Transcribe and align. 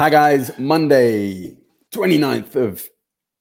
Hi, 0.00 0.08
guys. 0.08 0.58
Monday, 0.58 1.58
29th 1.92 2.56
of 2.56 2.88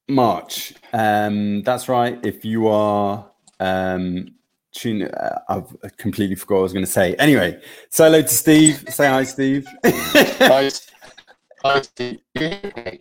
March. 0.09 0.74
Um, 0.92 1.62
that's 1.62 1.88
right. 1.88 2.20
If 2.21 2.43
you 2.43 2.67
are 2.67 3.32
um, 3.62 4.35
tune, 4.74 5.03
uh, 5.03 5.40
I've 5.48 5.74
completely 5.95 6.35
forgot 6.35 6.56
what 6.56 6.59
I 6.59 6.64
was 6.64 6.74
going 6.74 6.83
to 6.83 6.92
say. 6.92 7.16
Anyway, 7.16 7.61
say 7.92 8.04
hello 8.04 8.23
to 8.23 8.27
Steve. 8.27 8.84
Say 8.89 9.07
hi, 9.07 9.23
Steve. 9.23 9.68
Hi, 9.86 10.70
hi, 11.64 11.82
Steve. 11.82 12.20
yeah, 12.36 12.91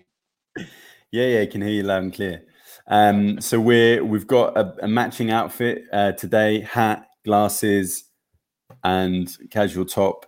yeah, 1.10 1.40
I 1.40 1.46
can 1.46 1.60
hear 1.60 1.72
you 1.72 1.82
loud 1.82 2.04
and 2.04 2.14
clear. 2.14 2.44
Um, 2.86 3.40
so 3.40 3.58
we're 3.58 4.04
we've 4.04 4.28
got 4.28 4.56
a, 4.56 4.84
a 4.84 4.86
matching 4.86 5.32
outfit 5.32 5.82
uh, 5.92 6.12
today: 6.12 6.60
hat, 6.60 7.08
glasses, 7.24 8.04
and 8.84 9.36
casual 9.50 9.84
top. 9.84 10.27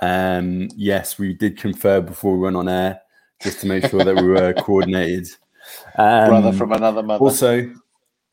Um, 0.00 0.68
yes, 0.76 1.18
we 1.18 1.34
did 1.34 1.58
confer 1.58 2.00
before 2.00 2.34
we 2.34 2.40
went 2.40 2.56
on 2.56 2.68
air 2.68 3.00
just 3.42 3.60
to 3.60 3.66
make 3.66 3.86
sure 3.86 4.04
that 4.04 4.16
we 4.16 4.28
were 4.28 4.52
coordinated. 4.58 5.28
Um, 5.96 6.28
Brother 6.28 6.52
from 6.52 6.72
another 6.72 7.02
mother. 7.02 7.22
Also, 7.22 7.72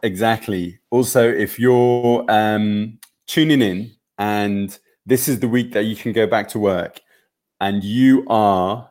exactly. 0.03 0.80
Also, 0.89 1.27
if 1.30 1.59
you're 1.59 2.26
um, 2.30 3.00
tuning 3.27 3.62
in 3.62 3.91
and 4.17 4.77
this 5.05 5.27
is 5.27 5.39
the 5.39 5.48
week 5.48 5.73
that 5.73 5.84
you 5.84 5.95
can 5.95 6.13
go 6.13 6.27
back 6.27 6.48
to 6.50 6.59
work 6.59 7.00
and 7.59 7.84
you 7.84 8.25
are 8.28 8.89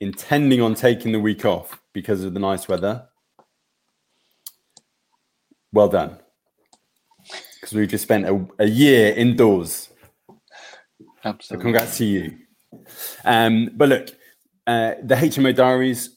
intending 0.00 0.60
on 0.60 0.74
taking 0.74 1.12
the 1.12 1.20
week 1.20 1.44
off 1.44 1.80
because 1.92 2.24
of 2.24 2.34
the 2.34 2.40
nice 2.40 2.68
weather, 2.68 3.06
well 5.72 5.88
done. 5.88 6.18
Because 7.60 7.74
we've 7.74 7.88
just 7.88 8.04
spent 8.04 8.26
a, 8.26 8.46
a 8.58 8.66
year 8.66 9.12
indoors. 9.14 9.90
So 11.26 11.30
Absolutely. 11.30 11.62
congrats 11.64 11.98
to 11.98 12.04
you. 12.04 12.38
Um, 13.24 13.70
but 13.74 13.88
look, 13.88 14.08
uh, 14.68 14.92
the 15.02 15.16
HMO 15.16 15.54
diaries, 15.54 16.16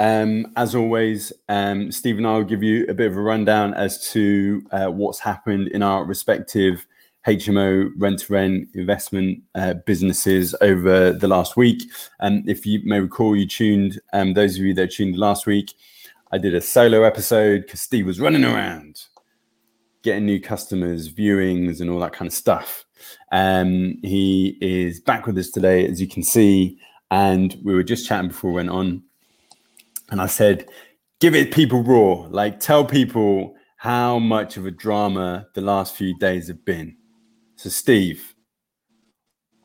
um, 0.00 0.52
as 0.56 0.74
always, 0.74 1.32
um, 1.48 1.92
Steve 1.92 2.18
and 2.18 2.26
I 2.26 2.32
will 2.36 2.44
give 2.44 2.62
you 2.62 2.84
a 2.88 2.94
bit 2.94 3.10
of 3.10 3.16
a 3.16 3.20
rundown 3.20 3.74
as 3.74 4.10
to 4.10 4.62
uh, 4.72 4.86
what's 4.86 5.20
happened 5.20 5.68
in 5.68 5.84
our 5.84 6.04
respective 6.04 6.84
HMO 7.28 7.90
rent 7.96 8.18
to 8.20 8.32
rent 8.32 8.68
investment 8.74 9.40
uh, 9.54 9.74
businesses 9.86 10.54
over 10.60 11.12
the 11.12 11.28
last 11.28 11.56
week. 11.56 11.84
And 12.18 12.48
if 12.48 12.66
you 12.66 12.80
may 12.84 12.98
recall, 12.98 13.36
you 13.36 13.46
tuned, 13.46 14.00
um, 14.12 14.34
those 14.34 14.56
of 14.56 14.64
you 14.64 14.74
that 14.74 14.90
tuned 14.90 15.16
last 15.16 15.46
week, 15.46 15.72
I 16.32 16.38
did 16.38 16.56
a 16.56 16.60
solo 16.60 17.04
episode 17.04 17.62
because 17.62 17.80
Steve 17.80 18.06
was 18.06 18.18
running 18.18 18.44
around 18.44 19.04
getting 20.02 20.26
new 20.26 20.40
customers, 20.40 21.12
viewings, 21.12 21.80
and 21.80 21.88
all 21.88 22.00
that 22.00 22.12
kind 22.12 22.26
of 22.26 22.34
stuff. 22.34 22.83
Um, 23.32 23.98
he 24.02 24.58
is 24.60 25.00
back 25.00 25.26
with 25.26 25.38
us 25.38 25.50
today, 25.50 25.86
as 25.86 26.00
you 26.00 26.08
can 26.08 26.22
see, 26.22 26.78
and 27.10 27.56
we 27.64 27.74
were 27.74 27.82
just 27.82 28.06
chatting 28.06 28.28
before 28.28 28.50
we 28.50 28.56
went 28.56 28.70
on. 28.70 29.02
And 30.10 30.20
I 30.20 30.26
said, 30.26 30.68
give 31.20 31.34
it 31.34 31.52
people 31.52 31.82
raw, 31.82 32.26
like 32.30 32.60
tell 32.60 32.84
people 32.84 33.54
how 33.76 34.18
much 34.18 34.56
of 34.56 34.66
a 34.66 34.70
drama 34.70 35.46
the 35.54 35.60
last 35.60 35.94
few 35.94 36.16
days 36.18 36.48
have 36.48 36.64
been. 36.64 36.96
So, 37.56 37.68
Steve, 37.70 38.34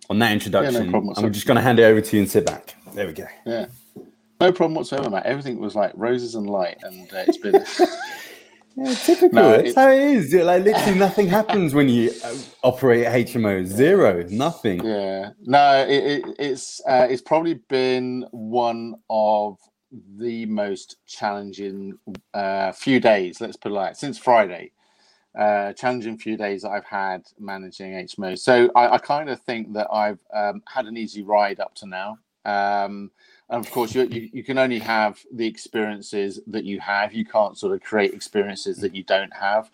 on 0.10 0.20
that 0.20 0.32
introduction, 0.32 0.90
problem 0.90 1.14
I'm 1.18 1.34
just 1.34 1.46
going 1.46 1.56
to 1.56 1.62
hand 1.62 1.80
it 1.80 1.84
over 1.84 2.02
to 2.02 2.16
you 2.16 2.24
and 2.24 2.32
sit 2.32 2.46
back. 2.46 2.76
There 2.94 3.08
we 3.08 3.14
go. 3.14 3.26
Yeah. 3.46 3.68
No 4.42 4.52
problem 4.52 4.76
whatsoever, 4.76 5.10
mate. 5.10 5.24
Everything 5.26 5.60
was 5.60 5.76
like 5.76 5.92
roses 5.96 6.36
and 6.36 6.50
light, 6.50 6.78
and 6.84 7.12
uh, 7.14 7.26
it's 7.28 7.38
been. 7.38 7.64
Yeah, 8.80 8.94
typical. 8.96 9.30
No, 9.36 9.50
That's 9.52 9.70
it's- 9.70 9.76
how 9.76 9.90
it 9.92 10.00
is. 10.02 10.34
Like 10.34 10.64
literally 10.64 11.00
nothing 11.08 11.28
happens 11.28 11.74
when 11.74 11.90
you 11.90 12.12
uh, 12.24 12.36
operate 12.64 13.06
HMO. 13.06 13.66
Zero, 13.66 14.24
nothing. 14.30 14.84
yeah. 14.86 15.32
No, 15.42 15.86
it, 15.88 16.04
it, 16.04 16.36
it's 16.40 16.82
uh, 16.88 17.08
it's 17.10 17.22
probably 17.22 17.56
been 17.70 18.26
one 18.32 18.96
of 19.10 19.58
the 20.18 20.46
most 20.46 20.98
challenging 21.08 21.98
uh, 22.34 22.72
few 22.72 23.00
days. 23.00 23.42
Let's 23.42 23.58
put 23.58 23.72
it 23.72 23.76
like 23.76 23.96
since 23.96 24.18
Friday. 24.18 24.72
Uh, 25.38 25.72
challenging 25.74 26.18
few 26.18 26.36
days 26.36 26.64
that 26.64 26.70
I've 26.72 26.86
had 26.86 27.24
managing 27.40 27.92
HMO. 27.94 28.38
So 28.38 28.70
I, 28.76 28.96
I 28.96 28.98
kind 28.98 29.30
of 29.30 29.40
think 29.42 29.74
that 29.74 29.88
I've 29.94 30.20
um, 30.34 30.62
had 30.68 30.86
an 30.88 30.98
easy 30.98 31.22
ride 31.22 31.60
up 31.60 31.76
to 31.76 31.86
now. 31.86 32.18
Um, 32.46 33.12
and 33.50 33.66
of 33.66 33.72
course, 33.72 33.96
you, 33.96 34.04
you 34.04 34.30
you 34.34 34.44
can 34.44 34.58
only 34.60 34.80
have 34.80 35.20
the 35.34 35.48
experiences 35.48 36.42
that 36.48 36.66
you 36.66 36.80
have. 36.82 37.14
You 37.14 37.26
can't 37.26 37.58
sort 37.58 37.74
of 37.74 37.82
create 37.82 38.14
experiences 38.14 38.80
that 38.80 38.96
you 38.96 39.04
don't 39.04 39.34
have. 39.36 39.72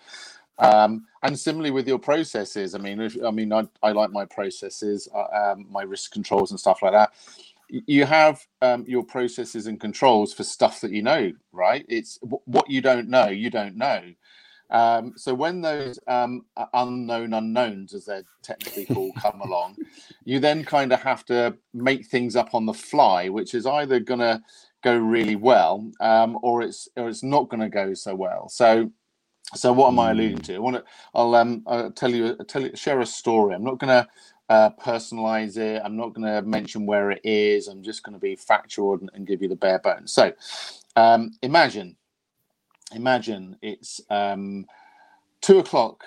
Um, 0.60 1.08
and 1.24 1.38
similarly 1.38 1.72
with 1.72 1.88
your 1.88 2.00
processes, 2.00 2.76
I 2.76 2.80
mean, 2.80 3.02
if, 3.02 3.18
I 3.26 3.32
mean, 3.32 3.54
I, 3.54 3.68
I 3.84 3.92
like 3.92 4.12
my 4.12 4.26
processes, 4.26 5.10
uh, 5.14 5.54
um, 5.54 5.68
my 5.70 5.84
risk 5.84 6.12
controls 6.14 6.52
and 6.52 6.60
stuff 6.60 6.82
like 6.82 6.94
that. 6.94 7.14
You 7.70 8.06
have 8.06 8.46
um, 8.62 8.86
your 8.88 9.04
processes 9.04 9.68
and 9.68 9.80
controls 9.80 10.34
for 10.34 10.44
stuff 10.44 10.82
that 10.82 10.92
you 10.92 11.02
know, 11.04 11.34
right? 11.52 11.86
It's 11.90 12.20
wh- 12.22 12.48
what 12.48 12.70
you 12.70 12.82
don't 12.82 13.10
know, 13.10 13.28
you 13.28 13.50
don't 13.50 13.78
know. 13.78 14.02
Um, 14.70 15.14
so 15.16 15.34
when 15.34 15.62
those 15.62 16.00
um, 16.08 16.46
unknown 16.74 17.34
unknowns, 17.34 17.94
as 17.94 18.06
they're 18.06 18.24
technically 18.42 18.86
called, 18.86 19.16
come 19.16 19.42
along, 19.42 19.78
you 20.26 20.40
then 20.40 20.64
kind 20.64 20.92
of 20.92 21.02
have 21.02 21.26
to 21.26 21.56
make 21.74 22.08
things 22.08 22.36
up 22.36 22.56
on 22.56 22.66
the 22.66 22.74
fly, 22.74 23.30
which 23.30 23.54
is 23.54 23.66
either 23.66 24.00
going 24.00 24.22
to 24.22 24.42
go 24.84 24.98
really 24.98 25.36
well 25.36 25.90
um, 26.00 26.38
or 26.42 26.62
it's 26.62 26.88
or 26.96 27.10
it's 27.10 27.24
not 27.24 27.50
going 27.50 27.62
to 27.62 27.70
go 27.70 27.94
so 27.94 28.16
well. 28.16 28.50
So 28.50 28.92
so 29.54 29.72
what 29.72 29.90
am 29.90 30.00
I 30.00 30.12
alluding 30.12 30.40
to? 30.40 30.56
I 30.56 30.60
want 30.60 30.78
to. 30.78 30.84
I'll 31.14 31.36
um. 31.36 31.64
I'll 31.68 31.92
tell 31.92 32.12
you. 32.12 32.36
Tell 32.48 32.64
you. 32.64 32.76
Share 32.76 33.00
a 33.00 33.06
story. 33.06 33.54
I'm 33.54 33.64
not 33.64 33.78
going 33.78 33.90
to 33.90 34.08
uh, 34.50 34.70
personalize 34.72 35.58
it. 35.58 35.82
I'm 35.84 35.96
not 35.96 36.14
going 36.14 36.26
to 36.26 36.42
mention 36.42 36.86
where 36.86 37.12
it 37.12 37.22
is. 37.24 37.68
I'm 37.68 37.84
just 37.84 38.04
going 38.04 38.14
to 38.14 38.20
be 38.20 38.36
factual 38.36 38.96
and, 38.96 39.10
and 39.14 39.28
give 39.28 39.42
you 39.42 39.48
the 39.48 39.56
bare 39.56 39.80
bones. 39.80 40.12
So, 40.12 40.34
um, 40.96 41.32
imagine, 41.42 41.96
imagine 42.94 43.58
it's 43.62 44.02
um, 44.10 44.66
two 45.42 45.60
o'clock 45.60 46.04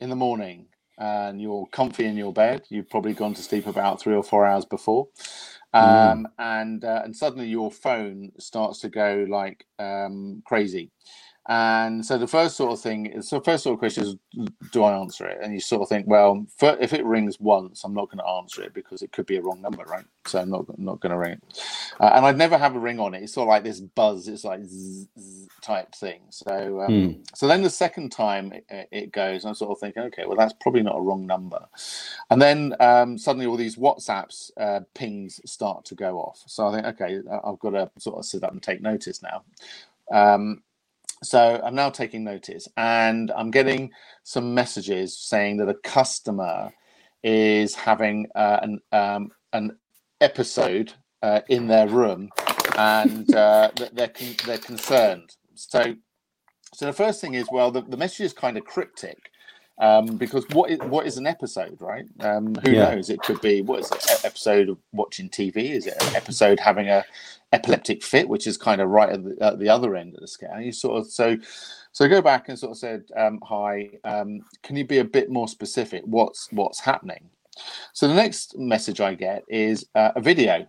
in 0.00 0.10
the 0.10 0.16
morning 0.16 0.66
and 0.98 1.40
you're 1.40 1.66
comfy 1.66 2.04
in 2.04 2.16
your 2.16 2.32
bed. 2.32 2.62
You've 2.68 2.90
probably 2.90 3.14
gone 3.14 3.34
to 3.34 3.42
sleep 3.42 3.66
about 3.66 4.00
three 4.00 4.14
or 4.14 4.22
four 4.22 4.44
hours 4.46 4.64
before, 4.64 5.08
um, 5.72 6.26
and 6.38 6.84
uh, 6.84 7.02
and 7.04 7.14
suddenly 7.14 7.48
your 7.48 7.70
phone 7.70 8.32
starts 8.38 8.80
to 8.80 8.88
go 8.88 9.26
like 9.28 9.64
um, 9.78 10.42
crazy. 10.44 10.90
And 11.48 12.06
so 12.06 12.18
the 12.18 12.28
first 12.28 12.56
sort 12.56 12.72
of 12.72 12.80
thing 12.80 13.06
is 13.06 13.28
so 13.28 13.40
first 13.40 13.64
sort 13.64 13.74
of 13.74 13.80
question 13.80 14.04
is, 14.04 14.16
do 14.72 14.84
I 14.84 14.94
answer 14.98 15.26
it? 15.28 15.38
And 15.42 15.54
you 15.54 15.60
sort 15.60 15.82
of 15.82 15.90
think, 15.90 16.06
well, 16.08 16.46
fir- 16.58 16.78
if 16.80 16.92
it 16.94 17.04
rings 17.06 17.40
once, 17.40 17.84
I'm 17.84 17.94
not 17.94 18.06
going 18.10 18.18
to 18.18 18.28
answer 18.28 18.62
it 18.62 18.74
because 18.74 19.02
it 19.02 19.12
could 19.12 19.26
be 19.26 19.36
a 19.36 19.42
wrong 19.42 19.62
number, 19.62 19.84
right? 19.84 20.06
So 20.26 20.40
I'm 20.40 20.50
not 20.50 20.66
not 20.78 21.00
going 21.00 21.12
to 21.12 21.18
ring 21.18 21.32
it. 21.32 21.42
Uh, 22.00 22.12
and 22.14 22.26
I'd 22.26 22.38
never 22.38 22.58
have 22.58 22.76
a 22.76 22.80
ring 22.80 23.00
on 23.00 23.14
it. 23.14 23.22
It's 23.24 23.34
sort 23.34 23.46
of 23.46 23.50
like 23.50 23.64
this 23.64 23.80
buzz. 23.80 24.28
It's 24.28 24.44
like 24.44 24.64
zzz, 24.64 25.08
zzz 25.20 25.48
type 25.62 25.94
thing. 25.94 26.22
So 26.30 26.82
um, 26.82 26.94
Hmm. 26.94 27.22
so 27.34 27.48
then 27.48 27.62
the 27.62 27.70
second 27.70 28.12
time 28.12 28.52
it, 28.52 28.88
it 28.92 29.12
goes, 29.12 29.44
I'm 29.44 29.54
sort 29.54 29.72
of 29.72 29.80
thinking, 29.80 30.04
okay, 30.04 30.24
well 30.26 30.36
that's 30.38 30.54
probably 30.60 30.82
not 30.82 30.96
a 30.98 31.02
wrong 31.02 31.26
number. 31.26 31.66
And 32.30 32.42
then 32.42 32.74
um, 32.80 33.18
suddenly 33.18 33.46
all 33.46 33.56
these 33.56 33.76
WhatsApps 33.76 34.50
uh, 34.58 34.80
pings 34.94 35.40
start 35.46 35.84
to 35.86 35.94
go 35.94 36.18
off. 36.18 36.42
So 36.46 36.66
I 36.68 36.72
think, 36.74 36.86
okay, 37.00 37.20
I've 37.44 37.58
got 37.60 37.70
to 37.70 37.90
sort 37.98 38.18
of 38.18 38.24
sit 38.26 38.44
up 38.44 38.52
and 38.52 38.62
take 38.62 38.82
notice 38.82 39.22
now. 39.22 39.44
Um, 40.12 40.62
so 41.22 41.60
I'm 41.64 41.74
now 41.74 41.90
taking 41.90 42.24
notice, 42.24 42.68
and 42.76 43.30
I'm 43.36 43.50
getting 43.50 43.90
some 44.22 44.54
messages 44.54 45.18
saying 45.18 45.58
that 45.58 45.68
a 45.68 45.74
customer 45.74 46.72
is 47.22 47.74
having 47.74 48.28
uh, 48.34 48.60
an 48.62 48.80
um, 48.92 49.30
an 49.52 49.76
episode 50.20 50.92
uh, 51.22 51.40
in 51.48 51.66
their 51.66 51.88
room, 51.88 52.30
and 52.76 53.32
uh, 53.34 53.70
that 53.76 53.94
they're 53.94 54.08
con- 54.08 54.36
they're 54.46 54.58
concerned. 54.58 55.36
So, 55.54 55.96
so 56.74 56.86
the 56.86 56.92
first 56.92 57.20
thing 57.20 57.34
is, 57.34 57.48
well, 57.50 57.70
the, 57.70 57.82
the 57.82 57.96
message 57.96 58.26
is 58.26 58.32
kind 58.32 58.56
of 58.56 58.64
cryptic. 58.64 59.18
Um, 59.80 60.16
because 60.16 60.44
what 60.50 60.70
is 60.70 60.80
what 60.80 61.06
is 61.06 61.18
an 61.18 61.26
episode, 61.26 61.80
right? 61.80 62.04
Um, 62.20 62.54
who 62.56 62.74
Yeah. 62.74 62.90
knows? 62.90 63.10
It 63.10 63.22
could 63.22 63.40
be 63.40 63.62
what 63.62 63.80
is 63.80 63.92
it? 63.92 64.04
An 64.10 64.18
episode 64.24 64.68
of 64.68 64.78
watching 64.92 65.28
TV? 65.30 65.70
Is 65.70 65.86
it 65.86 65.94
an 66.00 66.08
episode 66.16 66.58
having 66.60 66.88
a 66.88 67.04
epileptic 67.52 68.02
fit, 68.02 68.28
which 68.28 68.46
is 68.46 68.56
kind 68.56 68.80
of 68.80 68.90
right 68.90 69.10
at 69.10 69.24
the, 69.24 69.36
at 69.40 69.58
the 69.58 69.68
other 69.68 69.96
end 69.96 70.14
of 70.14 70.20
the 70.20 70.28
scale? 70.28 70.60
You 70.60 70.72
sort 70.72 70.98
of 70.98 71.10
so 71.10 71.36
so 71.92 72.08
go 72.08 72.22
back 72.22 72.48
and 72.48 72.58
sort 72.58 72.72
of 72.72 72.78
said, 72.78 73.04
um, 73.16 73.40
"Hi, 73.44 73.90
um, 74.04 74.40
can 74.62 74.76
you 74.76 74.86
be 74.86 74.98
a 74.98 75.04
bit 75.04 75.30
more 75.30 75.48
specific? 75.48 76.02
What's 76.04 76.48
what's 76.52 76.80
happening?" 76.80 77.28
So 77.92 78.06
the 78.06 78.14
next 78.14 78.56
message 78.58 79.00
I 79.00 79.14
get 79.14 79.44
is 79.48 79.86
uh, 79.94 80.12
a 80.14 80.20
video, 80.20 80.66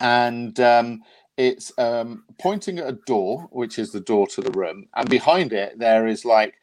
and 0.00 0.58
um, 0.60 1.02
it's 1.36 1.72
um, 1.78 2.24
pointing 2.38 2.78
at 2.78 2.88
a 2.88 2.98
door, 3.06 3.48
which 3.50 3.78
is 3.78 3.92
the 3.92 4.00
door 4.00 4.26
to 4.28 4.40
the 4.40 4.50
room, 4.52 4.88
and 4.96 5.08
behind 5.08 5.52
it 5.52 5.78
there 5.78 6.06
is 6.06 6.24
like 6.24 6.54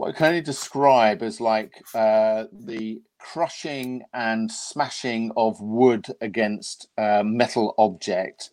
what 0.00 0.08
I 0.08 0.12
can 0.12 0.26
only 0.28 0.40
describe 0.40 1.22
as 1.22 1.42
like 1.42 1.84
uh, 1.94 2.44
the 2.52 3.02
crushing 3.18 4.02
and 4.14 4.50
smashing 4.50 5.30
of 5.36 5.60
wood 5.60 6.06
against 6.22 6.88
uh, 6.96 7.22
metal 7.22 7.74
object. 7.76 8.48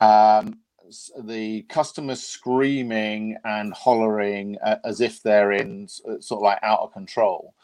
Um, 0.00 0.58
the 1.22 1.62
customers 1.68 2.20
screaming 2.20 3.36
and 3.44 3.72
hollering 3.74 4.56
uh, 4.60 4.78
as 4.84 5.00
if 5.00 5.22
they're 5.22 5.52
in 5.52 5.86
uh, 6.08 6.18
sort 6.18 6.38
of 6.38 6.42
like 6.42 6.58
out 6.64 6.80
of 6.80 6.92
control. 6.92 7.54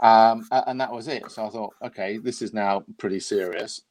Um, 0.00 0.48
and 0.50 0.80
that 0.80 0.92
was 0.92 1.08
it. 1.08 1.30
So 1.30 1.44
I 1.44 1.50
thought, 1.50 1.74
okay, 1.84 2.16
this 2.16 2.40
is 2.40 2.54
now 2.54 2.84
pretty 2.96 3.20
serious. 3.20 3.82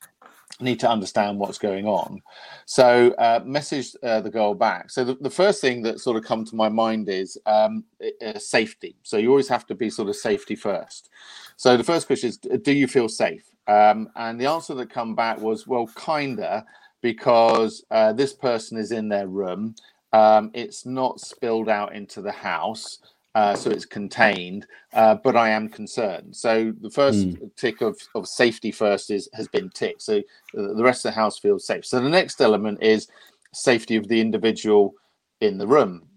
Need 0.60 0.80
to 0.80 0.90
understand 0.90 1.40
what's 1.40 1.58
going 1.58 1.86
on. 1.86 2.22
So 2.66 3.12
uh, 3.18 3.42
message 3.46 3.96
uh, 4.04 4.22
the 4.22 4.30
girl 4.30 4.54
back. 4.54 4.90
So 4.90 5.04
the, 5.04 5.16
the 5.16 5.30
first 5.30 5.62
thing 5.62 5.82
that 5.84 6.00
sort 6.00 6.18
of 6.18 6.24
come 6.24 6.46
to 6.46 6.56
my 6.56 6.70
mind 6.70 7.10
is 7.10 7.38
um, 7.46 7.84
uh, 8.26 8.38
safety. 8.38 8.96
So 9.04 9.18
you 9.18 9.30
always 9.30 9.48
have 9.48 9.66
to 9.68 9.76
be 9.76 9.90
sort 9.90 10.10
of 10.10 10.16
safety 10.16 10.56
first. 10.56 11.10
So 11.58 11.78
the 11.78 11.84
first 11.84 12.08
question 12.08 12.30
is, 12.30 12.38
do 12.38 12.74
you 12.74 12.88
feel 12.88 13.08
safe? 13.08 13.44
Um, 13.68 14.10
and 14.16 14.40
the 14.40 14.48
answer 14.48 14.74
that 14.76 14.90
come 14.90 15.16
back 15.16 15.40
was, 15.40 15.68
well, 15.68 15.88
kinda, 15.96 16.66
because 17.02 17.84
uh, 17.92 18.14
this 18.14 18.34
person 18.34 18.78
is 18.78 18.92
in 18.92 19.10
their 19.10 19.28
room. 19.28 19.76
Um, 20.14 20.52
it's 20.54 20.86
not 20.86 21.20
spilled 21.20 21.70
out 21.70 21.96
into 21.96 22.22
the 22.22 22.32
house. 22.32 23.00
Uh, 23.34 23.56
so 23.56 23.70
it's 23.70 23.86
contained, 23.86 24.68
uh, 24.94 25.16
but 25.16 25.38
I 25.38 25.50
am 25.50 25.70
concerned. 25.70 26.36
So 26.36 26.74
the 26.82 26.90
first 26.90 27.20
mm. 27.20 27.56
tick 27.56 27.80
of, 27.80 27.98
of 28.14 28.28
safety 28.28 28.72
first 28.72 29.10
is 29.10 29.30
has 29.34 29.48
been 29.48 29.70
ticked. 29.70 30.02
So 30.02 30.22
the 30.54 30.84
rest 30.84 31.06
of 31.06 31.14
the 31.14 31.16
house 31.16 31.40
feels 31.40 31.66
safe. 31.66 31.86
So 31.86 32.02
the 32.02 32.10
next 32.10 32.42
element 32.42 32.84
is 32.84 33.08
safety 33.54 33.96
of 33.96 34.10
the 34.10 34.20
individual 34.20 34.96
in 35.40 35.58
the 35.58 35.68
room. 35.68 36.08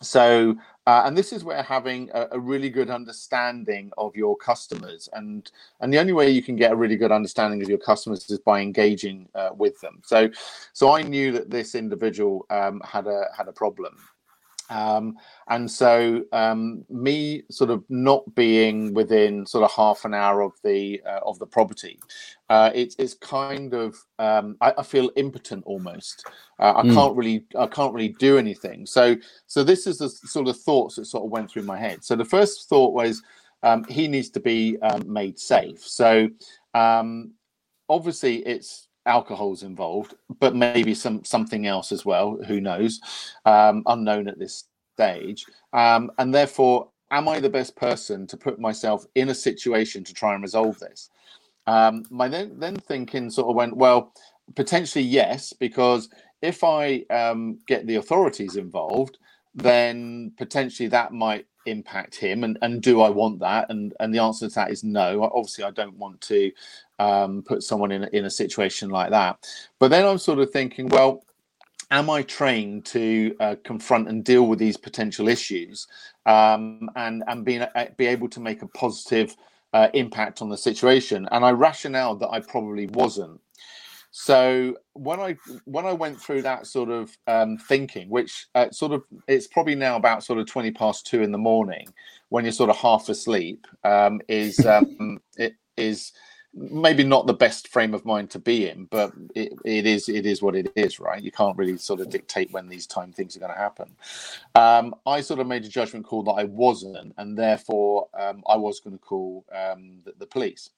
So 0.00 0.54
uh, 0.86 1.02
and 1.06 1.16
this 1.16 1.32
is 1.32 1.44
where 1.44 1.62
having 1.62 2.10
a, 2.12 2.28
a, 2.32 2.38
really 2.38 2.68
good 2.68 2.90
understanding 2.90 3.90
of 3.96 4.14
your 4.14 4.36
customers 4.36 5.08
and 5.14 5.50
and 5.80 5.92
the 5.92 5.98
only 5.98 6.12
way 6.12 6.30
you 6.30 6.42
can 6.42 6.56
get 6.56 6.72
a 6.72 6.76
really 6.76 6.96
good 6.96 7.12
understanding 7.12 7.62
of 7.62 7.68
your 7.68 7.78
customers 7.78 8.28
is 8.28 8.38
by 8.38 8.60
engaging 8.60 9.26
uh, 9.34 9.50
with 9.56 9.80
them 9.80 10.00
so 10.04 10.28
so 10.74 10.92
i 10.92 11.00
knew 11.00 11.32
that 11.32 11.48
this 11.48 11.74
individual 11.74 12.44
um, 12.50 12.82
had 12.84 13.06
a 13.06 13.28
had 13.36 13.48
a 13.48 13.52
problem 13.52 13.96
um, 14.70 15.16
and 15.48 15.70
so 15.70 16.24
um, 16.32 16.84
me 16.88 17.42
sort 17.50 17.70
of 17.70 17.84
not 17.88 18.22
being 18.34 18.94
within 18.94 19.46
sort 19.46 19.64
of 19.64 19.72
half 19.72 20.04
an 20.04 20.14
hour 20.14 20.40
of 20.40 20.52
the 20.62 21.00
uh, 21.06 21.20
of 21.24 21.38
the 21.38 21.46
property 21.46 21.98
uh, 22.50 22.70
it's 22.74 22.94
it's 22.98 23.14
kind 23.14 23.72
of 23.72 23.96
um, 24.18 24.56
I, 24.60 24.74
I, 24.78 24.82
feel 24.82 25.10
impotent 25.16 25.64
almost. 25.64 26.26
Uh, 26.58 26.74
i 26.76 26.82
mm. 26.82 26.92
can't 26.92 27.16
really 27.16 27.44
i 27.58 27.66
can't 27.66 27.94
really 27.94 28.14
do 28.18 28.36
anything. 28.36 28.84
So 28.84 29.16
so 29.46 29.64
this 29.64 29.86
is 29.86 29.98
the 29.98 30.10
sort 30.10 30.48
of 30.48 30.60
thoughts 30.60 30.96
that 30.96 31.06
sort 31.06 31.24
of 31.24 31.30
went 31.30 31.50
through 31.50 31.62
my 31.62 31.78
head. 31.78 32.04
So 32.04 32.16
the 32.16 32.24
first 32.24 32.68
thought 32.68 32.92
was 32.92 33.22
um, 33.62 33.84
he 33.84 34.08
needs 34.08 34.28
to 34.30 34.40
be 34.40 34.78
um, 34.82 35.10
made 35.10 35.38
safe. 35.38 35.80
So 35.80 36.28
um, 36.74 37.32
obviously 37.88 38.36
it's 38.46 38.88
alcohol's 39.06 39.62
involved, 39.62 40.14
but 40.40 40.56
maybe 40.56 40.94
some 40.94 41.24
something 41.24 41.66
else 41.66 41.92
as 41.92 42.04
well. 42.04 42.38
Who 42.46 42.60
knows? 42.60 43.00
Um, 43.44 43.82
unknown 43.86 44.28
at 44.28 44.38
this 44.38 44.64
stage, 44.94 45.46
um, 45.72 46.10
and 46.18 46.34
therefore, 46.34 46.88
am 47.10 47.28
I 47.28 47.40
the 47.40 47.50
best 47.50 47.76
person 47.76 48.26
to 48.28 48.36
put 48.36 48.58
myself 48.58 49.06
in 49.14 49.28
a 49.28 49.34
situation 49.34 50.04
to 50.04 50.14
try 50.14 50.34
and 50.34 50.42
resolve 50.42 50.78
this? 50.78 51.10
Um, 51.66 52.04
my 52.10 52.28
then 52.28 52.58
then 52.58 52.76
thinking 52.76 53.30
sort 53.30 53.48
of 53.48 53.56
went 53.56 53.76
well. 53.76 54.12
Potentially 54.54 55.04
yes, 55.04 55.54
because 55.54 56.10
if 56.42 56.62
I 56.62 57.04
um, 57.08 57.58
get 57.66 57.86
the 57.86 57.94
authorities 57.96 58.56
involved, 58.56 59.16
then 59.54 60.32
potentially 60.36 60.88
that 60.88 61.12
might 61.12 61.46
impact 61.66 62.14
him 62.14 62.44
and, 62.44 62.58
and 62.62 62.82
do 62.82 63.00
I 63.00 63.08
want 63.10 63.40
that 63.40 63.70
and 63.70 63.94
and 64.00 64.14
the 64.14 64.20
answer 64.20 64.48
to 64.48 64.54
that 64.54 64.70
is 64.70 64.84
no 64.84 65.22
obviously 65.22 65.64
I 65.64 65.70
don't 65.70 65.96
want 65.98 66.20
to 66.22 66.52
um, 66.98 67.42
put 67.42 67.62
someone 67.62 67.92
in 67.92 68.04
in 68.12 68.24
a 68.24 68.30
situation 68.30 68.90
like 68.90 69.10
that. 69.10 69.46
But 69.78 69.88
then 69.88 70.06
I'm 70.06 70.18
sort 70.18 70.38
of 70.38 70.50
thinking, 70.50 70.88
well, 70.88 71.24
am 71.90 72.10
I 72.10 72.22
trained 72.22 72.84
to 72.86 73.36
uh, 73.40 73.56
confront 73.64 74.08
and 74.08 74.24
deal 74.24 74.46
with 74.46 74.58
these 74.58 74.76
potential 74.76 75.28
issues 75.28 75.86
um, 76.26 76.90
and 76.96 77.22
and 77.26 77.44
being 77.44 77.62
uh, 77.62 77.86
be 77.96 78.06
able 78.06 78.28
to 78.30 78.40
make 78.40 78.62
a 78.62 78.68
positive 78.68 79.36
uh, 79.72 79.88
impact 79.94 80.42
on 80.42 80.48
the 80.48 80.58
situation? 80.58 81.28
And 81.30 81.44
I 81.44 81.50
rationale 81.50 82.16
that 82.16 82.30
I 82.30 82.40
probably 82.40 82.86
wasn't. 82.88 83.40
So 84.16 84.76
when 84.92 85.18
I 85.18 85.36
when 85.64 85.86
I 85.86 85.92
went 85.92 86.20
through 86.20 86.42
that 86.42 86.68
sort 86.68 86.88
of 86.88 87.18
um, 87.26 87.58
thinking, 87.58 88.08
which 88.08 88.46
uh, 88.54 88.70
sort 88.70 88.92
of 88.92 89.02
it's 89.26 89.48
probably 89.48 89.74
now 89.74 89.96
about 89.96 90.22
sort 90.22 90.38
of 90.38 90.46
twenty 90.46 90.70
past 90.70 91.04
two 91.04 91.22
in 91.22 91.32
the 91.32 91.38
morning, 91.38 91.92
when 92.28 92.44
you're 92.44 92.52
sort 92.52 92.70
of 92.70 92.76
half 92.76 93.08
asleep, 93.08 93.66
um, 93.82 94.20
is 94.28 94.64
um, 94.66 95.20
it 95.36 95.56
is 95.76 96.12
maybe 96.54 97.02
not 97.02 97.26
the 97.26 97.34
best 97.34 97.66
frame 97.66 97.92
of 97.92 98.04
mind 98.04 98.30
to 98.30 98.38
be 98.38 98.68
in, 98.68 98.84
but 98.84 99.12
it, 99.34 99.52
it 99.64 99.84
is 99.84 100.08
it 100.08 100.26
is 100.26 100.40
what 100.40 100.54
it 100.54 100.70
is, 100.76 101.00
right? 101.00 101.20
You 101.20 101.32
can't 101.32 101.58
really 101.58 101.76
sort 101.76 101.98
of 101.98 102.08
dictate 102.08 102.52
when 102.52 102.68
these 102.68 102.86
time 102.86 103.12
things 103.12 103.36
are 103.36 103.40
going 103.40 103.52
to 103.52 103.58
happen. 103.58 103.96
Um, 104.54 104.94
I 105.06 105.22
sort 105.22 105.40
of 105.40 105.48
made 105.48 105.64
a 105.64 105.68
judgment 105.68 106.06
call 106.06 106.22
that 106.22 106.32
I 106.32 106.44
wasn't, 106.44 107.14
and 107.18 107.36
therefore 107.36 108.06
um, 108.16 108.44
I 108.48 108.56
was 108.56 108.78
going 108.78 108.96
to 108.96 109.04
call 109.04 109.44
um, 109.52 110.02
the, 110.04 110.12
the, 110.20 110.26
police. 110.26 110.70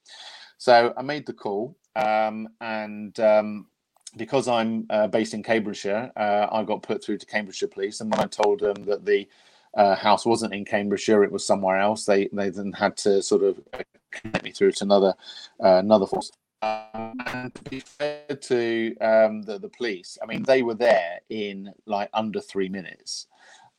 So 0.57 0.93
I 0.97 1.01
made 1.01 1.25
the 1.25 1.33
call, 1.33 1.77
um, 1.95 2.49
and 2.61 3.17
um, 3.19 3.67
because 4.15 4.47
I'm 4.47 4.85
uh, 4.89 5.07
based 5.07 5.33
in 5.33 5.43
Cambridgeshire, 5.43 6.11
uh, 6.15 6.47
I 6.51 6.63
got 6.63 6.81
put 6.81 7.03
through 7.03 7.19
to 7.19 7.25
Cambridgeshire 7.25 7.67
Police, 7.67 8.01
and 8.01 8.11
when 8.11 8.21
I 8.21 8.27
told 8.27 8.61
them 8.61 8.83
that 8.85 9.05
the 9.05 9.27
uh, 9.75 9.95
house 9.95 10.25
wasn't 10.25 10.53
in 10.53 10.65
Cambridgeshire; 10.65 11.23
it 11.23 11.31
was 11.31 11.45
somewhere 11.45 11.79
else. 11.79 12.05
They 12.05 12.27
they 12.33 12.49
then 12.49 12.71
had 12.71 12.97
to 12.97 13.21
sort 13.21 13.43
of 13.43 13.59
connect 14.11 14.43
me 14.43 14.51
through 14.51 14.71
to 14.73 14.83
another 14.83 15.13
uh, 15.63 15.77
another 15.77 16.07
force. 16.07 16.31
Um, 16.63 17.13
and 17.27 17.53
to 17.53 17.61
be 17.69 17.79
fair 17.79 18.25
to 18.27 18.97
um, 18.99 19.43
the 19.43 19.59
the 19.59 19.69
police, 19.69 20.17
I 20.21 20.25
mean 20.25 20.43
they 20.43 20.63
were 20.63 20.73
there 20.73 21.19
in 21.29 21.71
like 21.85 22.09
under 22.13 22.41
three 22.41 22.69
minutes. 22.69 23.27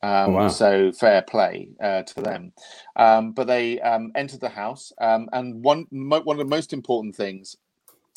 Um, 0.01 0.29
oh, 0.29 0.31
wow. 0.31 0.47
So 0.47 0.91
fair 0.91 1.21
play 1.21 1.69
uh, 1.81 2.03
to 2.03 2.21
them. 2.21 2.53
Um, 2.95 3.33
but 3.33 3.47
they 3.47 3.81
um, 3.81 4.11
entered 4.15 4.39
the 4.39 4.49
house, 4.49 4.93
um, 4.99 5.29
and 5.33 5.61
one 5.63 5.87
mo- 5.91 6.21
one 6.21 6.39
of 6.39 6.45
the 6.45 6.55
most 6.55 6.73
important 6.73 7.15
things 7.15 7.57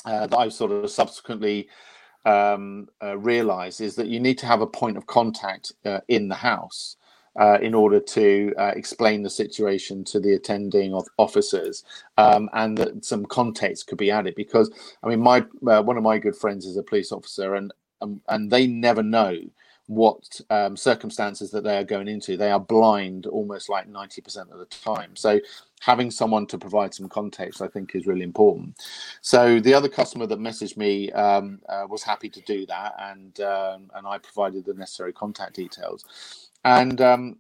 uh, 0.05 0.27
that 0.27 0.37
I've 0.37 0.53
sort 0.53 0.73
of 0.73 0.91
subsequently 0.91 1.69
um, 2.25 2.89
uh, 3.03 3.19
realised 3.19 3.81
is 3.81 3.97
that 3.97 4.07
you 4.07 4.21
need 4.21 4.39
to 4.39 4.47
have 4.47 4.61
a 4.61 4.67
point 4.67 4.97
of 4.97 5.07
contact 5.07 5.73
uh, 5.85 6.01
in 6.09 6.29
the 6.29 6.35
house 6.35 6.97
uh, 7.41 7.59
in 7.61 7.75
order 7.75 7.99
to 7.99 8.53
uh, 8.59 8.73
explain 8.77 9.23
the 9.23 9.31
situation 9.31 10.05
to 10.05 10.21
the 10.21 10.35
attending 10.35 10.95
of 10.95 11.07
officers 11.19 11.85
um, 12.19 12.49
and 12.53 12.79
that 12.79 13.05
some 13.05 13.25
context 13.27 13.87
could 13.87 13.99
be 13.99 14.11
added 14.11 14.35
because 14.35 14.71
i 15.03 15.09
mean 15.09 15.21
my 15.21 15.41
uh, 15.67 15.83
one 15.83 15.97
of 15.97 16.03
my 16.03 16.19
good 16.19 16.37
friends 16.37 16.67
is 16.67 16.77
a 16.77 16.83
police 16.83 17.11
officer 17.11 17.55
and 17.55 17.73
um, 18.03 18.21
and 18.29 18.51
they 18.51 18.67
never 18.67 19.03
know 19.03 19.37
what 19.87 20.41
um, 20.51 20.77
circumstances 20.77 21.51
that 21.51 21.65
they 21.65 21.77
are 21.77 21.85
going 21.85 22.09
into. 22.09 22.37
They 22.37 22.51
are 22.51 22.61
blind 22.61 23.27
almost 23.27 23.69
like 23.69 23.91
90% 23.91 24.51
of 24.53 24.59
the 24.59 24.67
time. 24.67 25.17
So 25.17 25.41
having 25.81 26.11
someone 26.11 26.47
to 26.47 26.57
provide 26.57 26.95
some 26.95 27.09
context 27.09 27.61
i 27.61 27.67
think 27.67 27.95
is 27.95 28.07
really 28.07 28.23
important. 28.23 28.77
So 29.21 29.59
the 29.61 29.75
other 29.75 29.89
customer 29.89 30.27
that 30.27 30.39
messaged 30.39 30.77
me 30.77 31.11
um, 31.13 31.61
uh, 31.69 31.87
was 31.89 32.03
happy 32.03 32.29
to 32.31 32.41
do 32.43 32.65
that 32.67 32.95
and 32.99 33.41
um, 33.41 33.91
and 33.95 34.07
i 34.07 34.19
provided 34.19 34.65
the 34.65 34.75
necessary 34.75 35.13
contact 35.13 35.57
details. 35.57 36.51
And 36.65 37.01
um, 37.01 37.37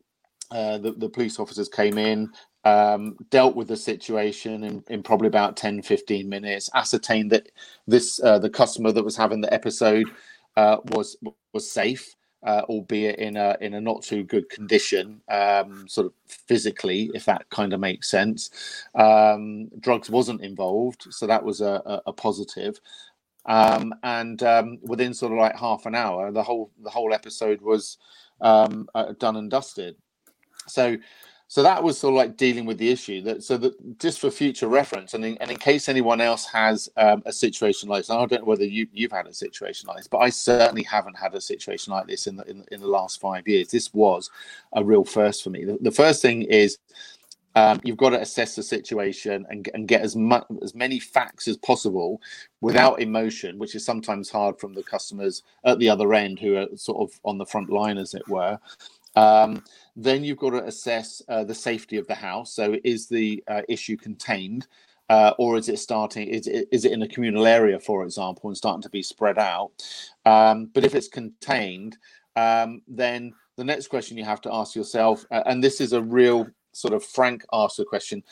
uh, 0.50 0.78
the, 0.78 0.92
the 0.92 1.08
police 1.08 1.38
officers 1.38 1.68
came 1.68 1.96
in, 1.96 2.32
um, 2.64 3.16
dealt 3.30 3.56
with 3.56 3.68
the 3.68 3.76
situation 3.76 4.64
in, 4.64 4.84
in, 4.88 5.02
probably 5.02 5.28
about 5.28 5.56
10, 5.56 5.82
15 5.82 6.28
minutes, 6.28 6.68
ascertained 6.74 7.30
that 7.30 7.48
this 7.86 8.22
uh, 8.22 8.38
the 8.38 8.50
customer 8.50 8.92
that 8.92 9.04
was 9.04 9.16
having 9.16 9.40
the 9.40 9.52
episode 9.52 10.06
uh, 10.56 10.76
was 10.90 11.16
was 11.52 11.70
safe, 11.70 12.14
uh, 12.44 12.62
albeit 12.68 13.18
in 13.18 13.36
a 13.36 13.56
in 13.60 13.74
a 13.74 13.80
not 13.80 14.02
too 14.02 14.24
good 14.24 14.48
condition, 14.48 15.20
um, 15.28 15.86
sort 15.88 16.06
of 16.06 16.12
physically, 16.26 17.10
if 17.14 17.24
that 17.24 17.48
kind 17.50 17.72
of 17.72 17.80
makes 17.80 18.10
sense. 18.10 18.84
Um, 18.94 19.68
drugs 19.80 20.10
wasn't 20.10 20.42
involved, 20.42 21.06
so 21.10 21.26
that 21.26 21.44
was 21.44 21.60
a, 21.60 21.82
a, 21.86 22.02
a 22.06 22.12
positive. 22.12 22.80
Um, 23.46 23.92
and 24.02 24.42
um, 24.42 24.78
within 24.82 25.14
sort 25.14 25.32
of 25.32 25.38
like 25.38 25.56
half 25.56 25.86
an 25.86 25.94
hour, 25.94 26.30
the 26.30 26.42
whole 26.42 26.70
the 26.82 26.90
whole 26.90 27.12
episode 27.12 27.60
was 27.60 27.98
um, 28.40 28.88
uh, 28.94 29.12
done 29.18 29.36
and 29.36 29.50
dusted. 29.50 29.96
So, 30.66 30.96
so 31.52 31.62
that 31.62 31.84
was 31.84 31.98
sort 31.98 32.14
of 32.14 32.16
like 32.16 32.38
dealing 32.38 32.64
with 32.64 32.78
the 32.78 32.88
issue. 32.88 33.20
That 33.20 33.44
so 33.44 33.58
that 33.58 33.98
just 33.98 34.20
for 34.20 34.30
future 34.30 34.68
reference, 34.68 35.12
and 35.12 35.22
in, 35.22 35.36
and 35.36 35.50
in 35.50 35.58
case 35.58 35.86
anyone 35.86 36.22
else 36.22 36.46
has 36.46 36.88
um, 36.96 37.22
a 37.26 37.32
situation 37.32 37.90
like 37.90 38.00
this, 38.00 38.08
I 38.08 38.24
don't 38.24 38.32
know 38.40 38.44
whether 38.46 38.64
you 38.64 38.86
you've 38.90 39.12
had 39.12 39.26
a 39.26 39.34
situation 39.34 39.86
like 39.86 39.98
this, 39.98 40.08
but 40.08 40.20
I 40.20 40.30
certainly 40.30 40.82
haven't 40.82 41.18
had 41.18 41.34
a 41.34 41.42
situation 41.42 41.92
like 41.92 42.06
this 42.06 42.26
in 42.26 42.36
the 42.36 42.48
in, 42.48 42.64
in 42.72 42.80
the 42.80 42.86
last 42.86 43.20
five 43.20 43.46
years. 43.46 43.68
This 43.68 43.92
was 43.92 44.30
a 44.72 44.82
real 44.82 45.04
first 45.04 45.44
for 45.44 45.50
me. 45.50 45.66
The, 45.66 45.76
the 45.82 45.90
first 45.90 46.22
thing 46.22 46.40
is. 46.40 46.78
Um, 47.54 47.82
you've 47.84 47.98
got 47.98 48.10
to 48.10 48.20
assess 48.22 48.56
the 48.56 48.62
situation 48.62 49.44
and, 49.50 49.68
and 49.74 49.86
get 49.86 50.00
as 50.00 50.16
much 50.16 50.46
as 50.62 50.74
many 50.74 50.98
facts 50.98 51.46
as 51.48 51.58
possible 51.58 52.18
without 52.62 53.02
emotion, 53.02 53.58
which 53.58 53.74
is 53.74 53.84
sometimes 53.84 54.30
hard 54.30 54.58
from 54.58 54.72
the 54.72 54.82
customers 54.82 55.42
at 55.66 55.78
the 55.78 55.90
other 55.90 56.14
end 56.14 56.38
who 56.38 56.56
are 56.56 56.66
sort 56.76 57.02
of 57.02 57.20
on 57.26 57.36
the 57.36 57.44
front 57.44 57.68
line, 57.68 57.98
as 57.98 58.14
it 58.14 58.26
were. 58.26 58.58
Um, 59.14 59.64
then 59.96 60.24
you've 60.24 60.38
got 60.38 60.50
to 60.50 60.64
assess 60.64 61.22
uh, 61.28 61.44
the 61.44 61.54
safety 61.54 61.98
of 61.98 62.06
the 62.06 62.14
house. 62.14 62.54
So, 62.54 62.76
is 62.84 63.08
the 63.08 63.42
uh, 63.48 63.62
issue 63.68 63.96
contained, 63.96 64.66
uh, 65.08 65.32
or 65.38 65.56
is 65.56 65.68
it 65.68 65.78
starting? 65.78 66.28
Is 66.28 66.46
it, 66.46 66.68
is 66.72 66.84
it 66.84 66.92
in 66.92 67.02
a 67.02 67.08
communal 67.08 67.46
area, 67.46 67.78
for 67.78 68.04
example, 68.04 68.48
and 68.48 68.56
starting 68.56 68.82
to 68.82 68.90
be 68.90 69.02
spread 69.02 69.38
out? 69.38 69.70
Um, 70.24 70.70
but 70.72 70.84
if 70.84 70.94
it's 70.94 71.08
contained, 71.08 71.98
um, 72.36 72.82
then 72.88 73.34
the 73.56 73.64
next 73.64 73.88
question 73.88 74.16
you 74.16 74.24
have 74.24 74.40
to 74.42 74.54
ask 74.54 74.74
yourself, 74.74 75.26
and 75.30 75.62
this 75.62 75.80
is 75.80 75.92
a 75.92 76.02
real 76.02 76.46
sort 76.72 76.94
of 76.94 77.04
frank 77.04 77.44
answer 77.52 77.84
question: 77.84 78.22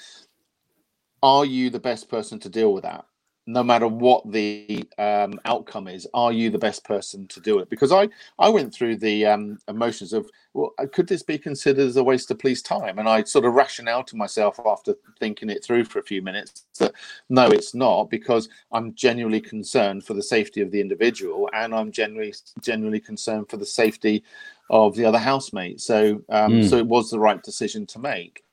Are 1.23 1.45
you 1.45 1.69
the 1.69 1.81
best 1.81 2.09
person 2.09 2.39
to 2.41 2.49
deal 2.49 2.73
with 2.73 2.85
that? 2.85 3.05
No 3.47 3.63
matter 3.63 3.89
what 3.89 4.31
the 4.31 4.85
um, 4.99 5.41
outcome 5.45 5.89
is, 5.89 6.07
are 6.15 6.33
you 6.33 6.51
the 6.51 6.59
best 6.59 6.85
person 6.85 7.27
to 7.29 7.41
do 7.41 7.59
it? 7.59 7.71
Because 7.71 7.93
I 7.93 8.09
I 8.39 8.49
went 8.49 8.73
through 8.73 8.97
the 8.97 9.27
um, 9.27 9.59
emotions 9.69 10.13
of 10.13 10.31
well, 10.53 10.73
uh, 10.79 10.87
could 10.93 11.07
this 11.07 11.23
be 11.23 11.39
considered 11.39 11.87
as 11.87 11.97
a 11.97 12.05
waste 12.05 12.31
of 12.31 12.39
police 12.39 12.63
time? 12.63 12.99
And 12.99 13.09
I 13.09 13.23
sort 13.25 13.45
of 13.45 13.55
rationale 13.55 14.05
to 14.05 14.17
myself 14.17 14.61
after 14.67 14.95
thinking 15.19 15.51
it 15.51 15.65
through 15.65 15.85
for 15.85 15.99
a 15.99 16.05
few 16.05 16.23
minutes 16.23 16.67
that 16.79 16.93
no, 17.29 17.49
it's 17.51 17.75
not 17.75 18.11
because 18.11 18.49
I'm 18.73 18.95
genuinely 18.95 19.41
concerned 19.41 20.05
for 20.05 20.15
the 20.15 20.23
safety 20.23 20.61
of 20.61 20.71
the 20.71 20.81
individual 20.81 21.49
and 21.53 21.75
I'm 21.75 21.93
genuinely 21.93 22.35
genuinely 22.61 23.01
concerned 23.01 23.49
for 23.49 23.57
the 23.57 23.67
safety 23.67 24.23
of 24.69 24.95
the 24.95 25.05
other 25.05 25.19
housemate. 25.19 25.81
So 25.81 26.23
um, 26.29 26.53
mm. 26.53 26.69
so 26.69 26.77
it 26.77 26.87
was 26.87 27.11
the 27.11 27.19
right 27.19 27.43
decision 27.43 27.87
to 27.87 27.99
make. 27.99 28.45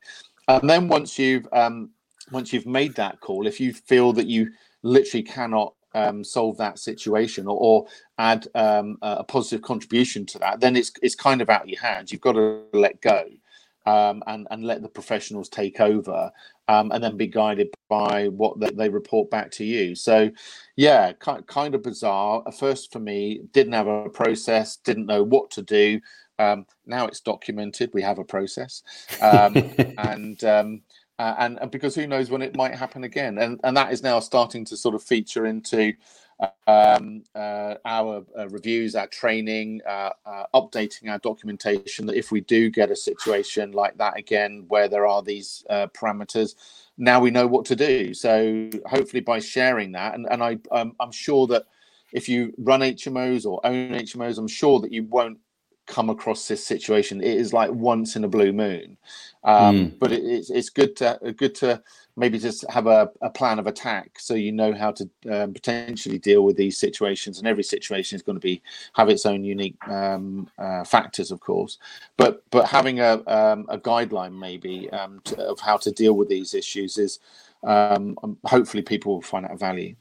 And 0.48 0.70
then 0.70 0.88
once 0.88 1.20
you've 1.20 1.48
um, 1.52 1.92
once 2.32 2.54
you've 2.54 2.66
made 2.66 2.96
that 2.96 3.20
call, 3.20 3.48
if 3.48 3.60
you 3.60 3.74
feel 3.74 4.14
that 4.14 4.28
you 4.28 4.52
literally 4.88 5.24
cannot 5.24 5.74
um, 5.94 6.24
solve 6.24 6.58
that 6.58 6.80
situation 6.80 7.48
or, 7.48 7.58
or 7.58 7.88
add 8.18 8.48
um, 8.56 8.98
a 9.02 9.24
positive 9.24 9.62
contribution 9.62 10.26
to 10.28 10.40
that, 10.40 10.60
then 10.60 10.76
it's 10.76 10.92
it's 11.02 11.16
kind 11.16 11.42
of 11.42 11.50
out 11.50 11.64
of 11.64 11.70
your 11.70 11.82
hands. 11.82 12.12
You've 12.12 12.22
got 12.22 12.34
to 12.34 12.64
let 12.74 13.02
go 13.02 13.26
um, 13.86 14.22
and 14.28 14.48
and 14.52 14.64
let 14.64 14.82
the 14.82 14.90
professionals 14.90 15.50
take 15.50 15.80
over, 15.80 16.32
um, 16.68 16.92
and 16.92 17.04
then 17.04 17.18
be 17.18 17.28
guided 17.28 17.70
by 17.90 18.28
what 18.28 18.60
they, 18.60 18.70
they 18.72 18.90
report 18.90 19.32
back 19.32 19.50
to 19.52 19.64
you. 19.64 19.96
So, 19.96 20.30
yeah, 20.76 21.14
kind 21.14 21.46
kind 21.48 21.74
of 21.74 21.84
bizarre. 21.84 22.44
At 22.46 22.60
first, 22.60 22.92
for 22.92 23.00
me, 23.00 23.42
didn't 23.54 23.74
have 23.74 23.88
a 23.88 24.10
process, 24.10 24.78
didn't 24.78 25.06
know 25.06 25.24
what 25.24 25.50
to 25.52 25.62
do. 25.62 26.02
Um, 26.38 26.68
now 26.86 27.08
it's 27.08 27.22
documented. 27.22 27.92
We 27.94 28.04
have 28.04 28.20
a 28.20 28.24
process, 28.24 28.84
um, 29.22 29.56
and 29.98 30.44
uh, 31.20 31.36
and, 31.40 31.60
and, 31.60 31.72
because 31.72 31.96
who 31.96 32.06
knows 32.06 32.30
when 32.30 32.42
it 32.42 32.56
might 32.56 32.76
happen 32.76 33.04
again. 33.04 33.38
And 33.40 33.60
and 33.64 33.76
that 33.76 33.92
is 33.92 34.04
now 34.04 34.20
starting 34.20 34.66
to 34.66 34.78
sort 34.78 34.96
of 34.96 35.04
feature 35.04 35.46
into 35.48 35.94
um, 36.68 37.24
uh, 37.34 37.76
our 37.86 38.24
uh, 38.38 38.48
reviews 38.50 38.96
our 38.96 39.08
training 39.08 39.82
uh, 39.88 40.12
uh, 40.26 40.44
updating 40.54 41.10
our 41.10 41.18
documentation 41.20 42.06
that 42.06 42.16
if 42.16 42.32
we 42.32 42.42
do 42.42 42.70
get 42.70 42.92
a 42.92 42.96
situation 42.96 43.72
like 43.72 43.98
that 43.98 44.18
again 44.18 44.66
where 44.68 44.88
there 44.88 45.08
are 45.08 45.24
these 45.24 45.66
uh, 45.70 45.88
parameters 45.88 46.54
now 47.00 47.20
we 47.20 47.32
know 47.32 47.48
what 47.48 47.66
to 47.66 47.76
do. 47.76 48.14
So 48.14 48.70
hopefully 48.86 49.22
by 49.22 49.40
sharing 49.40 49.94
that 49.94 50.14
and, 50.14 50.28
and 50.30 50.44
I 50.44 50.60
um, 50.72 50.96
I'm 51.00 51.12
sure 51.12 51.48
that 51.48 51.66
if 52.14 52.30
you 52.30 52.54
run 52.60 52.82
HMOs 52.82 53.46
or 53.46 53.60
own 53.66 53.90
HMOs 53.90 54.38
I'm 54.38 54.48
sure 54.48 54.80
that 54.82 54.92
you 54.92 55.04
won't 55.06 55.40
come 55.88 56.10
across 56.10 56.48
this 56.48 56.66
situation. 56.66 57.22
It 57.22 57.38
is 57.38 57.54
like 57.54 57.72
once 57.72 58.16
in 58.16 58.24
a 58.24 58.28
blue 58.28 58.54
moon, 58.54 58.98
um, 59.44 59.76
mm. 59.76 60.00
but 60.00 60.12
it, 60.12 60.24
it's 60.24 60.50
it's 60.50 60.70
good 60.70 60.96
to 60.98 61.20
good 61.38 61.56
to 61.56 61.82
maybe 62.18 62.40
just 62.40 62.70
have 62.70 62.88
a, 62.88 63.10
a 63.22 63.30
plan 63.30 63.60
of 63.60 63.68
attack 63.68 64.20
so 64.20 64.34
you 64.34 64.52
know 64.52 64.74
how 64.74 64.92
to 64.92 65.08
um, 65.32 65.54
potentially 65.54 66.18
deal 66.18 66.44
with 66.44 66.58
these 66.58 66.76
situations. 66.76 67.38
And 67.38 67.48
every 67.48 67.64
situation 67.64 68.16
is 68.16 68.24
going 68.24 68.36
to 68.36 68.42
be 68.42 68.62
have 68.94 69.08
its 69.08 69.26
own 69.26 69.44
unique 69.44 69.78
um, 69.88 70.50
uh, 70.58 70.84
factors, 70.84 71.32
of 71.32 71.40
course. 71.40 71.78
But 72.18 72.44
but 72.52 72.68
having 72.68 73.00
a 73.00 73.22
um, 73.28 73.66
a 73.70 73.78
guideline 73.78 74.38
maybe 74.38 74.90
um, 74.92 75.22
to, 75.26 75.42
of 75.42 75.60
how 75.60 75.78
to 75.78 75.92
deal 75.92 76.14
with 76.14 76.28
these 76.28 76.54
issues 76.54 76.98
is 76.98 77.20
um, 77.64 78.18
hopefully 78.46 78.84
people 78.84 79.14
will 79.14 79.22
find 79.22 79.46
out 79.46 79.60
value. 79.60 79.96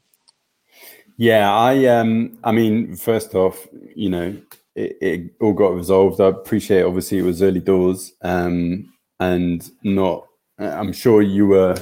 Yeah, 1.17 1.51
I 1.51 1.85
um 1.85 2.37
I 2.43 2.51
mean, 2.51 2.95
first 2.95 3.33
off, 3.33 3.67
you 3.95 4.09
know, 4.09 4.37
it, 4.77 4.97
it, 5.01 5.31
all 5.41 5.53
got 5.53 5.73
resolved. 5.73 6.21
I 6.21 6.27
appreciate 6.27 6.83
obviously 6.83 7.17
it 7.17 7.23
was 7.23 7.41
early 7.41 7.59
doors 7.59 8.13
um, 8.21 8.93
and 9.19 9.69
not. 9.83 10.27
I'm 10.59 10.93
sure 10.93 11.21
you 11.21 11.47
were 11.47 11.75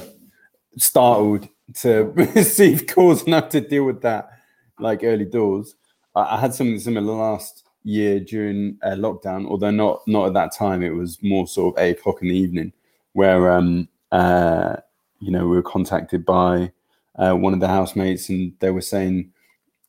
startled 0.78 1.48
to 1.74 2.04
receive 2.34 2.86
calls 2.86 3.24
and 3.24 3.34
have 3.34 3.50
to 3.50 3.60
deal 3.60 3.84
with 3.84 4.02
that 4.02 4.30
like 4.78 5.04
early 5.04 5.26
doors. 5.26 5.74
I, 6.14 6.36
I 6.36 6.40
had 6.40 6.54
something 6.54 6.78
similar 6.78 7.14
last 7.14 7.64
year 7.84 8.18
during 8.18 8.78
uh, 8.82 8.90
lockdown, 8.90 9.46
although 9.46 9.70
not 9.70 10.00
not 10.06 10.28
at 10.28 10.34
that 10.34 10.54
time. 10.54 10.82
It 10.82 10.94
was 10.94 11.22
more 11.22 11.46
sort 11.46 11.76
of 11.76 11.82
eight 11.82 11.98
o'clock 11.98 12.22
in 12.22 12.28
the 12.28 12.36
evening, 12.36 12.72
where 13.12 13.50
um, 13.50 13.88
uh, 14.10 14.76
you 15.20 15.30
know 15.30 15.46
we 15.46 15.56
were 15.56 15.62
contacted 15.62 16.24
by 16.24 16.72
uh, 17.16 17.34
one 17.34 17.52
of 17.52 17.60
the 17.60 17.68
housemates, 17.68 18.30
and 18.30 18.54
they 18.60 18.70
were 18.70 18.80
saying 18.80 19.32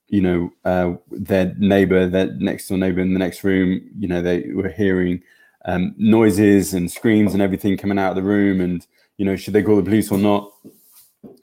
you 0.10 0.22
know, 0.22 0.54
uh, 0.64 0.94
their 1.12 1.54
neighbor, 1.58 2.08
their 2.08 2.32
next 2.34 2.68
door 2.68 2.78
neighbor 2.78 3.02
in 3.02 3.14
the 3.14 3.20
next 3.20 3.44
room, 3.44 3.82
you 3.98 4.08
know, 4.08 4.22
they 4.22 4.50
were 4.54 4.70
hearing 4.70 5.22
um, 5.66 5.94
noises 5.98 6.74
and 6.74 6.90
screams 6.90 7.34
and 7.34 7.42
everything 7.42 7.78
coming 7.78 8.00
out 8.00 8.12
of 8.12 8.16
the 8.16 8.24
room. 8.24 8.62
And, 8.62 8.86
you 9.18 9.26
know, 9.26 9.36
should 9.36 9.54
they 9.54 9.64
call 9.64 9.76
the 9.76 9.84
police 9.84 10.12
or 10.12 10.18
not? 10.18 10.52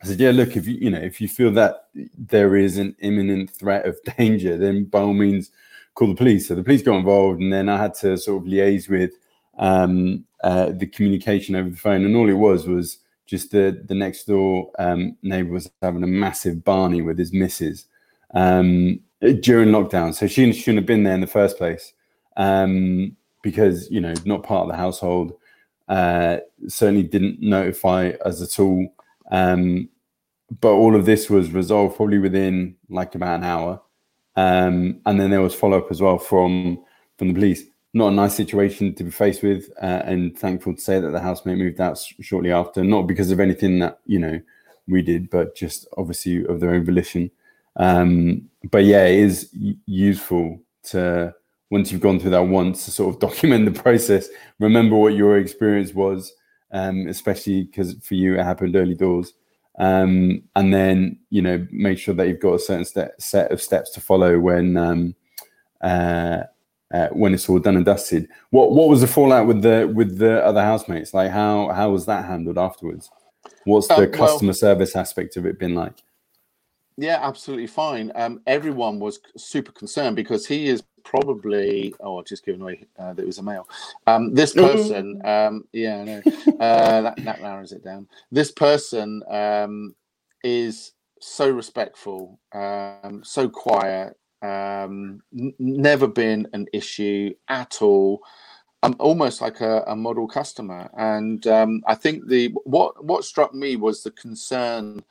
I 0.02 0.06
said, 0.06 0.20
yeah, 0.20 0.30
look, 0.30 0.56
if 0.56 0.66
you, 0.66 0.76
you 0.76 0.90
know, 0.90 1.00
if 1.00 1.20
you 1.20 1.28
feel 1.28 1.50
that 1.52 1.88
there 2.16 2.56
is 2.56 2.78
an 2.78 2.96
imminent 3.00 3.50
threat 3.50 3.86
of 3.86 3.98
danger, 4.16 4.56
then 4.56 4.84
by 4.84 5.00
all 5.00 5.12
means 5.12 5.50
call 5.94 6.08
the 6.08 6.14
police. 6.14 6.48
So 6.48 6.54
the 6.54 6.64
police 6.64 6.82
got 6.82 6.96
involved 6.96 7.40
and 7.40 7.52
then 7.52 7.68
I 7.68 7.76
had 7.76 7.94
to 7.96 8.16
sort 8.16 8.42
of 8.42 8.48
liaise 8.50 8.88
with 8.88 9.12
um, 9.58 10.24
uh, 10.42 10.70
the 10.72 10.86
communication 10.86 11.54
over 11.54 11.68
the 11.68 11.76
phone. 11.76 12.04
And 12.04 12.16
all 12.16 12.30
it 12.30 12.32
was 12.32 12.66
was 12.66 12.98
just 13.26 13.50
the, 13.50 13.84
the 13.86 13.94
next 13.94 14.24
door 14.24 14.70
um, 14.78 15.16
neighbor 15.22 15.52
was 15.52 15.70
having 15.82 16.02
a 16.02 16.06
massive 16.06 16.64
Barney 16.64 17.02
with 17.02 17.18
his 17.18 17.32
missus 17.32 17.86
um, 18.34 19.00
during 19.40 19.70
lockdown. 19.70 20.14
So 20.14 20.26
she 20.26 20.52
shouldn't 20.52 20.78
have 20.78 20.86
been 20.86 21.04
there 21.04 21.14
in 21.14 21.20
the 21.20 21.26
first 21.26 21.56
place 21.56 21.92
um, 22.36 23.16
because, 23.42 23.90
you 23.90 24.00
know, 24.00 24.14
not 24.24 24.42
part 24.42 24.62
of 24.62 24.68
the 24.68 24.76
household. 24.76 25.32
Uh, 25.88 26.38
certainly 26.68 27.02
didn't 27.02 27.40
notify 27.40 28.12
us 28.24 28.42
at 28.42 28.58
all. 28.58 28.88
Um, 29.30 29.88
but 30.60 30.72
all 30.72 30.94
of 30.94 31.06
this 31.06 31.30
was 31.30 31.52
resolved 31.52 31.96
probably 31.96 32.18
within 32.18 32.76
like 32.88 33.14
about 33.14 33.38
an 33.38 33.44
hour. 33.44 33.80
Um, 34.36 35.00
and 35.06 35.20
then 35.20 35.30
there 35.30 35.40
was 35.40 35.54
follow 35.54 35.78
up 35.78 35.90
as 35.90 36.00
well 36.00 36.18
from 36.18 36.82
from 37.18 37.28
the 37.28 37.34
police. 37.34 37.62
Not 37.92 38.08
a 38.08 38.14
nice 38.14 38.34
situation 38.34 38.94
to 38.96 39.04
be 39.04 39.10
faced 39.10 39.42
with, 39.42 39.70
uh, 39.80 40.02
and 40.04 40.36
thankful 40.36 40.74
to 40.74 40.80
say 40.80 40.98
that 40.98 41.10
the 41.10 41.20
housemate 41.20 41.58
moved 41.58 41.80
out 41.80 41.96
sh- 41.96 42.14
shortly 42.20 42.50
after, 42.50 42.82
not 42.82 43.02
because 43.02 43.30
of 43.30 43.38
anything 43.38 43.78
that 43.78 44.00
you 44.04 44.18
know 44.18 44.40
we 44.88 45.00
did, 45.00 45.30
but 45.30 45.54
just 45.54 45.86
obviously 45.96 46.44
of 46.46 46.60
their 46.60 46.70
own 46.70 46.84
volition. 46.84 47.30
Um, 47.76 48.48
but 48.70 48.84
yeah, 48.84 49.06
it 49.06 49.18
is 49.18 49.50
useful 49.86 50.60
to 50.84 51.34
once 51.70 51.90
you've 51.90 52.00
gone 52.00 52.20
through 52.20 52.30
that 52.30 52.42
once 52.42 52.84
to 52.84 52.90
sort 52.90 53.14
of 53.14 53.20
document 53.28 53.64
the 53.64 53.80
process, 53.82 54.28
remember 54.58 54.96
what 54.96 55.14
your 55.14 55.38
experience 55.38 55.92
was, 55.92 56.32
um, 56.72 57.06
especially 57.08 57.64
because 57.64 57.94
for 58.02 58.14
you 58.14 58.38
it 58.38 58.44
happened 58.44 58.76
early 58.76 58.94
doors. 58.94 59.32
Um, 59.76 60.42
and 60.54 60.72
then 60.72 61.18
you 61.30 61.42
know 61.42 61.66
make 61.70 61.98
sure 61.98 62.14
that 62.14 62.28
you've 62.28 62.40
got 62.40 62.54
a 62.54 62.60
certain 62.60 62.84
step, 62.84 63.20
set 63.20 63.50
of 63.50 63.60
steps 63.60 63.90
to 63.90 64.00
follow 64.00 64.38
when 64.38 64.76
um, 64.76 65.14
uh, 65.80 66.44
uh, 66.92 67.08
when 67.08 67.34
it's 67.34 67.48
all 67.48 67.58
done 67.58 67.76
and 67.76 67.84
dusted. 67.84 68.28
What 68.50 68.70
what 68.70 68.88
was 68.88 69.00
the 69.00 69.08
fallout 69.08 69.48
with 69.48 69.62
the 69.62 69.90
with 69.92 70.18
the 70.18 70.44
other 70.44 70.62
housemates? 70.62 71.12
Like 71.12 71.30
how 71.32 71.72
how 71.72 71.90
was 71.90 72.06
that 72.06 72.24
handled 72.24 72.56
afterwards? 72.56 73.10
What's 73.64 73.88
the 73.88 74.04
um, 74.04 74.12
customer 74.12 74.52
service 74.52 74.94
aspect 74.94 75.36
of 75.36 75.44
it 75.44 75.58
been 75.58 75.74
like? 75.74 76.02
Yeah, 76.96 77.18
absolutely 77.20 77.66
fine. 77.66 78.12
Um, 78.14 78.40
everyone 78.46 79.00
was 79.00 79.20
super 79.36 79.72
concerned 79.72 80.14
because 80.16 80.46
he 80.46 80.68
is 80.68 80.82
probably 81.04 81.94
oh, 82.00 82.22
just 82.22 82.44
giving 82.44 82.62
away 82.62 82.86
uh, 82.98 83.12
that 83.12 83.22
it 83.22 83.26
was 83.26 83.38
a 83.38 83.42
male. 83.42 83.68
Um, 84.06 84.32
this 84.34 84.52
person, 84.52 85.20
um, 85.24 85.64
yeah, 85.72 86.04
no, 86.04 86.22
uh, 86.60 87.02
that, 87.02 87.16
that 87.24 87.40
narrows 87.40 87.72
it 87.72 87.84
down. 87.84 88.06
This 88.30 88.52
person 88.52 89.22
um, 89.28 89.94
is 90.42 90.92
so 91.20 91.50
respectful, 91.50 92.38
um, 92.52 93.22
so 93.24 93.48
quiet, 93.48 94.16
um, 94.42 95.22
n- 95.36 95.54
never 95.58 96.06
been 96.06 96.48
an 96.52 96.66
issue 96.72 97.34
at 97.48 97.82
all. 97.82 98.20
Um, 98.82 98.96
almost 98.98 99.40
like 99.40 99.62
a, 99.62 99.82
a 99.86 99.96
model 99.96 100.28
customer, 100.28 100.90
and 100.98 101.46
um, 101.46 101.82
I 101.86 101.94
think 101.94 102.28
the 102.28 102.48
what 102.64 103.02
what 103.02 103.24
struck 103.24 103.54
me 103.54 103.76
was 103.76 104.02
the 104.02 104.10
concern 104.10 105.02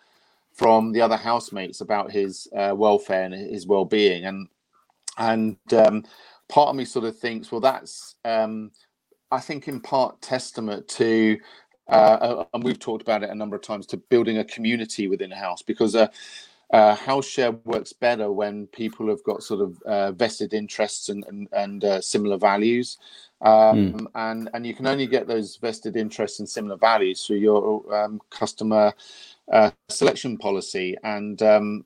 from 0.54 0.92
the 0.92 1.02
other 1.02 1.18
housemates 1.18 1.82
about 1.82 2.12
his 2.12 2.48
uh, 2.56 2.74
welfare 2.76 3.24
and 3.24 3.34
his 3.34 3.68
well-being. 3.68 4.26
And 4.26 4.48
and 5.18 5.58
um, 5.74 6.04
part 6.48 6.70
of 6.70 6.76
me 6.76 6.86
sort 6.86 7.06
of 7.06 7.18
thinks 7.18 7.52
well 7.52 7.62
that's 7.62 8.16
um, 8.26 8.72
i 9.32 9.40
think 9.40 9.68
in 9.68 9.80
part 9.80 10.20
testament 10.22 10.88
to 10.88 11.38
uh, 11.90 11.92
uh, 11.92 12.46
and 12.54 12.64
we've 12.64 12.80
talked 12.80 13.02
about 13.02 13.24
it 13.24 13.30
a 13.30 13.36
number 13.36 13.56
of 13.56 13.62
times 13.62 13.86
to 13.88 13.98
building 13.98 14.38
a 14.38 14.46
community 14.46 15.08
within 15.08 15.32
a 15.32 15.36
house. 15.36 15.62
Because 15.62 15.96
a, 15.96 16.10
a 16.72 16.96
house 16.96 17.26
share 17.26 17.52
works 17.52 17.94
better 17.94 18.32
when 18.32 18.68
people 18.68 19.08
have 19.10 19.24
got 19.24 19.44
sort 19.44 19.62
of 19.62 19.82
uh, 19.84 20.12
vested 20.14 20.54
interests 20.54 21.10
and 21.10 21.26
and, 21.28 21.48
and 21.52 21.84
uh, 21.84 22.02
similar 22.02 22.38
values. 22.38 22.98
Um, 23.42 23.94
mm. 23.94 24.08
and 24.16 24.50
and 24.54 24.66
you 24.66 24.74
can 24.74 24.88
only 24.88 25.08
get 25.08 25.28
those 25.28 25.58
vested 25.58 25.98
interests 25.98 26.40
and 26.40 26.48
similar 26.48 26.78
values 26.78 27.26
through 27.26 27.38
your 27.38 27.94
um, 27.94 28.22
customer 28.30 28.94
uh, 29.52 29.72
selection 29.90 30.38
policy, 30.38 30.96
and 31.04 31.42
um, 31.42 31.86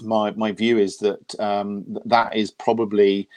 my 0.00 0.30
my 0.32 0.52
view 0.52 0.78
is 0.78 0.98
that 0.98 1.40
um, 1.40 1.84
that 2.04 2.36
is 2.36 2.50
probably 2.50 3.28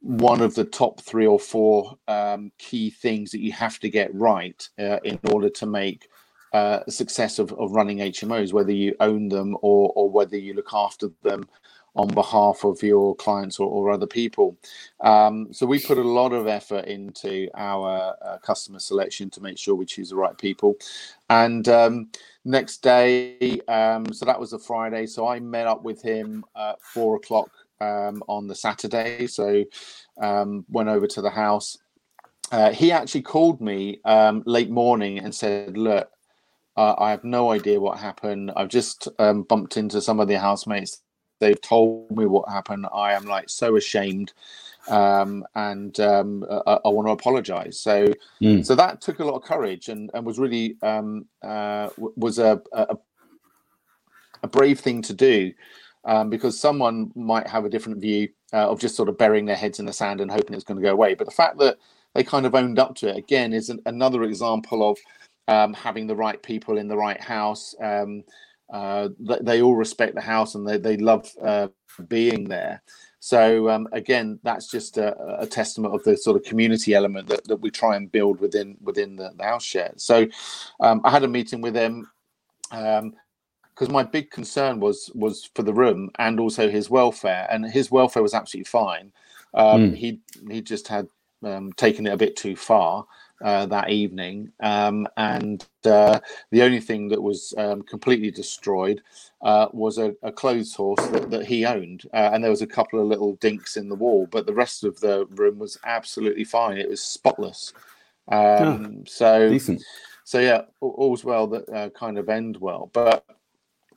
one 0.00 0.40
of 0.40 0.54
the 0.54 0.64
top 0.64 1.00
three 1.00 1.26
or 1.26 1.38
four 1.38 1.98
um, 2.08 2.50
key 2.58 2.88
things 2.90 3.30
that 3.30 3.40
you 3.40 3.52
have 3.52 3.78
to 3.78 3.90
get 3.90 4.14
right 4.14 4.66
uh, 4.78 4.98
in 5.04 5.18
order 5.30 5.50
to 5.50 5.66
make 5.66 6.08
uh, 6.54 6.80
success 6.88 7.38
of, 7.38 7.52
of 7.52 7.72
running 7.72 7.98
HMOs, 7.98 8.52
whether 8.52 8.72
you 8.72 8.94
own 9.00 9.28
them 9.28 9.56
or 9.60 9.92
or 9.94 10.10
whether 10.10 10.36
you 10.36 10.54
look 10.54 10.70
after 10.72 11.08
them 11.22 11.46
on 11.94 12.08
behalf 12.08 12.64
of 12.64 12.82
your 12.82 13.14
clients 13.16 13.58
or, 13.58 13.68
or 13.68 13.90
other 13.90 14.06
people. 14.06 14.56
Um, 15.00 15.52
so 15.52 15.66
we 15.66 15.80
put 15.80 15.98
a 15.98 16.02
lot 16.02 16.32
of 16.32 16.46
effort 16.46 16.84
into 16.86 17.48
our 17.54 18.14
uh, 18.24 18.38
customer 18.38 18.78
selection 18.78 19.30
to 19.30 19.40
make 19.40 19.58
sure 19.58 19.74
we 19.74 19.86
choose 19.86 20.10
the 20.10 20.16
right 20.16 20.36
people. 20.36 20.76
And 21.28 21.68
um, 21.68 22.10
next 22.44 22.78
day, 22.82 23.60
um, 23.68 24.12
so 24.12 24.24
that 24.24 24.38
was 24.38 24.52
a 24.52 24.58
Friday. 24.58 25.06
So 25.06 25.26
I 25.26 25.40
met 25.40 25.66
up 25.66 25.82
with 25.82 26.02
him 26.02 26.44
at 26.56 26.80
four 26.82 27.16
o'clock 27.16 27.50
um, 27.80 28.22
on 28.28 28.46
the 28.46 28.54
Saturday. 28.54 29.26
So 29.26 29.64
um, 30.20 30.64
went 30.68 30.88
over 30.88 31.06
to 31.06 31.22
the 31.22 31.30
house. 31.30 31.78
Uh, 32.52 32.72
he 32.72 32.90
actually 32.90 33.22
called 33.22 33.60
me 33.60 34.00
um, 34.04 34.42
late 34.44 34.70
morning 34.70 35.20
and 35.20 35.32
said, 35.32 35.76
"Look, 35.76 36.10
uh, 36.76 36.94
I 36.98 37.10
have 37.10 37.24
no 37.24 37.52
idea 37.52 37.80
what 37.80 37.98
happened. 37.98 38.52
I've 38.56 38.68
just 38.68 39.08
um, 39.18 39.42
bumped 39.42 39.76
into 39.76 40.00
some 40.00 40.18
of 40.18 40.28
the 40.28 40.38
housemates. 40.38 41.02
They've 41.40 41.60
told 41.60 42.10
me 42.16 42.26
what 42.26 42.48
happened. 42.48 42.86
I 42.94 43.14
am 43.14 43.24
like 43.24 43.48
so 43.48 43.76
ashamed, 43.76 44.32
um, 44.88 45.44
and 45.54 45.98
um, 46.00 46.44
I, 46.66 46.78
I, 46.84 46.88
want 46.88 47.08
to 47.08 47.12
apologize. 47.12 47.80
So, 47.80 48.06
mm. 48.40 48.64
so 48.64 48.74
that 48.74 49.00
took 49.00 49.18
a 49.18 49.24
lot 49.24 49.34
of 49.34 49.42
courage 49.42 49.88
and, 49.88 50.10
and 50.14 50.24
was 50.24 50.38
really 50.38 50.76
um, 50.82 51.26
uh, 51.42 51.88
was 51.96 52.38
a, 52.38 52.60
a, 52.72 52.96
a 54.42 54.48
brave 54.48 54.80
thing 54.80 55.02
to 55.02 55.14
do 55.14 55.52
um, 56.04 56.30
because 56.30 56.58
someone 56.58 57.10
might 57.14 57.46
have 57.46 57.64
a 57.64 57.70
different 57.70 58.00
view 58.00 58.28
uh, 58.52 58.70
of 58.70 58.80
just 58.80 58.96
sort 58.96 59.08
of 59.08 59.18
burying 59.18 59.46
their 59.46 59.56
heads 59.56 59.80
in 59.80 59.86
the 59.86 59.92
sand 59.92 60.20
and 60.20 60.30
hoping 60.30 60.54
it's 60.54 60.64
going 60.64 60.80
to 60.80 60.86
go 60.86 60.92
away. 60.92 61.14
But 61.14 61.26
the 61.26 61.32
fact 61.32 61.58
that 61.58 61.78
they 62.14 62.24
kind 62.24 62.46
of 62.46 62.54
owned 62.54 62.78
up 62.78 62.94
to 62.96 63.08
it 63.08 63.16
again 63.16 63.52
is 63.52 63.70
an, 63.70 63.80
another 63.86 64.24
example 64.24 64.88
of 64.88 64.98
um, 65.48 65.74
having 65.74 66.06
the 66.06 66.16
right 66.16 66.42
people 66.42 66.78
in 66.78 66.88
the 66.88 66.96
right 66.96 67.20
house. 67.20 67.74
Um, 67.80 68.24
uh, 68.72 69.08
they, 69.18 69.38
they, 69.40 69.62
all 69.62 69.74
respect 69.74 70.14
the 70.14 70.20
house 70.20 70.54
and 70.54 70.66
they, 70.66 70.78
they 70.78 70.96
love 70.96 71.28
uh, 71.42 71.68
being 72.08 72.48
there. 72.48 72.82
So 73.18 73.68
um, 73.68 73.88
again, 73.92 74.38
that's 74.42 74.70
just 74.70 74.96
a, 74.96 75.40
a, 75.40 75.46
testament 75.46 75.94
of 75.94 76.02
the 76.04 76.16
sort 76.16 76.36
of 76.36 76.44
community 76.44 76.94
element 76.94 77.28
that, 77.28 77.44
that 77.48 77.56
we 77.56 77.70
try 77.70 77.96
and 77.96 78.10
build 78.10 78.40
within 78.40 78.76
within 78.80 79.16
the, 79.16 79.30
the 79.36 79.44
house 79.44 79.64
share. 79.64 79.92
So 79.96 80.26
um, 80.80 81.00
I 81.04 81.10
had 81.10 81.24
a 81.24 81.28
meeting 81.28 81.60
with 81.60 81.74
them. 81.74 82.10
Um, 82.72 83.14
because 83.74 83.92
my 83.92 84.02
big 84.02 84.30
concern 84.30 84.78
was 84.78 85.10
was 85.14 85.48
for 85.54 85.62
the 85.62 85.72
room 85.72 86.10
and 86.18 86.38
also 86.38 86.68
his 86.68 86.90
welfare, 86.90 87.46
and 87.50 87.64
his 87.64 87.90
welfare 87.90 88.22
was 88.22 88.34
absolutely 88.34 88.68
fine. 88.68 89.10
Um, 89.54 89.92
mm. 89.92 89.96
He 89.96 90.20
he 90.50 90.60
just 90.60 90.86
had 90.86 91.08
um, 91.42 91.72
taken 91.72 92.06
it 92.06 92.12
a 92.12 92.16
bit 92.18 92.36
too 92.36 92.56
far 92.56 93.06
uh, 93.42 93.66
that 93.66 93.90
evening, 93.90 94.52
um, 94.60 95.06
and 95.16 95.66
uh, 95.84 96.20
the 96.50 96.62
only 96.62 96.80
thing 96.80 97.08
that 97.08 97.22
was 97.22 97.54
um, 97.56 97.82
completely 97.82 98.30
destroyed 98.30 99.02
uh, 99.42 99.66
was 99.72 99.98
a, 99.98 100.14
a, 100.22 100.30
clothes 100.30 100.74
horse 100.74 101.04
that, 101.08 101.30
that 101.30 101.46
he 101.46 101.64
owned, 101.64 102.02
uh, 102.12 102.30
and 102.32 102.42
there 102.42 102.50
was 102.50 102.62
a 102.62 102.66
couple 102.66 103.00
of 103.00 103.06
little 103.06 103.34
dinks 103.36 103.76
in 103.76 103.88
the 103.88 103.94
wall, 103.94 104.26
but 104.30 104.46
the 104.46 104.54
rest 104.54 104.84
of 104.84 104.98
the 105.00 105.26
room 105.26 105.58
was 105.58 105.78
absolutely 105.84 106.44
fine. 106.44 106.76
It 106.76 106.88
was 106.88 107.02
spotless. 107.02 107.72
Oh, 108.30 109.02
so 109.06 109.48
decent. 109.48 109.82
So 110.24 110.38
yeah, 110.38 110.62
all's 110.80 111.24
well 111.24 111.46
that 111.48 111.68
uh, 111.68 111.90
kind 111.90 112.18
of 112.18 112.28
end 112.28 112.56
well, 112.58 112.90
but 112.92 113.24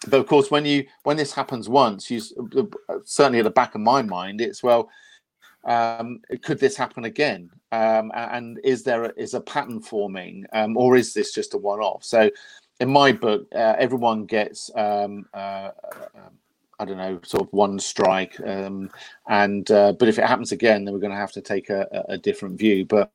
but 0.08 0.20
of 0.20 0.28
course 0.28 0.52
when 0.52 0.66
you 0.66 0.86
when 1.04 1.18
this 1.18 1.34
happens 1.34 1.70
once 1.70 2.10
you 2.10 2.22
certainly 3.06 3.40
at 3.40 3.44
the 3.44 3.50
back 3.50 3.76
of 3.76 3.82
my 3.82 4.02
mind 4.02 4.42
it's 4.42 4.64
well 4.64 4.90
um, 5.66 6.20
could 6.42 6.60
this 6.60 6.76
happen 6.76 7.06
again 7.06 7.50
um, 7.72 8.12
and 8.16 8.60
is 8.64 8.84
there 8.84 9.06
a, 9.06 9.14
is 9.18 9.34
a 9.34 9.42
pattern 9.42 9.80
forming 9.80 10.46
um, 10.54 10.78
or 10.78 10.96
is 10.96 11.14
this 11.14 11.34
just 11.34 11.54
a 11.54 11.58
one-off 11.58 12.04
so 12.04 12.30
in 12.80 12.90
my 12.90 13.12
book 13.12 13.48
uh, 13.56 13.76
everyone 13.78 14.26
gets 14.26 14.70
um, 14.76 15.26
uh, 15.34 15.38
uh, 15.38 16.30
I 16.80 16.86
don't 16.86 16.98
know, 16.98 17.20
sort 17.24 17.44
of 17.44 17.54
one 17.54 17.80
strike, 17.80 18.38
um, 18.46 18.90
and 19.30 19.70
uh, 19.72 19.94
but 19.94 20.10
if 20.10 20.18
it 20.18 20.26
happens 20.26 20.52
again, 20.52 20.84
then 20.84 20.94
we're 20.94 21.00
going 21.00 21.14
to 21.14 21.18
have 21.18 21.32
to 21.34 21.42
take 21.42 21.70
a, 21.70 22.04
a 22.10 22.18
different 22.18 22.58
view. 22.58 22.86
But 22.86 23.12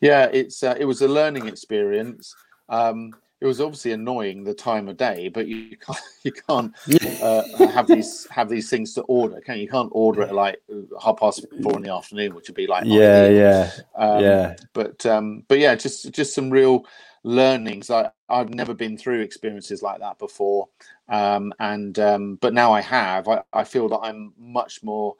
yeah, 0.00 0.30
it's 0.32 0.62
uh, 0.62 0.76
it 0.78 0.84
was 0.84 1.02
a 1.02 1.08
learning 1.08 1.46
experience. 1.46 2.34
Um, 2.68 3.12
it 3.40 3.46
was 3.46 3.60
obviously 3.60 3.92
annoying 3.92 4.44
the 4.44 4.52
time 4.52 4.88
of 4.88 4.96
day, 4.96 5.28
but 5.28 5.46
you 5.46 5.76
can't 5.86 5.98
you 6.22 6.32
can't 6.32 6.74
uh, 7.22 7.66
have 7.68 7.86
these 7.86 8.26
have 8.30 8.48
these 8.48 8.68
things 8.68 8.94
to 8.94 9.02
order, 9.02 9.40
can 9.40 9.56
you? 9.56 9.62
you? 9.62 9.68
can't 9.68 9.90
order 9.92 10.22
it 10.22 10.32
like 10.32 10.60
half 11.02 11.18
past 11.18 11.46
four 11.62 11.76
in 11.76 11.82
the 11.82 11.92
afternoon, 11.92 12.34
which 12.34 12.48
would 12.48 12.56
be 12.56 12.66
like 12.66 12.84
yeah, 12.86 13.28
yeah, 13.28 13.70
um, 13.94 14.20
yeah. 14.20 14.56
But 14.72 15.04
um, 15.06 15.44
but 15.48 15.58
yeah, 15.58 15.74
just 15.74 16.12
just 16.12 16.34
some 16.34 16.50
real 16.50 16.86
learnings. 17.22 17.90
I 17.90 18.10
I've 18.28 18.52
never 18.52 18.74
been 18.74 18.98
through 18.98 19.20
experiences 19.20 19.82
like 19.82 20.00
that 20.00 20.18
before, 20.18 20.68
um, 21.08 21.52
and 21.58 21.98
um, 21.98 22.34
but 22.36 22.52
now 22.52 22.72
I 22.72 22.82
have. 22.82 23.26
I, 23.26 23.42
I 23.52 23.64
feel 23.64 23.88
that 23.88 24.00
I'm 24.00 24.34
much 24.38 24.82
more 24.82 25.16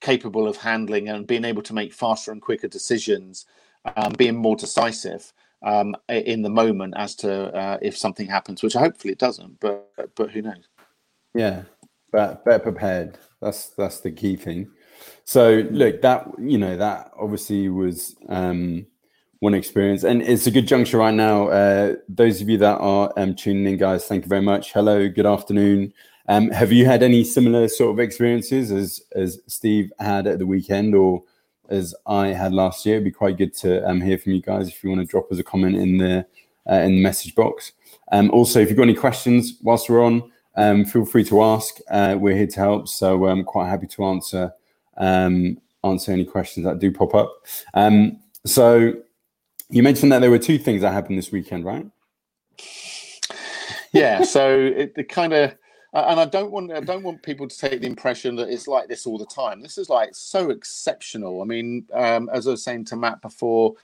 capable 0.00 0.46
of 0.46 0.56
handling 0.56 1.08
and 1.08 1.26
being 1.26 1.44
able 1.44 1.62
to 1.62 1.72
make 1.72 1.92
faster 1.92 2.30
and 2.30 2.42
quicker 2.42 2.68
decisions, 2.68 3.46
um, 3.96 4.12
being 4.12 4.36
more 4.36 4.54
decisive 4.54 5.32
um, 5.64 5.96
in 6.08 6.42
the 6.42 6.50
moment 6.50 6.94
as 6.96 7.14
to 7.16 7.46
uh, 7.54 7.78
if 7.82 7.96
something 7.96 8.26
happens, 8.26 8.62
which 8.62 8.74
hopefully 8.74 9.12
it 9.12 9.18
doesn't, 9.18 9.58
but 9.60 9.90
but 10.14 10.30
who 10.30 10.42
knows? 10.42 10.68
Yeah, 11.34 11.62
but 12.12 12.44
better 12.44 12.60
prepared. 12.60 13.18
That's 13.40 13.70
that's 13.70 14.00
the 14.00 14.12
key 14.12 14.36
thing. 14.36 14.70
So 15.24 15.66
look, 15.70 16.02
that 16.02 16.28
you 16.38 16.58
know 16.58 16.76
that 16.76 17.10
obviously 17.18 17.68
was 17.68 18.14
um, 18.28 18.86
one 19.40 19.54
experience, 19.54 20.04
and 20.04 20.22
it's 20.22 20.46
a 20.46 20.50
good 20.50 20.68
juncture 20.68 20.98
right 20.98 21.14
now. 21.14 21.48
Uh, 21.48 21.94
those 22.08 22.40
of 22.40 22.48
you 22.48 22.58
that 22.58 22.78
are 22.78 23.12
um, 23.16 23.34
tuning 23.34 23.66
in, 23.66 23.78
guys, 23.78 24.06
thank 24.06 24.24
you 24.24 24.28
very 24.28 24.42
much. 24.42 24.72
Hello, 24.72 25.08
good 25.08 25.26
afternoon. 25.26 25.92
Um, 26.28 26.50
have 26.50 26.72
you 26.72 26.86
had 26.86 27.02
any 27.02 27.22
similar 27.24 27.68
sort 27.68 27.90
of 27.90 28.00
experiences 28.00 28.70
as 28.70 29.02
as 29.14 29.40
Steve 29.46 29.92
had 29.98 30.26
at 30.26 30.38
the 30.38 30.46
weekend, 30.46 30.94
or 30.94 31.22
as 31.68 31.94
I 32.06 32.28
had 32.28 32.52
last 32.52 32.84
year. 32.84 32.96
It'd 32.96 33.04
be 33.04 33.10
quite 33.10 33.36
good 33.36 33.54
to 33.58 33.88
um, 33.88 34.00
hear 34.00 34.18
from 34.18 34.32
you 34.32 34.42
guys 34.42 34.68
if 34.68 34.82
you 34.82 34.90
want 34.90 35.00
to 35.00 35.06
drop 35.06 35.30
us 35.30 35.38
a 35.38 35.44
comment 35.44 35.76
in 35.76 35.98
the 35.98 36.26
uh, 36.70 36.76
in 36.76 36.96
the 36.96 37.02
message 37.02 37.34
box. 37.34 37.72
Um, 38.12 38.30
also, 38.30 38.60
if 38.60 38.68
you've 38.68 38.76
got 38.76 38.84
any 38.84 38.94
questions 38.94 39.58
whilst 39.62 39.88
we're 39.88 40.04
on, 40.04 40.30
um, 40.56 40.84
feel 40.84 41.04
free 41.04 41.24
to 41.24 41.42
ask. 41.42 41.78
Uh, 41.90 42.16
we're 42.18 42.36
here 42.36 42.46
to 42.46 42.60
help, 42.60 42.88
so 42.88 43.26
I'm 43.26 43.44
quite 43.44 43.68
happy 43.68 43.86
to 43.88 44.04
answer 44.04 44.52
um, 44.96 45.58
answer 45.82 46.12
any 46.12 46.24
questions 46.24 46.64
that 46.64 46.78
do 46.78 46.90
pop 46.90 47.14
up. 47.14 47.46
Um, 47.74 48.20
so, 48.46 48.94
you 49.68 49.82
mentioned 49.82 50.12
that 50.12 50.20
there 50.20 50.30
were 50.30 50.38
two 50.38 50.58
things 50.58 50.82
that 50.82 50.92
happened 50.92 51.18
this 51.18 51.32
weekend, 51.32 51.64
right? 51.64 51.86
Yeah. 53.94 54.24
So 54.24 54.58
it, 54.58 54.92
it 54.96 55.08
kind 55.08 55.32
of 55.32 55.54
and 55.94 56.20
I 56.20 56.24
don't 56.24 56.50
want 56.50 56.72
I 56.72 56.80
don't 56.80 57.04
want 57.04 57.22
people 57.22 57.48
to 57.48 57.56
take 57.56 57.80
the 57.80 57.86
impression 57.86 58.34
that 58.36 58.48
it's 58.48 58.66
like 58.66 58.88
this 58.88 59.06
all 59.06 59.18
the 59.18 59.26
time. 59.26 59.62
This 59.62 59.78
is 59.78 59.88
like 59.88 60.10
so 60.12 60.50
exceptional. 60.50 61.40
I 61.40 61.44
mean, 61.44 61.86
um, 61.92 62.28
as 62.32 62.46
I 62.46 62.50
was 62.50 62.64
saying 62.64 62.86
to 62.86 62.96
Matt 62.96 63.22
before 63.22 63.74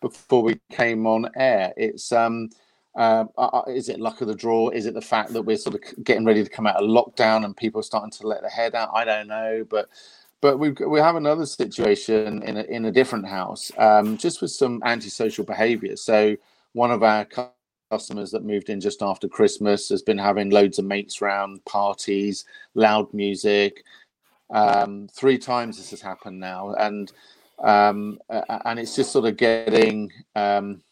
before 0.00 0.42
we 0.42 0.60
came 0.70 1.06
on 1.06 1.30
air, 1.36 1.72
it's 1.76 2.10
um, 2.10 2.50
uh, 2.96 3.24
uh, 3.38 3.62
is 3.68 3.88
it 3.88 4.00
luck 4.00 4.20
of 4.20 4.28
the 4.28 4.34
draw? 4.34 4.68
Is 4.70 4.86
it 4.86 4.94
the 4.94 5.00
fact 5.00 5.32
that 5.32 5.42
we're 5.42 5.56
sort 5.56 5.76
of 5.76 6.04
getting 6.04 6.24
ready 6.24 6.42
to 6.42 6.50
come 6.50 6.66
out 6.66 6.76
of 6.76 6.88
lockdown 6.88 7.44
and 7.44 7.56
people 7.56 7.80
are 7.80 7.84
starting 7.84 8.10
to 8.10 8.26
let 8.26 8.40
their 8.40 8.50
head 8.50 8.74
out? 8.74 8.90
I 8.92 9.04
don't 9.04 9.28
know, 9.28 9.64
but 9.70 9.88
but 10.40 10.58
we 10.58 10.70
we 10.70 10.98
have 10.98 11.14
another 11.14 11.46
situation 11.46 12.42
in 12.42 12.56
a, 12.56 12.62
in 12.64 12.84
a 12.86 12.92
different 12.92 13.28
house, 13.28 13.70
um, 13.78 14.16
just 14.18 14.42
with 14.42 14.50
some 14.50 14.82
antisocial 14.84 15.44
behaviour. 15.44 15.96
So 15.96 16.36
one 16.72 16.90
of 16.90 17.04
our 17.04 17.24
customers 17.92 18.30
that 18.30 18.42
moved 18.42 18.70
in 18.70 18.80
just 18.80 19.02
after 19.02 19.28
Christmas 19.28 19.90
has 19.90 20.00
been 20.00 20.16
having 20.16 20.48
loads 20.48 20.78
of 20.78 20.86
mates 20.86 21.20
round, 21.20 21.62
parties, 21.66 22.46
loud 22.74 23.12
music. 23.12 23.84
Um, 24.48 25.08
three 25.12 25.36
times 25.36 25.76
this 25.76 25.90
has 25.90 26.00
happened 26.00 26.40
now, 26.40 26.72
and 26.78 27.12
um, 27.62 28.18
and 28.30 28.78
it's 28.78 28.96
just 28.96 29.12
sort 29.12 29.26
of 29.26 29.36
getting 29.36 30.10
um, 30.34 30.82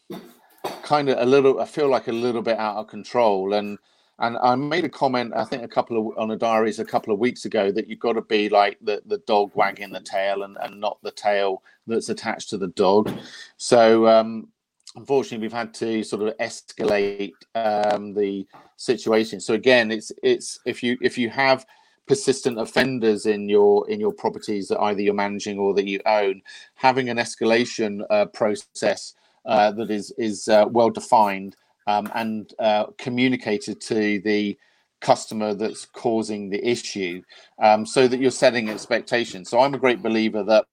kind 0.83 1.09
of 1.09 1.17
a 1.17 1.25
little. 1.25 1.59
I 1.59 1.65
feel 1.65 1.89
like 1.89 2.07
a 2.07 2.11
little 2.25 2.43
bit 2.43 2.59
out 2.59 2.77
of 2.77 2.87
control, 2.87 3.53
and 3.53 3.79
and 4.19 4.37
I 4.37 4.53
made 4.53 4.85
a 4.85 4.89
comment. 4.89 5.33
I 5.35 5.45
think 5.45 5.63
a 5.63 5.67
couple 5.67 5.97
of 5.97 6.17
on 6.19 6.27
the 6.27 6.35
diaries 6.35 6.77
a 6.77 6.85
couple 6.85 7.11
of 7.11 7.19
weeks 7.19 7.45
ago 7.45 7.71
that 7.71 7.87
you've 7.87 8.05
got 8.07 8.13
to 8.13 8.21
be 8.21 8.47
like 8.47 8.77
the 8.79 9.01
the 9.07 9.21
dog 9.25 9.49
wagging 9.55 9.91
the 9.91 10.01
tail 10.01 10.43
and 10.43 10.55
and 10.61 10.79
not 10.79 10.99
the 11.01 11.11
tail 11.11 11.63
that's 11.87 12.09
attached 12.09 12.49
to 12.51 12.59
the 12.59 12.73
dog. 12.85 13.11
So 13.57 14.07
um, 14.07 14.49
unfortunately 14.95 15.45
we've 15.45 15.53
had 15.53 15.73
to 15.75 16.03
sort 16.03 16.27
of 16.27 16.37
escalate 16.37 17.33
um, 17.55 18.13
the 18.13 18.45
situation. 18.77 19.39
So 19.39 19.53
again 19.53 19.91
it's 19.91 20.11
it's 20.23 20.59
if 20.65 20.83
you 20.83 20.97
if 21.01 21.17
you 21.17 21.29
have 21.29 21.65
persistent 22.07 22.59
offenders 22.59 23.25
in 23.25 23.47
your 23.47 23.89
in 23.89 23.99
your 23.99 24.11
properties 24.11 24.67
that 24.67 24.81
either 24.81 25.01
you're 25.01 25.13
managing 25.13 25.59
or 25.59 25.73
that 25.73 25.87
you 25.87 25.99
own 26.05 26.41
having 26.75 27.09
an 27.09 27.17
escalation 27.17 28.01
uh, 28.09 28.25
process 28.25 29.13
uh, 29.45 29.71
that 29.71 29.89
is 29.89 30.11
is 30.17 30.47
uh, 30.47 30.65
well 30.69 30.89
defined 30.89 31.55
um, 31.87 32.11
and 32.15 32.53
uh, 32.59 32.85
communicated 32.97 33.79
to 33.81 34.19
the 34.21 34.57
customer 34.99 35.53
that's 35.55 35.85
causing 35.85 36.49
the 36.49 36.63
issue 36.67 37.21
um, 37.59 37.85
so 37.85 38.07
that 38.07 38.19
you're 38.19 38.29
setting 38.29 38.69
expectations. 38.69 39.49
So 39.49 39.59
i'm 39.59 39.73
a 39.73 39.79
great 39.79 40.03
believer 40.03 40.43
that 40.43 40.65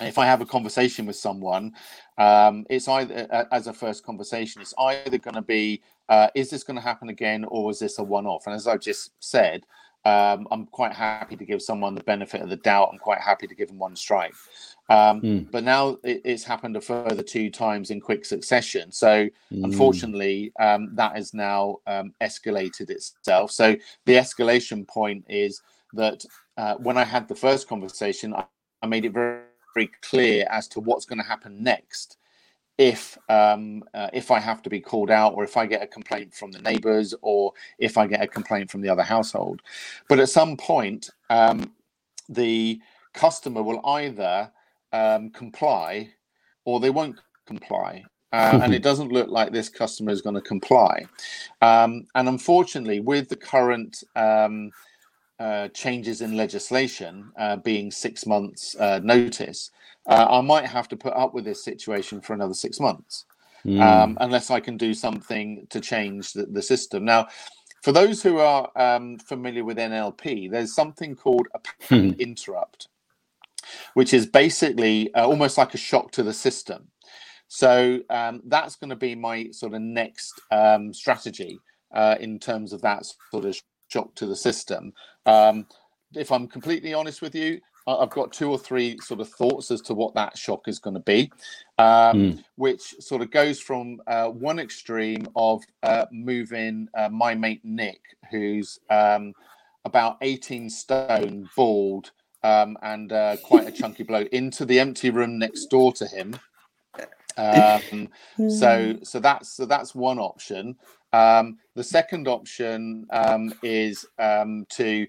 if 0.00 0.18
I 0.18 0.26
have 0.26 0.40
a 0.40 0.46
conversation 0.46 1.06
with 1.06 1.16
someone, 1.16 1.74
um, 2.18 2.66
it's 2.68 2.88
either 2.88 3.46
as 3.50 3.66
a 3.66 3.72
first 3.72 4.04
conversation, 4.04 4.62
it's 4.62 4.74
either 4.78 5.18
going 5.18 5.34
to 5.34 5.42
be 5.42 5.82
Uh, 6.08 6.28
is 6.34 6.48
this 6.50 6.64
going 6.64 6.78
to 6.78 6.88
happen 6.90 7.08
again, 7.08 7.44
or 7.48 7.64
was 7.64 7.78
this 7.78 7.98
a 7.98 8.02
one-off? 8.02 8.46
And 8.46 8.54
as 8.54 8.66
I've 8.66 8.80
just 8.80 9.10
said, 9.18 9.66
um, 10.04 10.46
I'm 10.52 10.66
quite 10.66 10.92
happy 10.92 11.36
to 11.36 11.44
give 11.44 11.60
someone 11.60 11.96
the 11.96 12.04
benefit 12.04 12.40
of 12.40 12.48
the 12.48 12.62
doubt. 12.70 12.90
I'm 12.92 12.98
quite 13.00 13.20
happy 13.20 13.48
to 13.48 13.56
give 13.56 13.66
them 13.68 13.80
one 13.80 13.96
strike. 13.96 14.34
Um, 14.88 15.20
mm. 15.20 15.50
But 15.50 15.64
now 15.64 15.98
it, 16.04 16.20
it's 16.24 16.44
happened 16.44 16.76
a 16.76 16.80
further 16.80 17.24
two 17.24 17.50
times 17.50 17.90
in 17.90 18.00
quick 18.00 18.24
succession. 18.24 18.92
So 18.92 19.26
mm. 19.50 19.64
unfortunately, 19.64 20.52
um, 20.60 20.94
that 20.94 21.16
has 21.16 21.34
now 21.34 21.78
um, 21.88 22.14
escalated 22.20 22.88
itself. 22.90 23.50
So 23.50 23.74
the 24.04 24.14
escalation 24.14 24.86
point 24.86 25.24
is 25.28 25.60
that 25.94 26.24
uh, 26.56 26.74
when 26.76 26.96
I 26.96 27.04
had 27.04 27.26
the 27.26 27.34
first 27.34 27.66
conversation, 27.66 28.32
I, 28.32 28.44
I 28.82 28.86
made 28.86 29.04
it 29.04 29.12
very, 29.12 29.40
very 29.76 29.90
clear 30.00 30.46
as 30.50 30.66
to 30.68 30.80
what's 30.80 31.04
going 31.04 31.18
to 31.18 31.24
happen 31.24 31.62
next 31.62 32.16
if 32.78 33.16
um, 33.28 33.82
uh, 33.94 34.10
if 34.12 34.30
I 34.30 34.38
have 34.38 34.62
to 34.62 34.70
be 34.70 34.80
called 34.80 35.10
out, 35.10 35.32
or 35.34 35.44
if 35.44 35.56
I 35.56 35.64
get 35.64 35.82
a 35.82 35.86
complaint 35.86 36.34
from 36.34 36.50
the 36.50 36.60
neighbours, 36.60 37.14
or 37.22 37.52
if 37.78 37.96
I 37.96 38.06
get 38.06 38.22
a 38.22 38.26
complaint 38.26 38.70
from 38.70 38.82
the 38.82 38.90
other 38.90 39.02
household. 39.02 39.62
But 40.08 40.18
at 40.18 40.28
some 40.28 40.58
point, 40.58 41.08
um, 41.30 41.72
the 42.28 42.78
customer 43.14 43.62
will 43.62 43.80
either 43.86 44.50
um, 44.92 45.30
comply 45.30 46.10
or 46.66 46.78
they 46.80 46.90
won't 46.90 47.18
comply. 47.46 48.04
Uh, 48.32 48.60
and 48.62 48.74
it 48.74 48.82
doesn't 48.82 49.12
look 49.12 49.30
like 49.30 49.52
this 49.52 49.70
customer 49.70 50.10
is 50.10 50.20
going 50.20 50.34
to 50.34 50.42
comply. 50.42 51.06
Um, 51.62 52.06
and 52.14 52.28
unfortunately, 52.28 53.00
with 53.00 53.30
the 53.30 53.36
current 53.36 54.04
um, 54.16 54.70
uh, 55.38 55.68
changes 55.68 56.20
in 56.20 56.36
legislation 56.36 57.30
uh, 57.38 57.56
being 57.56 57.90
six 57.90 58.26
months 58.26 58.74
uh, 58.76 59.00
notice, 59.02 59.70
uh, 60.06 60.26
I 60.30 60.40
might 60.40 60.66
have 60.66 60.88
to 60.88 60.96
put 60.96 61.14
up 61.14 61.34
with 61.34 61.44
this 61.44 61.64
situation 61.64 62.20
for 62.20 62.32
another 62.32 62.54
six 62.54 62.80
months, 62.80 63.24
mm. 63.64 63.80
um, 63.80 64.16
unless 64.20 64.50
I 64.50 64.60
can 64.60 64.76
do 64.76 64.94
something 64.94 65.66
to 65.70 65.80
change 65.80 66.32
the, 66.32 66.46
the 66.46 66.62
system. 66.62 67.04
Now, 67.04 67.28
for 67.82 67.92
those 67.92 68.22
who 68.22 68.38
are 68.38 68.70
um, 68.76 69.18
familiar 69.18 69.64
with 69.64 69.78
NLP, 69.78 70.50
there's 70.50 70.74
something 70.74 71.14
called 71.14 71.46
a 71.54 71.58
pattern 71.88 72.14
hmm. 72.14 72.20
interrupt, 72.20 72.88
which 73.94 74.12
is 74.12 74.26
basically 74.26 75.12
uh, 75.14 75.26
almost 75.26 75.56
like 75.58 75.74
a 75.74 75.78
shock 75.78 76.10
to 76.12 76.22
the 76.22 76.32
system. 76.32 76.88
So 77.48 78.00
um, 78.10 78.42
that's 78.46 78.76
going 78.76 78.90
to 78.90 78.96
be 78.96 79.14
my 79.14 79.50
sort 79.52 79.74
of 79.74 79.80
next 79.82 80.40
um, 80.50 80.92
strategy 80.92 81.60
uh, 81.94 82.16
in 82.18 82.38
terms 82.40 82.72
of 82.72 82.82
that 82.82 83.06
sort 83.30 83.44
of 83.44 83.56
shock 83.88 84.14
to 84.16 84.26
the 84.26 84.36
system. 84.36 84.92
Um, 85.24 85.66
if 86.14 86.30
I'm 86.32 86.46
completely 86.46 86.94
honest 86.94 87.22
with 87.22 87.34
you, 87.34 87.60
I've 87.86 88.10
got 88.10 88.32
two 88.32 88.50
or 88.50 88.58
three 88.58 88.98
sort 88.98 89.20
of 89.20 89.28
thoughts 89.28 89.70
as 89.70 89.80
to 89.82 89.94
what 89.94 90.14
that 90.14 90.36
shock 90.36 90.66
is 90.66 90.80
going 90.80 90.94
to 90.94 91.00
be, 91.00 91.30
um, 91.78 91.86
mm. 92.16 92.44
which 92.56 92.96
sort 92.98 93.22
of 93.22 93.30
goes 93.30 93.60
from 93.60 94.00
uh, 94.08 94.26
one 94.26 94.58
extreme 94.58 95.28
of 95.36 95.62
uh, 95.84 96.06
moving 96.10 96.88
uh, 96.94 97.08
my 97.08 97.34
mate 97.34 97.60
Nick, 97.62 98.00
who's 98.30 98.80
um, 98.90 99.32
about 99.84 100.16
18 100.20 100.68
stone, 100.68 101.48
bald, 101.54 102.10
um, 102.42 102.76
and 102.82 103.12
uh, 103.12 103.36
quite 103.44 103.68
a 103.68 103.72
chunky 103.72 104.02
bloke, 104.02 104.28
into 104.28 104.64
the 104.64 104.80
empty 104.80 105.10
room 105.10 105.38
next 105.38 105.66
door 105.66 105.92
to 105.92 106.06
him. 106.06 106.36
Um, 107.36 108.08
so, 108.50 108.96
so 109.02 109.20
that's 109.20 109.50
so 109.50 109.66
that's 109.66 109.94
one 109.94 110.18
option. 110.18 110.76
Um, 111.12 111.58
the 111.74 111.84
second 111.84 112.28
option 112.28 113.06
um, 113.10 113.52
is 113.62 114.06
to 114.18 115.06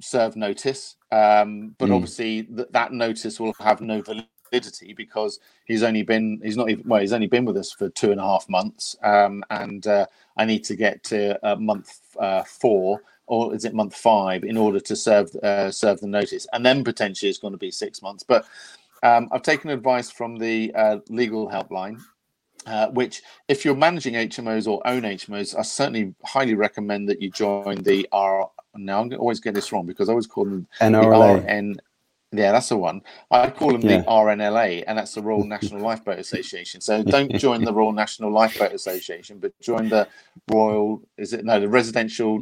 serve 0.00 0.36
notice, 0.36 0.96
um, 1.12 1.74
but 1.78 1.90
mm. 1.90 1.94
obviously 1.94 2.44
th- 2.44 2.68
that 2.70 2.92
notice 2.92 3.38
will 3.38 3.54
have 3.58 3.80
no 3.80 4.02
validity 4.02 4.92
because 4.94 5.38
he's 5.64 5.82
only 5.82 6.02
been 6.02 6.40
he's 6.42 6.56
not 6.56 6.70
even 6.70 6.88
well 6.88 7.00
he's 7.00 7.12
only 7.12 7.26
been 7.26 7.44
with 7.44 7.56
us 7.56 7.72
for 7.72 7.88
two 7.90 8.10
and 8.10 8.20
a 8.20 8.24
half 8.24 8.48
months, 8.48 8.96
um, 9.02 9.44
and 9.50 9.86
uh, 9.86 10.06
I 10.36 10.44
need 10.44 10.64
to 10.64 10.76
get 10.76 11.04
to 11.04 11.44
uh, 11.46 11.56
month 11.56 12.00
uh, 12.18 12.42
four 12.44 13.02
or 13.26 13.54
is 13.54 13.64
it 13.64 13.74
month 13.74 13.94
five 13.94 14.42
in 14.42 14.56
order 14.56 14.80
to 14.80 14.96
serve 14.96 15.34
uh, 15.36 15.70
serve 15.70 16.00
the 16.00 16.06
notice, 16.06 16.46
and 16.52 16.64
then 16.64 16.82
potentially 16.82 17.28
it's 17.28 17.38
going 17.38 17.52
to 17.52 17.58
be 17.58 17.70
six 17.70 18.02
months, 18.02 18.22
but. 18.22 18.46
Um, 19.02 19.28
I've 19.32 19.42
taken 19.42 19.70
advice 19.70 20.10
from 20.10 20.36
the 20.36 20.72
uh, 20.74 20.98
legal 21.08 21.48
helpline, 21.48 22.00
uh, 22.66 22.88
which, 22.88 23.22
if 23.48 23.64
you're 23.64 23.74
managing 23.74 24.14
HMOs 24.14 24.66
or 24.66 24.86
own 24.86 25.02
HMOs, 25.02 25.58
I 25.58 25.62
certainly 25.62 26.14
highly 26.24 26.54
recommend 26.54 27.08
that 27.08 27.22
you 27.22 27.30
join 27.30 27.76
the 27.82 28.06
R 28.12 28.50
now 28.74 29.02
I'm 29.02 29.12
always 29.14 29.40
getting 29.40 29.54
this 29.54 29.72
wrong 29.72 29.86
because 29.86 30.08
I 30.08 30.12
always 30.12 30.26
call 30.26 30.44
them 30.44 30.66
NRLA. 30.80 31.42
The 31.42 31.52
RN, 31.52 31.80
yeah, 32.32 32.52
that's 32.52 32.68
the 32.68 32.76
one. 32.76 33.02
I 33.30 33.50
call 33.50 33.72
them 33.72 33.82
yeah. 33.82 33.98
the 33.98 34.04
RNLA, 34.04 34.84
and 34.86 34.96
that's 34.96 35.14
the 35.14 35.22
Royal 35.22 35.44
National 35.44 35.80
Lifeboat 35.80 36.18
Association. 36.20 36.80
So 36.80 37.02
don't 37.02 37.32
join 37.36 37.64
the 37.64 37.72
Royal 37.72 37.92
National 37.92 38.30
Lifeboat 38.30 38.72
Association, 38.72 39.38
but 39.38 39.58
join 39.60 39.88
the 39.88 40.06
Royal. 40.48 41.02
Is 41.16 41.32
it 41.32 41.44
no 41.44 41.58
the 41.58 41.68
Residential 41.68 42.38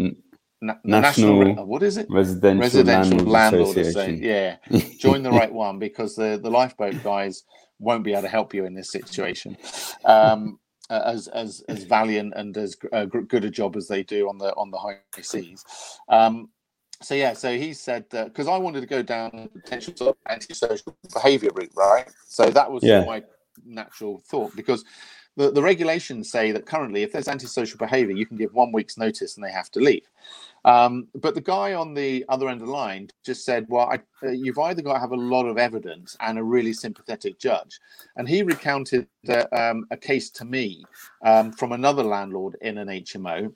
Na- 0.60 0.74
National, 0.82 1.44
National, 1.44 1.66
What 1.66 1.82
is 1.82 1.96
it? 1.96 2.06
Residential, 2.10 2.60
Residential 2.60 3.18
Landlord, 3.18 3.28
Landlord 3.28 3.76
Association. 3.78 4.22
Yeah, 4.22 4.56
join 4.98 5.22
the 5.22 5.30
right 5.30 5.52
one 5.52 5.78
because 5.78 6.16
the 6.16 6.38
the 6.42 6.50
lifeboat 6.50 7.02
guys 7.04 7.44
won't 7.78 8.02
be 8.02 8.12
able 8.12 8.22
to 8.22 8.28
help 8.28 8.52
you 8.54 8.64
in 8.64 8.74
this 8.74 8.90
situation. 8.90 9.56
Um, 10.04 10.58
as 10.90 11.28
as 11.28 11.62
as 11.68 11.84
valiant 11.84 12.32
and 12.34 12.56
as 12.56 12.76
uh, 12.92 13.04
good 13.04 13.44
a 13.44 13.50
job 13.50 13.76
as 13.76 13.88
they 13.88 14.02
do 14.02 14.28
on 14.28 14.38
the 14.38 14.54
on 14.54 14.70
the 14.70 14.78
high 14.78 14.98
seas. 15.20 15.64
Um, 16.08 16.48
so 17.02 17.14
yeah, 17.14 17.34
so 17.34 17.56
he 17.56 17.72
said 17.72 18.06
because 18.10 18.48
I 18.48 18.56
wanted 18.56 18.80
to 18.80 18.86
go 18.86 19.02
down 19.02 19.48
potential 19.52 19.94
sort 19.96 20.16
of 20.16 20.32
antisocial 20.32 20.96
behaviour 21.12 21.50
route, 21.54 21.72
right? 21.76 22.08
So 22.26 22.46
that 22.50 22.70
was 22.70 22.82
yeah. 22.82 23.04
my 23.04 23.22
natural 23.64 24.22
thought 24.26 24.54
because 24.56 24.84
the, 25.36 25.52
the 25.52 25.62
regulations 25.62 26.30
say 26.30 26.50
that 26.50 26.66
currently, 26.66 27.02
if 27.02 27.12
there's 27.12 27.28
antisocial 27.28 27.78
behaviour, 27.78 28.14
you 28.14 28.26
can 28.26 28.36
give 28.36 28.52
one 28.52 28.72
week's 28.72 28.98
notice 28.98 29.36
and 29.36 29.44
they 29.44 29.52
have 29.52 29.70
to 29.70 29.80
leave. 29.80 30.02
Um, 30.64 31.08
but 31.14 31.34
the 31.34 31.40
guy 31.40 31.74
on 31.74 31.94
the 31.94 32.24
other 32.28 32.48
end 32.48 32.60
of 32.60 32.66
the 32.66 32.72
line 32.72 33.08
just 33.24 33.44
said, 33.44 33.66
"Well, 33.68 33.88
I, 33.90 34.00
uh, 34.26 34.30
you've 34.30 34.58
either 34.58 34.82
got 34.82 34.94
to 34.94 35.00
have 35.00 35.12
a 35.12 35.16
lot 35.16 35.46
of 35.46 35.58
evidence 35.58 36.16
and 36.20 36.38
a 36.38 36.42
really 36.42 36.72
sympathetic 36.72 37.38
judge." 37.38 37.78
And 38.16 38.28
he 38.28 38.42
recounted 38.42 39.06
um, 39.52 39.86
a 39.90 39.96
case 39.96 40.30
to 40.30 40.44
me 40.44 40.84
um, 41.24 41.52
from 41.52 41.72
another 41.72 42.02
landlord 42.02 42.56
in 42.60 42.78
an 42.78 42.88
HMO, 42.88 43.52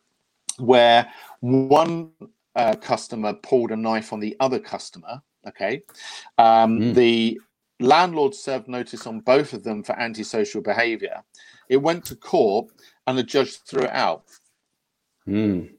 where 0.58 1.10
one 1.40 2.10
uh, 2.54 2.76
customer 2.76 3.34
pulled 3.34 3.72
a 3.72 3.76
knife 3.76 4.12
on 4.12 4.20
the 4.20 4.36
other 4.40 4.58
customer. 4.58 5.20
Okay, 5.46 5.82
mm. 6.38 6.94
the 6.94 7.40
landlord 7.80 8.34
served 8.34 8.68
notice 8.68 9.06
on 9.06 9.20
both 9.20 9.52
of 9.52 9.64
them 9.64 9.82
for 9.82 9.98
antisocial 9.98 10.62
behaviour. 10.62 11.22
It 11.68 11.78
went 11.78 12.04
to 12.06 12.16
court, 12.16 12.70
and 13.06 13.18
the 13.18 13.22
judge 13.22 13.58
threw 13.62 13.82
it 13.82 13.90
out. 13.90 14.24
Mm. 15.26 15.70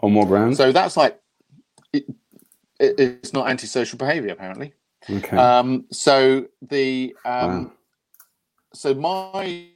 On 0.00 0.12
more 0.12 0.26
grounds? 0.26 0.58
So 0.58 0.72
that's 0.72 0.96
like 0.96 1.20
it, 1.92 2.04
it, 2.78 2.98
it's 2.98 3.32
not 3.32 3.48
antisocial 3.48 3.98
behaviour 3.98 4.32
apparently. 4.32 4.72
Okay. 5.08 5.36
Um, 5.36 5.84
so 5.90 6.46
the 6.62 7.14
um, 7.24 7.64
wow. 7.64 7.72
so 8.72 8.94
my 8.94 9.68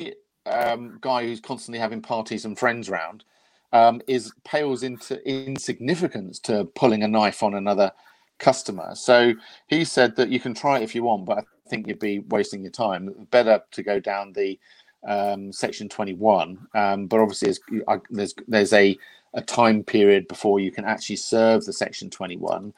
um, 0.47 0.99
guy 1.01 1.25
who's 1.25 1.41
constantly 1.41 1.79
having 1.79 2.03
parties 2.03 2.45
and 2.45 2.59
friends 2.59 2.89
round 2.89 3.25
um, 3.73 4.01
is 4.07 4.33
pales 4.45 4.83
into 4.83 5.23
insignificance 5.29 6.39
to 6.41 6.65
pulling 6.75 7.03
a 7.03 7.09
knife 7.09 7.43
on 7.43 7.55
another 7.55 7.93
customer. 8.39 8.95
So 8.95 9.35
he 9.67 9.85
said 9.85 10.17
that 10.17 10.31
you 10.31 10.41
can 10.41 10.55
try 10.55 10.79
it 10.79 10.85
if 10.85 10.95
you 10.95 11.03
want, 11.03 11.27
but 11.27 11.39
I 11.39 11.43
think 11.69 11.87
you'd 11.87 11.99
be 11.99 12.21
wasting 12.21 12.63
your 12.63 12.71
time. 12.71 13.27
Better 13.31 13.63
to 13.73 13.83
go 13.83 14.01
down 14.01 14.33
the 14.33 14.59
um, 15.07 15.53
section 15.53 15.89
21. 15.89 16.67
Um, 16.75 17.07
but 17.07 17.21
obviously, 17.21 17.49
there's, 17.49 18.01
there's, 18.11 18.35
there's 18.47 18.73
a, 18.73 18.97
a 19.35 19.43
time 19.43 19.83
period 19.83 20.29
before 20.29 20.61
you 20.61 20.71
can 20.71 20.85
actually 20.85 21.17
serve 21.17 21.65
the 21.65 21.73
section 21.73 22.11
21. 22.11 22.73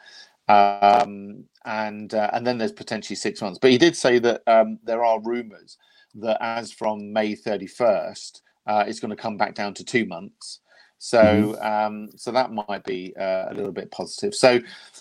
Um, 0.48 1.44
and 1.64 2.12
uh, 2.14 2.30
and 2.32 2.46
then 2.46 2.58
there's 2.58 2.72
potentially 2.72 3.16
six 3.16 3.40
months. 3.40 3.58
But 3.60 3.70
he 3.70 3.78
did 3.78 3.94
say 3.96 4.18
that 4.18 4.42
um, 4.46 4.78
there 4.82 5.04
are 5.04 5.20
rumours 5.20 5.78
that 6.16 6.38
as 6.40 6.72
from 6.72 7.12
May 7.12 7.36
31st, 7.36 8.40
uh, 8.66 8.84
it's 8.86 8.98
going 8.98 9.10
to 9.10 9.16
come 9.16 9.36
back 9.36 9.54
down 9.54 9.74
to 9.74 9.84
two 9.84 10.06
months. 10.06 10.60
So 10.98 11.22
mm-hmm. 11.22 11.64
um, 11.64 12.08
so 12.16 12.30
that 12.32 12.52
might 12.52 12.84
be 12.84 13.14
uh, 13.18 13.46
a 13.48 13.54
little 13.54 13.72
bit 13.72 13.90
positive. 13.90 14.34
So 14.34 14.60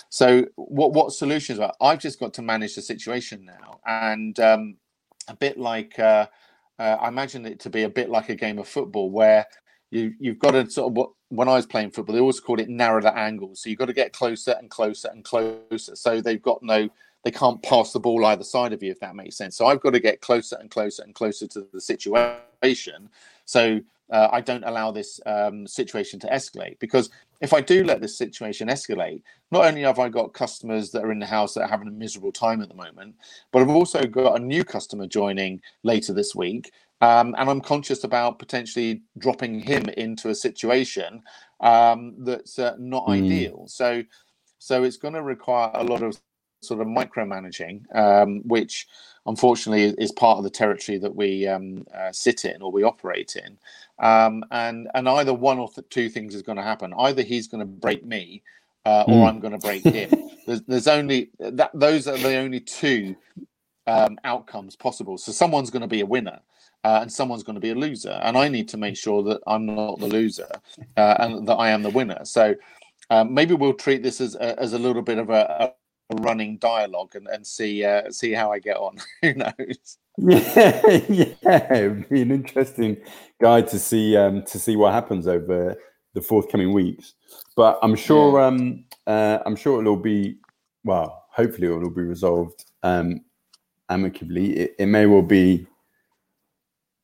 so 0.10 0.46
what 0.56 0.94
what 0.94 1.12
solutions 1.14 1.60
are? 1.60 1.74
I've 1.82 2.00
just 2.00 2.20
got 2.20 2.34
to 2.36 2.42
manage 2.42 2.76
the 2.76 2.82
situation 2.82 3.44
now, 3.46 3.80
and 3.86 4.40
um, 4.40 4.78
a 5.28 5.36
bit 5.36 5.58
like 5.58 6.00
uh, 6.00 6.28
uh, 6.80 6.98
I 7.02 7.10
imagine 7.10 7.46
it 7.46 7.60
to 7.62 7.70
be 7.70 7.84
a 7.84 7.90
bit 7.90 8.10
like 8.10 8.30
a 8.30 8.36
game 8.36 8.60
of 8.60 8.68
football 8.68 9.10
where 9.12 9.46
you 9.92 10.14
you've 10.20 10.40
got 10.40 10.52
to 10.52 10.70
sort 10.70 10.92
of 10.92 10.98
what 10.98 11.12
when 11.30 11.48
I 11.48 11.56
was 11.56 11.66
playing 11.66 11.92
football 11.92 12.14
they 12.14 12.22
always 12.22 12.40
called 12.40 12.60
it 12.60 12.70
narrow 12.70 13.02
the 13.02 13.16
angles. 13.16 13.62
So 13.62 13.70
you've 13.70 13.80
got 13.80 13.86
to 13.86 13.94
get 13.94 14.14
closer 14.14 14.56
and 14.60 14.70
closer 14.70 15.10
and 15.10 15.24
closer. 15.24 15.96
So 15.96 16.22
they've 16.22 16.42
got 16.42 16.62
no 16.64 16.90
they 17.24 17.32
can't 17.32 17.62
pass 17.64 17.92
the 17.92 18.00
ball 18.00 18.26
either 18.26 18.44
side 18.44 18.74
of 18.74 18.82
you 18.82 18.92
if 18.92 19.00
that 19.02 19.16
makes 19.16 19.36
sense. 19.36 19.58
So 19.58 19.68
I've 19.68 19.82
got 19.82 19.92
to 19.92 20.00
get 20.00 20.22
closer 20.22 20.58
and 20.60 20.70
closer 20.70 21.04
and 21.04 21.14
closer 21.14 21.48
to 21.48 21.68
the 21.74 21.82
situation. 21.82 23.10
So 23.46 23.82
uh, 24.12 24.30
I 24.32 24.42
don't 24.42 24.64
allow 24.64 24.92
this 24.92 25.20
um, 25.26 25.68
situation 25.68 26.20
to 26.22 26.28
escalate. 26.28 26.80
Because 26.80 27.10
if 27.42 27.54
I 27.54 27.62
do 27.62 27.84
let 27.84 28.02
this 28.02 28.18
situation 28.18 28.68
escalate, 28.68 29.22
not 29.52 29.66
only 29.66 29.82
have 29.84 30.00
I 30.00 30.10
got 30.10 30.34
customers 30.34 30.92
that 30.92 31.04
are 31.04 31.12
in 31.12 31.20
the 31.20 31.26
house 31.26 31.54
that 31.54 31.62
are 31.62 31.70
having 31.70 31.88
a 31.88 31.92
miserable 31.92 32.32
time 32.32 32.62
at 32.62 32.70
the 32.70 32.76
moment, 32.76 33.16
but 33.52 33.62
I've 33.62 33.70
also 33.70 34.06
got 34.06 34.40
a 34.40 34.44
new 34.44 34.64
customer 34.64 35.08
joining 35.08 35.62
later 35.84 36.14
this 36.14 36.36
week. 36.36 36.72
Um, 37.02 37.36
and 37.38 37.50
I'm 37.50 37.62
conscious 37.62 38.04
about 38.04 38.40
potentially 38.40 39.02
dropping 39.18 39.60
him 39.62 39.86
into 39.98 40.30
a 40.30 40.36
situation 40.36 41.24
um, 41.62 42.16
that's 42.20 42.60
uh, 42.60 42.76
not 42.78 43.08
mm. 43.08 43.14
ideal. 43.14 43.66
So, 43.68 44.04
so 44.58 44.84
it's 44.84 44.98
going 44.98 45.14
to 45.14 45.24
require 45.24 45.72
a 45.74 45.84
lot 45.84 46.04
of 46.04 46.20
sort 46.62 46.82
of 46.82 46.88
micromanaging, 46.88 47.84
um, 47.96 48.42
which 48.46 48.88
unfortunately 49.26 49.96
is 49.98 50.12
part 50.12 50.38
of 50.38 50.44
the 50.44 50.50
territory 50.50 50.98
that 50.98 51.16
we 51.16 51.48
um, 51.48 51.86
uh, 51.94 52.12
sit 52.12 52.46
in 52.46 52.62
or 52.62 52.72
we 52.72 52.84
operate 52.84 53.36
in. 53.36 53.58
Um, 54.00 54.44
and 54.52 54.90
and 54.94 55.08
either 55.08 55.34
one 55.34 55.60
or 55.60 55.70
two 55.90 56.10
things 56.10 56.36
is 56.36 56.42
going 56.42 56.58
to 56.58 56.64
happen. 56.64 56.94
Either 56.98 57.22
he's 57.22 57.48
going 57.48 57.62
to 57.62 57.66
break 57.66 58.06
me, 58.06 58.44
uh, 58.86 59.06
or 59.08 59.26
mm. 59.26 59.28
I'm 59.28 59.40
going 59.40 59.54
to 59.54 59.60
break 59.60 59.84
him. 59.84 60.30
there's, 60.48 60.62
there's 60.64 60.88
only 60.88 61.30
that. 61.40 61.72
Those 61.74 62.08
are 62.08 62.18
the 62.18 62.36
only 62.36 62.60
two 62.60 63.16
um, 63.88 64.18
outcomes 64.24 64.76
possible. 64.76 65.18
So 65.18 65.32
someone's 65.32 65.70
going 65.70 65.82
to 65.82 65.88
be 65.88 66.02
a 66.02 66.06
winner. 66.06 66.40
Uh, 66.84 67.00
and 67.02 67.12
someone's 67.12 67.44
going 67.44 67.56
to 67.56 67.60
be 67.60 67.72
a 67.72 67.76
loser, 67.76 68.20
and 68.24 68.38
I 68.38 68.48
need 68.48 68.70
to 68.70 68.78
make 68.78 68.96
sure 68.96 69.22
that 69.24 69.42
I'm 69.46 69.66
not 69.66 70.00
the 70.00 70.08
loser, 70.08 70.50
uh, 70.96 71.16
and 71.20 71.46
that 71.48 71.56
I 71.56 71.72
am 71.72 71.84
the 71.84 71.90
winner. 71.90 72.24
So 72.24 72.56
um, 73.10 73.34
maybe 73.34 73.54
we'll 73.54 73.74
treat 73.74 74.02
this 74.02 74.22
as 74.22 74.36
a, 74.36 74.58
as 74.58 74.72
a 74.72 74.80
little 74.80 75.02
bit 75.02 75.18
of 75.18 75.30
a, 75.30 75.74
running 76.22 76.58
dialogue 76.58 77.16
and, 77.16 77.28
and 77.28 77.46
see 77.46 77.84
uh, 77.84 78.10
see 78.12 78.32
how 78.32 78.52
I 78.52 78.60
get 78.60 78.78
on. 78.78 78.98
Who 79.22 79.34
knows? 79.36 79.98
Yeah, 80.18 80.82
yeah, 81.10 81.74
it'd 81.74 82.10
be 82.10 82.22
an 82.22 82.32
interesting 82.32 82.98
guide 83.42 83.68
to 83.70 83.80
see 83.80 84.18
um, 84.18 84.44
to 84.46 84.60
see 84.60 84.76
what 84.76 84.94
happens 84.94 85.28
over 85.28 85.76
the 86.14 86.22
forthcoming 86.22 86.74
weeks. 86.74 87.14
But 87.56 87.80
I'm 87.82 87.96
sure 87.96 88.40
yeah. 88.40 88.48
um, 88.48 88.86
uh, 89.08 89.40
I'm 89.46 89.56
sure 89.56 89.82
it'll 89.82 89.98
be 89.98 90.38
well. 90.84 91.26
Hopefully, 91.32 91.68
it'll 91.68 91.90
be 91.90 92.02
resolved 92.02 92.66
um, 92.84 93.22
amicably. 93.90 94.58
It, 94.58 94.76
it 94.80 94.86
may 94.88 95.06
well 95.06 95.22
be. 95.22 95.68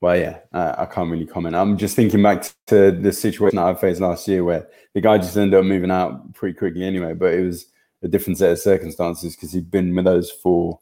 Well, 0.05 0.19
yeah, 0.19 0.37
uh, 0.53 0.75
I 0.77 0.85
can't 0.85 1.09
really 1.09 1.25
comment. 1.25 1.55
I'm 1.55 1.77
just 1.77 1.95
thinking 1.95 2.21
back 2.21 2.45
to 2.67 2.91
the 2.91 3.11
situation 3.11 3.55
that 3.55 3.65
I 3.65 3.73
faced 3.73 4.01
last 4.01 4.27
year, 4.27 4.43
where 4.43 4.67
the 4.93 5.01
guy 5.01 5.17
just 5.17 5.35
ended 5.35 5.59
up 5.59 5.65
moving 5.65 5.89
out 5.89 6.31
pretty 6.35 6.55
quickly 6.55 6.83
anyway. 6.83 7.15
But 7.15 7.33
it 7.33 7.43
was 7.43 7.65
a 8.03 8.07
different 8.07 8.37
set 8.37 8.51
of 8.51 8.59
circumstances 8.59 9.35
because 9.35 9.51
he'd 9.51 9.71
been 9.71 9.95
with 9.95 10.05
us 10.05 10.29
for 10.29 10.79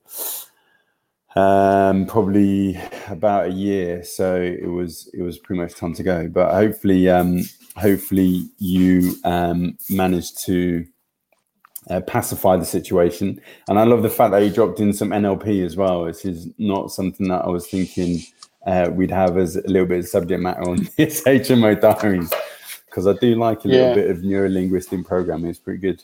um, 1.38 2.06
probably 2.06 2.78
about 3.08 3.46
a 3.48 3.52
year. 3.52 4.04
So 4.04 4.42
it 4.42 4.68
was 4.68 5.10
it 5.14 5.22
was 5.22 5.40
pretty 5.40 5.62
much 5.62 5.76
time 5.76 5.94
to 5.94 6.04
go. 6.04 6.28
But 6.28 6.54
hopefully, 6.54 7.08
um, 7.08 7.44
hopefully 7.78 8.50
you 8.58 9.16
um, 9.24 9.78
managed 9.90 10.44
to 10.48 10.86
uh, 11.90 12.02
pacify 12.02 12.58
the 12.58 12.66
situation. 12.66 13.40
And 13.70 13.80
I 13.80 13.86
love 13.86 14.04
the 14.04 14.10
fact 14.10 14.32
that 14.32 14.44
you 14.44 14.50
dropped 14.50 14.82
in 14.82 14.92
some 14.92 15.12
NLP 15.12 15.66
as 15.66 15.78
well. 15.78 16.04
This 16.04 16.26
is 16.26 16.50
not 16.58 16.92
something 16.92 17.30
that 17.30 17.46
I 17.46 17.48
was 17.48 17.68
thinking 17.68 18.22
uh, 18.66 18.90
we'd 18.92 19.12
have 19.12 19.38
as 19.38 19.56
a 19.56 19.68
little 19.68 19.88
bit 19.88 20.00
of 20.00 20.08
subject 20.08 20.42
matter 20.42 20.70
on 20.70 20.88
this 20.98 21.24
HMO 21.24 21.80
diaries 21.80 22.32
because 22.94 23.08
I 23.08 23.14
do 23.14 23.36
like 23.36 23.66
a 23.66 23.68
little 23.68 23.88
yeah. 23.88 23.94
bit 23.96 24.12
of 24.12 24.24
neuro 24.24 24.50
linguistic 24.50 25.04
programming. 25.06 25.50
It's 25.50 25.60
pretty 25.60 25.80
good. 25.80 26.04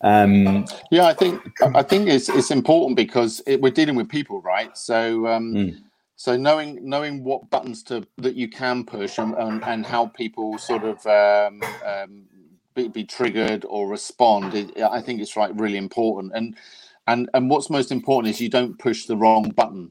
Um, 0.00 0.66
yeah, 0.90 1.06
I 1.06 1.14
think 1.14 1.40
I 1.62 1.82
think 1.82 2.08
it's 2.08 2.28
it's 2.28 2.50
important 2.50 2.96
because 2.96 3.40
it, 3.46 3.60
we're 3.60 3.70
dealing 3.70 3.94
with 3.94 4.08
people, 4.08 4.40
right? 4.42 4.76
So 4.76 5.26
um, 5.26 5.54
mm. 5.54 5.78
so 6.16 6.36
knowing 6.36 6.78
knowing 6.86 7.24
what 7.24 7.48
buttons 7.50 7.82
to 7.84 8.06
that 8.18 8.34
you 8.34 8.48
can 8.48 8.84
push 8.84 9.18
and 9.18 9.34
and, 9.34 9.64
and 9.64 9.86
how 9.86 10.06
people 10.06 10.58
sort 10.58 10.84
of 10.84 11.06
um, 11.06 11.62
um, 11.86 12.24
be, 12.74 12.88
be, 12.88 13.04
triggered 13.04 13.64
or 13.68 13.88
respond, 13.88 14.54
it, 14.54 14.76
I 14.80 15.00
think 15.00 15.20
it's 15.20 15.36
right 15.36 15.54
really 15.54 15.78
important. 15.78 16.32
And 16.34 16.56
and 17.06 17.30
and 17.32 17.48
what's 17.48 17.70
most 17.70 17.92
important 17.92 18.34
is 18.34 18.40
you 18.40 18.50
don't 18.50 18.78
push 18.78 19.06
the 19.06 19.16
wrong 19.16 19.50
button. 19.50 19.90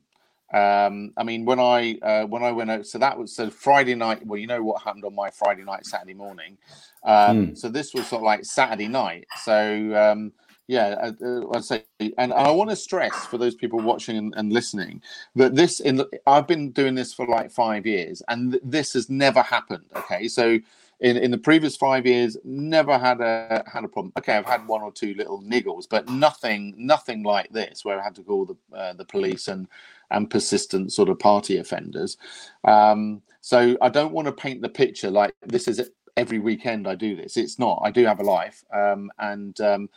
Um, 0.54 1.13
I 1.18 1.24
mean, 1.24 1.46
when 1.46 1.60
I 1.60 1.98
uh, 2.02 2.26
when 2.26 2.44
I 2.44 2.52
went 2.52 2.70
out, 2.70 2.86
so 2.86 3.00
that 3.00 3.18
was 3.18 3.36
so 3.36 3.50
Friday 3.50 3.96
night. 3.96 4.26
Well, 4.26 4.39
you 4.39 4.48
know 4.48 4.63
what 4.63 4.84
happened 4.84 5.06
on 5.06 5.16
my 5.16 5.30
Friday 5.32 5.63
night, 5.63 5.86
Saturday 5.86 6.13
morning. 6.13 6.58
Um, 7.04 7.48
mm. 7.48 7.58
So 7.58 7.70
this 7.70 7.94
was 7.94 8.08
sort 8.08 8.22
of 8.22 8.26
like 8.26 8.46
Saturday 8.46 8.88
night. 8.88 9.26
So 9.44 9.96
um, 9.96 10.32
yeah, 10.68 10.96
uh, 11.02 11.26
uh, 11.26 11.56
I'd 11.56 11.63
say, 11.66 11.84
and 12.18 12.32
I 12.34 12.50
want 12.52 12.70
to 12.70 12.76
stress 12.76 13.26
for 13.26 13.38
those 13.38 13.56
people 13.56 13.80
watching 13.80 14.16
and, 14.18 14.34
and 14.38 14.54
listening 14.54 15.02
that 15.36 15.56
this 15.56 15.80
in 15.80 15.98
the, 15.98 16.10
I've 16.26 16.48
been 16.48 16.72
doing 16.72 16.96
this 16.96 17.13
for 17.13 17.28
like 17.28 17.52
five 17.52 17.86
years, 17.86 18.22
and 18.30 18.54
th- 18.54 18.63
this 18.66 18.94
has 18.94 19.10
never 19.10 19.42
happened. 19.42 19.86
Okay, 19.96 20.28
so 20.28 20.60
in, 21.02 21.18
in 21.18 21.32
the 21.32 21.38
previous 21.38 21.76
five 21.76 22.06
years, 22.06 22.38
never 22.46 22.98
had 22.98 23.20
a 23.20 23.63
had 23.72 23.84
a 23.84 23.89
problem. 23.89 24.13
Okay, 24.18 24.38
I've 24.38 24.46
had 24.46 24.66
one 24.66 24.82
or 24.82 24.92
two 24.92 25.13
little 25.16 25.42
niggles, 25.42 25.86
but 25.89 26.08
nothing 26.08 26.74
nothing 26.78 27.24
like 27.24 27.50
this 27.50 27.84
where 27.84 28.00
I 28.00 28.04
had 28.04 28.16
to 28.16 28.24
call 28.24 28.46
the 28.46 28.78
uh, 28.78 28.94
the 28.94 29.06
police 29.06 29.50
and 29.50 29.68
and 30.12 30.30
persistent 30.30 30.94
sort 30.94 31.10
of 31.10 31.20
party 31.20 31.58
offenders. 31.58 32.18
Um, 32.63 33.22
so 33.42 33.78
I 33.82 33.89
don't 33.89 34.13
want 34.13 34.28
to 34.28 34.32
paint 34.32 34.62
the 34.62 34.70
picture 34.70 35.12
like 35.12 35.34
this 35.42 35.68
is 35.68 35.89
every 36.16 36.39
weekend 36.39 36.88
I 36.88 36.96
do 36.96 37.16
this. 37.16 37.38
It's 37.38 37.60
not. 37.60 37.82
I 37.84 37.92
do 37.92 38.06
have 38.06 38.20
a 38.20 38.24
life, 38.24 38.63
um, 38.74 39.12
and 39.20 39.60
um, 39.62 39.89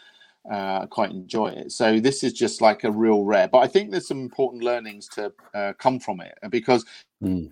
uh, 0.51 0.81
I 0.83 0.87
quite 0.91 1.11
enjoy 1.11 1.49
it. 1.49 1.73
So 1.73 2.01
this 2.01 2.25
is 2.25 2.33
just 2.33 2.61
like 2.61 2.85
a 2.85 2.91
real 2.91 3.25
rare. 3.25 3.49
But 3.49 3.59
I 3.59 3.67
think 3.67 3.91
there's 3.91 4.09
some 4.09 4.21
important 4.21 4.63
learnings 4.63 5.09
to 5.11 5.33
uh, 5.55 5.75
come 5.79 6.01
from 6.01 6.21
it 6.21 6.37
because 6.51 6.85
mm. 7.23 7.51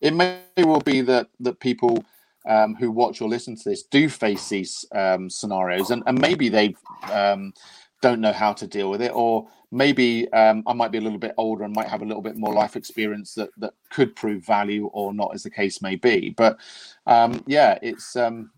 it 0.00 0.12
may 0.14 0.40
well 0.58 0.80
be 0.80 1.00
that 1.02 1.28
that 1.40 1.60
people. 1.60 2.04
Um, 2.46 2.74
who 2.74 2.90
watch 2.90 3.22
or 3.22 3.28
listen 3.30 3.56
to 3.56 3.70
this 3.70 3.84
do 3.84 4.06
face 4.06 4.50
these 4.50 4.84
um, 4.94 5.30
scenarios, 5.30 5.90
and, 5.90 6.02
and 6.04 6.20
maybe 6.20 6.50
they 6.50 6.74
um, 7.10 7.54
don't 8.02 8.20
know 8.20 8.34
how 8.34 8.52
to 8.52 8.66
deal 8.66 8.90
with 8.90 9.00
it, 9.00 9.12
or 9.14 9.48
maybe 9.74 10.32
um, 10.32 10.62
I 10.66 10.72
might 10.72 10.92
be 10.92 10.98
a 10.98 11.00
little 11.00 11.18
bit 11.18 11.34
older 11.36 11.64
and 11.64 11.74
might 11.74 11.88
have 11.88 12.02
a 12.02 12.04
little 12.06 12.22
bit 12.22 12.36
more 12.36 12.54
life 12.54 12.76
experience 12.76 13.34
that 13.34 13.50
that 13.58 13.74
could 13.90 14.14
prove 14.16 14.44
value 14.44 14.86
or 14.86 15.12
not, 15.12 15.34
as 15.34 15.42
the 15.42 15.50
case 15.50 15.82
may 15.82 15.96
be. 15.96 16.30
But 16.30 16.58
um, 17.06 17.42
yeah, 17.46 17.78
it's 17.82 18.16
um, 18.16 18.50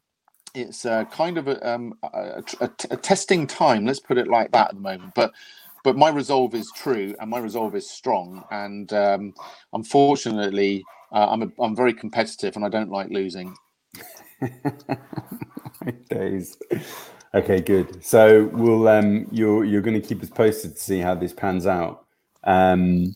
it's 0.55 0.87
uh, 0.87 1.05
kind 1.07 1.39
of 1.39 1.49
a, 1.49 1.69
um, 1.69 1.95
a, 2.03 2.43
a, 2.61 2.71
a, 2.91 2.97
testing 2.97 3.47
time. 3.47 3.85
Let's 3.85 4.01
put 4.01 4.19
it 4.19 4.29
like 4.29 4.53
that 4.53 4.69
at 4.69 4.75
the 4.75 4.81
moment. 4.81 5.15
But 5.15 5.33
but 5.85 5.97
my 5.97 6.09
resolve 6.09 6.55
is 6.55 6.71
true 6.75 7.15
and 7.21 7.31
my 7.31 7.39
resolve 7.39 7.75
is 7.77 7.89
strong. 7.89 8.45
And 8.51 8.93
um, 8.93 9.35
unfortunately, 9.73 10.85
uh, 11.13 11.29
I'm 11.31 11.43
a, 11.43 11.49
I'm 11.61 11.77
very 11.77 11.95
competitive 11.95 12.57
and 12.57 12.65
I 12.65 12.69
don't 12.69 12.91
like 12.91 13.09
losing. 13.11 13.55
Days. 16.11 16.59
Okay, 17.35 17.61
good. 17.61 18.05
So 18.05 18.45
we'll 18.53 18.89
um, 18.89 19.27
you're 19.31 19.65
you're 19.65 19.83
going 19.83 20.01
to 20.01 20.07
keep 20.07 20.23
us 20.23 20.31
posted 20.31 20.75
to 20.75 20.81
see 20.81 21.01
how 21.01 21.15
this 21.15 21.33
pans 21.33 21.67
out. 21.67 22.07
Um, 22.45 23.15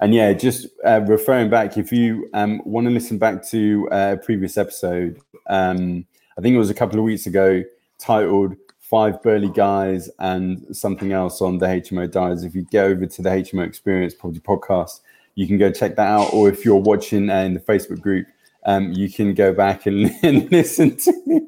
and 0.00 0.14
yeah, 0.14 0.32
just 0.32 0.66
uh, 0.84 1.02
referring 1.06 1.50
back, 1.50 1.76
if 1.76 1.92
you 1.92 2.28
um, 2.32 2.62
want 2.64 2.86
to 2.86 2.90
listen 2.90 3.18
back 3.18 3.46
to 3.48 3.88
uh, 3.92 4.16
a 4.18 4.24
previous 4.24 4.56
episode, 4.56 5.20
um, 5.48 6.06
I 6.38 6.40
think 6.40 6.54
it 6.54 6.58
was 6.58 6.70
a 6.70 6.74
couple 6.74 6.98
of 6.98 7.04
weeks 7.04 7.26
ago, 7.26 7.62
titled 7.98 8.56
Five 8.78 9.22
Burly 9.22 9.50
Guys 9.50 10.08
and 10.18 10.64
something 10.74 11.12
else 11.12 11.42
on 11.42 11.58
the 11.58 11.66
HMO 11.66 12.10
Diaries. 12.10 12.44
If 12.44 12.54
you 12.54 12.66
go 12.72 12.86
over 12.86 13.04
to 13.04 13.22
the 13.22 13.28
HMO 13.28 13.66
Experience 13.66 14.14
Property 14.14 14.40
Podcast, 14.40 15.00
you 15.34 15.46
can 15.46 15.58
go 15.58 15.70
check 15.70 15.96
that 15.96 16.08
out. 16.08 16.32
Or 16.32 16.48
if 16.48 16.64
you're 16.64 16.76
watching 16.76 17.28
uh, 17.28 17.40
in 17.42 17.52
the 17.52 17.60
Facebook 17.60 18.00
group, 18.00 18.26
um, 18.64 18.92
you 18.92 19.12
can 19.12 19.34
go 19.34 19.52
back 19.52 19.84
and, 19.84 20.10
and 20.22 20.50
listen 20.50 20.96
to 20.96 21.46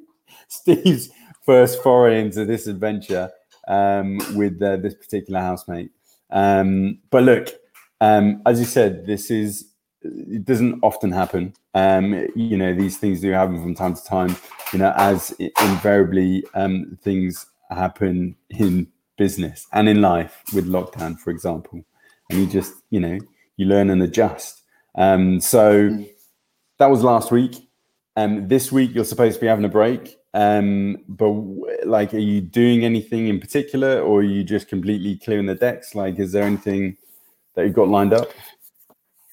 Steve's 0.48 1.08
first 1.44 1.82
foray 1.82 2.20
into 2.20 2.44
this 2.44 2.66
adventure 2.66 3.30
um, 3.68 4.18
with 4.34 4.60
uh, 4.62 4.76
this 4.76 4.94
particular 4.94 5.40
housemate. 5.40 5.90
Um, 6.30 6.98
but 7.10 7.24
look, 7.24 7.48
um, 8.00 8.42
as 8.46 8.58
you 8.58 8.66
said, 8.66 9.06
this 9.06 9.30
is 9.30 9.68
it 10.02 10.44
doesn't 10.44 10.80
often 10.82 11.12
happen. 11.12 11.54
Um, 11.74 12.28
you 12.34 12.56
know, 12.56 12.74
these 12.74 12.98
things 12.98 13.20
do 13.20 13.30
happen 13.30 13.60
from 13.62 13.74
time 13.74 13.94
to 13.94 14.04
time. 14.04 14.36
You 14.72 14.80
know, 14.80 14.92
as 14.96 15.30
invariably 15.60 16.44
um, 16.54 16.98
things 17.02 17.46
happen 17.70 18.36
in 18.50 18.88
business 19.16 19.66
and 19.72 19.88
in 19.88 20.00
life 20.00 20.42
with 20.54 20.66
lockdown, 20.66 21.18
for 21.18 21.30
example, 21.30 21.84
and 22.30 22.38
you 22.40 22.46
just 22.46 22.74
you 22.90 23.00
know 23.00 23.18
you 23.56 23.66
learn 23.66 23.90
and 23.90 24.02
adjust. 24.02 24.62
Um, 24.94 25.40
so 25.40 25.88
mm. 25.88 26.10
that 26.78 26.90
was 26.90 27.02
last 27.02 27.30
week. 27.30 27.68
Um, 28.16 28.48
this 28.48 28.72
week 28.72 28.90
you're 28.94 29.04
supposed 29.04 29.36
to 29.36 29.40
be 29.40 29.46
having 29.46 29.64
a 29.64 29.68
break. 29.68 30.18
Um, 30.34 30.98
but 31.08 31.30
like, 31.84 32.14
are 32.14 32.18
you 32.18 32.40
doing 32.40 32.84
anything 32.84 33.28
in 33.28 33.38
particular, 33.38 34.00
or 34.00 34.20
are 34.20 34.24
you 34.24 34.44
just 34.44 34.68
completely 34.68 35.16
clearing 35.16 35.46
the 35.46 35.54
decks? 35.54 35.94
Like, 35.94 36.18
is 36.18 36.32
there 36.32 36.44
anything 36.44 36.96
that 37.54 37.64
you've 37.64 37.74
got 37.74 37.88
lined 37.88 38.14
up? 38.14 38.30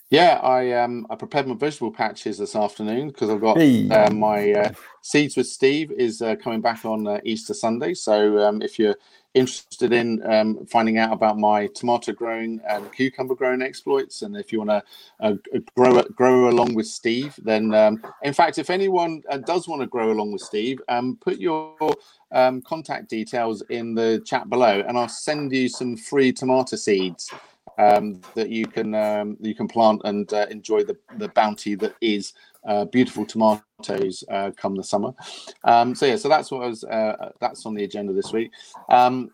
Yeah, 0.10 0.40
I 0.42 0.72
um 0.72 1.06
I 1.10 1.16
prepared 1.16 1.48
my 1.48 1.54
vegetable 1.54 1.92
patches 1.92 2.40
this 2.40 2.56
afternoon 2.56 3.10
because 3.10 3.30
I've 3.30 3.42
got 3.42 3.58
Hey. 3.58 3.90
uh, 3.92 4.10
my 4.10 4.52
uh, 4.54 4.72
seeds 5.02 5.38
with 5.38 5.48
Steve 5.48 5.92
is 5.92 6.22
uh, 6.22 6.36
coming 6.36 6.62
back 6.62 6.84
on 6.84 7.08
uh, 7.08 7.20
Easter 7.24 7.54
Sunday. 7.54 7.94
So 7.94 8.40
um, 8.40 8.64
if 8.64 8.80
you're 8.80 8.96
interested 9.36 9.94
in 9.94 10.26
um, 10.26 10.66
finding 10.66 10.98
out 10.98 11.14
about 11.14 11.38
my 11.38 11.68
tomato 11.76 12.12
growing 12.12 12.60
and 12.68 12.92
cucumber 12.92 13.36
growing 13.36 13.62
exploits, 13.62 14.24
and 14.24 14.36
if 14.36 14.52
you 14.52 14.58
want 14.58 14.72
to 14.72 14.84
uh, 15.20 15.34
grow 15.76 16.02
grow 16.02 16.50
along 16.50 16.74
with 16.74 16.88
Steve, 16.88 17.36
then 17.44 17.72
um, 17.76 18.02
in 18.24 18.34
fact, 18.34 18.58
if 18.58 18.72
anyone 18.72 19.22
uh, 19.30 19.38
does 19.38 19.68
want 19.68 19.82
to 19.84 19.88
grow 19.88 20.12
along 20.12 20.32
with 20.32 20.42
Steve, 20.42 20.82
um, 20.88 21.20
put 21.22 21.38
your 21.38 21.76
um, 22.32 22.64
contact 22.64 23.10
details 23.10 23.62
in 23.70 23.94
the 23.94 24.24
chat 24.26 24.50
below, 24.50 24.84
and 24.88 24.98
I'll 24.98 25.08
send 25.08 25.52
you 25.54 25.70
some 25.70 25.96
free 25.96 26.32
tomato 26.34 26.78
seeds 26.78 27.32
um, 27.78 28.22
that 28.36 28.50
you 28.50 28.66
can 28.66 28.96
um, 28.96 29.38
you 29.40 29.56
can 29.56 29.68
plant 29.68 30.02
and 30.06 30.32
uh, 30.34 30.46
enjoy 30.50 30.84
the, 30.84 30.98
the 31.18 31.30
bounty 31.30 31.76
that 31.76 31.96
is 32.02 32.34
uh, 32.68 32.86
beautiful 32.86 33.26
tomatoes 33.26 34.24
uh, 34.30 34.52
come 34.58 34.76
the 34.76 34.84
summer. 34.84 35.12
Um, 35.64 35.96
so 35.96 36.06
yeah, 36.06 36.16
so 36.16 36.30
that's 36.30 36.52
what 36.52 36.64
I 36.64 36.68
was 36.68 36.84
uh, 36.84 37.32
that's 37.40 37.66
on 37.66 37.76
the 37.76 37.84
agenda 37.84 38.14
this 38.14 38.34
week. 38.34 38.52
Um, 38.90 39.32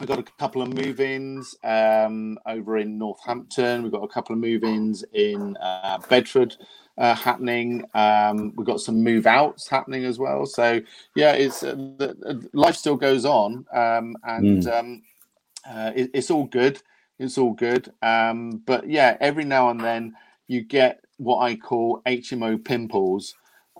We've 0.00 0.08
got 0.08 0.18
a 0.18 0.24
couple 0.38 0.62
of 0.62 0.72
move-ins 0.72 1.54
um, 1.62 2.38
over 2.46 2.78
in 2.78 2.96
Northampton. 2.96 3.82
We've 3.82 3.92
got 3.92 4.02
a 4.02 4.08
couple 4.08 4.32
of 4.32 4.40
move-ins 4.40 5.04
in 5.12 5.58
uh, 5.58 5.98
Bedford 6.08 6.56
uh, 6.96 7.14
happening. 7.14 7.84
Um, 7.92 8.54
we've 8.56 8.66
got 8.66 8.80
some 8.80 9.04
move-outs 9.04 9.68
happening 9.68 10.06
as 10.06 10.18
well. 10.18 10.46
So 10.46 10.80
yeah, 11.14 11.32
it's 11.32 11.62
uh, 11.62 11.74
the, 11.74 12.48
life 12.54 12.76
still 12.76 12.96
goes 12.96 13.26
on, 13.26 13.66
um, 13.74 14.16
and 14.24 14.66
um, 14.68 15.02
uh, 15.68 15.92
it, 15.94 16.10
it's 16.14 16.30
all 16.30 16.44
good. 16.44 16.80
It's 17.20 17.36
all 17.36 17.52
good. 17.52 17.92
Um, 18.02 18.62
but 18.64 18.88
yeah, 18.88 19.16
every 19.20 19.44
now 19.44 19.68
and 19.68 19.78
then 19.78 20.16
you 20.48 20.62
get 20.62 21.04
what 21.18 21.38
I 21.40 21.54
call 21.54 22.00
HMO 22.06 22.64
pimples. 22.64 23.34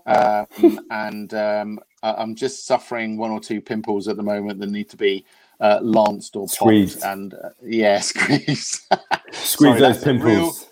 Um, 0.05 0.79
and 0.91 1.33
um, 1.33 1.79
I'm 2.03 2.35
just 2.35 2.65
suffering 2.65 3.17
one 3.17 3.31
or 3.31 3.39
two 3.39 3.59
pimples 3.59 4.07
at 4.07 4.15
the 4.15 4.23
moment 4.23 4.59
that 4.59 4.69
need 4.69 4.89
to 4.91 4.97
be 4.97 5.25
uh, 5.59 5.79
lanced 5.81 6.35
or 6.35 6.41
popped. 6.45 6.53
Squeezed. 6.53 7.03
And 7.03 7.33
uh, 7.33 7.49
yeah, 7.63 7.99
squeezed. 8.01 8.81
Squeeze 9.31 9.79
those 9.79 10.05
a 10.05 10.13
real- 10.13 10.19
pimples. 10.19 10.67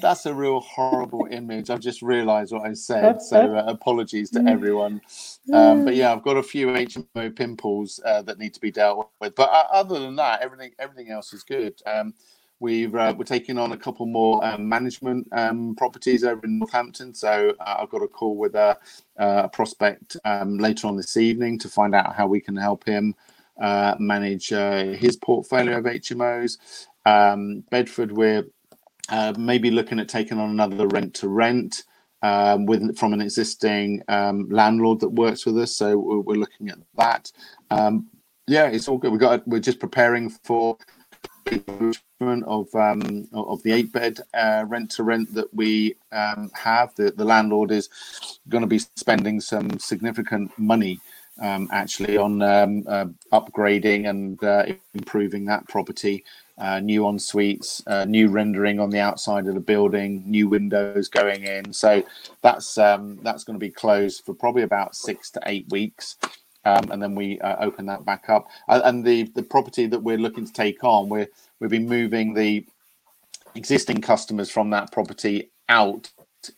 That's 0.00 0.26
a 0.26 0.34
real 0.34 0.60
horrible 0.60 1.28
image. 1.30 1.70
I've 1.70 1.80
just 1.80 2.02
realised 2.02 2.52
what 2.52 2.66
I 2.66 2.74
said, 2.74 3.22
so 3.22 3.56
uh, 3.56 3.64
apologies 3.66 4.30
to 4.30 4.44
everyone. 4.46 5.00
Um, 5.52 5.84
but 5.84 5.94
yeah, 5.94 6.12
I've 6.12 6.22
got 6.24 6.36
a 6.36 6.42
few 6.42 6.68
HMO 6.68 7.34
pimples 7.34 8.00
uh, 8.04 8.22
that 8.22 8.38
need 8.38 8.54
to 8.54 8.60
be 8.60 8.72
dealt 8.72 9.10
with. 9.20 9.34
But 9.34 9.50
uh, 9.50 9.66
other 9.72 10.00
than 10.00 10.16
that, 10.16 10.42
everything 10.42 10.72
everything 10.78 11.10
else 11.10 11.32
is 11.32 11.44
good. 11.44 11.80
Um, 11.86 12.14
we've 12.60 12.94
uh, 12.94 13.14
we're 13.16 13.24
taking 13.24 13.58
on 13.58 13.72
a 13.72 13.76
couple 13.76 14.06
more 14.06 14.44
um, 14.44 14.68
management 14.68 15.28
um, 15.32 15.76
properties 15.76 16.24
over 16.24 16.44
in 16.44 16.58
Northampton. 16.58 17.14
So 17.14 17.54
uh, 17.60 17.76
I've 17.80 17.90
got 17.90 18.02
a 18.02 18.08
call 18.08 18.36
with 18.36 18.56
a, 18.56 18.76
a 19.16 19.48
prospect 19.48 20.16
um, 20.24 20.58
later 20.58 20.88
on 20.88 20.96
this 20.96 21.16
evening 21.16 21.58
to 21.60 21.68
find 21.68 21.94
out 21.94 22.16
how 22.16 22.26
we 22.26 22.40
can 22.40 22.56
help 22.56 22.84
him 22.84 23.14
uh, 23.60 23.94
manage 23.98 24.52
uh, 24.52 24.84
his 24.86 25.16
portfolio 25.16 25.78
of 25.78 25.84
HMOs. 25.84 26.58
Um, 27.06 27.64
Bedford, 27.70 28.12
we're 28.12 28.44
uh, 29.08 29.34
maybe 29.38 29.70
looking 29.70 30.00
at 30.00 30.08
taking 30.08 30.38
on 30.38 30.50
another 30.50 30.86
rent 30.88 31.14
to 31.14 31.28
rent 31.28 31.84
um, 32.22 32.64
with 32.66 32.96
from 32.96 33.12
an 33.12 33.20
existing 33.20 34.02
um, 34.08 34.48
landlord 34.48 35.00
that 35.00 35.10
works 35.10 35.44
with 35.44 35.58
us. 35.58 35.76
So 35.76 35.98
we're, 35.98 36.20
we're 36.20 36.36
looking 36.36 36.70
at 36.70 36.78
that. 36.96 37.30
Um, 37.70 38.08
yeah, 38.46 38.66
it's 38.66 38.88
all 38.88 38.98
good. 38.98 39.12
We 39.12 39.18
got 39.18 39.46
we're 39.46 39.60
just 39.60 39.80
preparing 39.80 40.30
for 40.30 40.76
of 42.20 42.74
um, 42.74 43.28
of 43.32 43.62
the 43.62 43.72
eight 43.72 43.92
bed 43.92 44.20
uh, 44.32 44.64
rent 44.66 44.90
to 44.92 45.02
rent 45.02 45.32
that 45.34 45.52
we 45.52 45.94
um, 46.12 46.50
have. 46.54 46.94
The 46.94 47.10
the 47.10 47.24
landlord 47.24 47.70
is 47.70 47.88
going 48.48 48.62
to 48.62 48.68
be 48.68 48.78
spending 48.96 49.40
some 49.40 49.78
significant 49.78 50.56
money 50.58 51.00
um, 51.40 51.68
actually 51.72 52.16
on 52.16 52.42
um, 52.42 52.84
uh, 52.86 53.06
upgrading 53.32 54.08
and 54.08 54.42
uh, 54.44 54.64
improving 54.94 55.44
that 55.46 55.66
property. 55.68 56.24
Uh, 56.56 56.78
new 56.78 57.08
en 57.08 57.18
suites, 57.18 57.82
uh, 57.88 58.04
new 58.04 58.28
rendering 58.28 58.78
on 58.78 58.88
the 58.88 59.00
outside 59.00 59.48
of 59.48 59.54
the 59.54 59.60
building, 59.60 60.22
new 60.24 60.48
windows 60.48 61.08
going 61.08 61.42
in. 61.42 61.72
So 61.72 62.04
that's 62.42 62.78
um, 62.78 63.18
that's 63.22 63.42
going 63.42 63.58
to 63.58 63.66
be 63.66 63.72
closed 63.72 64.24
for 64.24 64.34
probably 64.34 64.62
about 64.62 64.94
six 64.94 65.32
to 65.32 65.40
eight 65.46 65.66
weeks, 65.70 66.16
um, 66.64 66.92
and 66.92 67.02
then 67.02 67.16
we 67.16 67.40
uh, 67.40 67.56
open 67.58 67.86
that 67.86 68.04
back 68.04 68.28
up. 68.28 68.46
Uh, 68.68 68.82
and 68.84 69.04
the 69.04 69.24
the 69.34 69.42
property 69.42 69.86
that 69.86 70.00
we're 70.00 70.16
looking 70.16 70.46
to 70.46 70.52
take 70.52 70.84
on, 70.84 71.08
we're 71.08 71.26
we've 71.58 71.70
been 71.70 71.88
moving 71.88 72.34
the 72.34 72.64
existing 73.56 74.00
customers 74.00 74.48
from 74.48 74.70
that 74.70 74.92
property 74.92 75.50
out 75.68 76.08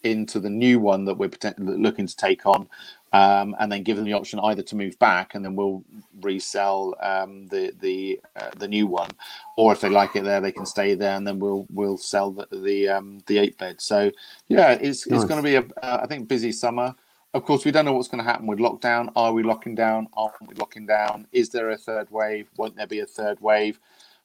into 0.03 0.41
the 0.41 0.51
new 0.51 0.81
one 0.81 1.05
that 1.05 1.17
we're 1.17 1.31
looking 1.59 2.07
to 2.07 2.17
take 2.17 2.45
on 2.45 2.69
um, 3.13 3.55
and 3.59 3.71
then 3.71 3.83
give 3.83 3.97
them 3.97 4.05
the 4.05 4.13
option 4.13 4.41
either 4.41 4.63
to 4.63 4.77
move 4.77 4.99
back 4.99 5.35
and 5.35 5.45
then 5.45 5.55
we'll 5.57 5.83
resell 6.21 6.95
um, 7.01 7.47
the 7.49 7.73
the 7.81 8.21
uh, 8.37 8.51
the 8.59 8.69
new 8.69 8.87
one, 8.87 9.11
or 9.57 9.73
if 9.73 9.81
they 9.81 9.89
like 9.89 10.17
it 10.17 10.25
there, 10.25 10.41
they 10.41 10.53
can 10.53 10.67
stay 10.67 10.95
there 10.95 11.17
and 11.17 11.27
then 11.27 11.39
we'll 11.39 11.67
we'll 11.71 11.99
sell 11.99 12.31
the 12.31 12.47
the, 12.51 12.89
um, 12.89 13.21
the 13.27 13.39
eight 13.39 13.57
bed. 13.59 13.81
So 13.81 14.11
yeah, 14.49 14.73
it's 14.73 15.07
Nice. 15.07 15.23
it's 15.23 15.29
going 15.29 15.43
to 15.43 15.49
be 15.49 15.57
a 15.57 15.85
uh, 15.85 16.01
I 16.03 16.07
think 16.07 16.29
busy 16.29 16.53
summer. 16.53 16.95
Of 17.35 17.45
course, 17.45 17.65
we 17.65 17.71
don't 17.71 17.85
know 17.85 17.93
what's 17.93 18.09
going 18.09 18.25
to 18.25 18.31
happen 18.31 18.47
with 18.47 18.59
lockdown. 18.59 19.11
Are 19.15 19.33
we 19.33 19.43
locking 19.43 19.75
down? 19.75 20.09
Aren't 20.15 20.49
we 20.49 20.55
locking 20.55 20.87
down? 20.87 21.27
Is 21.33 21.51
there 21.51 21.71
a 21.71 21.77
third 21.77 22.11
wave? 22.11 22.49
Won't 22.57 22.77
there 22.77 22.87
be 22.87 23.01
a 23.01 23.07
third 23.07 23.41
wave? 23.41 23.79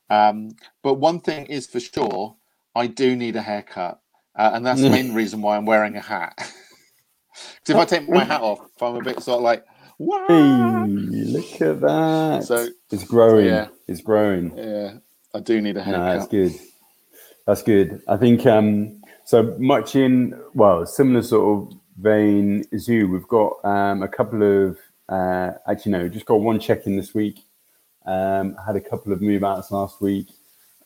Um, 0.10 0.56
but 0.82 0.94
one 0.96 1.20
thing 1.20 1.46
is 1.48 1.67
for 1.67 1.80
sure, 1.80 2.36
I 2.76 2.88
do 2.88 3.15
need 3.15 3.36
a 3.36 3.41
haircut, 3.41 4.00
uh, 4.36 4.52
and 4.54 4.65
that's 4.65 4.82
the 4.82 4.89
main 4.98 5.13
reason 5.13 5.41
why 5.41 5.58
I'm 5.58 5.65
wearing 5.65 5.96
a 5.98 6.02
hat. 6.02 6.54
Because 7.60 7.69
if 7.69 7.75
I 7.75 7.86
take 7.86 8.10
my 8.10 8.23
hat 8.23 8.41
off, 8.41 8.60
I'm 8.82 8.95
a 8.95 9.01
bit 9.01 9.21
sort 9.21 9.38
of 9.38 9.43
like, 9.43 9.65
Hey, 9.97 10.06
wow. 10.08 10.86
look 10.88 11.62
at 11.62 11.80
that. 11.82 12.43
So 12.45 12.67
it's 12.91 13.04
growing. 13.04 13.45
yeah. 13.45 13.67
It's 13.88 14.01
growing. 14.01 14.56
yeah, 14.58 14.93
I 15.36 15.39
do 15.39 15.62
need 15.62 15.77
a 15.77 15.84
haircut. 15.84 16.04
No, 16.06 16.17
that's 16.17 16.27
good. 16.27 16.54
That's 17.45 17.62
good. 17.63 18.01
I 18.08 18.17
think 18.17 18.45
um, 18.47 19.01
so 19.25 19.56
much 19.60 19.95
in 19.95 20.39
well, 20.54 20.86
similar 20.86 21.21
sort 21.21 21.71
of 21.71 21.77
vein 21.97 22.63
as 22.73 22.88
you. 22.88 23.10
We've 23.10 23.27
got 23.27 23.54
um, 23.63 24.01
a 24.01 24.08
couple 24.08 24.41
of 24.41 24.77
uh, 25.10 25.51
actually 25.67 25.91
no, 25.91 26.08
just 26.10 26.25
got 26.25 26.36
one 26.41 26.60
check 26.60 26.88
in 26.88 26.95
this 26.95 27.13
week. 27.13 27.39
Um, 28.06 28.56
had 28.65 28.75
a 28.75 28.82
couple 28.82 29.13
of 29.13 29.21
move 29.21 29.43
outs 29.43 29.69
last 29.69 30.01
week. 30.01 30.30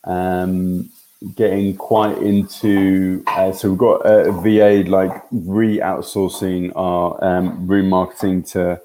Um, 0.04 0.90
getting 1.34 1.76
quite 1.76 2.18
into 2.20 3.24
uh, 3.28 3.52
so 3.52 3.70
we've 3.70 3.80
got 3.80 4.02
a, 4.06 4.32
VA 4.32 4.88
like 4.90 5.24
re 5.32 5.80
outsourcing 5.80 6.72
our 6.76 7.24
um, 7.24 7.66
room 7.66 7.90
marketing 7.90 8.44
to 8.44 8.80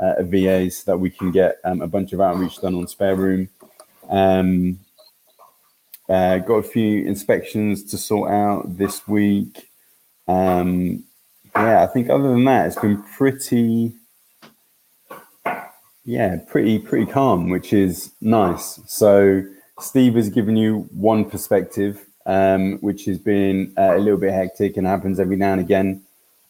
uh, 0.00 0.14
a 0.18 0.22
VA 0.22 0.70
so 0.70 0.92
that 0.92 0.98
we 0.98 1.10
can 1.10 1.30
get 1.30 1.56
um, 1.64 1.82
a 1.82 1.88
bunch 1.88 2.12
of 2.12 2.20
outreach 2.20 2.60
done 2.60 2.74
on 2.74 2.86
spare 2.86 3.16
room. 3.16 3.48
Um, 4.08 4.78
uh, 6.08 6.38
got 6.38 6.56
a 6.56 6.62
few 6.62 7.04
inspections 7.04 7.84
to 7.84 7.98
sort 7.98 8.30
out 8.30 8.76
this 8.78 9.06
week. 9.06 9.68
Um, 10.26 11.04
yeah, 11.54 11.82
I 11.82 11.86
think 11.86 12.08
other 12.08 12.30
than 12.30 12.44
that, 12.44 12.66
it's 12.66 12.78
been 12.78 13.02
pretty, 13.02 13.94
yeah, 16.04 16.38
pretty 16.48 16.78
pretty 16.78 17.06
calm, 17.10 17.50
which 17.50 17.72
is 17.72 18.12
nice. 18.20 18.80
So 18.86 19.42
Steve 19.80 20.14
has 20.14 20.28
given 20.28 20.56
you 20.56 20.88
one 20.92 21.24
perspective, 21.24 22.06
um, 22.26 22.78
which 22.78 23.04
has 23.06 23.18
been 23.18 23.72
uh, 23.78 23.96
a 23.96 23.98
little 23.98 24.18
bit 24.18 24.32
hectic 24.32 24.76
and 24.76 24.86
happens 24.86 25.18
every 25.18 25.36
now 25.36 25.52
and 25.52 25.60
again. 25.60 26.02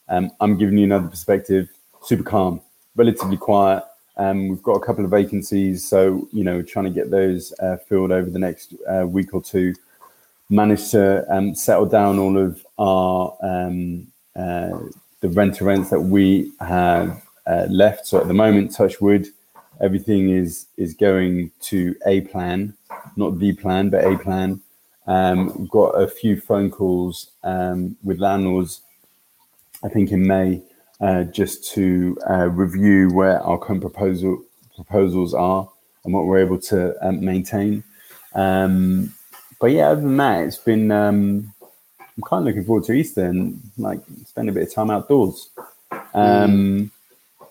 Um, 0.09 0.31
I'm 0.40 0.59
giving 0.59 0.77
you 0.77 0.85
another 0.85 1.09
perspective, 1.09 1.69
super 2.03 2.25
calm, 2.25 2.61
relatively 2.97 3.37
quiet. 3.37 3.85
Um, 4.16 4.49
we've 4.49 4.62
got 4.62 4.75
a 4.75 4.85
couple 4.85 5.05
of 5.05 5.11
vacancies, 5.11 5.88
so 5.88 6.29
you 6.33 6.45
know, 6.45 6.61
trying 6.62 6.87
to 6.87 6.90
get 6.90 7.11
those 7.11 7.53
uh, 7.61 7.77
filled 7.88 8.11
over 8.11 8.29
the 8.29 8.38
next 8.38 8.75
uh, 8.88 9.07
week 9.07 9.33
or 9.33 9.43
two. 9.43 9.75
Managed 10.51 10.90
to 10.90 11.25
um, 11.33 11.55
settle 11.55 11.87
down 11.87 12.19
all 12.19 12.37
of 12.37 12.66
our 12.77 13.37
um, 13.40 14.09
uh, 14.35 14.79
the 15.21 15.29
rent 15.29 15.61
rents 15.61 15.90
that 15.90 16.01
we 16.01 16.53
have 16.61 17.23
uh, 17.47 17.66
left. 17.71 18.07
So 18.07 18.21
at 18.21 18.27
the 18.27 18.35
moment, 18.35 18.75
touch 18.75 19.01
wood, 19.01 19.29
everything 19.81 20.31
is 20.31 20.66
is 20.77 20.95
going 20.95 21.51
to 21.61 21.95
a 22.07 22.23
plan, 22.23 22.75
not 23.16 23.38
the 23.38 23.53
plan, 23.55 23.90
but 23.90 24.05
a 24.05 24.19
plan. 24.19 24.61
Um, 25.07 25.53
we've 25.59 25.71
got 25.71 25.90
a 25.90 26.07
few 26.07 26.40
phone 26.40 26.71
calls 26.71 27.33
um, 27.43 27.97
with 28.05 28.21
landlords, 28.21 28.83
I 29.83 29.88
think 29.88 30.12
in 30.12 30.27
May, 30.27 30.62
uh, 31.01 31.25
just 31.25 31.73
to 31.73 32.16
uh, 32.29 32.49
review 32.49 33.11
where 33.11 33.40
our 33.40 33.59
current 33.59 33.81
proposal 33.81 34.45
proposals 34.77 35.35
are 35.35 35.69
and 36.05 36.14
what 36.14 36.27
we're 36.27 36.38
able 36.38 36.59
to 36.59 36.95
um, 37.07 37.25
maintain. 37.25 37.83
Um, 38.35 39.12
but 39.61 39.73
yeah, 39.73 39.88
other 39.88 40.01
than 40.03 40.16
that, 40.19 40.45
it's 40.45 40.57
been. 40.57 40.90
Um, 40.90 41.53
I'm 42.16 42.25
kind 42.25 42.43
of 42.43 42.47
looking 42.49 42.64
forward 42.64 42.85
to 42.85 42.93
Easter 42.93 43.25
and 43.25 43.59
like 43.79 44.01
spend 44.27 44.51
a 44.51 44.53
bit 44.53 44.69
of 44.69 44.75
time 44.75 44.90
outdoors. 44.90 45.48
Um, 46.13 46.90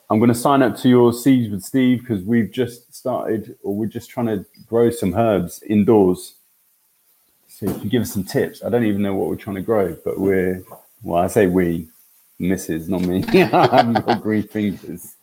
I'm 0.10 0.18
going 0.18 0.30
to 0.30 0.36
sign 0.36 0.64
up 0.64 0.76
to 0.78 0.90
your 0.90 1.14
Seeds 1.14 1.52
with 1.52 1.64
Steve 1.64 2.02
because 2.02 2.24
we've 2.24 2.52
just 2.52 2.94
started, 2.96 3.56
or 3.62 3.76
we're 3.76 3.86
just 3.86 4.10
trying 4.10 4.26
to 4.26 4.46
grow 4.66 4.90
some 4.90 5.14
herbs 5.14 5.62
indoors. 5.64 6.36
So 7.48 7.68
if 7.68 7.84
you 7.84 7.90
give 7.90 8.02
us 8.02 8.14
some 8.14 8.24
tips, 8.24 8.64
I 8.64 8.70
don't 8.70 8.86
even 8.86 9.04
know 9.04 9.14
what 9.14 9.28
we're 9.28 9.36
trying 9.36 9.58
to 9.58 9.62
grow, 9.62 9.96
but 10.04 10.20
we're 10.20 10.64
well, 11.04 11.24
I 11.24 11.28
say 11.28 11.48
we, 11.48 11.90
Mrs. 12.40 12.90
Not 12.90 13.02
me. 13.02 13.24
I 13.54 13.76
haven't 13.76 14.22
green 14.22 14.44
fingers. 14.44 15.16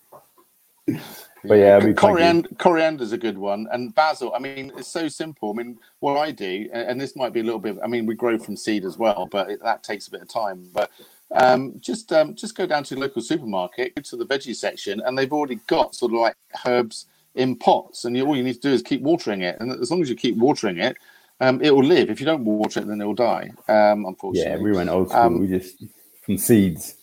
But 0.87 1.55
yeah, 1.55 1.93
coriander, 1.93 2.49
coriander's 2.59 3.13
a 3.13 3.19
good 3.19 3.39
one, 3.39 3.69
and 3.73 3.95
basil. 3.95 4.33
I 4.35 4.39
mean, 4.39 4.73
it's 4.77 4.89
so 4.89 5.09
simple. 5.09 5.51
I 5.51 5.63
mean, 5.63 5.79
what 6.01 6.17
I 6.17 6.31
do, 6.31 6.69
and 6.73 7.01
this 7.01 7.15
might 7.15 7.33
be 7.33 7.41
a 7.41 7.45
little 7.45 7.61
bit. 7.61 7.77
I 7.83 7.87
mean, 7.87 8.07
we 8.07 8.15
grow 8.15 8.39
from 8.39 8.57
seed 8.57 8.85
as 8.85 8.99
well, 8.99 9.29
but 9.31 9.51
it, 9.51 9.63
that 9.63 9.83
takes 9.83 10.09
a 10.09 10.11
bit 10.11 10.23
of 10.23 10.29
time. 10.29 10.69
But 10.73 10.91
um, 11.35 11.75
just 11.81 12.13
um, 12.13 12.35
just 12.35 12.55
go 12.55 12.67
down 12.67 12.85
to 12.85 12.95
the 12.95 13.01
local 13.01 13.23
supermarket, 13.23 13.95
go 13.95 14.03
to 14.03 14.17
the 14.17 14.27
veggie 14.27 14.55
section, 14.55 15.03
and 15.05 15.17
they've 15.17 15.33
already 15.33 15.57
got 15.67 15.95
sort 15.95 16.13
of 16.13 16.21
like 16.21 16.37
herbs 16.65 17.07
in 17.35 17.57
pots, 17.57 18.05
and 18.05 18.17
you, 18.17 18.27
all 18.27 18.37
you 18.37 18.43
need 18.43 18.55
to 18.55 18.61
do 18.61 18.73
is 18.73 18.83
keep 18.83 19.03
watering 19.03 19.43
it. 19.43 19.57
And 19.61 19.73
as 19.73 19.91
long 19.91 20.03
as 20.03 20.09
you 20.09 20.15
keep 20.15 20.37
watering 20.37 20.79
it, 20.79 20.97
um, 21.41 21.61
it 21.63 21.75
will 21.75 21.85
live. 21.85 22.11
If 22.11 22.21
you 22.21 22.27
don't 22.27 22.45
water 22.45 22.81
it, 22.81 22.87
then 22.87 23.01
it 23.01 23.05
will 23.05 23.15
die. 23.15 23.51
Um, 23.69 24.07
unfortunately, 24.07 24.53
yeah, 24.53 24.59
we 24.59 24.73
went 24.73 24.89
old 24.89 25.09
school. 25.09 25.21
Um, 25.21 25.41
we 25.41 25.49
just 25.49 25.85
from 26.23 26.39
seeds. 26.39 26.97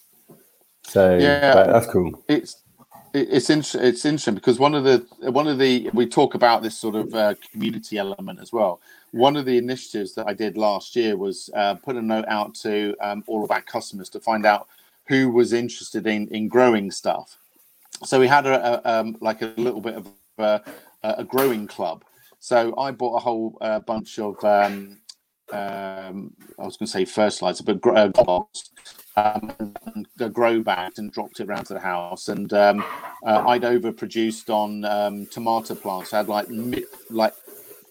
So 0.83 1.17
yeah, 1.17 1.65
that's 1.67 1.87
cool. 1.87 2.23
It's 2.27 2.62
it's 3.13 3.49
interesting. 3.49 3.81
It's 3.81 4.05
interesting 4.05 4.35
because 4.35 4.59
one 4.59 4.73
of 4.73 4.83
the 4.83 5.05
one 5.31 5.47
of 5.47 5.59
the 5.59 5.89
we 5.93 6.07
talk 6.07 6.33
about 6.33 6.63
this 6.63 6.77
sort 6.77 6.95
of 6.95 7.13
uh, 7.13 7.35
community 7.51 7.97
element 7.97 8.39
as 8.39 8.51
well. 8.51 8.81
One 9.11 9.35
of 9.35 9.45
the 9.45 9.57
initiatives 9.57 10.15
that 10.15 10.27
I 10.27 10.33
did 10.33 10.57
last 10.57 10.95
year 10.95 11.15
was 11.15 11.49
uh, 11.53 11.75
put 11.75 11.95
a 11.95 12.01
note 12.01 12.25
out 12.27 12.55
to 12.55 12.95
um, 12.99 13.23
all 13.27 13.43
of 13.43 13.51
our 13.51 13.61
customers 13.61 14.09
to 14.09 14.19
find 14.19 14.45
out 14.45 14.67
who 15.07 15.29
was 15.29 15.53
interested 15.53 16.07
in 16.07 16.27
in 16.29 16.47
growing 16.47 16.89
stuff. 16.89 17.37
So 18.03 18.19
we 18.19 18.27
had 18.27 18.47
a, 18.47 18.81
a 18.87 18.99
um, 18.99 19.17
like 19.21 19.41
a 19.41 19.53
little 19.57 19.81
bit 19.81 19.95
of 19.95 20.07
a, 20.39 20.61
a, 21.03 21.23
growing 21.23 21.67
club. 21.67 22.03
So 22.39 22.75
I 22.77 22.91
bought 22.91 23.15
a 23.15 23.19
whole 23.19 23.57
uh, 23.61 23.79
bunch 23.79 24.17
of 24.17 24.43
um, 24.43 24.97
um, 25.51 26.33
I 26.57 26.65
was 26.65 26.77
going 26.77 26.87
to 26.87 26.91
say 26.91 27.05
fertilizer, 27.05 27.63
but 27.63 27.85
uh, 27.85 28.41
um, 29.15 29.75
grow 30.31 30.61
bags 30.61 30.99
and 30.99 31.11
dropped 31.11 31.39
it 31.39 31.49
around 31.49 31.65
to 31.65 31.73
the 31.73 31.79
house. 31.79 32.29
And 32.29 32.51
um, 32.53 32.83
uh, 33.25 33.43
I'd 33.47 33.61
overproduced 33.63 34.49
on 34.49 34.85
um, 34.85 35.25
tomato 35.27 35.75
plants. 35.75 36.13
I 36.13 36.17
had 36.17 36.27
like 36.27 36.47
like 37.09 37.33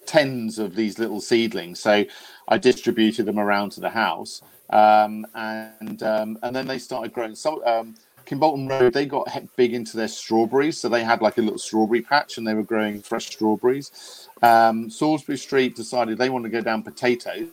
tens 0.07 0.59
of 0.59 0.75
these 0.75 0.99
little 0.99 1.21
seedlings, 1.21 1.81
so 1.81 2.05
I 2.49 2.59
distributed 2.59 3.27
them 3.27 3.39
around 3.39 3.71
to 3.73 3.81
the 3.81 3.91
house. 3.91 4.43
Um, 4.71 5.27
and 5.35 6.03
um, 6.03 6.39
and 6.43 6.55
then 6.57 6.67
they 6.67 6.79
started 6.79 7.13
growing. 7.13 7.35
So 7.35 7.65
um, 7.67 7.95
Kimbolton 8.27 8.69
Road, 8.69 8.93
they 8.95 9.07
got 9.07 9.29
big 9.57 9.75
into 9.75 9.97
their 9.97 10.09
strawberries, 10.09 10.79
so 10.79 10.89
they 10.89 11.05
had 11.05 11.21
like 11.21 11.39
a 11.39 11.43
little 11.43 11.59
strawberry 11.59 12.03
patch, 12.03 12.39
and 12.39 12.47
they 12.47 12.55
were 12.55 12.63
growing 12.63 13.01
fresh 13.03 13.27
strawberries. 13.27 14.29
Salisbury 14.41 15.39
Street 15.39 15.77
decided 15.77 16.19
they 16.19 16.31
wanted 16.31 16.51
to 16.51 16.59
go 16.59 16.63
down 16.63 16.83
potatoes 16.83 17.49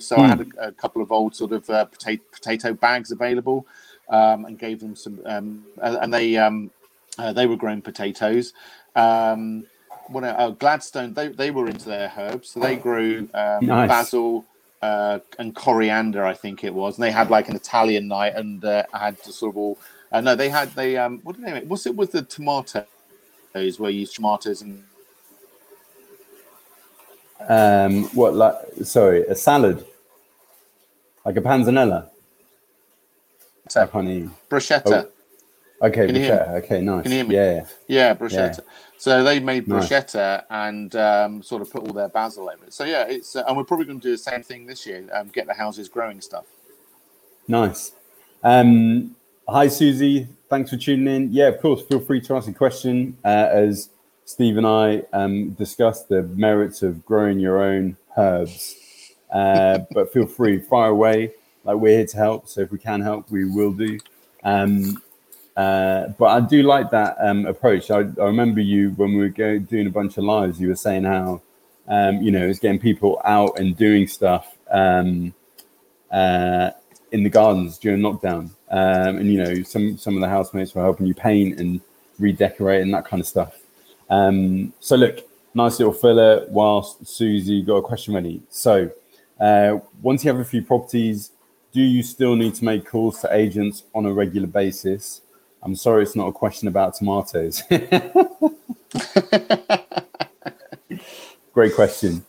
so 0.00 0.16
mm. 0.16 0.20
I 0.20 0.28
had 0.28 0.40
a, 0.40 0.68
a, 0.68 0.72
couple 0.72 1.02
of 1.02 1.12
old 1.12 1.34
sort 1.34 1.52
of 1.52 1.68
uh, 1.70 1.84
potato, 1.84 2.22
potato 2.32 2.72
bags 2.74 3.10
available, 3.10 3.66
um, 4.08 4.44
and 4.44 4.58
gave 4.58 4.80
them 4.80 4.96
some, 4.96 5.20
um, 5.24 5.64
and 5.82 6.12
they 6.12 6.36
um, 6.36 6.70
uh, 7.18 7.32
they 7.32 7.46
were 7.46 7.56
growing 7.56 7.82
potatoes. 7.82 8.52
Um, 8.96 9.66
what 10.08 10.24
uh, 10.24 10.50
Gladstone 10.50 11.14
they, 11.14 11.28
they 11.28 11.50
were 11.50 11.68
into 11.68 11.88
their 11.88 12.12
herbs, 12.16 12.50
so 12.50 12.60
they 12.60 12.76
grew 12.76 13.28
um, 13.34 13.66
nice. 13.66 13.88
basil 13.88 14.44
uh, 14.82 15.18
and 15.38 15.54
coriander, 15.54 16.24
I 16.24 16.34
think 16.34 16.64
it 16.64 16.74
was, 16.74 16.96
and 16.96 17.04
they 17.04 17.12
had 17.12 17.30
like 17.30 17.48
an 17.48 17.56
Italian 17.56 18.08
night, 18.08 18.34
and 18.34 18.64
uh, 18.64 18.84
had 18.92 19.22
to 19.24 19.32
sort 19.32 19.50
of 19.50 19.56
all. 19.56 19.78
Uh, 20.12 20.20
no, 20.20 20.34
they 20.34 20.48
had 20.48 20.74
they 20.74 20.96
um, 20.96 21.20
what 21.22 21.36
did 21.36 21.44
they 21.44 21.52
make? 21.52 21.64
What's 21.64 21.86
it 21.86 21.94
with 21.94 22.12
the 22.12 22.22
tomatoes? 22.22 22.84
Where 23.52 23.90
you 23.90 24.00
use 24.00 24.12
tomatoes 24.12 24.62
and 24.62 24.84
um, 27.48 28.04
what 28.14 28.34
like 28.34 28.54
sorry, 28.84 29.22
a 29.22 29.34
salad, 29.34 29.84
like 31.24 31.36
a 31.36 31.40
panzanella. 31.40 32.08
I 33.76 33.86
can't 33.86 34.30
Bruschetta. 34.48 35.08
Oh. 35.82 35.86
Okay, 35.86 36.08
bruschetta. 36.08 36.48
Okay, 36.56 36.80
nice. 36.82 37.02
Can 37.04 37.12
you 37.12 37.18
hear 37.18 37.26
me? 37.26 37.34
Yeah, 37.34 37.66
yeah, 37.86 38.14
bruschetta. 38.14 38.58
Yeah. 38.58 38.64
So 38.98 39.24
they 39.24 39.40
made 39.40 39.66
bruschetta 39.66 40.14
nice. 40.14 40.44
and 40.50 40.96
um, 40.96 41.42
sort 41.42 41.62
of 41.62 41.70
put 41.70 41.86
all 41.86 41.94
their 41.94 42.08
basil 42.08 42.50
over 42.50 42.66
it. 42.66 42.74
So 42.74 42.84
yeah, 42.84 43.04
it's 43.08 43.34
uh, 43.34 43.44
and 43.46 43.56
we're 43.56 43.64
probably 43.64 43.86
going 43.86 44.00
to 44.00 44.06
do 44.08 44.12
the 44.12 44.18
same 44.18 44.42
thing 44.42 44.66
this 44.66 44.86
year. 44.86 45.08
Um, 45.14 45.28
get 45.28 45.46
the 45.46 45.54
houses 45.54 45.88
growing 45.88 46.20
stuff. 46.20 46.44
Nice. 47.48 47.92
Um, 48.42 49.16
hi, 49.48 49.68
Susie. 49.68 50.28
Thanks 50.50 50.70
for 50.70 50.76
tuning 50.76 51.14
in. 51.14 51.32
Yeah, 51.32 51.48
of 51.48 51.60
course. 51.60 51.82
Feel 51.82 52.00
free 52.00 52.20
to 52.22 52.36
ask 52.36 52.48
a 52.48 52.52
question 52.52 53.16
uh, 53.24 53.48
as 53.50 53.88
Steve 54.26 54.58
and 54.58 54.66
I 54.66 55.02
um, 55.12 55.50
discussed 55.52 56.08
the 56.08 56.22
merits 56.22 56.82
of 56.82 57.04
growing 57.06 57.40
your 57.40 57.62
own 57.62 57.96
herbs. 58.18 58.76
Uh, 59.32 59.80
but 59.92 60.12
feel 60.12 60.26
free, 60.26 60.58
fire 60.58 60.90
away. 60.90 61.32
Like 61.64 61.76
we're 61.76 61.98
here 61.98 62.06
to 62.06 62.16
help. 62.16 62.48
So 62.48 62.62
if 62.62 62.70
we 62.70 62.78
can 62.78 63.00
help, 63.00 63.30
we 63.30 63.44
will 63.44 63.72
do. 63.72 63.98
Um, 64.42 65.02
uh, 65.56 66.08
but 66.18 66.26
I 66.26 66.40
do 66.40 66.62
like 66.62 66.90
that 66.90 67.16
um, 67.20 67.46
approach. 67.46 67.90
I, 67.90 67.98
I, 67.98 68.24
remember 68.24 68.60
you 68.60 68.90
when 68.90 69.12
we 69.12 69.18
were 69.18 69.28
go, 69.28 69.58
doing 69.58 69.86
a 69.86 69.90
bunch 69.90 70.16
of 70.16 70.24
lives. 70.24 70.60
You 70.60 70.68
were 70.68 70.76
saying 70.76 71.04
how 71.04 71.42
um, 71.88 72.22
you 72.22 72.30
know 72.30 72.46
it's 72.46 72.58
getting 72.58 72.78
people 72.78 73.20
out 73.24 73.58
and 73.58 73.76
doing 73.76 74.06
stuff 74.06 74.56
um, 74.70 75.34
uh, 76.10 76.70
in 77.12 77.24
the 77.24 77.28
gardens 77.28 77.78
during 77.78 78.00
lockdown, 78.00 78.50
um, 78.70 79.18
and 79.18 79.26
you 79.26 79.42
know 79.42 79.62
some 79.62 79.98
some 79.98 80.14
of 80.14 80.20
the 80.20 80.28
housemates 80.28 80.74
were 80.74 80.82
helping 80.82 81.06
you 81.06 81.14
paint 81.14 81.60
and 81.60 81.80
redecorate 82.18 82.82
and 82.82 82.94
that 82.94 83.04
kind 83.04 83.20
of 83.20 83.26
stuff. 83.26 83.60
Um, 84.08 84.72
so 84.80 84.96
look, 84.96 85.18
nice 85.54 85.78
little 85.78 85.92
filler 85.92 86.46
whilst 86.48 87.06
Susie 87.06 87.62
got 87.62 87.76
a 87.76 87.82
question 87.82 88.14
ready. 88.14 88.40
So 88.50 88.90
once 90.02 90.24
you 90.24 90.30
have 90.30 90.40
a 90.40 90.44
few 90.44 90.62
properties, 90.62 91.30
do 91.72 91.80
you 91.80 92.02
still 92.02 92.36
need 92.36 92.54
to 92.56 92.64
make 92.64 92.86
calls 92.86 93.20
to 93.20 93.32
agents 93.34 93.84
on 93.94 94.04
a 94.06 94.12
regular 94.12 94.46
basis? 94.46 95.22
I'm 95.62 95.76
sorry, 95.76 96.02
it's 96.02 96.16
not 96.16 96.28
a 96.28 96.32
question 96.32 96.68
about 96.68 96.94
tomatoes. 96.94 97.62
Great 101.52 101.74
question. 101.74 102.24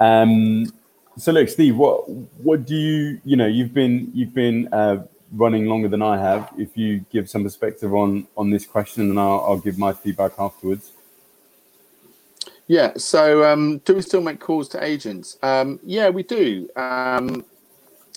Um, 0.00 0.66
so 1.16 1.32
look, 1.32 1.48
Steve, 1.48 1.76
what 1.76 2.08
what 2.08 2.66
do 2.66 2.74
you 2.74 3.20
you 3.24 3.36
know 3.36 3.46
you've 3.46 3.72
been 3.72 4.10
you've 4.12 4.34
been 4.34 4.68
uh, 4.72 5.04
running 5.32 5.66
longer 5.66 5.88
than 5.88 6.02
I 6.02 6.18
have. 6.18 6.52
If 6.58 6.76
you 6.76 7.04
give 7.10 7.28
some 7.28 7.44
perspective 7.44 7.94
on 7.94 8.26
on 8.36 8.50
this 8.50 8.66
question, 8.66 9.10
and 9.10 9.18
I'll, 9.18 9.44
I'll 9.46 9.58
give 9.58 9.78
my 9.78 9.92
feedback 9.92 10.32
afterwards. 10.38 10.92
Yeah. 12.66 12.92
So, 12.96 13.44
um, 13.44 13.78
do 13.78 13.94
we 13.94 14.02
still 14.02 14.22
make 14.22 14.40
calls 14.40 14.68
to 14.70 14.82
agents? 14.82 15.38
Um, 15.42 15.78
yeah, 15.82 16.08
we 16.08 16.22
do. 16.22 16.68
Um, 16.76 17.44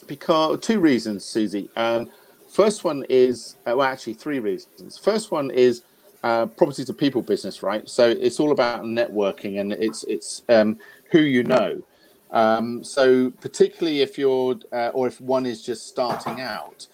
because 0.07 0.59
two 0.61 0.79
reasons, 0.79 1.25
Susie. 1.25 1.69
Um, 1.75 2.09
first 2.49 2.85
one 2.85 3.05
is 3.09 3.57
uh, 3.65 3.73
well, 3.75 3.83
actually 3.83 4.13
three 4.13 4.39
reasons. 4.39 4.97
First 4.97 5.31
one 5.31 5.51
is 5.51 5.83
uh, 6.23 6.45
property 6.45 6.85
to 6.85 6.93
people 6.93 7.21
business, 7.21 7.61
right? 7.61 7.87
So 7.89 8.09
it's 8.09 8.39
all 8.39 8.51
about 8.51 8.83
networking, 8.83 9.59
and 9.59 9.73
it's 9.73 10.05
it's 10.05 10.43
um, 10.47 10.79
who 11.11 11.19
you 11.19 11.43
know. 11.43 11.83
Um, 12.31 12.83
so 12.83 13.31
particularly 13.41 14.01
if 14.01 14.17
you're 14.17 14.55
uh, 14.71 14.91
or 14.93 15.07
if 15.07 15.19
one 15.19 15.45
is 15.45 15.61
just 15.61 15.87
starting 15.87 16.39
out. 16.39 16.87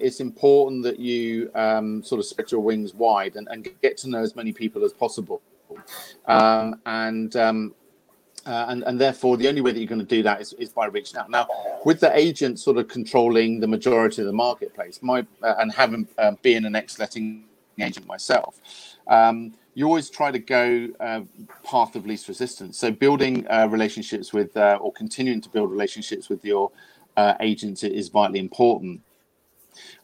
It's 0.00 0.18
important 0.18 0.82
that 0.82 0.98
you 0.98 1.48
sort 2.02 2.18
of 2.18 2.24
spread 2.24 2.50
your 2.50 2.60
wings 2.60 2.92
wide 2.92 3.36
and, 3.36 3.46
and, 3.52 3.68
get 3.80 3.96
to 3.98 4.08
know 4.08 4.20
as 4.20 4.34
many 4.34 4.52
people 4.52 4.84
as 4.84 4.92
possible 4.92 5.40
um, 6.26 6.80
and 6.86 7.36
um, 7.36 7.74
uh, 8.46 8.66
and, 8.68 8.82
and 8.84 9.00
therefore 9.00 9.36
the 9.36 9.48
only 9.48 9.60
way 9.60 9.72
that 9.72 9.78
you're 9.78 9.88
going 9.88 10.00
to 10.00 10.04
do 10.04 10.22
that 10.22 10.40
is, 10.40 10.52
is 10.54 10.70
by 10.70 10.86
reaching 10.86 11.16
out. 11.16 11.30
Now, 11.30 11.46
with 11.84 12.00
the 12.00 12.16
agent 12.16 12.58
sort 12.58 12.76
of 12.76 12.88
controlling 12.88 13.60
the 13.60 13.68
majority 13.68 14.22
of 14.22 14.26
the 14.26 14.32
marketplace, 14.32 15.00
my 15.02 15.24
uh, 15.42 15.54
and 15.58 15.72
having 15.72 16.08
uh, 16.18 16.32
being 16.42 16.64
an 16.64 16.74
ex-letting 16.74 17.44
agent 17.80 18.06
myself, 18.06 18.60
um, 19.06 19.54
you 19.74 19.86
always 19.86 20.10
try 20.10 20.30
to 20.30 20.38
go 20.38 20.88
uh, 21.00 21.20
path 21.64 21.94
of 21.96 22.04
least 22.04 22.28
resistance. 22.28 22.78
So 22.78 22.90
building 22.90 23.46
uh, 23.48 23.68
relationships 23.70 24.32
with 24.32 24.56
uh, 24.56 24.78
or 24.80 24.92
continuing 24.92 25.40
to 25.40 25.48
build 25.48 25.70
relationships 25.70 26.28
with 26.28 26.44
your 26.44 26.70
agents 27.40 27.84
is 27.84 28.08
vitally 28.08 28.40
important. 28.40 29.02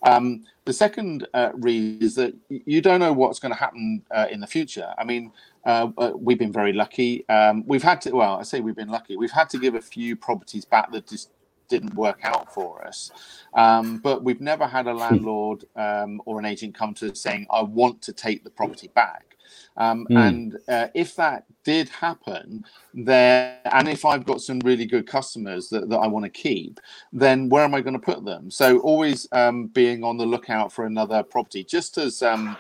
Um, 0.03 0.45
the 0.65 0.73
second 0.73 1.27
uh, 1.35 1.51
reason 1.55 2.03
is 2.03 2.15
that 2.17 2.35
you 2.49 2.81
don't 2.81 3.01
know 3.01 3.13
what's 3.13 3.39
going 3.39 3.53
to 3.53 3.59
happen 3.59 4.03
uh, 4.11 4.27
in 4.31 4.41
the 4.41 4.47
future. 4.47 4.93
I 4.99 5.05
mean, 5.05 5.25
uh, 5.27 5.33
uh, 5.65 6.13
we've 6.15 6.39
been 6.39 6.53
very 6.53 6.73
lucky. 6.73 7.29
Um, 7.29 7.65
we've 7.67 7.83
had 7.83 8.01
to, 8.03 8.13
well, 8.13 8.37
I 8.37 8.43
say 8.43 8.61
we've 8.61 8.77
been 8.77 8.89
lucky. 8.89 9.17
We've 9.17 9.31
had 9.31 9.51
to 9.51 9.59
give 9.59 9.75
a 9.75 9.81
few 9.81 10.17
properties 10.17 10.65
back 10.65 10.93
that 10.93 11.07
just 11.07 11.31
didn't 11.69 11.95
work 11.95 12.21
out 12.23 12.53
for 12.53 12.85
us. 12.87 13.11
Um, 13.55 13.99
but 13.99 14.25
we've 14.25 14.41
never 14.41 14.67
had 14.67 14.87
a 14.87 14.95
landlord 14.95 15.65
um, 15.77 16.21
or 16.25 16.39
an 16.39 16.45
agent 16.45 16.75
come 16.75 16.95
to 16.95 17.13
us 17.13 17.21
saying, 17.21 17.47
I 17.51 17.63
want 17.63 18.03
to 18.03 18.13
take 18.13 18.45
the 18.45 18.51
property 18.51 18.91
back. 18.95 19.37
Um, 19.77 20.07
mm. 20.11 20.29
And 20.29 20.59
uh, 20.69 20.89
if 20.95 21.15
that 21.17 21.45
did 21.65 21.89
happen, 21.89 22.65
there, 22.95 23.61
and 23.73 23.89
if 23.89 24.05
I've 24.05 24.27
got 24.27 24.41
some 24.41 24.59
really 24.61 24.87
good 24.87 25.07
customers 25.07 25.69
that, 25.69 25.89
that 25.89 25.97
I 25.97 26.07
want 26.07 26.25
to 26.25 26.31
keep, 26.31 26.81
then 27.13 27.49
where 27.49 27.65
am 27.65 27.75
I 27.75 27.81
going 27.81 27.95
to 27.95 27.99
put 27.99 28.25
them? 28.25 28.51
So 28.51 28.81
always 28.81 29.29
um, 29.33 29.67
being 29.69 30.03
on 30.03 30.17
the 30.17 30.27
lookout 30.27 30.73
for 30.73 30.85
another 30.85 31.23
property, 31.23 31.65
just 31.65 31.97
as 31.97 32.23
um, 32.23 32.57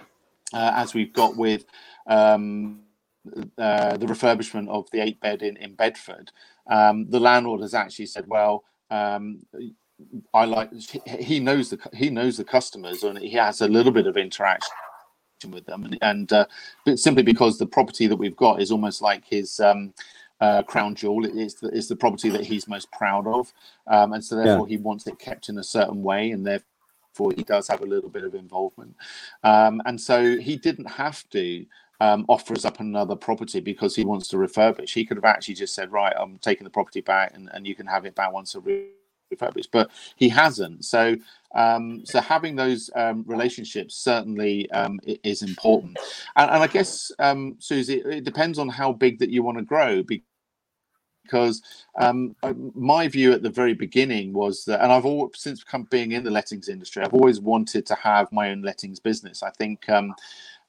uh, 0.52 0.72
as 0.74 0.94
we've 0.94 1.12
got 1.12 1.36
with 1.36 1.64
um, 2.06 2.80
uh, 3.58 3.96
the 3.96 4.06
refurbishment 4.06 4.68
of 4.68 4.90
the 4.90 5.00
eight 5.00 5.20
bed 5.20 5.42
in 5.42 5.56
in 5.56 5.74
Bedford, 5.74 6.30
um, 6.70 7.08
the 7.10 7.20
landlord 7.20 7.60
has 7.62 7.74
actually 7.74 8.06
said, 8.06 8.26
well. 8.26 8.64
Um, 8.90 9.40
I 10.32 10.44
like 10.44 10.70
he 11.08 11.40
knows 11.40 11.70
the 11.70 11.78
he 11.92 12.10
knows 12.10 12.36
the 12.36 12.44
customers 12.44 13.02
and 13.02 13.18
he 13.18 13.30
has 13.32 13.60
a 13.60 13.68
little 13.68 13.92
bit 13.92 14.06
of 14.06 14.16
interaction 14.16 14.70
with 15.50 15.66
them 15.66 15.84
and, 15.84 15.98
and 16.02 16.32
uh, 16.32 16.46
but 16.84 16.98
simply 16.98 17.22
because 17.22 17.58
the 17.58 17.66
property 17.66 18.06
that 18.06 18.16
we've 18.16 18.36
got 18.36 18.60
is 18.60 18.70
almost 18.70 19.02
like 19.02 19.24
his 19.24 19.60
um, 19.60 19.92
uh, 20.40 20.62
crown 20.62 20.94
jewel 20.94 21.24
it 21.24 21.36
is 21.36 21.54
the, 21.54 21.68
is 21.68 21.88
the 21.88 21.96
property 21.96 22.28
that 22.28 22.44
he's 22.44 22.68
most 22.68 22.90
proud 22.92 23.26
of 23.26 23.52
um, 23.88 24.12
and 24.12 24.24
so 24.24 24.36
therefore 24.36 24.68
yeah. 24.68 24.76
he 24.76 24.82
wants 24.82 25.06
it 25.06 25.18
kept 25.18 25.48
in 25.48 25.58
a 25.58 25.64
certain 25.64 26.02
way 26.02 26.30
and 26.30 26.46
therefore 26.46 27.32
he 27.36 27.42
does 27.42 27.66
have 27.68 27.82
a 27.82 27.86
little 27.86 28.10
bit 28.10 28.24
of 28.24 28.34
involvement 28.34 28.94
um, 29.44 29.82
and 29.86 30.00
so 30.00 30.36
he 30.38 30.56
didn't 30.56 30.86
have 30.88 31.28
to 31.30 31.64
um, 32.00 32.24
offer 32.28 32.54
us 32.54 32.64
up 32.64 32.80
another 32.80 33.16
property 33.16 33.60
because 33.60 33.96
he 33.96 34.04
wants 34.04 34.28
to 34.28 34.36
refurbish 34.36 34.90
he 34.90 35.04
could 35.04 35.16
have 35.16 35.24
actually 35.24 35.54
just 35.54 35.74
said 35.74 35.90
right 35.92 36.14
i'm 36.18 36.38
taking 36.38 36.64
the 36.64 36.70
property 36.70 37.00
back 37.00 37.32
and, 37.34 37.50
and 37.52 37.66
you 37.66 37.74
can 37.74 37.86
have 37.86 38.04
it 38.04 38.14
back 38.14 38.32
once 38.32 38.54
a 38.54 38.60
refurbished, 39.30 39.70
but 39.70 39.90
he 40.16 40.28
hasn't. 40.28 40.84
So, 40.84 41.16
um, 41.54 42.04
so 42.04 42.20
having 42.20 42.56
those 42.56 42.90
um, 42.94 43.24
relationships 43.26 43.96
certainly 43.96 44.70
um, 44.70 44.98
is 45.04 45.42
important. 45.42 45.98
And, 46.36 46.50
and 46.50 46.62
I 46.62 46.66
guess, 46.66 47.12
um, 47.18 47.56
Susie, 47.58 48.02
it 48.04 48.24
depends 48.24 48.58
on 48.58 48.68
how 48.68 48.92
big 48.92 49.18
that 49.18 49.30
you 49.30 49.42
want 49.42 49.58
to 49.58 49.64
grow. 49.64 50.02
Because 50.02 51.62
um, 51.98 52.34
my 52.74 53.08
view 53.08 53.32
at 53.32 53.42
the 53.42 53.50
very 53.50 53.74
beginning 53.74 54.32
was 54.32 54.64
that, 54.64 54.82
and 54.82 54.92
I've 54.92 55.04
always 55.04 55.32
since 55.34 55.62
come 55.62 55.84
being 55.84 56.12
in 56.12 56.24
the 56.24 56.30
lettings 56.30 56.68
industry, 56.68 57.02
I've 57.02 57.14
always 57.14 57.40
wanted 57.40 57.86
to 57.86 57.94
have 57.96 58.32
my 58.32 58.50
own 58.50 58.62
lettings 58.62 59.00
business. 59.00 59.42
I 59.42 59.50
think, 59.50 59.88
um, 59.88 60.14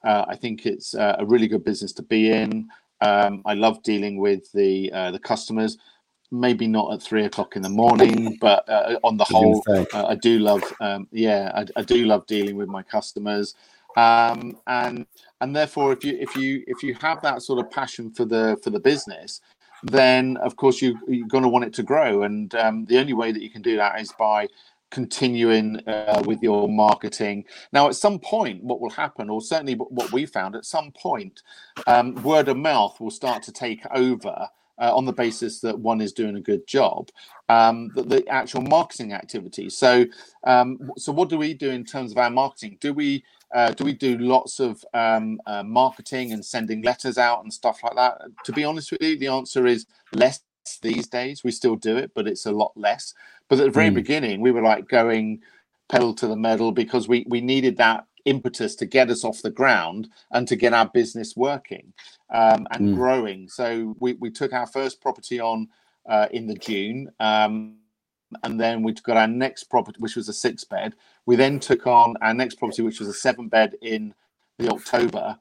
uh, 0.04 0.24
I 0.28 0.36
think 0.36 0.66
it's 0.66 0.94
uh, 0.94 1.16
a 1.18 1.26
really 1.26 1.48
good 1.48 1.64
business 1.64 1.92
to 1.94 2.02
be 2.02 2.30
in. 2.30 2.68
Um, 3.00 3.42
I 3.44 3.54
love 3.54 3.82
dealing 3.82 4.18
with 4.18 4.50
the 4.52 4.92
uh, 4.92 5.10
the 5.10 5.18
customers. 5.18 5.78
Maybe 6.32 6.68
not 6.68 6.92
at 6.92 7.02
three 7.02 7.24
o'clock 7.24 7.56
in 7.56 7.62
the 7.62 7.68
morning, 7.68 8.38
but 8.40 8.68
uh, 8.68 9.00
on 9.02 9.16
the 9.16 9.24
whole, 9.24 9.64
uh, 9.68 10.06
I 10.06 10.14
do 10.14 10.38
love, 10.38 10.62
um, 10.80 11.08
yeah, 11.10 11.50
I, 11.56 11.80
I, 11.80 11.82
do 11.82 12.04
love 12.04 12.24
dealing 12.26 12.54
with 12.54 12.68
my 12.68 12.84
customers, 12.84 13.56
um, 13.96 14.56
and 14.68 15.06
and 15.40 15.56
therefore, 15.56 15.92
if 15.92 16.04
you 16.04 16.16
if 16.20 16.36
you 16.36 16.62
if 16.68 16.84
you 16.84 16.94
have 17.00 17.20
that 17.22 17.42
sort 17.42 17.58
of 17.58 17.68
passion 17.72 18.12
for 18.12 18.24
the 18.24 18.56
for 18.62 18.70
the 18.70 18.78
business, 18.78 19.40
then 19.82 20.36
of 20.36 20.54
course 20.54 20.80
you 20.80 20.96
you're 21.08 21.26
going 21.26 21.42
to 21.42 21.48
want 21.48 21.64
it 21.64 21.74
to 21.74 21.82
grow, 21.82 22.22
and 22.22 22.54
um, 22.54 22.84
the 22.84 22.98
only 22.98 23.12
way 23.12 23.32
that 23.32 23.42
you 23.42 23.50
can 23.50 23.62
do 23.62 23.76
that 23.76 24.00
is 24.00 24.12
by 24.16 24.46
continuing 24.90 25.76
uh, 25.88 26.22
with 26.26 26.42
your 26.42 26.68
marketing. 26.68 27.44
Now, 27.72 27.88
at 27.88 27.94
some 27.94 28.18
point, 28.18 28.62
what 28.62 28.80
will 28.80 28.90
happen, 28.90 29.30
or 29.30 29.40
certainly 29.40 29.74
what 29.74 30.12
we 30.12 30.26
found, 30.26 30.56
at 30.56 30.64
some 30.64 30.92
point, 30.92 31.42
um, 31.86 32.14
word 32.22 32.48
of 32.48 32.56
mouth 32.56 33.00
will 33.00 33.10
start 33.10 33.42
to 33.44 33.52
take 33.52 33.84
over 33.92 34.48
uh, 34.80 34.96
on 34.96 35.04
the 35.04 35.12
basis 35.12 35.60
that 35.60 35.78
one 35.78 36.00
is 36.00 36.12
doing 36.12 36.36
a 36.36 36.40
good 36.40 36.66
job, 36.66 37.10
um, 37.48 37.90
the, 37.94 38.02
the, 38.02 38.28
actual 38.28 38.62
marketing 38.62 39.12
activity. 39.12 39.68
So, 39.68 40.06
um, 40.44 40.90
so 40.96 41.12
what 41.12 41.28
do 41.28 41.36
we 41.36 41.52
do 41.52 41.70
in 41.70 41.84
terms 41.84 42.12
of 42.12 42.18
our 42.18 42.30
marketing? 42.30 42.78
Do 42.80 42.94
we 42.94 43.22
uh, 43.52 43.72
do 43.72 43.84
we 43.84 43.92
do 43.92 44.16
lots 44.18 44.60
of 44.60 44.84
um, 44.94 45.40
uh, 45.44 45.62
marketing 45.64 46.32
and 46.32 46.44
sending 46.44 46.82
letters 46.82 47.18
out 47.18 47.42
and 47.42 47.52
stuff 47.52 47.82
like 47.82 47.96
that? 47.96 48.20
To 48.44 48.52
be 48.52 48.64
honest 48.64 48.92
with 48.92 49.02
you, 49.02 49.18
the 49.18 49.26
answer 49.26 49.66
is 49.66 49.86
less 50.14 50.40
these 50.82 51.06
days. 51.06 51.44
We 51.44 51.50
still 51.50 51.76
do 51.76 51.96
it, 51.96 52.12
but 52.14 52.26
it's 52.26 52.46
a 52.46 52.52
lot 52.52 52.72
less. 52.76 53.14
But 53.48 53.60
at 53.60 53.66
the 53.66 53.70
very 53.70 53.90
mm. 53.90 53.94
beginning, 53.94 54.40
we 54.40 54.50
were 54.50 54.62
like 54.62 54.88
going 54.88 55.40
pedal 55.88 56.14
to 56.14 56.26
the 56.26 56.36
metal 56.36 56.72
because 56.72 57.08
we 57.08 57.26
we 57.28 57.40
needed 57.40 57.76
that 57.78 58.06
impetus 58.24 58.74
to 58.76 58.86
get 58.86 59.10
us 59.10 59.24
off 59.24 59.42
the 59.42 59.50
ground 59.50 60.08
and 60.30 60.46
to 60.48 60.56
get 60.56 60.72
our 60.72 60.88
business 60.88 61.36
working 61.36 61.92
um, 62.30 62.66
and 62.70 62.90
mm. 62.90 62.94
growing. 62.94 63.48
So 63.48 63.96
we, 63.98 64.14
we 64.14 64.30
took 64.30 64.52
our 64.52 64.66
first 64.66 65.00
property 65.00 65.40
on 65.40 65.68
uh, 66.08 66.28
in 66.30 66.46
the 66.46 66.54
June. 66.54 67.10
Um, 67.18 67.76
and 68.44 68.60
then 68.60 68.82
we 68.82 68.92
got 68.92 69.16
our 69.16 69.26
next 69.26 69.64
property, 69.64 69.96
which 69.98 70.16
was 70.16 70.28
a 70.28 70.32
six 70.32 70.64
bed. 70.64 70.94
We 71.26 71.36
then 71.36 71.58
took 71.58 71.86
on 71.86 72.16
our 72.20 72.34
next 72.34 72.56
property, 72.56 72.82
which 72.82 73.00
was 73.00 73.08
a 73.08 73.14
seven 73.14 73.48
bed 73.48 73.74
in 73.82 74.14
the 74.58 74.70
October. 74.70 75.36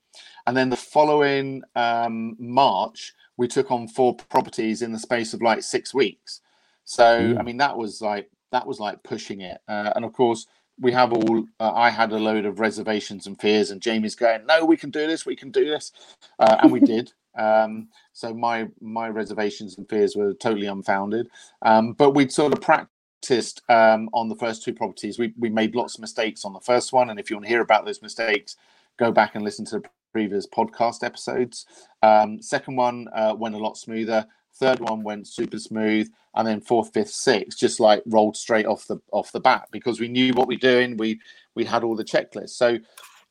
And 0.47 0.57
then 0.57 0.70
the 0.70 0.78
following 0.78 1.61
um, 1.76 2.36
March, 2.39 3.13
we 3.40 3.48
took 3.48 3.72
on 3.72 3.88
four 3.88 4.16
properties 4.16 4.82
in 4.82 4.92
the 4.92 5.00
space 5.00 5.34
of 5.34 5.42
like 5.42 5.64
six 5.64 5.94
weeks. 5.94 6.42
So, 6.84 7.04
mm. 7.04 7.40
I 7.40 7.42
mean, 7.42 7.56
that 7.58 7.78
was 7.78 8.02
like, 8.02 8.30
that 8.52 8.68
was 8.68 8.82
like 8.82 9.02
pushing 9.02 9.40
it. 9.40 9.60
Uh, 9.66 9.94
and 9.96 10.04
of 10.04 10.12
course, 10.12 10.46
we 10.82 10.92
have 10.94 11.12
all 11.12 11.46
uh, 11.60 11.74
i 11.74 11.90
had 11.90 12.10
a 12.14 12.18
load 12.18 12.46
of 12.46 12.62
reservations 12.62 13.28
and 13.28 13.38
fears 13.42 13.70
and 13.70 13.82
jamie's 13.82 14.16
going 14.16 14.46
no 14.46 14.64
we 14.64 14.78
can 14.78 14.90
do 14.90 15.08
this 15.08 15.26
we 15.26 15.36
can 15.36 15.52
do 15.52 15.66
this 15.66 15.92
uh, 16.40 16.56
and 16.62 16.72
we 16.72 16.80
did 16.80 17.12
um, 17.38 17.90
so 18.14 18.34
my 18.34 18.66
my 18.80 19.10
reservations 19.10 19.78
and 19.78 19.90
fears 19.90 20.16
were 20.16 20.34
totally 20.34 20.68
unfounded 20.68 21.30
um, 21.64 21.92
but 21.92 22.12
we'd 22.12 22.32
sort 22.32 22.54
of 22.54 22.62
practiced 22.62 23.62
um, 23.68 24.10
on 24.14 24.30
the 24.30 24.36
first 24.36 24.64
two 24.64 24.74
properties 24.74 25.20
we, 25.20 25.34
we 25.38 25.50
made 25.50 25.76
lots 25.76 25.96
of 25.96 26.00
mistakes 26.00 26.46
on 26.46 26.54
the 26.54 26.62
first 26.62 26.94
one 26.94 27.10
and 27.10 27.20
if 27.20 27.30
you 27.30 27.36
want 27.36 27.46
to 27.46 27.50
hear 27.50 27.62
about 27.62 27.84
those 27.84 28.02
mistakes 28.02 28.56
go 28.98 29.12
back 29.12 29.36
and 29.36 29.44
listen 29.44 29.66
to 29.66 29.80
the 29.80 29.90
previous 30.12 30.47
podcast 30.47 31.03
episodes. 31.03 31.66
Um, 32.01 32.41
second 32.41 32.76
one 32.76 33.07
uh, 33.14 33.36
went 33.38 33.55
a 33.55 33.60
lot 33.60 33.78
smoother. 33.78 34.26
Third 34.55 34.80
one 34.80 35.03
went 35.03 35.28
super 35.28 35.60
smooth. 35.60 36.10
And 36.36 36.47
then 36.47 36.62
fourth 36.62 36.93
fifth 36.93 37.12
sixth 37.12 37.57
just 37.57 37.80
like 37.80 38.03
rolled 38.05 38.38
straight 38.38 38.66
off 38.66 38.86
the 38.88 38.99
off 39.12 39.32
the 39.32 39.39
bat 39.39 39.68
because 39.72 39.99
we 39.99 40.07
knew 40.07 40.34
what 40.34 40.47
we 40.47 40.55
we're 40.55 40.60
doing. 40.60 40.97
We 40.97 41.20
we 41.55 41.66
had 41.66 41.84
all 41.84 41.95
the 41.95 42.03
checklists. 42.03 42.51
So 42.51 42.78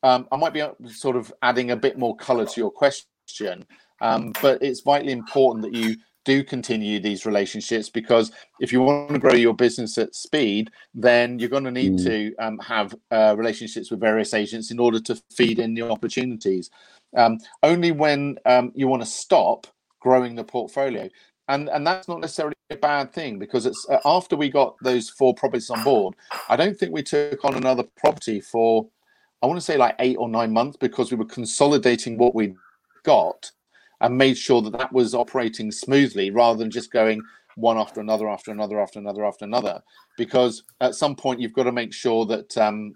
um, 0.03 0.29
i 0.31 0.37
might 0.37 0.53
be 0.53 0.63
sort 0.89 1.17
of 1.17 1.33
adding 1.43 1.71
a 1.71 1.77
bit 1.77 1.99
more 1.99 2.17
color 2.17 2.47
to 2.47 2.61
your 2.61 2.71
question 2.71 3.67
um, 4.01 4.33
but 4.41 4.63
it's 4.63 4.81
vitally 4.81 5.13
important 5.13 5.65
that 5.65 5.75
you 5.75 5.97
do 6.29 6.45
continue 6.45 7.01
these 7.01 7.25
relationships 7.25 7.89
because 7.89 8.31
if 8.61 8.71
you 8.71 8.83
want 8.83 9.09
to 9.09 9.19
grow 9.19 9.33
your 9.33 9.55
business 9.55 9.97
at 9.97 10.15
speed, 10.15 10.71
then 10.93 11.39
you're 11.39 11.49
going 11.49 11.65
to 11.65 11.71
need 11.71 11.95
mm. 11.95 12.05
to 12.05 12.37
um, 12.37 12.59
have 12.59 12.95
uh, 13.11 13.35
relationships 13.35 13.91
with 13.91 13.99
various 13.99 14.35
agents 14.35 14.71
in 14.71 14.79
order 14.79 15.01
to 15.01 15.17
feed 15.35 15.59
in 15.59 15.73
the 15.73 15.81
opportunities. 15.81 16.69
Um, 17.17 17.39
only 17.63 17.93
when 17.93 18.39
um, 18.45 18.73
you 18.75 18.89
want 18.89 19.01
to 19.01 19.09
stop 19.09 19.67
growing 20.01 20.35
the 20.35 20.45
portfolio. 20.45 21.09
And, 21.49 21.71
and 21.71 21.87
that's 21.87 22.09
not 22.09 22.21
necessarily 22.21 22.57
a 22.69 22.77
bad 22.77 23.11
thing 23.15 23.39
because 23.39 23.65
it's 23.65 23.87
uh, 23.89 24.01
after 24.05 24.37
we 24.37 24.51
got 24.51 24.77
those 24.83 25.09
four 25.09 25.35
properties 25.35 25.71
on 25.71 25.83
board, 25.83 26.15
I 26.51 26.57
don't 26.57 26.77
think 26.77 26.93
we 26.93 27.03
took 27.03 27.43
on 27.43 27.55
another 27.55 27.85
property 27.97 28.43
for, 28.43 28.87
I 29.43 29.47
want 29.47 29.57
to 29.57 29.65
say 29.65 29.79
like 29.79 29.97
eight 29.99 30.19
or 30.19 30.29
nine 30.29 30.53
months 30.53 30.77
because 30.77 31.11
we 31.11 31.17
were 31.17 31.25
consolidating 31.25 32.19
what 32.19 32.35
we 32.35 32.55
got 33.03 33.51
and 34.01 34.17
made 34.17 34.39
sure 34.39 34.63
that 34.63 34.77
that 34.79 34.93
was 34.93 35.15
operating 35.15 35.71
smoothly 35.73 36.31
rather 36.31 36.59
than 36.59 36.71
just 36.71 36.93
going 36.93 37.21
one 37.57 37.77
after 37.77 38.01
another, 38.01 38.29
after 38.29 38.53
another, 38.53 38.81
after 38.81 38.99
another, 38.99 39.25
after 39.25 39.45
another. 39.45 39.83
Because 40.17 40.63
at 40.81 40.95
some 40.95 41.17
point, 41.17 41.41
you've 41.41 41.53
got 41.53 41.65
to 41.65 41.73
make 41.73 41.93
sure 41.93 42.25
that 42.27 42.57
um, 42.57 42.95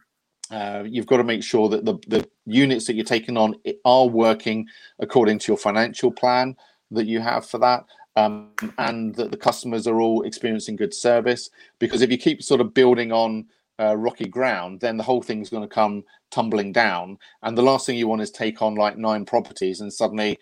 uh, 0.53 0.85
you've 0.87 1.07
got 1.07 1.17
to 1.17 1.25
make 1.25 1.43
sure 1.43 1.69
that 1.69 1.85
the, 1.85 1.95
the 2.07 2.29
units 2.47 2.87
that 2.87 2.95
you're 2.95 3.05
taking 3.05 3.37
on 3.37 3.55
are 3.85 4.07
working 4.07 4.67
according 4.99 5.39
to 5.39 5.51
your 5.51 5.57
financial 5.57 6.13
plan 6.13 6.55
that 6.91 7.07
you 7.07 7.21
have 7.21 7.47
for 7.47 7.59
that 7.59 7.85
um, 8.17 8.51
and 8.79 9.15
that 9.15 9.31
the 9.31 9.37
customers 9.37 9.87
are 9.87 10.01
all 10.01 10.23
experiencing 10.23 10.77
good 10.77 10.93
service 10.93 11.49
because 11.79 12.03
if 12.03 12.11
you 12.11 12.19
keep 12.19 12.43
sort 12.43 12.61
of 12.61 12.75
building 12.75 13.13
on 13.13 13.47
uh, 13.81 13.97
rocky 13.97 14.27
ground 14.27 14.79
then 14.81 14.99
the 14.99 15.03
whole 15.03 15.23
thing's 15.23 15.49
going 15.49 15.63
to 15.63 15.75
come 15.75 16.05
tumbling 16.31 16.73
down 16.73 17.17
and 17.43 17.57
the 17.57 17.63
last 17.63 17.87
thing 17.87 17.97
you 17.97 18.07
want 18.07 18.21
is 18.21 18.31
take 18.31 18.61
on 18.61 18.75
like 18.75 18.99
nine 18.99 19.25
properties 19.25 19.81
and 19.81 19.91
suddenly 19.91 20.39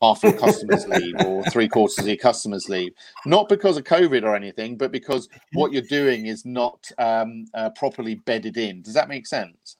half 0.00 0.22
your 0.22 0.32
customers 0.32 0.86
leave 0.86 1.14
or 1.24 1.42
three 1.50 1.68
quarters 1.68 1.98
of 1.98 2.06
your 2.06 2.16
customers 2.16 2.68
leave. 2.68 2.92
Not 3.26 3.48
because 3.48 3.76
of 3.76 3.84
covid 3.84 4.22
or 4.22 4.34
anything 4.34 4.76
but 4.76 4.92
because 4.92 5.28
what 5.52 5.72
you're 5.72 5.82
doing 5.82 6.26
is 6.26 6.44
not 6.44 6.90
um, 6.98 7.46
uh, 7.54 7.70
properly 7.70 8.16
bedded 8.16 8.56
in. 8.56 8.82
Does 8.82 8.94
that 8.94 9.08
make 9.08 9.26
sense? 9.26 9.76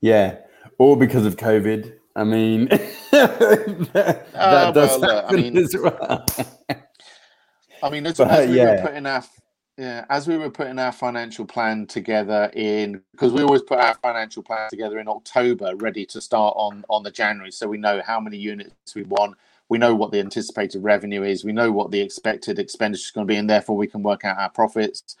Yeah. 0.00 0.36
Or 0.78 0.96
because 0.96 1.26
of 1.26 1.36
covid. 1.36 1.94
I 2.16 2.24
mean, 2.24 2.66
that, 3.12 4.26
uh, 4.34 4.72
does 4.72 5.00
well, 5.00 5.22
happen 5.22 5.38
I 5.38 5.42
mean, 5.42 5.56
as 5.56 5.76
well. 5.76 6.26
I 7.82 7.90
mean, 7.90 8.06
as, 8.08 8.18
but, 8.18 8.30
as 8.30 8.48
we 8.50 8.56
yeah. 8.56 8.82
were 8.82 8.88
putting 8.88 9.06
our 9.06 9.22
yeah, 9.76 10.04
as 10.10 10.28
we 10.28 10.36
were 10.36 10.50
putting 10.50 10.78
our 10.78 10.92
financial 10.92 11.46
plan 11.46 11.86
together 11.86 12.50
in 12.54 13.02
because 13.12 13.32
we 13.32 13.42
always 13.42 13.62
put 13.62 13.78
our 13.78 13.94
financial 13.94 14.42
plan 14.42 14.68
together 14.68 14.98
in 14.98 15.08
October, 15.08 15.74
ready 15.76 16.04
to 16.06 16.20
start 16.20 16.54
on 16.56 16.84
on 16.90 17.02
the 17.02 17.10
January, 17.10 17.50
so 17.50 17.66
we 17.66 17.78
know 17.78 18.02
how 18.04 18.20
many 18.20 18.36
units 18.36 18.94
we 18.94 19.04
want. 19.04 19.36
We 19.70 19.78
know 19.78 19.94
what 19.94 20.10
the 20.10 20.20
anticipated 20.20 20.82
revenue 20.82 21.22
is. 21.22 21.44
We 21.44 21.52
know 21.52 21.72
what 21.72 21.92
the 21.92 22.00
expected 22.00 22.58
expenditure 22.58 23.06
is 23.06 23.10
going 23.10 23.26
to 23.26 23.32
be, 23.32 23.38
and 23.38 23.48
therefore 23.48 23.76
we 23.76 23.86
can 23.86 24.02
work 24.02 24.24
out 24.24 24.36
our 24.36 24.50
profits, 24.50 25.16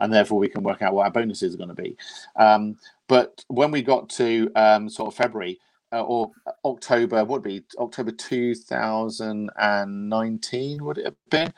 and 0.00 0.12
therefore 0.12 0.38
we 0.38 0.48
can 0.48 0.64
work 0.64 0.82
out 0.82 0.94
what 0.94 1.04
our 1.04 1.12
bonuses 1.12 1.54
are 1.54 1.58
going 1.58 1.68
to 1.68 1.74
be. 1.74 1.96
Um, 2.36 2.78
but 3.06 3.44
when 3.48 3.70
we 3.70 3.82
got 3.82 4.08
to 4.10 4.50
um, 4.56 4.88
sort 4.88 5.08
of 5.08 5.16
February, 5.16 5.60
uh, 5.92 6.02
or 6.02 6.32
October, 6.64 7.24
would 7.24 7.42
be 7.44 7.62
October 7.78 8.10
2019? 8.10 10.84
Would 10.84 10.98
it 10.98 11.04
have 11.04 11.14
been? 11.30 11.52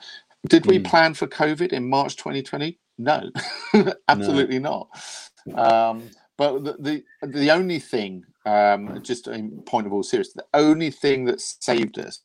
Did 0.48 0.66
we 0.66 0.78
mm. 0.78 0.84
plan 0.84 1.14
for 1.14 1.26
COVID 1.26 1.72
in 1.72 1.88
March 1.88 2.16
2020? 2.16 2.78
No, 2.98 3.30
absolutely 4.08 4.58
no. 4.58 4.88
not. 5.46 5.58
Um, 5.58 6.10
but 6.38 6.64
the, 6.64 7.04
the, 7.20 7.26
the 7.26 7.50
only 7.50 7.78
thing 7.78 8.24
um, 8.46 9.02
just 9.02 9.26
a 9.26 9.50
point 9.66 9.86
of 9.86 9.92
all 9.92 10.02
seriousness, 10.02 10.44
the 10.50 10.58
only 10.58 10.90
thing 10.90 11.24
that 11.26 11.40
saved 11.40 11.98
us 11.98 12.20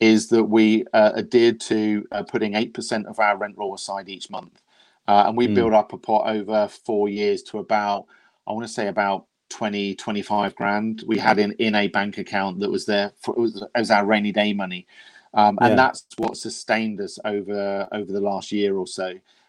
is 0.00 0.28
that 0.28 0.44
we 0.44 0.84
uh, 0.92 1.12
adhered 1.16 1.60
to 1.60 2.06
uh, 2.12 2.22
putting 2.22 2.52
8% 2.52 3.06
of 3.06 3.18
our 3.18 3.36
rent 3.36 3.56
roll 3.56 3.74
aside 3.74 4.08
each 4.08 4.30
month. 4.30 4.60
Uh, 5.08 5.24
and 5.26 5.36
we 5.36 5.48
mm. 5.48 5.54
built 5.54 5.72
up 5.72 5.92
a 5.92 5.98
pot 5.98 6.28
over 6.28 6.68
four 6.68 7.08
years 7.08 7.42
to 7.42 7.58
about, 7.58 8.06
I 8.46 8.52
want 8.52 8.66
to 8.66 8.72
say 8.72 8.88
about 8.88 9.26
20, 9.50 9.94
25 9.94 10.54
grand 10.56 11.04
we 11.06 11.18
had 11.18 11.38
in, 11.38 11.52
in 11.52 11.74
a 11.74 11.88
bank 11.88 12.18
account 12.18 12.60
that 12.60 12.70
was 12.70 12.86
there 12.86 13.12
for, 13.20 13.34
it 13.34 13.40
was, 13.40 13.62
it 13.62 13.78
was 13.78 13.90
our 13.90 14.04
rainy 14.04 14.32
day 14.32 14.52
money. 14.52 14.86
Um, 15.34 15.58
and 15.60 15.70
yeah. 15.70 15.76
that's 15.76 16.06
what 16.16 16.36
sustained 16.36 17.00
us 17.00 17.18
over 17.24 17.88
over 17.92 18.12
the 18.12 18.20
last 18.20 18.52
year 18.52 18.76
or 18.76 18.86
so. 18.86 19.06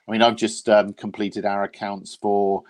I 0.08 0.12
mean, 0.12 0.22
I've 0.22 0.36
just 0.36 0.68
um, 0.70 0.94
completed 0.94 1.46
our 1.46 1.64
accounts 1.64 2.16
for 2.16 2.64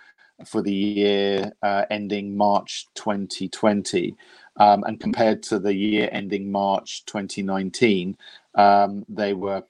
for 0.46 0.62
the 0.62 0.74
year 0.74 1.54
uh, 1.64 1.86
ending 1.90 2.36
March 2.36 2.88
2020, 2.96 4.16
um, 4.58 4.84
and 4.84 5.00
compared 5.00 5.42
to 5.44 5.60
the 5.60 5.74
year 5.74 6.10
ending 6.12 6.52
March 6.52 7.06
2019, 7.06 8.18
um, 8.56 9.06
they 9.08 9.34
were 9.34 9.64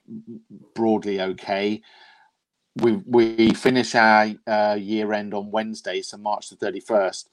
broadly 0.74 1.20
okay. 1.20 1.80
We 2.76 2.92
we 3.06 3.54
finish 3.54 3.94
our 3.94 4.34
uh, 4.46 4.76
year 4.78 5.12
end 5.12 5.34
on 5.34 5.50
Wednesday, 5.50 6.02
so 6.02 6.16
March 6.16 6.50
the 6.50 6.56
31st. 6.56 7.26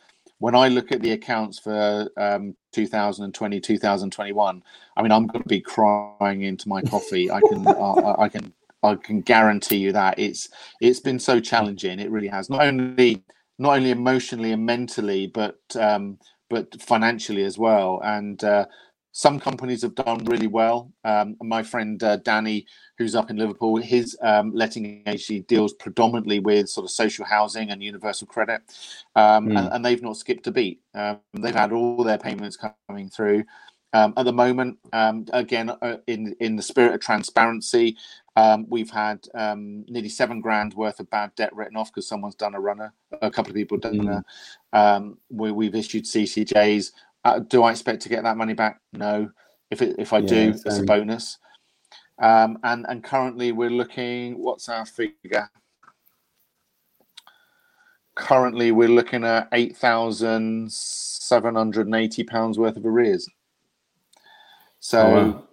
When 0.44 0.56
I 0.56 0.68
look 0.68 0.91
at 0.91 1.00
the 1.00 1.14
accounts 1.14 1.58
for 1.58 2.10
um, 2.18 2.58
2020, 2.74 3.62
2021, 3.62 4.64
I 4.98 5.02
mean, 5.02 5.12
I'm 5.14 5.26
going 5.26 5.41
to 5.41 5.48
be 5.48 5.62
crying 5.62 6.41
into 6.41 6.68
my 6.68 6.82
coffee. 6.82 7.32
I 7.32 7.39
can, 7.39 7.66
uh, 7.68 8.16
I 8.20 8.28
can 8.28 8.52
I 8.84 8.96
can 8.96 9.22
guarantee 9.22 9.78
you 9.78 9.94
that 9.94 10.20
it's 10.20 10.50
it's 10.82 11.00
been 11.00 11.18
so 11.18 11.39
challenging. 11.39 11.98
It 11.98 12.12
really 12.12 12.28
has 12.28 12.50
not 12.50 12.62
only 12.62 13.24
not 13.58 13.78
only 13.78 13.91
emotionally 13.91 14.52
and 14.52 14.66
mentally, 14.66 15.28
but 15.28 15.62
um, 15.80 16.20
but 16.50 16.82
financially 16.82 17.46
as 17.46 17.58
well. 17.58 18.02
And 18.04 18.44
uh, 18.44 18.66
some 19.14 19.39
companies 19.39 19.84
have 19.84 19.93
done 19.93 20.26
really 20.26 20.47
well. 20.47 20.91
Um, 21.05 21.38
my 21.41 21.61
friend 21.61 22.01
uh, 22.03 22.18
Danny, 22.18 22.66
who's 22.97 23.14
up 23.14 23.30
in 23.30 23.38
Liverpool, 23.38 23.78
his 23.78 24.18
um, 24.24 24.51
letting 24.53 25.03
agency 25.05 25.41
deals 25.41 25.74
predominantly 25.74 26.39
with 26.39 26.68
sort 26.68 26.84
of 26.84 26.91
social 26.91 27.24
housing 27.24 27.70
and 27.70 27.82
universal 27.82 28.26
credit, 28.26 28.61
um, 29.16 29.47
mm. 29.47 29.57
and, 29.57 29.70
and, 29.72 29.86
they've 29.86 30.01
not 30.01 30.18
skipped 30.18 30.47
a 30.47 30.51
beat. 30.51 30.82
Um, 30.95 31.20
they've 31.34 31.53
had 31.53 31.72
all 31.72 32.03
their 32.03 32.18
payments 32.18 32.57
coming 32.89 33.07
through. 33.07 33.45
Um, 33.93 34.16
at 34.18 34.26
the 34.26 34.34
moment, 34.34 34.80
um, 34.91 35.28
again, 35.32 35.70
uh, 35.70 35.97
in 36.07 36.36
in 36.39 36.55
the 36.55 36.64
spirit 36.64 36.95
of 36.95 36.99
transparency, 36.99 37.95
um, 38.36 38.66
we've 38.68 38.89
had 38.89 39.28
um, 39.36 39.86
nearly 39.88 40.09
seven 40.09 40.41
grand 40.41 40.74
worth 40.74 40.99
of 40.99 41.09
bad 41.11 41.36
debt 41.36 41.55
written 41.55 41.78
off 41.78 41.91
because 41.91 42.07
someone's 42.07 42.34
done 42.34 42.55
a 42.55 42.59
runner. 42.59 42.91
A 43.22 43.30
couple 43.30 43.51
of 43.51 43.55
people 43.55 43.78
done 43.78 43.99
mm. 43.99 44.24
a. 44.74 44.78
Um, 44.78 45.20
we, 45.30 45.51
we've 45.51 45.76
issued 45.76 46.05
CCJs. 46.05 46.91
Uh, 47.24 47.39
do 47.39 47.63
I 47.63 47.71
expect 47.71 48.01
to 48.03 48.09
get 48.09 48.24
that 48.24 48.38
money 48.38 48.53
back? 48.53 48.82
No. 48.91 49.30
If 49.71 49.82
it, 49.82 49.95
if 49.97 50.13
I 50.13 50.19
yeah, 50.19 50.28
do, 50.28 50.49
it's 50.65 50.80
a 50.80 50.84
bonus. 50.84 51.38
Um, 52.21 52.59
and 52.63 52.86
and 52.88 53.03
currently 53.03 53.51
we're 53.51 53.69
looking. 53.69 54.38
What's 54.38 54.69
our 54.69 54.86
figure? 54.86 55.49
Currently, 58.15 58.71
we're 58.71 58.89
looking 58.89 59.24
at 59.24 59.47
eight 59.53 59.76
thousand 59.76 60.71
seven 60.71 61.55
hundred 61.55 61.88
and 61.88 61.95
eighty 61.95 62.24
pounds 62.24 62.59
worth 62.59 62.78
of 62.78 62.86
arrears. 62.86 63.28
So. 64.80 65.01
Oh, 65.01 65.26
wow 65.32 65.47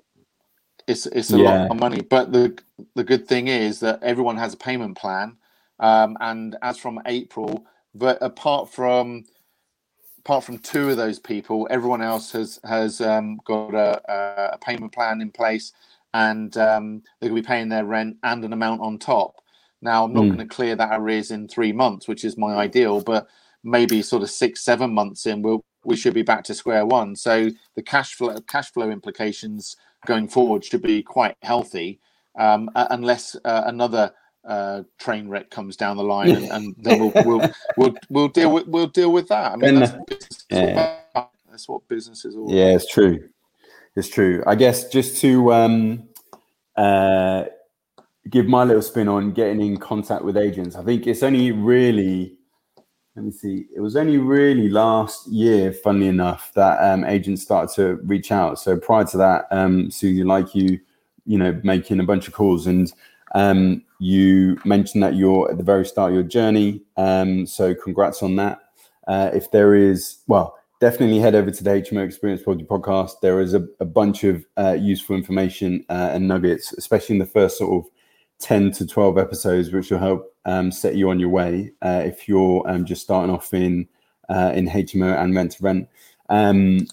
it's 0.90 1.06
it's 1.06 1.32
a 1.32 1.38
yeah. 1.38 1.44
lot 1.44 1.70
of 1.70 1.78
money. 1.78 2.02
But 2.02 2.32
the 2.32 2.58
the 2.94 3.04
good 3.04 3.26
thing 3.26 3.48
is 3.48 3.80
that 3.80 4.02
everyone 4.02 4.36
has 4.36 4.54
a 4.54 4.58
payment 4.58 4.96
plan, 4.98 5.36
um, 5.78 6.16
and 6.20 6.56
as 6.62 6.78
from 6.78 7.00
April, 7.06 7.64
but 7.94 8.18
apart 8.20 8.72
from 8.72 9.24
apart 10.30 10.44
from 10.44 10.58
two 10.58 10.88
of 10.88 10.96
those 10.96 11.18
people, 11.18 11.66
everyone 11.72 12.00
else 12.00 12.30
has 12.30 12.60
has 12.62 13.00
um, 13.00 13.40
got 13.44 13.74
a, 13.74 14.52
a, 14.52 14.58
payment 14.58 14.92
plan 14.92 15.20
in 15.20 15.28
place, 15.28 15.72
and 16.14 16.56
um, 16.56 17.02
they're 17.18 17.30
going 17.30 17.42
to 17.42 17.42
be 17.42 17.52
paying 17.52 17.68
their 17.68 17.84
rent 17.84 18.16
and 18.22 18.44
an 18.44 18.52
amount 18.52 18.80
on 18.80 18.96
top. 18.96 19.42
Now, 19.82 20.04
I'm 20.04 20.12
not 20.12 20.22
mm. 20.22 20.36
going 20.36 20.48
to 20.48 20.54
clear 20.54 20.76
that 20.76 20.92
arrears 20.92 21.32
in 21.32 21.48
three 21.48 21.72
months, 21.72 22.06
which 22.06 22.24
is 22.24 22.38
my 22.38 22.54
ideal, 22.54 23.00
but 23.00 23.26
maybe 23.64 24.02
sort 24.02 24.22
of 24.22 24.30
six, 24.30 24.60
seven 24.60 24.94
months 24.94 25.26
in, 25.26 25.42
we'll 25.42 25.64
we 25.84 25.96
should 25.96 26.14
be 26.14 26.22
back 26.22 26.44
to 26.44 26.54
square 26.54 26.86
one. 26.86 27.16
So 27.16 27.50
the 27.74 27.82
cash 27.82 28.14
flow 28.14 28.40
cash 28.42 28.70
flow 28.70 28.88
implications 28.88 29.74
going 30.06 30.28
forward 30.28 30.64
should 30.64 30.82
be 30.82 31.02
quite 31.02 31.34
healthy, 31.42 31.98
um, 32.38 32.70
unless 32.76 33.34
uh, 33.44 33.64
another 33.66 34.12
uh, 34.44 34.82
train 34.98 35.28
wreck 35.28 35.50
comes 35.50 35.76
down 35.76 35.96
the 35.96 36.02
line, 36.02 36.30
and, 36.30 36.50
and 36.50 36.74
then 36.78 36.98
we'll, 37.00 37.12
we'll, 37.24 37.50
we'll 37.76 37.94
we'll 38.08 38.28
deal 38.28 38.52
with 38.52 38.66
we'll 38.66 38.86
deal 38.86 39.12
with 39.12 39.28
that. 39.28 39.52
I 39.52 39.56
mean, 39.56 39.76
that's, 39.76 40.46
yeah. 40.50 41.00
that's 41.50 41.68
what 41.68 41.86
business 41.88 42.24
is 42.24 42.36
all. 42.36 42.52
Yeah, 42.52 42.64
about. 42.64 42.76
it's 42.76 42.92
true. 42.92 43.28
It's 43.96 44.08
true. 44.08 44.42
I 44.46 44.54
guess 44.54 44.88
just 44.88 45.20
to 45.22 45.52
um, 45.52 46.08
uh, 46.76 47.44
give 48.28 48.46
my 48.46 48.64
little 48.64 48.82
spin 48.82 49.08
on 49.08 49.32
getting 49.32 49.60
in 49.60 49.76
contact 49.76 50.24
with 50.24 50.36
agents, 50.36 50.76
I 50.76 50.84
think 50.84 51.06
it's 51.06 51.22
only 51.22 51.52
really 51.52 52.38
let 53.16 53.24
me 53.24 53.32
see. 53.32 53.66
It 53.74 53.80
was 53.80 53.96
only 53.96 54.18
really 54.18 54.68
last 54.68 55.26
year, 55.26 55.72
funnily 55.72 56.08
enough, 56.08 56.52
that 56.54 56.78
um, 56.82 57.04
agents 57.04 57.42
started 57.42 57.74
to 57.74 57.96
reach 58.04 58.30
out. 58.32 58.58
So 58.58 58.78
prior 58.78 59.04
to 59.04 59.16
that, 59.18 59.46
um, 59.50 59.90
Susie, 59.90 60.24
like 60.24 60.54
you, 60.54 60.78
you 61.26 61.36
know, 61.36 61.60
making 61.64 62.00
a 62.00 62.04
bunch 62.04 62.28
of 62.28 62.34
calls, 62.34 62.66
and 62.66 62.92
um, 63.34 63.82
you 63.98 64.58
mentioned 64.64 65.02
that 65.02 65.14
you're 65.14 65.50
at 65.50 65.58
the 65.58 65.64
very 65.64 65.84
start 65.84 66.10
of 66.10 66.14
your 66.14 66.24
journey. 66.24 66.82
Um, 66.96 67.46
so 67.46 67.74
congrats 67.74 68.22
on 68.22 68.36
that. 68.36 68.60
Uh, 69.06 69.30
if 69.34 69.50
there 69.50 69.74
is, 69.74 70.18
well, 70.26 70.56
definitely 70.80 71.18
head 71.18 71.34
over 71.34 71.50
to 71.50 71.64
the 71.64 71.70
HMO 71.70 72.04
Experience 72.04 72.42
Property 72.42 72.64
podcast. 72.64 73.20
There 73.20 73.40
is 73.40 73.54
a, 73.54 73.66
a 73.78 73.84
bunch 73.84 74.24
of 74.24 74.44
uh, 74.56 74.76
useful 74.80 75.16
information 75.16 75.84
uh, 75.88 76.10
and 76.12 76.26
nuggets, 76.26 76.72
especially 76.72 77.16
in 77.16 77.18
the 77.18 77.26
first 77.26 77.58
sort 77.58 77.84
of 77.84 77.90
10 78.40 78.72
to 78.72 78.86
12 78.86 79.18
episodes, 79.18 79.70
which 79.70 79.90
will 79.90 79.98
help 79.98 80.34
um, 80.46 80.72
set 80.72 80.96
you 80.96 81.10
on 81.10 81.20
your 81.20 81.28
way 81.28 81.72
uh, 81.82 82.02
if 82.04 82.26
you're 82.26 82.62
um, 82.68 82.84
just 82.84 83.02
starting 83.02 83.34
off 83.34 83.52
in 83.52 83.86
uh, 84.30 84.52
in 84.54 84.68
HMO 84.68 85.20
and 85.20 85.34
rent 85.34 85.52
to 85.52 85.62
rent. 85.62 85.88
Um, 86.28 86.86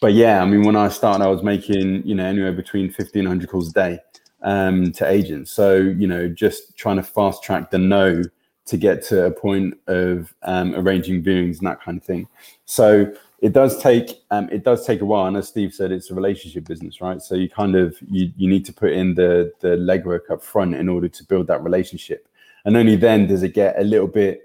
but 0.00 0.12
yeah, 0.12 0.42
I 0.42 0.44
mean, 0.44 0.62
when 0.62 0.76
I 0.76 0.88
started, 0.88 1.24
I 1.24 1.28
was 1.28 1.42
making 1.42 2.06
you 2.06 2.14
know 2.14 2.24
anywhere 2.24 2.52
between 2.52 2.86
1500 2.86 3.48
calls 3.48 3.70
a 3.70 3.72
day 3.72 3.98
um, 4.42 4.92
to 4.92 5.08
agents. 5.08 5.50
So 5.50 5.76
you 5.76 6.06
know, 6.06 6.28
just 6.28 6.76
trying 6.76 6.96
to 6.96 7.02
fast 7.02 7.42
track 7.42 7.70
the 7.70 7.78
no 7.78 8.22
to 8.64 8.76
get 8.76 9.02
to 9.02 9.26
a 9.26 9.30
point 9.30 9.74
of 9.88 10.34
um, 10.42 10.74
arranging 10.74 11.22
viewings 11.22 11.58
and 11.58 11.66
that 11.66 11.82
kind 11.82 11.98
of 11.98 12.04
thing. 12.04 12.28
So 12.64 13.12
it 13.40 13.52
does 13.52 13.82
take 13.82 14.22
um, 14.30 14.48
it 14.50 14.64
does 14.64 14.86
take 14.86 15.00
a 15.00 15.04
while. 15.04 15.26
And 15.26 15.36
as 15.36 15.48
steve 15.48 15.74
said 15.74 15.90
it's 15.90 16.10
a 16.10 16.14
relationship 16.14 16.64
business 16.64 17.00
right? 17.00 17.20
So 17.20 17.34
you 17.34 17.50
kind 17.50 17.74
of 17.74 17.96
you, 18.08 18.32
you 18.36 18.48
need 18.48 18.64
to 18.66 18.72
put 18.72 18.92
in 18.92 19.14
the 19.14 19.52
the 19.60 19.76
legwork 19.76 20.30
up 20.30 20.42
front 20.42 20.74
in 20.74 20.88
order 20.88 21.08
to 21.08 21.24
build 21.24 21.48
that 21.48 21.62
relationship. 21.62 22.28
And 22.64 22.76
only 22.76 22.96
then 22.96 23.26
does 23.26 23.42
it 23.42 23.54
get 23.54 23.78
a 23.78 23.82
little 23.82 24.06
bit 24.06 24.42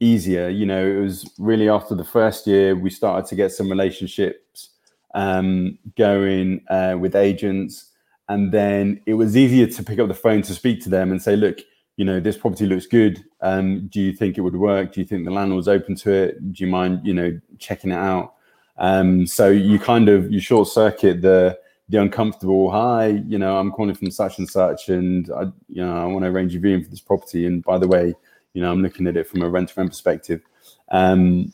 easier. 0.00 0.48
You 0.48 0.64
know 0.64 0.84
it 0.86 1.00
was 1.00 1.30
really 1.38 1.68
after 1.68 1.94
the 1.94 2.04
first 2.04 2.46
year 2.46 2.74
we 2.74 2.90
started 2.90 3.28
to 3.28 3.36
get 3.36 3.52
some 3.52 3.68
relationships 3.68 4.70
um, 5.14 5.78
going 5.96 6.62
uh, 6.70 6.96
with 6.98 7.16
agents 7.16 7.87
and 8.28 8.52
then 8.52 9.00
it 9.06 9.14
was 9.14 9.36
easier 9.36 9.66
to 9.66 9.82
pick 9.82 9.98
up 9.98 10.08
the 10.08 10.14
phone 10.14 10.42
to 10.42 10.54
speak 10.54 10.82
to 10.82 10.88
them 10.88 11.10
and 11.10 11.22
say 11.22 11.36
look 11.36 11.58
you 11.96 12.04
know 12.04 12.20
this 12.20 12.36
property 12.36 12.66
looks 12.66 12.86
good 12.86 13.24
um, 13.40 13.88
do 13.88 14.00
you 14.00 14.12
think 14.12 14.38
it 14.38 14.42
would 14.42 14.56
work 14.56 14.92
do 14.92 15.00
you 15.00 15.06
think 15.06 15.24
the 15.24 15.30
landlord's 15.30 15.68
open 15.68 15.94
to 15.94 16.12
it 16.12 16.52
do 16.52 16.64
you 16.64 16.70
mind 16.70 17.00
you 17.04 17.14
know 17.14 17.38
checking 17.58 17.90
it 17.90 17.98
out 17.98 18.34
um, 18.78 19.26
so 19.26 19.48
you 19.48 19.78
kind 19.78 20.08
of 20.08 20.30
you 20.30 20.40
short 20.40 20.68
circuit 20.68 21.20
the 21.20 21.58
the 21.88 22.00
uncomfortable. 22.00 22.70
Hi, 22.70 23.06
you 23.26 23.38
know, 23.38 23.58
I'm 23.58 23.70
calling 23.70 23.94
from 23.94 24.10
such 24.10 24.38
and 24.38 24.48
such, 24.48 24.88
and 24.88 25.30
I, 25.30 25.44
you 25.68 25.84
know, 25.84 25.96
I 25.96 26.04
want 26.04 26.24
to 26.24 26.30
arrange 26.30 26.54
a 26.54 26.58
viewing 26.58 26.84
for 26.84 26.90
this 26.90 27.00
property. 27.00 27.46
And 27.46 27.62
by 27.64 27.78
the 27.78 27.88
way, 27.88 28.14
you 28.52 28.62
know, 28.62 28.70
I'm 28.70 28.82
looking 28.82 29.06
at 29.06 29.16
it 29.16 29.26
from 29.26 29.42
a 29.42 29.48
rent 29.48 29.70
to 29.70 29.74
rent 29.76 29.90
perspective. 29.90 30.42
Um, 30.90 31.52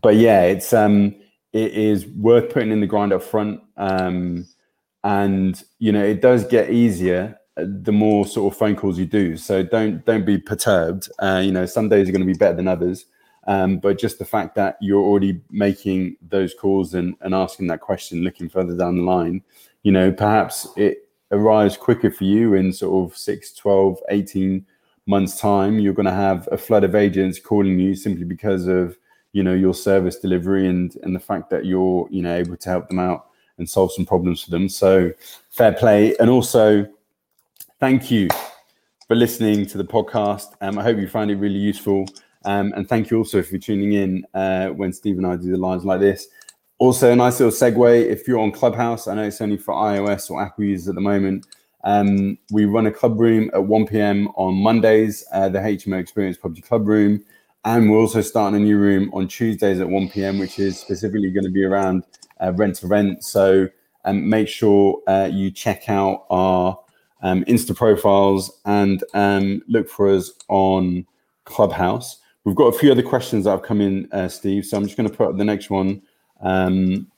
but 0.00 0.16
yeah, 0.16 0.42
it's 0.42 0.72
um, 0.72 1.14
it 1.52 1.72
is 1.72 2.06
worth 2.06 2.52
putting 2.52 2.72
in 2.72 2.80
the 2.80 2.86
grind 2.86 3.12
up 3.12 3.22
front. 3.22 3.60
Um, 3.76 4.46
and 5.04 5.62
you 5.78 5.92
know, 5.92 6.02
it 6.02 6.20
does 6.20 6.44
get 6.44 6.70
easier 6.70 7.38
uh, 7.56 7.66
the 7.66 7.92
more 7.92 8.26
sort 8.26 8.52
of 8.52 8.58
phone 8.58 8.74
calls 8.74 8.98
you 8.98 9.06
do. 9.06 9.36
So 9.36 9.62
don't 9.62 10.04
don't 10.04 10.26
be 10.26 10.38
perturbed. 10.38 11.08
Uh, 11.20 11.40
you 11.44 11.52
know, 11.52 11.66
some 11.66 11.88
days 11.88 12.08
are 12.08 12.12
going 12.12 12.26
to 12.26 12.26
be 12.26 12.38
better 12.38 12.56
than 12.56 12.66
others. 12.66 13.06
Um, 13.46 13.78
but 13.78 13.98
just 13.98 14.18
the 14.18 14.24
fact 14.24 14.54
that 14.54 14.78
you're 14.80 15.02
already 15.02 15.42
making 15.50 16.16
those 16.22 16.54
calls 16.54 16.94
and, 16.94 17.14
and 17.20 17.34
asking 17.34 17.66
that 17.66 17.80
question, 17.80 18.24
looking 18.24 18.48
further 18.48 18.74
down 18.74 18.96
the 18.96 19.02
line, 19.02 19.42
you 19.82 19.92
know, 19.92 20.10
perhaps 20.10 20.66
it 20.76 21.10
arrives 21.30 21.76
quicker 21.76 22.10
for 22.10 22.24
you 22.24 22.54
in 22.54 22.72
sort 22.72 23.12
of 23.12 23.18
6, 23.18 23.52
12, 23.52 23.98
18 24.08 24.66
months' 25.06 25.38
time. 25.38 25.78
You're 25.78 25.92
going 25.92 26.06
to 26.06 26.12
have 26.12 26.48
a 26.52 26.56
flood 26.56 26.84
of 26.84 26.94
agents 26.94 27.38
calling 27.38 27.78
you 27.78 27.94
simply 27.94 28.24
because 28.24 28.66
of, 28.66 28.96
you 29.32 29.42
know, 29.42 29.52
your 29.52 29.74
service 29.74 30.18
delivery 30.18 30.66
and, 30.66 30.96
and 31.02 31.14
the 31.14 31.20
fact 31.20 31.50
that 31.50 31.66
you're, 31.66 32.08
you 32.10 32.22
know, 32.22 32.34
able 32.34 32.56
to 32.56 32.68
help 32.70 32.88
them 32.88 32.98
out 32.98 33.26
and 33.58 33.68
solve 33.68 33.92
some 33.92 34.06
problems 34.06 34.42
for 34.42 34.50
them. 34.50 34.68
So 34.68 35.12
fair 35.50 35.72
play. 35.72 36.16
And 36.18 36.30
also, 36.30 36.86
thank 37.80 38.10
you 38.10 38.28
for 39.06 39.14
listening 39.14 39.66
to 39.66 39.78
the 39.78 39.84
podcast. 39.84 40.54
Um, 40.60 40.78
I 40.78 40.82
hope 40.82 40.98
you 40.98 41.08
find 41.08 41.30
it 41.30 41.36
really 41.36 41.58
useful. 41.58 42.06
Um, 42.44 42.72
and 42.76 42.88
thank 42.88 43.10
you 43.10 43.18
also 43.18 43.42
for 43.42 43.58
tuning 43.58 43.92
in 43.92 44.26
uh, 44.34 44.68
when 44.68 44.92
Steve 44.92 45.18
and 45.18 45.26
I 45.26 45.36
do 45.36 45.50
the 45.50 45.56
lives 45.56 45.84
like 45.84 46.00
this. 46.00 46.28
Also, 46.78 47.12
a 47.12 47.16
nice 47.16 47.40
little 47.40 47.52
segue 47.52 48.06
if 48.06 48.26
you're 48.26 48.40
on 48.40 48.52
Clubhouse, 48.52 49.06
I 49.06 49.14
know 49.14 49.22
it's 49.22 49.40
only 49.40 49.56
for 49.56 49.74
iOS 49.74 50.30
or 50.30 50.42
Apple 50.42 50.64
users 50.64 50.88
at 50.88 50.94
the 50.94 51.00
moment. 51.00 51.46
Um, 51.84 52.38
we 52.50 52.64
run 52.64 52.86
a 52.86 52.90
club 52.90 53.20
room 53.20 53.50
at 53.54 53.64
1 53.64 53.86
p.m. 53.86 54.28
on 54.36 54.54
Mondays, 54.54 55.24
uh, 55.32 55.48
the 55.48 55.58
HMO 55.58 56.00
Experience 56.00 56.36
Property 56.36 56.62
Club 56.62 56.88
Room. 56.88 57.22
And 57.64 57.90
we're 57.90 57.98
also 57.98 58.20
starting 58.20 58.60
a 58.60 58.64
new 58.64 58.78
room 58.78 59.10
on 59.14 59.28
Tuesdays 59.28 59.80
at 59.80 59.88
1 59.88 60.08
p.m., 60.10 60.38
which 60.38 60.58
is 60.58 60.78
specifically 60.78 61.30
going 61.30 61.44
to 61.44 61.50
be 61.50 61.64
around 61.64 62.04
rent 62.40 62.76
to 62.76 62.86
rent. 62.86 63.24
So 63.24 63.68
um, 64.04 64.28
make 64.28 64.48
sure 64.48 65.02
uh, 65.06 65.30
you 65.32 65.50
check 65.50 65.88
out 65.88 66.26
our 66.30 66.78
um, 67.22 67.44
Insta 67.44 67.74
profiles 67.76 68.60
and 68.64 69.02
um, 69.14 69.62
look 69.68 69.88
for 69.88 70.08
us 70.08 70.32
on 70.48 71.06
Clubhouse. 71.44 72.20
We've 72.44 72.56
got 72.56 72.74
a 72.74 72.78
few 72.78 72.92
other 72.92 73.02
questions 73.02 73.44
that 73.44 73.50
have 73.50 73.62
come 73.62 73.80
in, 73.80 74.08
uh, 74.12 74.28
Steve. 74.28 74.66
So 74.66 74.76
I'm 74.76 74.84
just 74.84 74.96
going 74.96 75.08
to 75.08 75.14
put 75.14 75.28
up 75.30 75.36
the 75.38 75.44
next 75.44 75.70
one. 75.70 76.02
Um, 76.42 77.10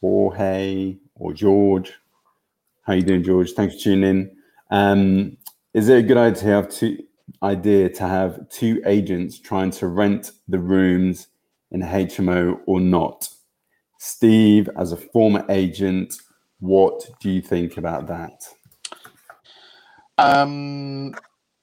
Jorge 0.00 0.96
or 1.16 1.32
George. 1.32 1.92
How 2.82 2.92
you 2.94 3.02
doing, 3.02 3.22
George? 3.22 3.52
Thanks 3.52 3.76
for 3.76 3.80
tuning 3.82 4.10
in. 4.10 4.36
Um, 4.70 5.36
is 5.74 5.88
it 5.88 5.98
a 5.98 6.02
good 6.02 6.16
idea 6.16 6.40
to 6.42 6.46
have 6.48 6.68
two 6.68 6.98
idea 7.42 7.88
to 7.88 8.06
have 8.06 8.48
two 8.48 8.82
agents 8.84 9.38
trying 9.38 9.70
to 9.70 9.86
rent 9.86 10.32
the 10.48 10.58
rooms 10.58 11.28
in 11.70 11.80
HMO 11.80 12.60
or 12.66 12.80
not? 12.80 13.28
Steve, 14.04 14.68
as 14.76 14.90
a 14.90 14.96
former 14.96 15.46
agent, 15.48 16.12
what 16.58 17.08
do 17.20 17.30
you 17.30 17.40
think 17.40 17.76
about 17.76 18.08
that? 18.08 18.48
Um, 20.18 21.14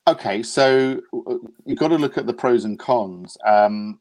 okay, 0.08 0.42
so 0.42 1.02
you've 1.66 1.78
got 1.78 1.90
to 1.90 1.98
look 1.98 2.18
at 2.18 2.28
the 2.28 2.34
pros 2.34 2.64
and 2.64 2.80
cons. 2.80 3.38
Um, 3.46 4.00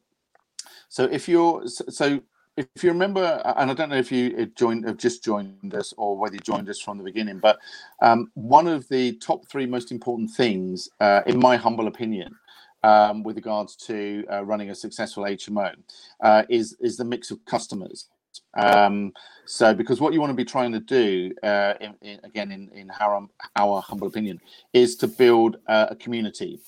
so 0.88 1.02
if 1.06 1.28
you're 1.28 1.66
so 1.66 2.20
if 2.56 2.68
you 2.80 2.90
remember, 2.90 3.42
and 3.56 3.72
I 3.72 3.74
don't 3.74 3.88
know 3.88 3.96
if 3.96 4.12
you 4.12 4.46
joined 4.54 4.86
have 4.86 4.98
just 4.98 5.24
joined 5.24 5.74
us 5.74 5.92
or 5.98 6.16
whether 6.16 6.34
you 6.34 6.40
joined 6.40 6.68
us 6.68 6.80
from 6.80 6.96
the 6.96 7.04
beginning, 7.04 7.40
but 7.40 7.58
um, 8.02 8.30
one 8.34 8.68
of 8.68 8.88
the 8.88 9.16
top 9.16 9.48
three 9.48 9.66
most 9.66 9.90
important 9.90 10.30
things, 10.30 10.88
uh, 11.00 11.22
in 11.26 11.40
my 11.40 11.56
humble 11.56 11.88
opinion, 11.88 12.36
um, 12.84 13.24
with 13.24 13.34
regards 13.34 13.74
to 13.74 14.24
uh, 14.32 14.44
running 14.44 14.70
a 14.70 14.76
successful 14.76 15.24
HMO, 15.24 15.74
uh, 16.22 16.44
is 16.48 16.76
is 16.78 16.96
the 16.96 17.04
mix 17.04 17.32
of 17.32 17.44
customers. 17.44 18.06
Um, 18.56 19.12
so, 19.46 19.74
because 19.74 20.00
what 20.00 20.12
you 20.12 20.20
want 20.20 20.30
to 20.30 20.36
be 20.36 20.44
trying 20.44 20.72
to 20.72 20.80
do, 20.80 21.32
uh, 21.42 21.74
in, 21.80 21.94
in, 22.02 22.20
again, 22.24 22.52
in, 22.52 22.68
in 22.70 22.90
our, 23.00 23.28
our 23.56 23.82
humble 23.82 24.08
opinion, 24.08 24.40
is 24.72 24.96
to 24.96 25.08
build 25.08 25.58
uh, 25.68 25.86
a 25.90 25.96
community. 25.96 26.60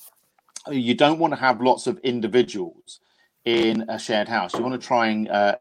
You 0.71 0.95
don't 0.95 1.19
want 1.19 1.33
to 1.33 1.39
have 1.39 1.61
lots 1.61 1.87
of 1.87 1.99
individuals 1.99 2.99
in 3.45 3.85
a 3.89 3.99
shared 3.99 4.29
house. 4.29 4.53
You 4.53 4.63
want 4.63 4.79
to 4.79 4.87
try 4.87 5.07
and 5.07 5.29
uh, 5.29 5.55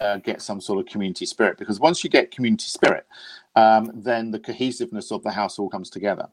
uh, 0.00 0.18
get 0.18 0.42
some 0.42 0.60
sort 0.60 0.78
of 0.80 0.86
community 0.86 1.26
spirit 1.26 1.58
because 1.58 1.80
once 1.80 2.04
you 2.04 2.10
get 2.10 2.30
community 2.30 2.66
spirit, 2.66 3.06
um, 3.56 3.90
then 3.94 4.30
the 4.30 4.38
cohesiveness 4.38 5.10
of 5.10 5.22
the 5.22 5.32
house 5.32 5.58
all 5.58 5.68
comes 5.68 5.90
together. 5.90 6.28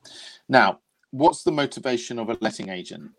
Now, 0.50 0.80
what's 1.12 1.44
the 1.44 1.52
motivation 1.52 2.20
of 2.20 2.30
a 2.30 2.38
letting 2.42 2.70
agent? 2.70 3.12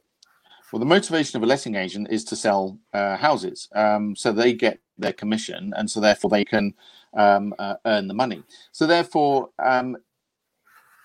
Well, 0.73 0.81
the 0.81 0.87
motivation 0.87 1.37
of 1.37 1.43
a 1.43 1.47
letting 1.47 1.77
agent 1.77 2.09
is 2.11 2.25
to 2.27 2.37
sell 2.37 2.79
uh, 2.93 3.17
houses, 3.17 3.69
um, 3.75 4.17
so 4.17 4.33
they 4.33 4.53
get 4.53 4.81
their 4.99 5.13
commission, 5.13 5.73
and 5.77 5.91
so 5.91 6.01
therefore 6.01 6.31
they 6.31 6.45
can 6.45 6.75
um, 7.15 7.55
uh, 7.59 7.75
earn 7.87 8.09
the 8.09 8.15
money. 8.15 8.43
So 8.73 8.87
therefore, 8.87 9.51
um, 9.59 9.97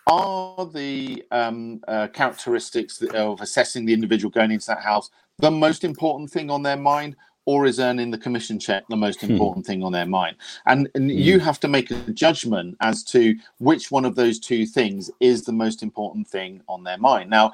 are 0.07 0.65
the 0.65 1.23
um, 1.31 1.81
uh, 1.87 2.07
characteristics 2.07 3.01
of 3.13 3.41
assessing 3.41 3.85
the 3.85 3.93
individual 3.93 4.31
going 4.31 4.51
into 4.51 4.65
that 4.65 4.81
house 4.81 5.11
the 5.37 5.51
most 5.51 5.83
important 5.83 6.29
thing 6.29 6.49
on 6.49 6.63
their 6.63 6.77
mind, 6.77 7.15
or 7.45 7.65
is 7.65 7.79
earning 7.79 8.11
the 8.11 8.17
commission 8.17 8.59
check 8.59 8.83
the 8.89 8.95
most 8.95 9.21
hmm. 9.21 9.31
important 9.31 9.65
hmm. 9.65 9.71
thing 9.71 9.83
on 9.83 9.91
their 9.91 10.05
mind? 10.05 10.35
And, 10.65 10.89
and 10.95 11.09
hmm. 11.09 11.17
you 11.17 11.39
have 11.39 11.59
to 11.61 11.67
make 11.67 11.91
a 11.91 11.95
judgment 12.11 12.77
as 12.81 13.03
to 13.05 13.35
which 13.59 13.91
one 13.91 14.05
of 14.05 14.15
those 14.15 14.39
two 14.39 14.65
things 14.65 15.09
is 15.19 15.43
the 15.43 15.53
most 15.53 15.81
important 15.81 16.27
thing 16.27 16.61
on 16.67 16.83
their 16.83 16.97
mind. 16.97 17.29
Now, 17.29 17.53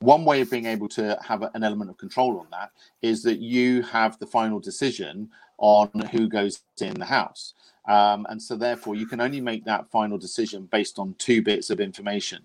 one 0.00 0.24
way 0.24 0.40
of 0.40 0.50
being 0.50 0.66
able 0.66 0.88
to 0.88 1.16
have 1.22 1.42
an 1.54 1.62
element 1.62 1.90
of 1.90 1.96
control 1.96 2.40
on 2.40 2.48
that 2.50 2.72
is 3.02 3.22
that 3.22 3.38
you 3.38 3.82
have 3.82 4.18
the 4.18 4.26
final 4.26 4.58
decision 4.58 5.30
on 5.60 5.90
who 6.10 6.28
goes 6.28 6.62
in 6.80 6.94
the 6.94 7.04
house. 7.04 7.54
Um, 7.88 8.26
and 8.28 8.42
so, 8.42 8.56
therefore, 8.56 8.94
you 8.94 9.06
can 9.06 9.20
only 9.20 9.40
make 9.40 9.64
that 9.64 9.90
final 9.90 10.18
decision 10.18 10.68
based 10.70 10.98
on 10.98 11.14
two 11.18 11.42
bits 11.42 11.70
of 11.70 11.80
information. 11.80 12.42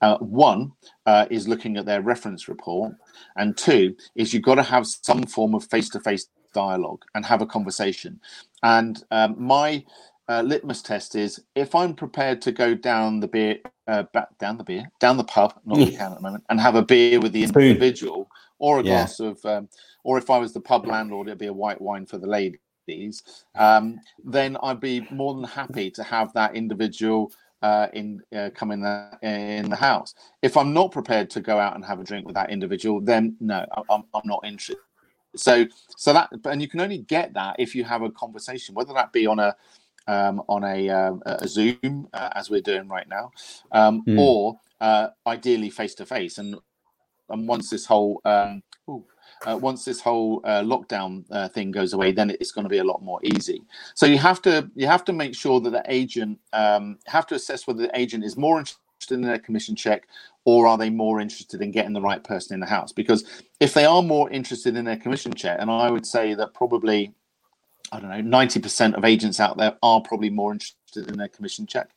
Uh, 0.00 0.18
one 0.18 0.72
uh, 1.06 1.26
is 1.30 1.48
looking 1.48 1.76
at 1.76 1.86
their 1.86 2.02
reference 2.02 2.48
report, 2.48 2.94
and 3.36 3.56
two 3.56 3.96
is 4.14 4.34
you've 4.34 4.42
got 4.42 4.56
to 4.56 4.62
have 4.62 4.86
some 4.86 5.22
form 5.24 5.54
of 5.54 5.64
face 5.64 5.88
to 5.90 6.00
face 6.00 6.28
dialogue 6.52 7.04
and 7.14 7.24
have 7.24 7.42
a 7.42 7.46
conversation. 7.46 8.20
And 8.62 9.02
um, 9.10 9.34
my 9.38 9.84
uh, 10.28 10.42
litmus 10.42 10.82
test 10.82 11.14
is 11.14 11.42
if 11.54 11.74
I'm 11.74 11.94
prepared 11.94 12.40
to 12.42 12.52
go 12.52 12.74
down 12.74 13.20
the 13.20 13.28
beer, 13.28 13.58
uh, 13.86 14.04
back 14.14 14.38
down 14.38 14.56
the 14.56 14.64
beer, 14.64 14.90
down 15.00 15.16
the 15.16 15.24
pub, 15.24 15.54
not 15.66 15.78
the 15.78 15.90
can 15.96 16.12
at 16.12 16.16
the 16.16 16.22
moment, 16.22 16.44
and 16.48 16.60
have 16.60 16.74
a 16.74 16.82
beer 16.82 17.20
with 17.20 17.32
the 17.32 17.42
individual, 17.42 18.28
or 18.58 18.80
a 18.80 18.82
yeah. 18.82 18.90
glass 18.90 19.20
of, 19.20 19.44
um, 19.44 19.68
or 20.04 20.18
if 20.18 20.30
I 20.30 20.38
was 20.38 20.52
the 20.52 20.60
pub 20.60 20.86
landlord, 20.86 21.28
it'd 21.28 21.38
be 21.38 21.46
a 21.46 21.52
white 21.52 21.80
wine 21.80 22.06
for 22.06 22.18
the 22.18 22.26
ladies. 22.26 23.22
Um, 23.54 24.00
then 24.24 24.56
I'd 24.62 24.80
be 24.80 25.06
more 25.10 25.34
than 25.34 25.44
happy 25.44 25.90
to 25.92 26.02
have 26.02 26.32
that 26.34 26.54
individual 26.54 27.32
uh, 27.62 27.88
in 27.94 28.20
uh, 28.36 28.50
come 28.54 28.70
in 28.72 28.82
the 28.82 29.18
in 29.22 29.70
the 29.70 29.76
house. 29.76 30.14
If 30.42 30.56
I'm 30.56 30.74
not 30.74 30.92
prepared 30.92 31.30
to 31.30 31.40
go 31.40 31.58
out 31.58 31.74
and 31.74 31.84
have 31.84 31.98
a 31.98 32.04
drink 32.04 32.26
with 32.26 32.34
that 32.34 32.50
individual, 32.50 33.00
then 33.00 33.36
no, 33.40 33.64
I'm, 33.88 34.04
I'm 34.12 34.26
not 34.26 34.40
interested. 34.44 34.76
So 35.34 35.66
so 35.96 36.12
that 36.12 36.28
and 36.44 36.60
you 36.60 36.68
can 36.68 36.80
only 36.80 36.98
get 36.98 37.32
that 37.34 37.56
if 37.58 37.74
you 37.74 37.82
have 37.84 38.02
a 38.02 38.10
conversation, 38.10 38.74
whether 38.74 38.92
that 38.92 39.12
be 39.12 39.26
on 39.26 39.38
a 39.38 39.56
um, 40.06 40.42
on 40.48 40.64
a, 40.64 40.88
uh, 40.88 41.14
a 41.24 41.48
Zoom 41.48 42.08
uh, 42.12 42.30
as 42.34 42.50
we're 42.50 42.60
doing 42.60 42.88
right 42.88 43.08
now, 43.08 43.30
um, 43.72 44.02
mm. 44.06 44.18
or 44.18 44.58
uh, 44.80 45.08
ideally 45.26 45.70
face 45.70 45.94
to 45.96 46.06
face. 46.06 46.38
And 46.38 46.56
and 47.30 47.48
once 47.48 47.70
this 47.70 47.86
whole 47.86 48.20
um, 48.24 48.62
ooh, 48.88 49.04
uh, 49.46 49.56
once 49.56 49.84
this 49.84 50.00
whole 50.00 50.40
uh, 50.44 50.62
lockdown 50.62 51.24
uh, 51.30 51.48
thing 51.48 51.70
goes 51.70 51.92
away, 51.92 52.12
then 52.12 52.30
it's 52.30 52.52
going 52.52 52.64
to 52.64 52.68
be 52.68 52.78
a 52.78 52.84
lot 52.84 53.02
more 53.02 53.20
easy. 53.22 53.62
So 53.94 54.06
you 54.06 54.18
have 54.18 54.40
to 54.42 54.70
you 54.74 54.86
have 54.86 55.04
to 55.04 55.12
make 55.12 55.34
sure 55.34 55.60
that 55.60 55.70
the 55.70 55.82
agent 55.86 56.38
um, 56.52 56.98
have 57.06 57.26
to 57.28 57.34
assess 57.34 57.66
whether 57.66 57.82
the 57.82 57.98
agent 57.98 58.24
is 58.24 58.36
more 58.36 58.58
interested 58.58 58.84
in 59.10 59.22
their 59.22 59.38
commission 59.38 59.76
check 59.76 60.06
or 60.46 60.66
are 60.66 60.78
they 60.78 60.88
more 60.88 61.20
interested 61.20 61.60
in 61.60 61.70
getting 61.70 61.92
the 61.92 62.00
right 62.00 62.24
person 62.24 62.54
in 62.54 62.60
the 62.60 62.66
house 62.66 62.92
because 62.92 63.42
if 63.60 63.74
they 63.74 63.84
are 63.84 64.02
more 64.02 64.30
interested 64.30 64.76
in 64.76 64.84
their 64.86 64.96
commission 64.96 65.34
check 65.34 65.58
and 65.60 65.70
i 65.70 65.90
would 65.90 66.06
say 66.06 66.32
that 66.32 66.54
probably 66.54 67.12
I 67.92 68.00
don't 68.00 68.10
know, 68.10 68.38
90% 68.38 68.94
of 68.94 69.04
agents 69.04 69.38
out 69.38 69.56
there 69.56 69.76
are 69.82 70.00
probably 70.00 70.30
more 70.30 70.52
interested 70.52 71.08
in 71.08 71.16
their 71.16 71.28
commission 71.28 71.66
check. 71.66 71.90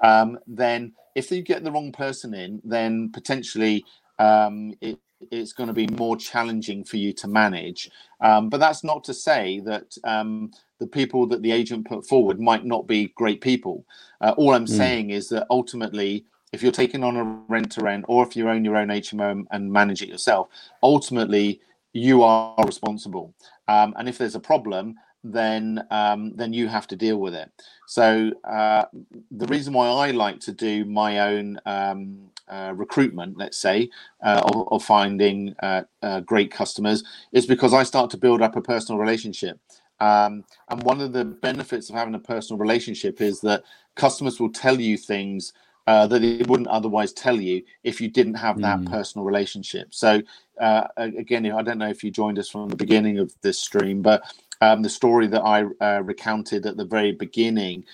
Um, 0.00 0.38
then, 0.46 0.94
if 1.14 1.30
you 1.30 1.42
get 1.42 1.62
the 1.62 1.70
wrong 1.70 1.92
person 1.92 2.34
in, 2.34 2.60
then 2.64 3.12
potentially 3.12 3.84
um, 4.18 4.74
it, 4.80 4.98
it's 5.30 5.52
going 5.52 5.68
to 5.68 5.72
be 5.72 5.86
more 5.88 6.16
challenging 6.16 6.84
for 6.84 6.96
you 6.96 7.12
to 7.14 7.28
manage. 7.28 7.90
Um, 8.20 8.48
but 8.48 8.60
that's 8.60 8.84
not 8.84 9.04
to 9.04 9.14
say 9.14 9.60
that 9.60 9.96
um, 10.04 10.50
the 10.80 10.86
people 10.86 11.26
that 11.28 11.42
the 11.42 11.52
agent 11.52 11.86
put 11.86 12.06
forward 12.06 12.40
might 12.40 12.64
not 12.64 12.86
be 12.86 13.12
great 13.16 13.40
people. 13.40 13.84
Uh, 14.20 14.34
all 14.36 14.54
I'm 14.54 14.66
mm. 14.66 14.76
saying 14.76 15.10
is 15.10 15.28
that 15.28 15.46
ultimately, 15.50 16.24
if 16.52 16.62
you're 16.62 16.72
taking 16.72 17.02
on 17.02 17.16
a 17.16 17.24
rent 17.48 17.72
to 17.72 17.82
rent 17.82 18.04
or 18.08 18.26
if 18.26 18.36
you 18.36 18.48
own 18.48 18.64
your 18.64 18.76
own 18.76 18.88
HMO 18.88 19.44
and 19.50 19.72
manage 19.72 20.02
it 20.02 20.08
yourself, 20.08 20.48
ultimately 20.82 21.60
you 21.92 22.22
are 22.22 22.54
responsible. 22.64 23.34
Um, 23.68 23.94
and 23.96 24.08
if 24.08 24.18
there's 24.18 24.34
a 24.34 24.40
problem, 24.40 24.96
then 25.22 25.82
um, 25.90 26.36
then 26.36 26.52
you 26.52 26.68
have 26.68 26.86
to 26.88 26.96
deal 26.96 27.16
with 27.16 27.34
it. 27.34 27.50
So 27.86 28.30
uh, 28.44 28.84
the 29.30 29.46
reason 29.46 29.72
why 29.72 29.88
I 29.88 30.10
like 30.10 30.38
to 30.40 30.52
do 30.52 30.84
my 30.84 31.20
own 31.20 31.58
um, 31.64 32.30
uh, 32.48 32.72
recruitment, 32.74 33.36
let's 33.36 33.58
say, 33.58 33.88
uh, 34.22 34.42
of, 34.44 34.68
of, 34.70 34.84
finding 34.84 35.54
uh, 35.62 35.82
uh, 36.02 36.20
great 36.20 36.50
customers, 36.50 37.04
is 37.32 37.46
because 37.46 37.72
I 37.72 37.82
start 37.82 38.10
to 38.10 38.16
build 38.16 38.42
up 38.42 38.56
a 38.56 38.60
personal 38.60 38.98
relationship. 38.98 39.58
Um, 40.00 40.44
and 40.68 40.82
one 40.82 41.00
of 41.00 41.12
the 41.12 41.24
benefits 41.24 41.88
of 41.88 41.96
having 41.96 42.14
a 42.14 42.18
personal 42.18 42.58
relationship 42.58 43.20
is 43.20 43.40
that 43.42 43.62
customers 43.94 44.40
will 44.40 44.52
tell 44.52 44.80
you 44.80 44.96
things 44.96 45.52
uh, 45.86 46.06
that 46.06 46.20
they 46.20 46.42
wouldn't 46.48 46.68
otherwise 46.68 47.12
tell 47.12 47.40
you 47.40 47.62
if 47.82 48.00
you 48.00 48.08
didn't 48.08 48.34
have 48.34 48.60
that 48.60 48.80
mm. 48.80 48.90
personal 48.90 49.24
relationship. 49.24 49.94
So, 49.94 50.22
uh, 50.60 50.84
again, 50.96 51.50
I 51.50 51.62
don't 51.62 51.78
know 51.78 51.88
if 51.88 52.02
you 52.02 52.10
joined 52.10 52.38
us 52.38 52.48
from 52.48 52.68
the 52.68 52.76
beginning 52.76 53.18
of 53.18 53.34
this 53.42 53.58
stream, 53.58 54.00
but 54.00 54.22
um, 54.60 54.82
the 54.82 54.88
story 54.88 55.26
that 55.26 55.42
I 55.42 55.64
uh, 55.80 56.02
recounted 56.02 56.64
at 56.66 56.76
the 56.76 56.84
very 56.84 57.12
beginning, 57.12 57.84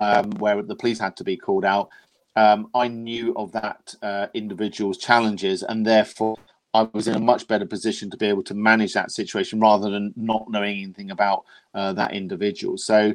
um, 0.00 0.30
where 0.32 0.62
the 0.62 0.76
police 0.76 0.98
had 0.98 1.16
to 1.16 1.24
be 1.24 1.36
called 1.36 1.64
out, 1.64 1.88
um, 2.36 2.68
I 2.74 2.88
knew 2.88 3.34
of 3.36 3.52
that 3.52 3.94
uh, 4.02 4.26
individual's 4.34 4.98
challenges, 4.98 5.62
and 5.62 5.86
therefore 5.86 6.36
I 6.74 6.88
was 6.92 7.08
in 7.08 7.14
a 7.14 7.20
much 7.20 7.46
better 7.46 7.66
position 7.66 8.10
to 8.10 8.16
be 8.16 8.26
able 8.26 8.42
to 8.44 8.54
manage 8.54 8.94
that 8.94 9.10
situation 9.10 9.60
rather 9.60 9.90
than 9.90 10.12
not 10.16 10.50
knowing 10.50 10.82
anything 10.82 11.10
about 11.10 11.44
uh, 11.74 11.92
that 11.94 12.12
individual. 12.12 12.78
So. 12.78 13.12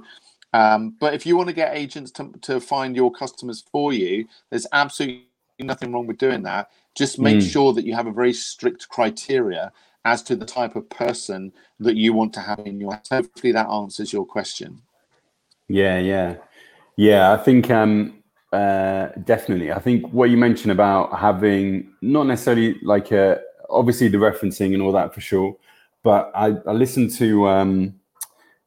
Um, 0.54 0.96
but 0.98 1.14
if 1.14 1.26
you 1.26 1.36
want 1.36 1.50
to 1.50 1.54
get 1.54 1.76
agents 1.76 2.10
to, 2.12 2.32
to 2.44 2.62
find 2.62 2.96
your 2.96 3.12
customers 3.12 3.66
for 3.70 3.92
you, 3.92 4.26
there's 4.50 4.66
absolutely 4.72 5.28
nothing 5.60 5.92
wrong 5.92 6.08
with 6.08 6.18
doing 6.18 6.44
that. 6.44 6.70
Just 6.96 7.20
make 7.20 7.38
mm. 7.38 7.52
sure 7.52 7.74
that 7.74 7.86
you 7.86 7.94
have 7.94 8.08
a 8.08 8.14
very 8.14 8.34
strict 8.34 8.88
criteria 8.88 9.74
as 10.06 10.24
to 10.24 10.36
the 10.36 10.46
type 10.46 10.76
of 10.76 10.90
person 10.90 11.52
that 11.80 11.98
you 11.98 12.14
want 12.14 12.34
to 12.34 12.40
have 12.40 12.60
in 12.60 12.80
your 12.80 12.94
house. 12.94 13.10
Hopefully, 13.10 13.52
that 13.52 13.68
answers 13.68 14.14
your 14.14 14.26
question. 14.26 14.82
Yeah, 15.68 16.00
yeah, 16.00 16.36
yeah. 16.96 17.34
I 17.34 17.38
think 17.38 17.70
um, 17.70 18.17
uh, 18.58 19.12
definitely. 19.24 19.72
I 19.72 19.78
think 19.78 20.12
what 20.12 20.32
you 20.32 20.38
mentioned 20.38 20.72
about 20.72 21.20
having 21.20 21.94
not 22.02 22.26
necessarily 22.26 22.80
like 22.82 23.12
a 23.12 23.40
obviously 23.70 24.08
the 24.08 24.18
referencing 24.18 24.74
and 24.74 24.82
all 24.82 24.92
that 24.94 25.14
for 25.14 25.22
sure, 25.22 25.56
but 26.02 26.32
I, 26.34 26.56
I 26.66 26.72
listened 26.72 27.12
to 27.18 27.48
um, 27.48 28.00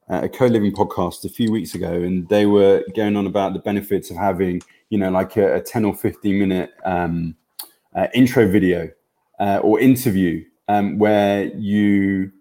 a 0.07 0.29
co-living 0.29 0.71
podcast 0.71 1.25
a 1.25 1.29
few 1.29 1.51
weeks 1.51 1.75
ago, 1.75 1.91
and 1.91 2.25
they 2.29 2.45
were 2.45 2.85
going 2.95 3.17
on 3.17 3.27
about 3.27 3.51
the 3.51 3.59
benefits 3.59 4.09
of 4.09 4.15
having 4.15 4.61
you 4.91 4.97
know 4.97 5.11
like 5.11 5.35
a, 5.35 5.55
a 5.55 5.61
ten 5.61 5.83
or 5.83 5.93
fifteen 5.93 6.39
minute 6.39 6.71
um, 6.85 7.35
uh, 7.93 8.07
intro 8.13 8.47
video 8.47 8.89
uh, 9.41 9.59
or 9.61 9.77
interview 9.81 10.41
um, 10.69 10.99
where 10.99 11.47
you 11.55 12.31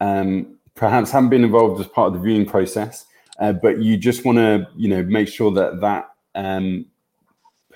um, 0.00 0.58
perhaps 0.74 1.12
haven't 1.12 1.30
been 1.30 1.44
involved 1.44 1.80
as 1.80 1.86
part 1.86 2.08
of 2.08 2.14
the 2.14 2.18
viewing 2.18 2.46
process, 2.46 3.06
uh, 3.38 3.52
but 3.52 3.80
you 3.80 3.96
just 3.96 4.24
want 4.24 4.38
to 4.38 4.66
you 4.74 4.88
know 4.88 5.04
make 5.04 5.28
sure 5.28 5.52
that 5.52 5.80
that 5.80 6.08
um, 6.34 6.84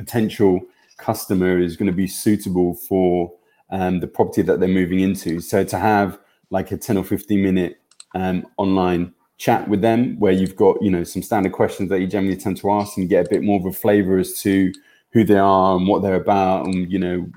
potential 0.01 0.61
customer 0.97 1.59
is 1.59 1.77
going 1.77 1.87
to 1.87 1.97
be 1.97 2.07
suitable 2.07 2.75
for 2.75 3.33
um, 3.71 4.01
the 4.01 4.07
property 4.07 4.43
that 4.43 4.59
they're 4.59 4.69
moving 4.69 5.01
into. 5.01 5.41
So 5.41 5.63
to 5.65 5.79
have 5.79 6.19
like 6.51 6.73
a 6.73 6.77
10 6.77 6.97
or 6.97 7.05
15 7.05 7.43
minute 7.43 7.81
um, 8.15 8.47
online 8.57 9.15
chat 9.37 9.69
with 9.69 9.81
them 9.81 10.19
where 10.19 10.33
you've 10.33 10.57
got, 10.57 10.83
you 10.83 10.91
know, 10.91 11.05
some 11.05 11.23
standard 11.23 11.53
questions 11.53 11.89
that 11.91 12.01
you 12.01 12.07
generally 12.07 12.37
tend 12.37 12.57
to 12.59 12.71
ask 12.71 12.97
and 12.97 13.09
get 13.09 13.27
a 13.27 13.31
bit 13.31 13.43
more 13.43 13.61
of 13.61 13.67
a 13.67 13.73
flavor 13.73 14.19
as 14.19 14.41
to 14.43 14.73
who 15.13 15.25
they 15.25 15.39
are 15.39 15.77
and 15.77 15.87
what 15.87 16.03
they're 16.03 16.15
about 16.15 16.67
and, 16.67 16.91
you 16.91 16.99
know, 16.99 17.29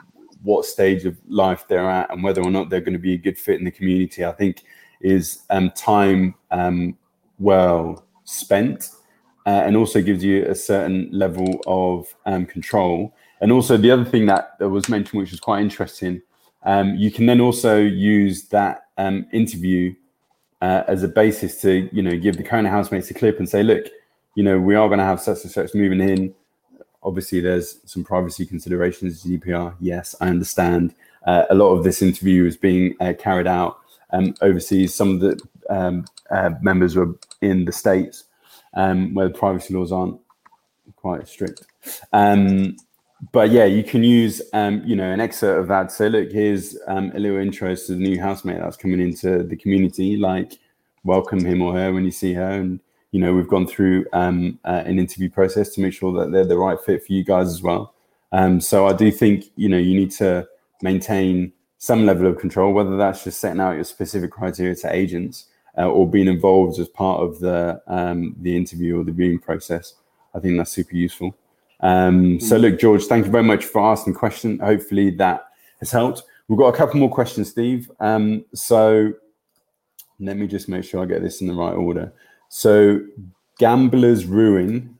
what 0.41 0.65
stage 0.65 1.05
of 1.05 1.17
life 1.27 1.65
they're 1.67 1.89
at 1.89 2.11
and 2.11 2.23
whether 2.23 2.41
or 2.41 2.51
not 2.51 2.69
they're 2.69 2.81
going 2.81 2.93
to 2.93 2.99
be 2.99 3.13
a 3.13 3.17
good 3.17 3.37
fit 3.37 3.59
in 3.59 3.65
the 3.65 3.71
community, 3.71 4.25
I 4.25 4.31
think 4.31 4.63
is 5.01 5.43
um, 5.49 5.69
time 5.71 6.35
um, 6.51 6.97
well 7.39 8.05
spent 8.23 8.89
uh, 9.45 9.63
and 9.65 9.75
also 9.75 10.01
gives 10.01 10.23
you 10.23 10.45
a 10.45 10.55
certain 10.55 11.09
level 11.11 11.61
of 11.67 12.15
um, 12.25 12.45
control. 12.45 13.13
And 13.41 13.51
also 13.51 13.77
the 13.77 13.91
other 13.91 14.05
thing 14.05 14.25
that, 14.27 14.59
was 14.59 14.87
mentioned, 14.87 15.21
which 15.21 15.31
was 15.31 15.39
quite 15.39 15.61
interesting, 15.61 16.21
um, 16.63 16.95
you 16.95 17.11
can 17.11 17.25
then 17.25 17.41
also 17.41 17.77
use 17.77 18.43
that 18.49 18.85
um, 18.97 19.25
interview 19.33 19.93
uh, 20.61 20.83
as 20.87 21.03
a 21.03 21.09
basis 21.09 21.59
to, 21.61 21.89
you 21.91 22.01
know, 22.01 22.17
give 22.17 22.37
the 22.37 22.43
current 22.43 22.69
housemates 22.69 23.11
a 23.11 23.13
clip 23.13 23.37
and 23.37 23.49
say, 23.49 23.63
look, 23.63 23.85
you 24.35 24.43
know, 24.43 24.59
we 24.59 24.75
are 24.75 24.87
going 24.87 24.99
to 24.99 25.05
have 25.05 25.19
such 25.19 25.43
and 25.43 25.51
such 25.51 25.75
moving 25.75 25.99
in. 25.99 26.33
Obviously, 27.03 27.41
there's 27.41 27.79
some 27.85 28.03
privacy 28.03 28.45
considerations, 28.45 29.25
GDPR. 29.25 29.75
Yes, 29.81 30.15
I 30.21 30.29
understand. 30.29 30.95
Uh, 31.27 31.43
a 31.49 31.55
lot 31.55 31.73
of 31.73 31.83
this 31.83 32.01
interview 32.01 32.45
is 32.45 32.55
being 32.55 32.95
uh, 33.01 33.13
carried 33.19 33.47
out 33.47 33.79
um, 34.13 34.33
overseas. 34.41 34.95
Some 34.95 35.15
of 35.15 35.19
the 35.19 35.41
um, 35.69 36.05
uh, 36.31 36.51
members 36.61 36.95
were 36.95 37.13
in 37.41 37.65
the 37.65 37.73
States 37.73 38.23
um, 38.73 39.13
where 39.13 39.27
the 39.27 39.33
privacy 39.33 39.73
laws 39.73 39.91
aren't 39.91 40.19
quite 40.95 41.27
strict. 41.27 41.65
Um, 42.11 42.75
but 43.31 43.51
yeah, 43.51 43.65
you 43.65 43.83
can 43.83 44.03
use 44.03 44.41
um, 44.53 44.83
you 44.85 44.95
know 44.95 45.09
an 45.09 45.21
excerpt 45.21 45.59
of 45.59 45.67
that. 45.69 45.91
So 45.91 46.07
look, 46.07 46.31
here's 46.31 46.77
um, 46.87 47.11
a 47.15 47.19
little 47.19 47.37
intro 47.37 47.73
to 47.73 47.95
the 47.95 47.97
new 47.97 48.19
housemate 48.19 48.59
that's 48.59 48.77
coming 48.77 48.99
into 48.99 49.43
the 49.43 49.55
community. 49.55 50.17
Like, 50.17 50.59
welcome 51.03 51.43
him 51.43 51.61
or 51.61 51.73
her 51.73 51.93
when 51.93 52.03
you 52.05 52.11
see 52.11 52.33
her, 52.33 52.51
and 52.51 52.79
you 53.11 53.19
know 53.19 53.33
we've 53.33 53.47
gone 53.47 53.67
through 53.67 54.05
um, 54.13 54.59
uh, 54.65 54.83
an 54.85 54.99
interview 54.99 55.29
process 55.29 55.69
to 55.69 55.81
make 55.81 55.93
sure 55.93 56.11
that 56.19 56.31
they're 56.31 56.45
the 56.45 56.57
right 56.57 56.79
fit 56.79 57.05
for 57.05 57.13
you 57.13 57.23
guys 57.23 57.47
as 57.47 57.61
well. 57.61 57.93
Um, 58.31 58.59
so 58.59 58.87
I 58.87 58.93
do 58.93 59.11
think 59.11 59.45
you 59.55 59.69
know 59.69 59.77
you 59.77 59.95
need 59.95 60.11
to 60.11 60.47
maintain 60.81 61.53
some 61.77 62.05
level 62.05 62.27
of 62.27 62.37
control, 62.39 62.73
whether 62.73 62.97
that's 62.97 63.23
just 63.23 63.39
setting 63.39 63.61
out 63.61 63.75
your 63.75 63.83
specific 63.83 64.31
criteria 64.31 64.75
to 64.75 64.93
agents 64.93 65.47
uh, 65.77 65.89
or 65.89 66.09
being 66.09 66.27
involved 66.27 66.79
as 66.79 66.87
part 66.87 67.21
of 67.21 67.39
the 67.39 67.81
um, 67.87 68.35
the 68.41 68.55
interview 68.55 68.99
or 68.99 69.03
the 69.03 69.11
viewing 69.11 69.39
process. 69.39 69.95
I 70.35 70.39
think 70.39 70.57
that's 70.57 70.71
super 70.71 70.95
useful. 70.95 71.35
Um, 71.79 72.39
so, 72.39 72.57
look, 72.57 72.79
George, 72.79 73.03
thank 73.05 73.25
you 73.25 73.31
very 73.31 73.43
much 73.43 73.65
for 73.65 73.81
asking 73.81 74.13
the 74.13 74.19
question. 74.19 74.59
Hopefully, 74.59 75.11
that 75.11 75.47
has 75.79 75.91
helped. 75.91 76.23
We've 76.47 76.59
got 76.59 76.73
a 76.73 76.77
couple 76.77 76.99
more 76.99 77.09
questions, 77.09 77.49
Steve. 77.49 77.91
Um, 77.99 78.45
so, 78.53 79.13
let 80.19 80.37
me 80.37 80.47
just 80.47 80.69
make 80.69 80.85
sure 80.85 81.03
I 81.03 81.05
get 81.05 81.21
this 81.21 81.41
in 81.41 81.47
the 81.47 81.53
right 81.53 81.73
order. 81.73 82.13
So, 82.49 83.01
Gamblers 83.59 84.25
Ruin, 84.25 84.97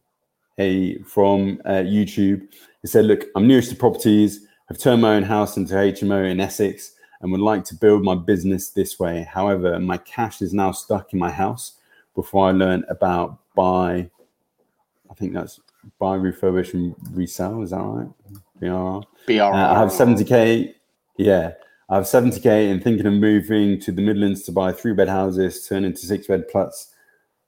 a 0.58 0.98
from 1.04 1.62
uh, 1.66 1.84
YouTube, 1.84 2.48
he 2.82 2.88
said, 2.88 3.06
"Look, 3.06 3.26
I'm 3.36 3.48
newest 3.48 3.70
to 3.70 3.76
properties. 3.76 4.46
I've 4.70 4.78
turned 4.78 5.02
my 5.02 5.16
own 5.16 5.24
house 5.24 5.56
into 5.56 5.74
HMO 5.74 6.30
in 6.30 6.40
Essex 6.40 6.93
and 7.24 7.32
would 7.32 7.42
like 7.42 7.64
to 7.64 7.76
build 7.76 8.04
my 8.04 8.16
business 8.16 8.70
this 8.70 9.00
way. 9.00 9.26
However, 9.32 9.80
my 9.80 9.98
cash 9.98 10.42
is 10.42 10.54
now 10.54 10.72
stuck 10.72 11.14
in 11.14 11.20
my 11.20 11.32
house 11.32 11.78
before 12.16 12.50
I 12.50 12.52
learn 12.52 12.84
about 12.90 13.40
buy. 13.56 14.10
I 15.10 15.14
think 15.16 15.34
that's 15.34 15.60
buy, 16.00 16.18
refurbish, 16.18 16.74
and 16.74 16.94
resell. 17.12 17.62
Is 17.62 17.70
that 17.70 17.78
right? 17.78 18.10
BRR. 18.62 19.04
BRR. 19.26 19.54
Uh, 19.54 19.74
I 19.74 19.80
have 19.80 19.90
70k. 19.90 20.76
Yeah. 21.18 21.54
I 21.90 21.96
have 21.96 22.04
70k 22.04 22.72
and 22.72 22.84
thinking 22.84 23.06
of 23.06 23.14
moving 23.14 23.80
to 23.82 23.94
the 23.94 24.02
Midlands 24.02 24.44
to 24.44 24.52
buy 24.52 24.74
three 24.74 24.94
bed 24.94 25.08
houses, 25.08 25.66
turn 25.66 25.86
into 25.86 26.06
six 26.06 26.28
bed 26.28 26.50
plus 26.50 26.94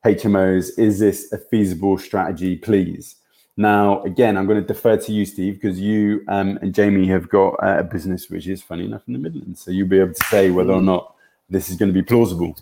HMOs. 0.05 0.79
Is 0.79 0.99
this 0.99 1.33
a 1.33 1.37
feasible 1.37 1.97
strategy, 1.97 2.55
please? 2.55 3.15
Now, 3.57 4.03
again, 4.03 4.37
I'm 4.37 4.47
going 4.47 4.61
to 4.61 4.67
defer 4.67 4.97
to 4.97 5.11
you, 5.11 5.25
Steve, 5.25 5.55
because 5.61 5.79
you 5.79 6.23
um, 6.27 6.59
and 6.61 6.73
Jamie 6.73 7.07
have 7.07 7.29
got 7.29 7.51
uh, 7.63 7.77
a 7.79 7.83
business 7.83 8.29
which 8.29 8.47
is 8.47 8.61
funny 8.61 8.85
enough 8.85 9.03
in 9.07 9.13
the 9.13 9.19
Midlands. 9.19 9.61
So 9.61 9.71
you'll 9.71 9.87
be 9.87 9.99
able 9.99 10.13
to 10.13 10.25
say 10.25 10.51
whether 10.51 10.73
or 10.73 10.81
not 10.81 11.15
this 11.49 11.69
is 11.69 11.77
going 11.77 11.93
to 11.93 11.93
be 11.93 12.03
plausible. 12.03 12.55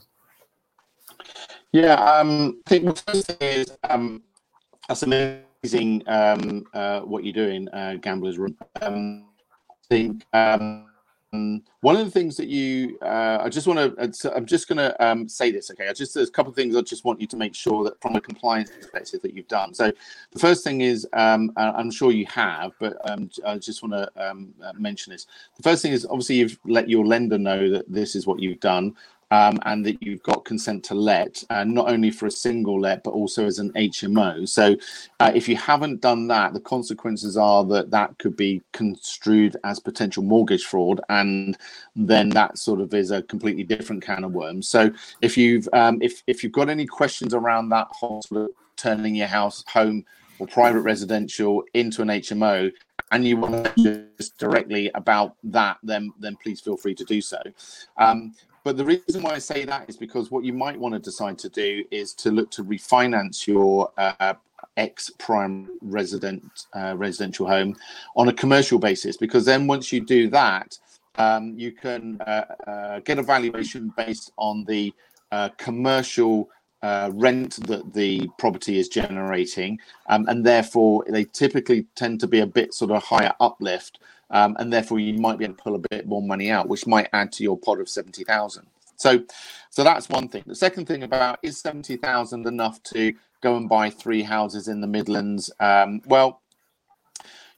Yeah, 1.71 1.95
um, 1.95 2.61
I 2.67 2.69
think 2.69 2.85
the 2.85 2.93
first 2.93 3.27
thing 3.27 3.37
is 3.39 3.77
um, 3.89 4.21
that's 4.87 5.01
amazing 5.01 6.03
um, 6.05 6.65
uh, 6.73 6.99
what 7.01 7.23
you're 7.23 7.33
doing, 7.33 7.67
uh, 7.69 7.95
Gamblers 7.99 8.37
Ruin. 8.37 8.55
Um, 8.81 9.25
I 9.69 9.73
think 9.89 10.23
um, 11.34 11.63
one 11.81 11.95
of 11.95 12.05
the 12.05 12.11
things 12.11 12.38
that 12.38 12.47
you, 12.47 12.97
uh, 13.01 13.39
I 13.41 13.49
just 13.49 13.67
want 13.67 13.79
to, 13.79 14.36
I'm 14.36 14.45
just 14.45 14.67
going 14.67 14.77
to 14.77 15.05
um, 15.05 15.27
say 15.27 15.51
this, 15.51 15.71
okay? 15.71 15.89
I 15.89 15.93
just 15.93 16.13
there's 16.13 16.29
a 16.29 16.31
couple 16.31 16.51
of 16.51 16.55
things 16.55 16.75
I 16.75 16.81
just 16.81 17.03
want 17.03 17.19
you 17.19 17.27
to 17.27 17.38
make 17.38 17.55
sure 17.55 17.84
that 17.84 17.99
from 18.01 18.15
a 18.15 18.21
compliance 18.21 18.71
perspective 18.71 19.21
that 19.23 19.34
you've 19.34 19.47
done. 19.47 19.73
So 19.73 19.91
the 20.31 20.39
first 20.39 20.63
thing 20.63 20.81
is, 20.81 21.07
um, 21.13 21.51
I'm 21.57 21.91
sure 21.91 22.11
you 22.11 22.25
have, 22.27 22.71
but 22.79 22.97
um, 23.09 23.29
I 23.45 23.57
just 23.57 23.81
want 23.81 23.93
to 23.93 24.29
um, 24.29 24.53
uh, 24.63 24.73
mention 24.77 25.11
this. 25.11 25.25
The 25.57 25.63
first 25.63 25.81
thing 25.81 25.91
is 25.91 26.05
obviously 26.05 26.36
you've 26.36 26.59
let 26.65 26.88
your 26.88 27.05
lender 27.05 27.38
know 27.38 27.69
that 27.71 27.91
this 27.91 28.15
is 28.15 28.27
what 28.27 28.39
you've 28.39 28.59
done 28.59 28.95
um, 29.34 29.59
and 29.65 29.84
that 29.84 29.97
you've 30.03 30.21
got 30.21 30.45
consent 30.45 30.84
to 30.84 30.93
let, 30.93 31.43
uh, 31.49 31.63
not 31.63 31.89
only 31.89 32.11
for 32.11 32.27
a 32.27 32.31
single 32.31 32.79
let, 32.79 33.03
but 33.03 33.15
also 33.15 33.47
as 33.47 33.57
an 33.57 33.71
HMO. 33.73 34.47
So, 34.47 34.75
uh, 35.19 35.31
if 35.34 35.49
you 35.49 35.57
haven't 35.57 36.01
done 36.01 36.27
that, 36.27 36.53
the 36.53 36.59
consequences 36.59 37.36
are 37.36 37.65
that 37.65 37.89
that 37.89 38.15
could 38.19 38.38
be 38.38 38.61
construed 38.73 39.57
as 39.63 39.79
potential 39.79 40.21
mortgage 40.21 40.65
fraud, 40.65 41.01
and 41.09 41.57
then 41.95 42.29
that 42.29 42.59
sort 42.59 42.79
of 42.79 42.93
is 42.93 43.09
a 43.09 43.23
completely 43.23 43.63
different 43.63 44.03
can 44.03 44.23
of 44.23 44.34
worms. 44.34 44.67
So, 44.67 44.91
if 45.21 45.36
you've 45.36 45.67
um, 45.73 45.97
if 45.99 46.21
if 46.27 46.43
you've 46.43 46.51
got 46.51 46.69
any 46.69 46.86
questions 46.86 47.34
around 47.34 47.69
that 47.69 47.88
whole 47.89 48.21
sort 48.21 48.41
of 48.43 48.49
turning 48.75 49.15
your 49.15 49.27
house 49.27 49.63
home 49.67 50.05
or 50.38 50.45
private 50.45 50.81
residential 50.81 51.63
into 51.73 52.03
an 52.03 52.09
HMO, 52.09 52.71
and 53.11 53.25
you 53.25 53.38
want 53.38 53.75
to 53.77 54.05
just 54.19 54.38
directly 54.38 54.91
about 54.93 55.38
that, 55.43 55.77
then 55.81 56.13
then 56.19 56.36
please 56.36 56.61
feel 56.61 56.77
free 56.77 56.93
to 56.93 57.03
do 57.05 57.19
so. 57.19 57.41
Um, 57.97 58.36
but 58.64 58.78
the 58.78 58.86
reason 58.86 59.22
why 59.22 59.32
I 59.32 59.39
say 59.39 59.66
that 59.66 59.89
is 59.89 59.97
because 59.97 60.32
what 60.32 60.45
you 60.45 60.53
might 60.53 60.80
want 60.80 60.93
to 60.93 60.99
decide 60.99 61.38
to 61.39 61.49
do 61.49 61.84
is 61.91 62.14
to 62.16 62.32
look 62.32 62.49
to 62.51 62.64
refinance 62.64 63.45
your 63.45 63.91
uh, 63.97 64.34
ex 64.78 65.09
prime 65.20 65.70
resident 65.82 66.68
uh, 66.74 66.95
residential 66.97 67.47
home 67.47 67.76
on 68.16 68.30
a 68.30 68.34
commercial 68.34 68.80
basis, 68.80 69.18
because 69.18 69.45
then 69.45 69.68
once 69.68 69.91
you 69.91 69.99
do 69.99 70.30
that, 70.30 70.78
um, 71.18 71.53
you 71.57 71.72
can 71.72 72.20
uh, 72.22 72.45
uh 72.66 72.99
get 73.01 73.20
a 73.20 73.24
valuation 73.24 73.93
based 73.97 74.32
on 74.38 74.64
the 74.66 74.93
uh, 75.32 75.49
commercial 75.57 76.49
uh, 76.84 77.09
rent 77.14 77.66
that 77.68 77.93
the 77.93 78.28
property 78.38 78.78
is 78.78 78.88
generating, 78.88 79.80
um, 80.07 80.26
and 80.28 80.45
therefore 80.45 81.03
they 81.09 81.24
typically 81.26 81.86
tend 81.95 82.20
to 82.20 82.28
be 82.28 82.39
a 82.39 82.47
bit 82.47 82.74
sort 82.74 82.91
of 82.91 83.03
higher 83.03 83.34
uplift 83.39 83.99
um, 84.34 84.57
and 84.59 84.73
therefore 84.73 84.99
you 84.99 85.17
might 85.17 85.38
be 85.38 85.45
able 85.45 85.55
to 85.55 85.63
pull 85.63 85.75
a 85.75 85.84
bit 85.89 86.05
more 86.05 86.21
money 86.21 86.51
out, 86.51 86.67
which 86.67 86.86
might 86.86 87.07
add 87.13 87.31
to 87.34 87.43
your 87.43 87.57
pot 87.57 87.79
of 87.79 87.88
seventy 87.88 88.25
thousand. 88.25 88.67
So, 88.97 89.23
so 89.69 89.84
that's 89.84 90.09
one 90.09 90.27
thing. 90.27 90.43
The 90.45 90.55
second 90.55 90.86
thing 90.86 91.03
about 91.03 91.39
is 91.41 91.57
seventy 91.57 91.95
thousand 91.95 92.45
enough 92.45 92.84
to 92.84 93.13
go 93.43 93.57
and 93.57 93.69
buy 93.69 93.91
three 93.91 94.23
houses 94.23 94.67
in 94.67 94.81
the 94.81 94.88
Midlands? 94.88 95.51
Um, 95.59 96.01
well, 96.05 96.41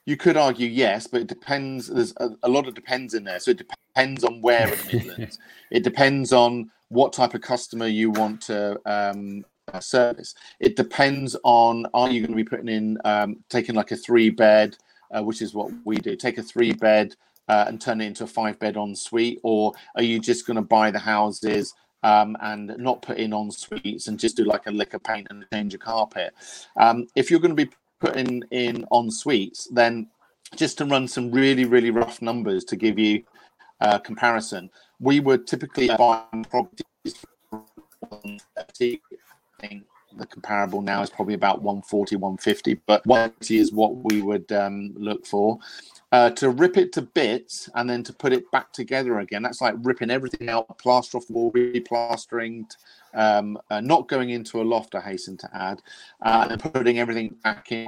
you 0.05 0.17
could 0.17 0.35
argue 0.35 0.67
yes, 0.67 1.07
but 1.07 1.21
it 1.21 1.27
depends. 1.27 1.87
There's 1.87 2.13
a, 2.17 2.31
a, 2.43 2.49
lot 2.49 2.67
of 2.67 2.75
depends 2.75 3.13
in 3.13 3.23
there. 3.23 3.39
So 3.39 3.51
it 3.51 3.57
depends 3.57 4.23
on 4.23 4.41
where 4.41 4.67
in 4.67 4.79
the 4.79 4.93
Midlands. 4.93 5.39
it 5.71 5.83
depends 5.83 6.33
on 6.33 6.69
what 6.89 7.13
type 7.13 7.33
of 7.33 7.41
customer 7.41 7.87
you 7.87 8.11
want 8.11 8.41
to 8.41 8.79
um, 8.85 9.45
service. 9.79 10.35
It 10.59 10.75
depends 10.75 11.35
on 11.43 11.87
are 11.93 12.09
you 12.09 12.21
going 12.21 12.31
to 12.31 12.43
be 12.43 12.43
putting 12.43 12.67
in 12.67 12.97
um, 13.05 13.43
taking 13.49 13.75
like 13.75 13.91
a 13.91 13.95
three 13.95 14.29
bed 14.29 14.77
uh, 15.11 15.23
which 15.23 15.41
is 15.41 15.53
what 15.53 15.71
we 15.85 15.97
do. 15.97 16.15
Take 16.15 16.37
a 16.37 16.43
three 16.43 16.73
bed 16.73 17.15
uh, 17.47 17.65
and 17.67 17.79
turn 17.79 18.01
it 18.01 18.05
into 18.05 18.23
a 18.23 18.27
five 18.27 18.59
bed 18.59 18.75
ensuite, 18.75 19.39
or 19.43 19.73
are 19.95 20.03
you 20.03 20.19
just 20.19 20.45
going 20.45 20.55
to 20.55 20.61
buy 20.61 20.91
the 20.91 20.99
houses? 20.99 21.73
Um, 22.03 22.37
and 22.41 22.75
not 22.77 23.01
put 23.01 23.17
in 23.17 23.33
en 23.33 23.49
suites 23.49 24.07
and 24.07 24.19
just 24.19 24.37
do 24.37 24.43
like 24.43 24.67
a 24.67 24.71
lick 24.71 24.93
of 24.93 25.03
paint 25.03 25.25
and 25.31 25.43
change 25.51 25.73
a 25.73 25.79
carpet. 25.79 26.35
Um, 26.77 27.07
if 27.15 27.31
you're 27.31 27.39
going 27.39 27.55
to 27.55 27.65
be 27.65 27.71
putting 27.99 28.43
in 28.51 28.85
en 28.93 29.09
suites, 29.09 29.67
then 29.71 30.07
just 30.55 30.77
to 30.77 30.85
run 30.85 31.07
some 31.07 31.31
really, 31.31 31.65
really 31.65 31.89
rough 31.89 32.21
numbers 32.21 32.63
to 32.65 32.75
give 32.75 32.99
you 32.99 33.23
a 33.79 33.99
comparison, 33.99 34.69
we 34.99 35.19
would 35.19 35.47
typically 35.47 35.87
buy 35.87 36.21
properties. 36.49 36.85
The 40.17 40.25
comparable 40.25 40.81
now 40.81 41.01
is 41.01 41.09
probably 41.09 41.33
about 41.33 41.61
140, 41.61 42.15
150, 42.15 42.75
but 42.85 43.05
180 43.05 43.57
is 43.57 43.71
what 43.71 43.95
we 43.97 44.21
would 44.21 44.51
um, 44.51 44.93
look 44.95 45.25
for. 45.25 45.59
Uh, 46.11 46.29
to 46.29 46.49
rip 46.49 46.77
it 46.77 46.93
to 46.93 47.01
bits 47.01 47.69
and 47.75 47.89
then 47.89 48.01
to 48.03 48.13
put 48.13 48.31
it 48.31 48.49
back 48.51 48.71
together 48.71 49.19
again, 49.19 49.41
that's 49.41 49.59
like 49.59 49.75
ripping 49.79 50.09
everything 50.09 50.47
out, 50.47 50.77
plaster 50.77 51.17
off 51.17 51.27
the 51.27 51.33
wall, 51.33 51.51
replastering, 51.51 52.63
um, 53.13 53.57
uh, 53.69 53.81
not 53.81 54.07
going 54.07 54.29
into 54.29 54.61
a 54.61 54.63
loft, 54.63 54.95
I 54.95 55.01
hasten 55.01 55.35
to 55.37 55.49
add, 55.53 55.81
uh, 56.21 56.47
and 56.49 56.61
putting 56.61 56.99
everything 56.99 57.35
back 57.43 57.71
in 57.71 57.87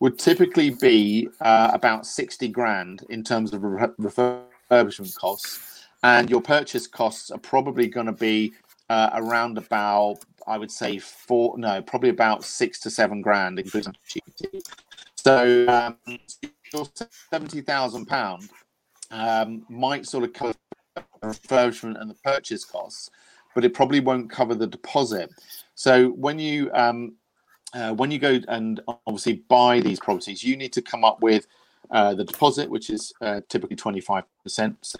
would 0.00 0.18
typically 0.18 0.70
be 0.70 1.28
uh, 1.40 1.70
about 1.74 2.06
60 2.06 2.48
grand 2.48 3.04
in 3.10 3.22
terms 3.22 3.52
of 3.52 3.62
refurbishment 3.62 5.14
costs. 5.16 5.86
And 6.02 6.30
your 6.30 6.40
purchase 6.40 6.86
costs 6.86 7.30
are 7.30 7.38
probably 7.38 7.86
going 7.86 8.06
to 8.06 8.12
be 8.12 8.54
uh, 8.90 9.08
around 9.14 9.56
about, 9.56 10.18
I 10.48 10.58
would 10.58 10.70
say, 10.70 10.98
four, 10.98 11.56
no, 11.56 11.80
probably 11.80 12.08
about 12.10 12.44
six 12.44 12.80
to 12.80 12.90
seven 12.90 13.22
grand, 13.22 13.60
including 13.60 13.94
GT. 14.08 14.60
So 15.14 15.68
um, 15.68 15.96
your 16.72 16.84
£70,000 17.32 18.48
um, 19.12 19.64
might 19.68 20.06
sort 20.06 20.24
of 20.24 20.32
cover 20.32 20.54
the 20.96 21.04
refurbishment 21.22 22.00
and 22.00 22.10
the 22.10 22.16
purchase 22.24 22.64
costs, 22.64 23.10
but 23.54 23.64
it 23.64 23.74
probably 23.74 24.00
won't 24.00 24.28
cover 24.28 24.56
the 24.56 24.66
deposit. 24.66 25.30
So 25.76 26.08
when 26.08 26.40
you 26.40 26.70
um, 26.72 27.14
uh, 27.72 27.94
when 27.94 28.10
you 28.10 28.18
go 28.18 28.40
and 28.48 28.80
obviously 29.06 29.44
buy 29.48 29.78
these 29.78 30.00
properties, 30.00 30.42
you 30.42 30.56
need 30.56 30.72
to 30.72 30.82
come 30.82 31.04
up 31.04 31.22
with 31.22 31.46
uh, 31.90 32.14
the 32.14 32.24
deposit, 32.24 32.70
which 32.70 32.88
is 32.90 33.12
uh, 33.20 33.40
typically 33.48 33.76
25%. 33.76 34.24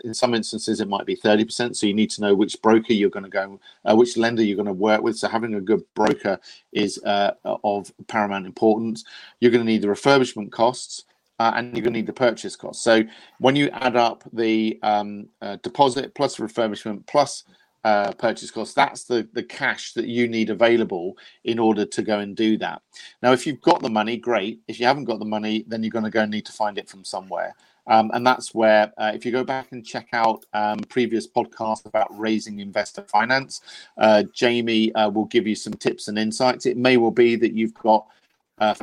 In 0.05 0.15
some 0.15 0.35
instances, 0.35 0.81
it 0.81 0.89
might 0.89 1.07
be 1.07 1.17
30%. 1.17 1.77
So 1.77 1.87
you 1.87 1.95
need 1.95 2.11
to 2.11 2.21
know 2.21 2.35
which 2.35 2.61
broker 2.63 2.93
you're 2.93 3.11
going 3.11 3.25
to 3.25 3.31
go, 3.31 3.61
uh, 3.85 3.95
which 3.95 4.17
lender 4.17 4.43
you're 4.43 4.57
going 4.57 4.67
to 4.67 4.73
work 4.73 5.03
with. 5.03 5.17
So 5.17 5.29
having 5.29 5.55
a 5.55 5.61
good 5.61 5.83
broker 5.95 6.39
is 6.73 7.03
uh, 7.05 7.33
of 7.45 7.93
paramount 8.09 8.47
importance. 8.47 9.05
You're 9.41 9.53
going 9.53 9.65
to 9.65 9.71
need 9.71 9.83
the 9.83 9.89
refurbishment 9.89 10.51
costs. 10.51 11.05
Uh, 11.39 11.53
and 11.55 11.75
you're 11.75 11.83
going 11.83 11.95
to 11.95 11.99
need 11.99 12.07
the 12.07 12.13
purchase 12.13 12.55
costs. 12.55 12.85
So 12.85 13.03
when 13.39 13.57
you 13.57 13.71
add 13.71 13.97
up 13.97 14.25
the 14.31 14.79
um, 14.83 15.27
deposit 15.63 16.15
plus 16.15 16.37
refurbishment 16.37 17.07
plus 17.07 17.45
uh, 17.85 18.13
purchase 18.13 18.51
cost. 18.51 18.75
That's 18.75 19.05
the 19.05 19.29
the 19.33 19.43
cash 19.43 19.93
that 19.95 20.07
you 20.07 20.29
need 20.29 20.51
available 20.51 21.17
in 21.45 21.59
order 21.59 21.85
to 21.87 22.03
go 22.03 22.19
and 22.19 22.37
do 22.37 22.59
that. 22.59 22.83
Now, 23.23 23.33
if 23.33 23.47
you've 23.47 23.61
got 23.61 23.83
the 23.83 23.91
money, 23.91 24.17
great. 24.17 24.61
If 24.69 24.81
you 24.81 24.87
haven't 24.87 25.05
got 25.05 25.19
the 25.19 25.25
money, 25.25 25.65
then 25.67 25.83
you're 25.83 25.91
going 25.91 26.05
to 26.05 26.11
go 26.11 26.23
and 26.23 26.31
need 26.31 26.47
to 26.47 26.53
find 26.53 26.79
it 26.79 26.89
from 26.89 27.05
somewhere. 27.05 27.55
Um, 27.87 28.11
and 28.15 28.25
that's 28.25 28.55
where, 28.55 28.93
uh, 28.99 29.11
if 29.15 29.25
you 29.25 29.33
go 29.33 29.43
back 29.43 29.73
and 29.73 29.85
check 29.85 30.09
out 30.13 30.45
um, 30.53 30.79
previous 30.89 31.27
podcasts 31.27 31.87
about 31.87 32.07
raising 32.17 32.61
investor 32.61 33.03
finance, 33.03 33.63
uh, 33.99 34.23
Jamie 34.33 34.95
uh, 34.95 35.09
will 35.11 35.25
give 35.25 35.47
you 35.47 35.57
some 35.57 35.73
tips 35.73 36.07
and 36.07 36.19
insights. 36.19 36.67
It 36.67 36.77
may 36.77 36.99
well 36.99 37.11
be 37.11 37.35
that 37.37 37.53
you've 37.53 37.75
got 37.75 38.07
uh, 38.59 38.75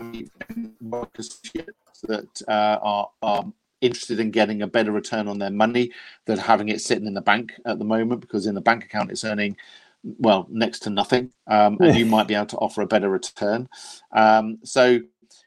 that 2.03 2.41
uh, 2.47 2.79
are, 2.81 3.09
are 3.21 3.45
interested 3.81 4.19
in 4.19 4.31
getting 4.31 4.61
a 4.61 4.67
better 4.67 4.91
return 4.91 5.27
on 5.27 5.39
their 5.39 5.51
money 5.51 5.91
than 6.25 6.37
having 6.37 6.69
it 6.69 6.81
sitting 6.81 7.07
in 7.07 7.13
the 7.13 7.21
bank 7.21 7.53
at 7.65 7.79
the 7.79 7.85
moment 7.85 8.21
because 8.21 8.47
in 8.47 8.55
the 8.55 8.61
bank 8.61 8.83
account 8.83 9.11
it's 9.11 9.23
earning 9.23 9.55
well 10.03 10.47
next 10.49 10.79
to 10.79 10.89
nothing 10.89 11.31
um, 11.47 11.77
and 11.81 11.95
you 11.95 12.05
might 12.05 12.27
be 12.27 12.35
able 12.35 12.45
to 12.45 12.57
offer 12.57 12.81
a 12.81 12.87
better 12.87 13.09
return. 13.09 13.67
Um, 14.11 14.59
so 14.63 14.99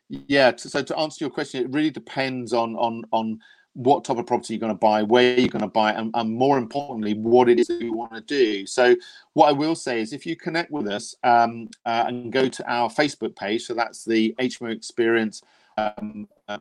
yeah 0.08 0.52
so 0.56 0.82
to 0.82 0.98
answer 0.98 1.24
your 1.24 1.30
question 1.30 1.64
it 1.64 1.70
really 1.70 1.90
depends 1.90 2.52
on 2.52 2.74
on 2.76 3.04
on 3.12 3.38
what 3.74 4.04
type 4.04 4.18
of 4.18 4.26
property 4.26 4.54
you're 4.54 4.60
going 4.60 4.72
to 4.72 4.78
buy 4.78 5.02
where 5.02 5.38
you're 5.38 5.48
going 5.48 5.62
to 5.62 5.68
buy 5.68 5.92
and, 5.92 6.10
and 6.14 6.32
more 6.32 6.58
importantly 6.58 7.14
what 7.14 7.48
it 7.48 7.60
is 7.60 7.68
that 7.68 7.80
you 7.80 7.92
want 7.92 8.12
to 8.12 8.20
do. 8.20 8.66
So 8.66 8.96
what 9.34 9.48
i 9.48 9.52
will 9.52 9.76
say 9.76 10.00
is 10.00 10.12
if 10.12 10.26
you 10.26 10.34
connect 10.34 10.72
with 10.72 10.88
us 10.88 11.14
um, 11.22 11.68
uh, 11.86 12.04
and 12.08 12.32
go 12.32 12.48
to 12.48 12.70
our 12.70 12.88
facebook 12.88 13.36
page 13.36 13.62
so 13.62 13.74
that's 13.74 14.04
the 14.04 14.34
hmo 14.40 14.72
experience 14.72 15.42
um, 15.78 16.28
uh, 16.48 16.58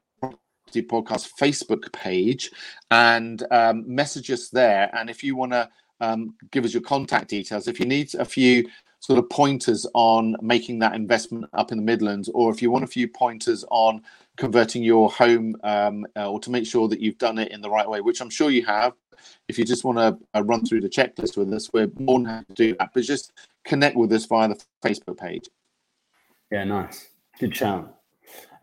Podcast 0.72 1.32
Facebook 1.40 1.92
page 1.92 2.52
and 2.92 3.44
um, 3.52 3.84
message 3.88 4.32
us 4.32 4.50
there. 4.50 4.90
And 4.96 5.10
if 5.10 5.24
you 5.24 5.36
want 5.36 5.52
to 5.52 5.70
um, 6.00 6.36
give 6.52 6.66
us 6.66 6.74
your 6.74 6.82
contact 6.82 7.30
details, 7.30 7.68
if 7.68 7.80
you 7.80 7.86
need 7.86 8.14
a 8.16 8.26
few 8.26 8.68
sort 9.02 9.20
of 9.20 9.30
pointers 9.30 9.88
on 9.94 10.36
making 10.42 10.80
that 10.80 10.94
investment 10.94 11.46
up 11.54 11.72
in 11.72 11.78
the 11.78 11.84
Midlands, 11.84 12.30
or 12.30 12.52
if 12.52 12.62
you 12.62 12.70
want 12.70 12.84
a 12.84 12.88
few 12.88 13.08
pointers 13.08 13.64
on 13.70 14.02
converting 14.38 14.84
your 14.84 15.10
home 15.10 15.56
um, 15.64 16.06
uh, 16.16 16.30
or 16.30 16.40
to 16.40 16.50
make 16.50 16.66
sure 16.66 16.88
that 16.88 17.00
you've 17.00 17.18
done 17.18 17.38
it 17.38 17.52
in 17.52 17.62
the 17.62 17.70
right 17.70 17.90
way, 17.90 18.02
which 18.02 18.22
I'm 18.22 18.30
sure 18.30 18.50
you 18.50 18.66
have. 18.66 18.94
If 19.48 19.58
you 19.58 19.66
just 19.66 19.84
want 19.84 19.98
to 19.98 20.18
uh, 20.34 20.44
run 20.44 20.66
through 20.66 20.82
the 20.82 20.90
checklist 20.90 21.38
with 21.38 21.52
us, 21.54 21.70
we're 21.74 21.92
more 22.00 22.20
than 22.20 22.26
happy 22.26 22.46
to 22.48 22.54
do 22.54 22.76
that. 22.80 22.92
But 22.94 23.04
just 23.04 23.34
connect 23.66 23.96
with 23.96 24.12
us 24.14 24.26
via 24.26 24.50
the 24.50 24.64
Facebook 24.84 25.18
page. 25.18 25.50
Yeah, 26.52 26.64
nice. 26.64 27.10
Good 27.40 27.56
shout. 27.56 27.99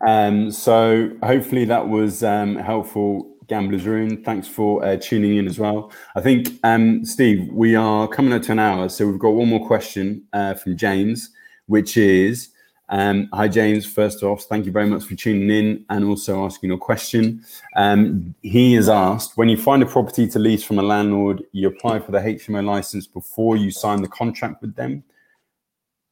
Um, 0.05 0.51
so 0.51 1.11
hopefully 1.23 1.65
that 1.65 1.87
was 1.87 2.23
um, 2.23 2.55
helpful, 2.55 3.35
Gamblers 3.47 3.85
Ruin. 3.85 4.23
Thanks 4.23 4.47
for 4.47 4.83
uh, 4.83 4.97
tuning 4.97 5.37
in 5.37 5.47
as 5.47 5.57
well. 5.57 5.91
I 6.15 6.21
think, 6.21 6.49
um, 6.63 7.05
Steve, 7.05 7.47
we 7.51 7.75
are 7.75 8.07
coming 8.07 8.33
up 8.33 8.43
to 8.43 8.51
an 8.51 8.59
hour, 8.59 8.89
so 8.89 9.07
we've 9.07 9.19
got 9.19 9.29
one 9.29 9.49
more 9.49 9.65
question 9.65 10.23
uh, 10.33 10.53
from 10.53 10.77
James, 10.77 11.31
which 11.65 11.97
is, 11.97 12.49
um, 12.89 13.27
hi 13.33 13.47
James. 13.47 13.85
First 13.85 14.23
off, 14.23 14.43
thank 14.43 14.65
you 14.65 14.71
very 14.71 14.87
much 14.87 15.03
for 15.03 15.15
tuning 15.15 15.49
in 15.49 15.85
and 15.89 16.05
also 16.05 16.45
asking 16.45 16.69
your 16.69 16.77
question. 16.77 17.43
Um, 17.75 18.33
he 18.41 18.73
has 18.75 18.87
asked, 18.87 19.37
when 19.37 19.49
you 19.49 19.57
find 19.57 19.83
a 19.83 19.85
property 19.85 20.27
to 20.27 20.39
lease 20.39 20.63
from 20.63 20.79
a 20.79 20.83
landlord, 20.83 21.43
you 21.51 21.67
apply 21.67 21.99
for 21.99 22.11
the 22.11 22.19
HMO 22.19 22.63
license 22.63 23.07
before 23.07 23.57
you 23.57 23.71
sign 23.71 24.01
the 24.01 24.07
contract 24.07 24.61
with 24.61 24.75
them. 24.75 25.03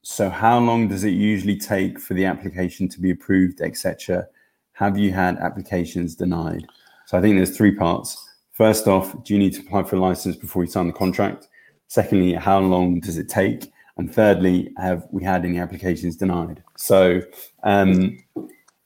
So, 0.08 0.30
how 0.30 0.60
long 0.60 0.88
does 0.88 1.04
it 1.04 1.16
usually 1.16 1.58
take 1.58 2.00
for 2.00 2.14
the 2.14 2.26
application 2.26 2.88
to 2.90 3.02
be 3.02 3.10
approved, 3.10 3.60
etc.? 3.60 4.28
Have 4.74 5.00
you 5.00 5.12
had 5.12 5.40
applications 5.40 6.14
denied? 6.14 6.68
So, 7.08 7.18
I 7.18 7.22
think 7.22 7.38
there's 7.38 7.58
three 7.58 7.74
parts. 7.74 8.16
First 8.52 8.88
off, 8.88 9.24
do 9.24 9.34
you 9.34 9.40
need 9.40 9.54
to 9.54 9.62
apply 9.62 9.82
for 9.82 9.96
a 9.96 10.00
license 10.00 10.36
before 10.36 10.64
you 10.64 10.70
sign 10.70 10.86
the 10.86 10.94
contract? 10.94 11.48
Secondly, 11.88 12.34
how 12.34 12.60
long 12.60 13.00
does 13.00 13.18
it 13.18 13.30
take? 13.30 13.72
And 13.98 14.14
thirdly, 14.14 14.72
have 14.78 15.08
we 15.10 15.24
had 15.24 15.44
any 15.44 15.58
applications 15.58 16.18
denied? 16.18 16.62
So, 16.78 17.24
um, 17.64 18.20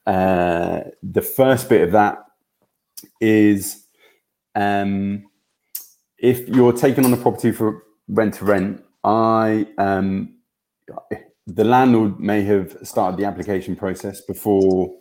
uh, 0.06 0.84
the 1.02 1.22
first 1.22 1.68
bit 1.68 1.82
of 1.82 1.92
that 1.92 2.24
is 3.20 3.84
um, 4.54 5.26
if 6.16 6.48
you're 6.48 6.72
taking 6.72 7.04
on 7.04 7.12
a 7.12 7.18
property 7.18 7.52
for 7.52 7.82
rent 8.08 8.34
to 8.36 8.46
rent, 8.46 8.82
I 9.04 9.66
um, 9.76 10.39
the 11.46 11.64
landlord 11.64 12.20
may 12.20 12.42
have 12.42 12.76
started 12.82 13.18
the 13.18 13.24
application 13.24 13.74
process 13.74 14.20
before 14.20 14.94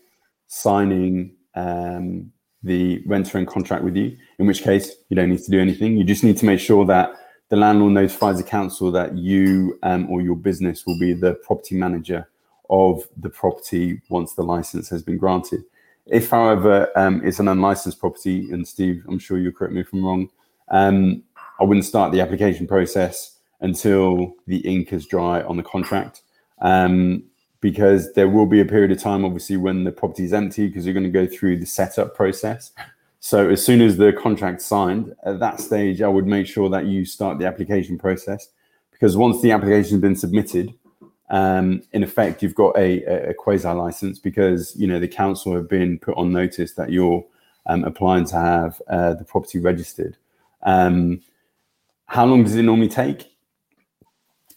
signing 0.47 1.35
um, 1.55 2.31
the 2.63 3.01
rent 3.05 3.33
and 3.33 3.47
contract 3.47 3.83
with 3.83 3.95
you, 3.95 4.17
in 4.39 4.47
which 4.47 4.63
case 4.63 4.91
you 5.09 5.15
don't 5.15 5.29
need 5.29 5.43
to 5.43 5.51
do 5.51 5.59
anything. 5.59 5.97
You 5.97 6.03
just 6.03 6.23
need 6.23 6.37
to 6.37 6.45
make 6.45 6.59
sure 6.59 6.85
that 6.85 7.13
the 7.49 7.55
landlord 7.55 7.93
notifies 7.93 8.37
the 8.37 8.43
council 8.43 8.91
that 8.91 9.17
you 9.17 9.77
um, 9.83 10.09
or 10.09 10.21
your 10.21 10.35
business 10.35 10.85
will 10.85 10.99
be 10.99 11.13
the 11.13 11.33
property 11.35 11.75
manager 11.75 12.27
of 12.69 13.03
the 13.17 13.29
property 13.29 14.01
once 14.09 14.33
the 14.33 14.43
license 14.43 14.89
has 14.89 15.01
been 15.01 15.17
granted. 15.17 15.63
If, 16.05 16.29
however, 16.29 16.89
um, 16.95 17.21
it's 17.25 17.39
an 17.39 17.47
unlicensed 17.47 17.99
property, 17.99 18.51
and 18.51 18.67
Steve, 18.67 19.03
I'm 19.07 19.19
sure 19.19 19.37
you'll 19.37 19.51
correct 19.51 19.73
me 19.73 19.81
if 19.81 19.93
I'm 19.93 20.05
wrong, 20.05 20.29
um, 20.69 21.23
I 21.59 21.63
wouldn't 21.63 21.85
start 21.85 22.11
the 22.11 22.21
application 22.21 22.67
process 22.67 23.38
until 23.62 24.34
the 24.47 24.57
ink 24.60 24.93
is 24.93 25.05
dry 25.05 25.41
on 25.41 25.57
the 25.57 25.64
contract. 25.64 26.22
Um, 26.62 27.24
because 27.62 28.14
there 28.14 28.30
will 28.30 28.45
be 28.45 28.62
a 28.62 28.66
period 28.66 28.91
of 28.91 28.99
time, 28.99 29.26
obviously, 29.26 29.57
when 29.57 29.84
the 29.84 29.91
property 29.91 30.24
is 30.24 30.34
empty, 30.34 30.68
because 30.68 30.86
you're 30.86 30.93
going 30.93 31.03
to 31.03 31.10
go 31.10 31.28
through 31.28 31.57
the 31.57 31.66
setup 31.66 32.16
process. 32.16 32.72
So 33.20 33.49
as 33.49 33.64
soon 33.64 33.82
as 33.82 33.97
the 33.97 34.14
contract's 34.14 34.66
signed, 34.66 35.14
at 35.24 35.39
that 35.39 35.60
stage, 35.60 36.01
I 36.01 36.07
would 36.07 36.26
make 36.26 36.47
sure 36.47 36.70
that 36.70 36.86
you 36.86 37.03
start 37.03 37.38
the 37.38 37.45
application 37.45 37.97
process, 37.97 38.47
because 38.91 39.18
once 39.18 39.41
the 39.41 39.51
application 39.51 39.91
has 39.91 40.01
been 40.01 40.16
submitted, 40.16 40.74
um, 41.30 41.84
in 41.91 42.01
effect, 42.01 42.41
you've 42.41 42.55
got 42.55 42.78
a, 42.78 43.03
a, 43.30 43.34
quasi 43.34 43.68
license 43.68 44.18
because 44.18 44.76
you 44.76 44.88
know 44.88 44.99
the 44.99 45.07
council 45.07 45.53
have 45.53 45.70
been 45.70 45.99
put 45.99 46.18
on 46.18 46.32
notice 46.32 46.74
that 46.74 46.91
you're 46.91 47.24
um, 47.68 47.84
applying 47.84 48.26
to 48.26 48.36
have 48.36 48.82
uh, 48.88 49.14
the 49.14 49.24
property 49.24 49.60
registered. 49.60 50.18
Um, 50.64 51.22
how 52.07 52.26
long 52.26 52.43
does 52.43 52.55
it 52.55 52.64
normally 52.64 52.89
take? 52.89 53.28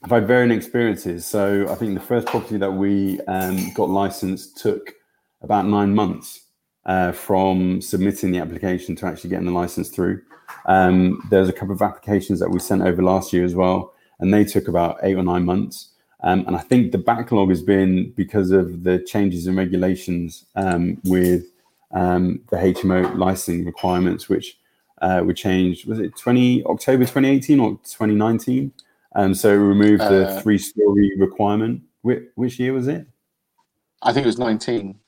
I've 0.04 0.10
had 0.10 0.26
varying 0.26 0.50
experiences. 0.50 1.24
So 1.26 1.68
I 1.70 1.74
think 1.76 1.94
the 1.94 2.00
first 2.04 2.26
property 2.26 2.56
that 2.58 2.72
we 2.72 3.20
um, 3.22 3.72
got 3.74 3.88
licensed 3.88 4.58
took 4.58 4.94
about 5.42 5.66
nine 5.66 5.94
months. 5.94 6.40
uh, 6.84 7.12
from 7.12 7.80
submitting 7.80 8.32
the 8.32 8.38
application 8.38 8.96
to 8.96 9.06
actually 9.06 9.30
getting 9.30 9.46
the 9.46 9.52
license 9.52 9.88
through. 9.88 10.20
Um, 10.66 11.22
there's 11.30 11.48
a 11.48 11.52
couple 11.52 11.74
of 11.74 11.82
applications 11.82 12.40
that 12.40 12.50
we 12.50 12.58
sent 12.58 12.82
over 12.82 13.02
last 13.02 13.32
year 13.32 13.44
as 13.44 13.54
well, 13.54 13.94
and 14.18 14.32
they 14.32 14.44
took 14.44 14.68
about 14.68 14.98
eight 15.02 15.16
or 15.16 15.22
nine 15.22 15.44
months. 15.44 15.90
Um, 16.24 16.44
and 16.46 16.56
I 16.56 16.60
think 16.60 16.92
the 16.92 16.98
backlog 16.98 17.48
has 17.48 17.62
been 17.62 18.12
because 18.16 18.50
of 18.52 18.84
the 18.84 18.98
changes 19.00 19.46
in 19.46 19.56
regulations 19.56 20.44
um, 20.54 21.00
with 21.04 21.44
um, 21.92 22.40
the 22.50 22.56
HMO 22.56 23.16
licensing 23.16 23.64
requirements, 23.64 24.28
which 24.28 24.58
uh, 25.00 25.22
were 25.24 25.34
changed. 25.34 25.86
Was 25.86 25.98
it 25.98 26.16
20 26.16 26.64
October 26.64 27.04
2018 27.04 27.58
or 27.58 27.70
2019? 27.84 28.72
Um, 29.14 29.34
so 29.34 29.50
it 29.50 29.56
removed 29.56 30.02
the 30.02 30.28
Uh, 30.28 30.40
three-story 30.40 31.12
requirement. 31.18 31.82
Which, 32.02 32.22
which 32.34 32.58
year 32.58 32.72
was 32.72 32.88
it? 32.88 33.06
I 34.02 34.12
think 34.12 34.26
it 34.26 34.28
was 34.28 34.38
19. 34.38 34.98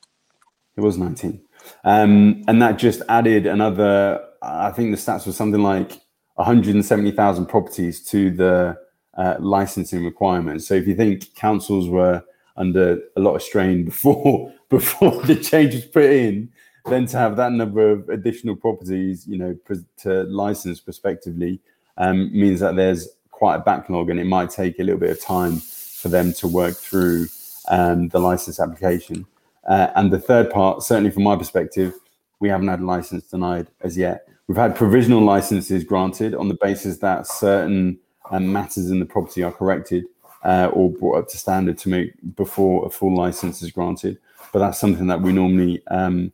It 0.76 0.80
was 0.80 0.98
19. 0.98 1.40
Um, 1.84 2.44
and 2.46 2.60
that 2.62 2.78
just 2.78 3.02
added 3.08 3.46
another, 3.46 4.20
I 4.42 4.70
think 4.70 4.90
the 4.90 4.96
stats 4.96 5.26
were 5.26 5.32
something 5.32 5.62
like 5.62 6.00
170,000 6.36 7.46
properties 7.46 8.04
to 8.06 8.30
the 8.30 8.76
uh, 9.16 9.36
licensing 9.38 10.04
requirements. 10.04 10.66
So 10.66 10.74
if 10.74 10.86
you 10.86 10.94
think 10.94 11.34
councils 11.34 11.88
were 11.88 12.22
under 12.56 13.00
a 13.16 13.20
lot 13.20 13.34
of 13.34 13.42
strain 13.42 13.84
before 13.92 14.52
before 14.68 15.22
the 15.26 15.36
change 15.36 15.74
was 15.74 15.84
put 15.84 16.04
in, 16.04 16.50
then 16.86 17.06
to 17.06 17.16
have 17.16 17.36
that 17.36 17.52
number 17.52 17.90
of 17.90 18.08
additional 18.08 18.56
properties, 18.56 19.26
you 19.26 19.38
know, 19.38 19.56
to 19.98 20.24
license 20.24 20.80
prospectively, 20.80 21.60
um, 21.96 22.30
means 22.32 22.60
that 22.60 22.76
there's 22.76 23.08
quite 23.44 23.56
a 23.56 23.60
backlog, 23.60 24.08
and 24.08 24.18
it 24.18 24.24
might 24.24 24.48
take 24.48 24.78
a 24.78 24.82
little 24.82 24.98
bit 24.98 25.10
of 25.10 25.20
time 25.20 25.58
for 25.58 26.08
them 26.08 26.32
to 26.32 26.48
work 26.48 26.74
through 26.74 27.26
um, 27.68 28.08
the 28.08 28.18
license 28.18 28.58
application. 28.58 29.26
Uh, 29.68 29.88
and 29.96 30.10
the 30.10 30.18
third 30.18 30.48
part, 30.48 30.82
certainly 30.82 31.10
from 31.10 31.24
my 31.24 31.36
perspective, 31.36 31.92
we 32.40 32.48
haven't 32.48 32.68
had 32.68 32.80
a 32.80 32.86
license 32.86 33.22
denied 33.24 33.66
as 33.82 33.98
yet. 33.98 34.26
We've 34.46 34.56
had 34.56 34.74
provisional 34.74 35.20
licenses 35.20 35.84
granted 35.84 36.34
on 36.34 36.48
the 36.48 36.54
basis 36.54 36.96
that 37.00 37.26
certain 37.26 37.98
um, 38.30 38.50
matters 38.50 38.90
in 38.90 38.98
the 38.98 39.04
property 39.04 39.42
are 39.42 39.52
corrected 39.52 40.06
uh, 40.42 40.70
or 40.72 40.90
brought 40.90 41.18
up 41.18 41.28
to 41.28 41.36
standard 41.36 41.76
to 41.80 41.90
make 41.90 42.14
before 42.36 42.86
a 42.86 42.88
full 42.88 43.14
license 43.14 43.60
is 43.60 43.70
granted. 43.70 44.16
But 44.54 44.60
that's 44.60 44.80
something 44.80 45.08
that 45.08 45.20
we 45.20 45.32
normally 45.32 45.82
um, 45.88 46.32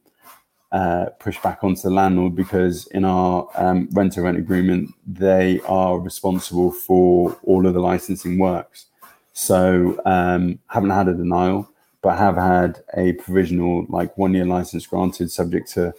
uh, 0.73 1.07
push 1.19 1.41
back 1.43 1.65
onto 1.65 1.83
the 1.83 1.91
landlord 1.91 2.37
because 2.37 2.87
in 2.89 3.05
our 3.05 3.49
um, 3.57 3.89
rent 3.93 4.13
to 4.13 4.23
rent 4.23 4.39
agreement, 4.39 4.95
they 5.07 5.61
are 5.67 5.99
responsible 5.99 6.71
for 6.71 7.37
all 7.45 7.67
of 7.67 7.75
the 7.75 7.81
licensing 7.81 8.39
works. 8.39 8.87
So 9.33 10.01
um, 10.05 10.59
haven't 10.69 10.91
had 10.91 11.09
a 11.09 11.15
denial, 11.15 11.69
but 12.03 12.17
have 12.17 12.37
had 12.37 12.83
a 12.97 13.13
provisional 13.15 13.87
like 13.89 14.17
one 14.17 14.35
year 14.35 14.45
license 14.45 14.87
granted, 14.87 15.31
subject 15.31 15.71
to 15.73 15.93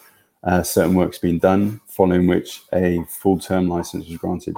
uh, 0.44 0.64
certain 0.64 0.96
works 0.96 1.18
being 1.18 1.40
done. 1.40 1.82
Following 1.88 2.28
which 2.28 2.62
a 2.74 3.04
full 3.10 3.40
term 3.40 3.68
license 3.68 4.08
was 4.08 4.18
granted. 4.18 4.56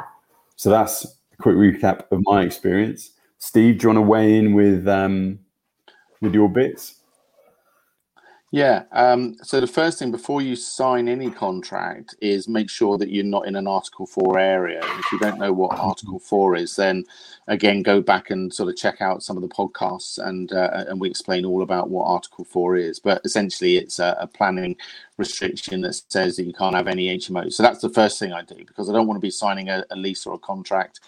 So 0.55 0.70
that's 0.70 1.05
a 1.05 1.41
quick 1.41 1.55
recap 1.55 2.11
of 2.11 2.22
my 2.24 2.43
experience. 2.43 3.11
Steve, 3.39 3.80
do 3.80 3.84
you 3.84 3.89
want 3.89 3.97
to 3.97 4.01
weigh 4.09 4.38
in 4.38 4.53
with 4.53 4.88
um, 4.88 5.39
with 6.22 6.34
your 6.34 6.49
bits? 6.49 6.95
Yeah. 8.54 8.84
Um, 8.91 9.36
so 9.41 9.60
the 9.60 9.66
first 9.66 9.97
thing 9.97 10.12
before 10.12 10.43
you 10.43 10.56
sign 10.56 11.08
any 11.08 11.32
contract 11.32 12.14
is 12.22 12.47
make 12.47 12.70
sure 12.70 12.99
that 12.99 13.10
you're 13.10 13.24
not 13.24 13.47
in 13.47 13.56
an 13.56 13.66
Article 13.66 14.06
4 14.06 14.38
area. 14.38 14.80
If 14.84 15.12
you 15.12 15.18
don't 15.18 15.39
know 15.39 15.51
what 15.51 15.80
Article 15.80 16.20
4 16.20 16.58
is, 16.58 16.76
then 16.76 17.04
again, 17.47 17.82
go 17.82 17.99
back 17.99 18.30
and 18.30 18.54
sort 18.54 18.70
of 18.70 18.76
check 18.76 19.01
out 19.01 19.24
some 19.24 19.38
of 19.38 19.41
the 19.41 19.49
podcasts 19.49 20.20
and 20.20 20.54
uh, 20.54 20.86
and 20.88 21.01
we 21.01 21.10
explain 21.10 21.45
all 21.45 21.64
about 21.64 21.89
what 21.89 22.06
Article 22.06 22.45
4 22.45 22.76
is. 22.76 22.99
But 22.99 23.22
essentially, 23.26 23.78
it's 23.78 23.97
a, 23.97 24.16
a 24.20 24.28
planning 24.28 24.76
restriction 25.18 25.82
that 25.82 25.99
says 26.10 26.36
that 26.36 26.43
you 26.43 26.54
can't 26.54 26.76
have 26.76 26.88
any 26.88 27.08
HMO. 27.18 27.51
So 27.51 27.64
that's 27.64 27.82
the 27.82 27.89
first 27.89 28.20
thing 28.20 28.34
I 28.34 28.43
do 28.43 28.64
because 28.68 28.88
I 28.88 28.93
don't 28.93 29.08
want 29.08 29.18
to 29.18 29.26
be 29.26 29.32
signing 29.32 29.70
a, 29.70 29.84
a 29.89 29.95
lease 29.95 30.28
or 30.28 30.36
a 30.36 30.38
contract 30.38 30.99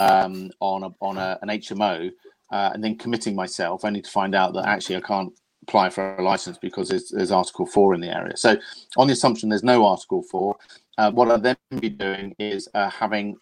um, 0.00 0.50
on 0.60 0.84
a, 0.84 0.94
on 1.02 1.18
a, 1.18 1.38
an 1.42 1.50
HMO 1.50 2.10
uh, 2.50 2.70
and 2.72 2.82
then 2.82 2.96
committing 2.96 3.36
myself 3.36 3.84
only 3.84 4.00
to 4.00 4.10
find 4.10 4.34
out 4.34 4.54
that 4.54 4.64
actually 4.64 4.96
I 4.96 5.00
can't 5.00 5.34
apply 5.66 5.90
for 5.90 6.16
a 6.16 6.22
license 6.22 6.58
because 6.58 6.88
there's, 6.88 7.08
there's 7.08 7.30
Article 7.30 7.66
4 7.66 7.94
in 7.94 8.00
the 8.00 8.14
area. 8.14 8.36
So, 8.36 8.56
on 8.96 9.06
the 9.06 9.14
assumption 9.14 9.48
there's 9.48 9.64
no 9.64 9.86
Article 9.86 10.22
4, 10.22 10.56
uh, 10.98 11.10
what 11.10 11.30
I'll 11.30 11.38
then 11.38 11.56
be 11.80 11.88
doing 11.88 12.34
is 12.38 12.68
uh, 12.74 12.90
having 12.90 13.36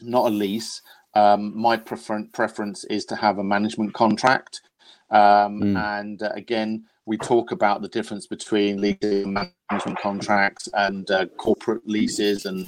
not 0.00 0.26
a 0.26 0.34
lease. 0.34 0.82
Um, 1.14 1.58
my 1.58 1.76
prefer- 1.76 2.28
preference 2.32 2.84
is 2.84 3.04
to 3.06 3.16
have 3.16 3.38
a 3.38 3.44
management 3.44 3.92
contract. 3.94 4.62
Um, 5.10 5.60
Mm. 5.60 6.00
And 6.00 6.22
uh, 6.22 6.32
again, 6.34 6.84
we 7.06 7.16
talk 7.16 7.52
about 7.52 7.80
the 7.80 7.88
difference 7.88 8.26
between 8.26 8.80
leases 8.80 9.24
and 9.24 9.34
management 9.70 9.98
contracts 10.00 10.68
and 10.74 11.08
uh, 11.10 11.26
corporate 11.36 11.86
leases 11.86 12.46
and 12.46 12.66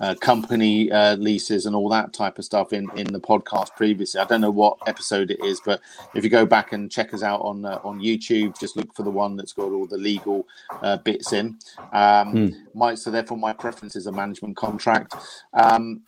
uh, 0.00 0.14
company 0.14 0.90
uh, 0.92 1.16
leases 1.16 1.66
and 1.66 1.74
all 1.74 1.88
that 1.88 2.12
type 2.12 2.38
of 2.38 2.44
stuff 2.44 2.72
in, 2.72 2.88
in 2.96 3.06
the 3.12 3.20
podcast 3.20 3.74
previously. 3.76 4.20
I 4.20 4.24
don't 4.24 4.40
know 4.40 4.50
what 4.50 4.78
episode 4.86 5.30
it 5.30 5.40
is, 5.44 5.60
but 5.64 5.80
if 6.14 6.22
you 6.22 6.30
go 6.30 6.46
back 6.46 6.72
and 6.72 6.90
check 6.90 7.12
us 7.12 7.22
out 7.22 7.40
on 7.40 7.64
uh, 7.64 7.80
on 7.82 7.98
YouTube, 7.98 8.58
just 8.58 8.76
look 8.76 8.94
for 8.94 9.02
the 9.02 9.10
one 9.10 9.36
that's 9.36 9.52
got 9.52 9.72
all 9.72 9.86
the 9.86 9.98
legal 9.98 10.46
uh, 10.82 10.98
bits 10.98 11.32
in. 11.32 11.58
Um, 11.92 12.28
Hmm. 12.28 12.48
my 12.74 12.94
so 12.94 13.10
therefore 13.10 13.38
my 13.38 13.52
preference 13.52 13.96
is 13.96 14.06
a 14.06 14.12
management 14.12 14.56
contract, 14.56 15.14
um, 15.54 16.02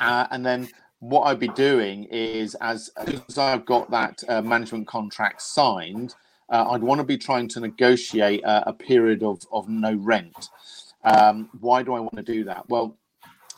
uh, 0.00 0.26
and 0.30 0.44
then 0.44 0.68
what 1.00 1.22
I'd 1.22 1.40
be 1.40 1.48
doing 1.48 2.04
is 2.04 2.54
as, 2.60 2.90
as 2.96 3.36
I've 3.36 3.66
got 3.66 3.90
that 3.90 4.22
uh, 4.28 4.40
management 4.40 4.86
contract 4.86 5.42
signed, 5.42 6.14
uh, 6.48 6.70
I'd 6.70 6.82
want 6.82 7.00
to 7.00 7.04
be 7.04 7.18
trying 7.18 7.48
to 7.48 7.60
negotiate 7.60 8.42
a, 8.44 8.68
a 8.68 8.72
period 8.72 9.22
of 9.24 9.40
of 9.50 9.68
no 9.68 9.94
rent. 9.94 10.48
Um, 11.04 11.50
why 11.60 11.82
do 11.82 11.94
I 11.94 12.00
want 12.00 12.14
to 12.16 12.22
do 12.22 12.44
that? 12.44 12.68
Well, 12.68 12.96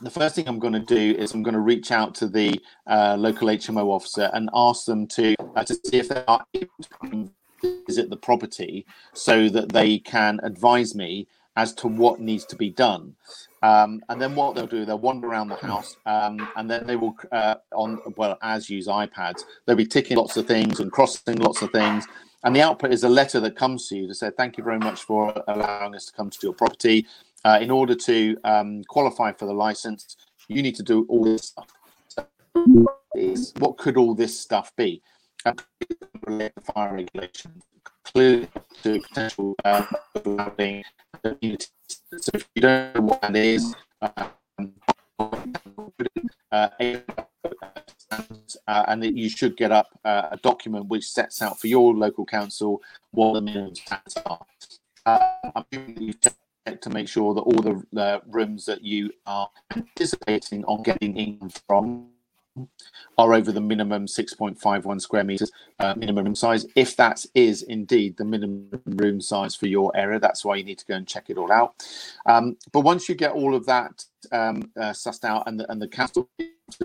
the 0.05 0.11
first 0.11 0.35
thing 0.35 0.47
I'm 0.47 0.59
going 0.59 0.75
to 0.75 0.81
do 0.81 1.17
is 1.19 1.33
I'm 1.33 1.43
going 1.43 1.55
to 1.55 1.61
reach 1.61 1.91
out 1.91 2.15
to 2.17 2.29
the 2.29 2.61
uh, 2.87 3.17
local 3.19 3.49
HMO 3.49 3.87
officer 3.87 4.31
and 4.35 4.51
ask 4.55 4.85
them 4.85 5.07
to 5.09 5.35
uh, 5.57 5.65
to 5.65 5.75
see 5.75 5.99
if 5.99 6.09
they 6.09 6.23
are 6.29 6.45
able 6.55 6.69
to 7.03 7.31
visit 7.87 8.11
the 8.11 8.17
property 8.17 8.87
so 9.15 9.49
that 9.49 9.73
they 9.73 9.99
can 9.99 10.41
advise 10.43 10.95
me 10.95 11.27
as 11.57 11.73
to 11.73 11.89
what 11.89 12.21
needs 12.21 12.45
to 12.47 12.57
be 12.57 12.69
done. 12.69 13.15
Um, 13.63 14.03
and 14.09 14.21
then 14.21 14.35
what 14.35 14.55
they'll 14.55 14.67
do, 14.67 14.85
they'll 14.85 14.99
wander 14.99 15.29
around 15.29 15.49
the 15.49 15.57
house, 15.57 15.97
um, 16.05 16.47
and 16.57 16.71
then 16.71 16.87
they 16.87 16.97
will 16.97 17.17
uh, 17.33 17.55
on 17.73 18.01
well 18.17 18.37
as 18.43 18.69
use 18.69 18.89
iPads. 18.89 19.45
They'll 19.65 19.77
be 19.77 19.87
ticking 19.87 20.19
lots 20.19 20.37
of 20.37 20.47
things 20.47 20.81
and 20.81 20.93
crossing 20.93 21.39
lots 21.39 21.63
of 21.63 21.71
things. 21.71 22.07
And 22.43 22.55
the 22.55 22.61
output 22.61 22.93
is 22.93 23.05
a 23.05 23.09
letter 23.09 23.41
that 23.41 23.57
comes 23.57 23.89
to 23.89 23.97
you 23.97 24.07
to 24.07 24.15
say, 24.15 24.31
"Thank 24.37 24.59
you 24.59 24.65
very 24.65 24.79
much 24.79 25.05
for 25.05 25.33
allowing 25.49 25.95
us 25.95 26.07
to 26.07 26.13
come 26.13 26.29
to 26.29 26.39
your 26.43 26.53
property. 26.53 27.07
Uh, 27.45 27.59
in 27.61 27.71
order 27.71 27.95
to 27.95 28.37
um, 28.45 28.83
qualify 28.85 29.31
for 29.33 29.45
the 29.47 29.53
license, 29.53 30.17
you 30.49 30.63
need 30.63 30.75
to 30.75 30.83
do 30.83 31.05
all 31.09 31.23
this 31.25 31.49
stuff. 31.49 31.69
So 32.17 32.27
what 33.59 33.77
could 33.77 33.97
all 33.97 34.15
this 34.15 34.39
stuff 34.39 34.73
be? 34.77 35.03
Uh, 35.45 35.53
fire 36.63 36.95
regulation, 36.95 37.63
clearly 38.05 38.49
to 38.83 39.01
potential 39.01 39.55
uh, 39.65 39.85
overlapping. 40.15 40.85
So 41.23 41.37
if 42.33 42.49
you 42.55 42.63
don't 42.63 42.95
know 42.95 43.01
what 43.03 43.21
that 43.21 43.37
is, 43.37 43.75
um, 44.01 44.33
uh, 46.51 46.69
and 48.89 49.19
you 49.19 49.29
should 49.29 49.57
get 49.57 49.71
up 49.71 49.89
uh, 50.05 50.29
a 50.33 50.37
document 50.39 50.87
which 50.87 51.07
sets 51.07 51.43
out 51.43 51.61
for 51.61 51.67
your 51.67 51.93
local 51.93 52.25
council 52.25 52.81
what 53.11 53.35
the 53.35 53.41
minimum 53.43 53.75
standards 53.75 54.17
are. 54.25 54.47
Uh, 55.05 55.51
I'm 55.55 55.65
checked 56.23 56.37
to 56.67 56.91
make 56.91 57.09
sure 57.09 57.35
that 57.35 57.43
all 57.43 57.85
the, 57.93 58.23
rooms 58.27 58.65
that 58.67 58.83
you 58.83 59.11
are 59.27 59.51
anticipating 59.77 60.65
on 60.65 60.83
getting 60.83 61.17
in 61.17 61.51
from 61.67 62.09
are 63.19 63.35
over 63.35 63.51
the 63.53 63.61
minimum 63.61 64.07
6.51 64.07 65.01
square 65.01 65.25
meters 65.25 65.51
uh, 65.81 65.95
minimum 65.97 66.25
room 66.25 66.35
size. 66.35 66.67
If 66.77 66.97
that 66.97 67.25
is 67.35 67.63
indeed 67.63 68.17
the 68.17 68.25
minimum 68.25 68.71
room 68.87 69.21
size 69.21 69.55
for 69.55 69.67
your 69.67 69.95
area, 69.97 70.21
that's 70.21 70.45
why 70.45 70.57
you 70.57 70.65
need 70.65 70.79
to 70.79 70.87
go 70.87 70.95
and 70.95 71.07
check 71.07 71.31
it 71.31 71.37
all 71.37 71.53
out. 71.53 71.75
Um, 72.27 72.57
but 72.73 72.81
once 72.81 73.09
you 73.09 73.15
get 73.15 73.33
all 73.33 73.55
of 73.55 73.67
that 73.67 74.05
um, 74.33 74.71
uh, 74.77 74.91
sussed 74.91 75.25
out 75.25 75.47
and 75.47 75.61
the, 75.61 75.71
and 75.71 75.83
the 75.83 75.89
council 75.89 76.29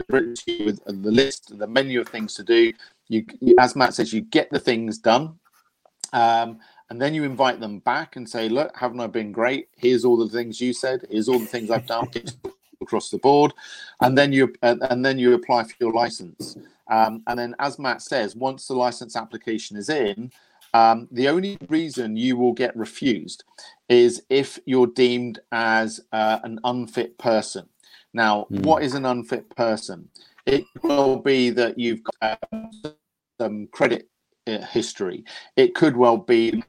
with 0.09 0.35
the 0.45 1.11
list, 1.11 1.57
the 1.57 1.67
menu 1.67 2.01
of 2.01 2.09
things 2.09 2.33
to 2.35 2.43
do, 2.43 2.73
you, 3.07 3.25
you 3.39 3.55
as 3.59 3.75
Matt 3.75 3.93
says, 3.93 4.11
you 4.11 4.21
get 4.21 4.49
the 4.49 4.59
things 4.59 4.97
done. 4.97 5.39
Um, 6.13 6.59
and 6.89 7.01
then 7.01 7.13
you 7.13 7.23
invite 7.23 7.59
them 7.59 7.79
back 7.79 8.15
and 8.15 8.27
say, 8.27 8.49
"Look, 8.49 8.75
haven't 8.75 8.99
I 8.99 9.07
been 9.07 9.31
great? 9.31 9.69
Here's 9.75 10.05
all 10.05 10.17
the 10.17 10.29
things 10.29 10.59
you 10.59 10.73
said. 10.73 11.05
Here's 11.09 11.29
all 11.29 11.39
the 11.39 11.45
things 11.45 11.69
I've 11.69 11.85
done 11.85 12.09
across 12.81 13.09
the 13.09 13.17
board," 13.17 13.53
and 14.01 14.17
then 14.17 14.33
you 14.33 14.53
uh, 14.63 14.75
and 14.89 15.05
then 15.05 15.19
you 15.19 15.33
apply 15.33 15.63
for 15.63 15.75
your 15.79 15.93
license. 15.93 16.57
Um, 16.89 17.21
and 17.27 17.37
then, 17.37 17.55
as 17.59 17.77
Matt 17.77 18.01
says, 18.01 18.35
once 18.35 18.67
the 18.67 18.73
license 18.73 19.15
application 19.15 19.77
is 19.77 19.89
in, 19.89 20.31
um, 20.73 21.07
the 21.11 21.29
only 21.29 21.57
reason 21.67 22.15
you 22.17 22.35
will 22.35 22.53
get 22.53 22.75
refused 22.75 23.43
is 23.89 24.23
if 24.29 24.59
you're 24.65 24.87
deemed 24.87 25.39
as 25.51 26.01
uh, 26.11 26.39
an 26.43 26.59
unfit 26.63 27.17
person. 27.17 27.67
Now, 28.13 28.45
Hmm. 28.45 28.61
what 28.63 28.83
is 28.83 28.95
an 28.95 29.05
unfit 29.05 29.55
person? 29.55 30.09
It 30.47 30.65
will 30.81 31.17
be 31.17 31.51
that 31.51 31.77
you've 31.77 32.01
got 32.03 32.39
um, 32.51 32.71
some 33.39 33.67
credit 33.67 34.09
uh, 34.47 34.61
history. 34.65 35.23
It 35.55 35.75
could 35.75 35.95
well 35.95 36.17
be 36.17 36.63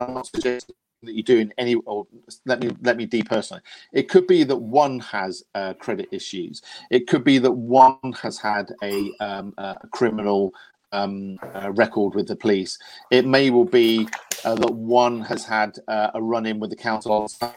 I'm 0.00 0.14
not 0.14 0.26
suggesting 0.26 0.74
that 1.02 1.14
you 1.14 1.22
do 1.22 1.38
in 1.38 1.52
any 1.56 1.74
or 1.74 2.06
let 2.44 2.60
me 2.60 2.70
let 2.82 2.96
me 2.96 3.06
depersonalize 3.06 3.62
it 3.92 4.08
could 4.08 4.26
be 4.26 4.44
that 4.44 4.56
one 4.56 5.00
has 5.00 5.42
uh, 5.54 5.74
credit 5.74 6.08
issues. 6.12 6.62
It 6.90 7.06
could 7.08 7.24
be 7.24 7.38
that 7.38 7.52
one 7.52 7.98
has 8.20 8.38
had 8.38 8.70
a, 8.82 9.10
um, 9.20 9.54
a 9.56 9.88
criminal 9.92 10.52
um, 10.92 11.38
record 11.70 12.14
with 12.14 12.26
the 12.28 12.36
police. 12.36 12.78
It 13.10 13.26
may 13.26 13.50
well 13.50 13.64
be 13.64 14.08
uh, 14.44 14.54
that 14.56 14.74
one 14.74 15.20
has 15.22 15.44
had 15.44 15.78
uh, 15.88 16.10
a 16.14 16.22
run 16.22 16.46
in 16.46 16.58
with 16.58 16.70
the 16.70 16.76
council 16.76 17.28
on 17.42 17.52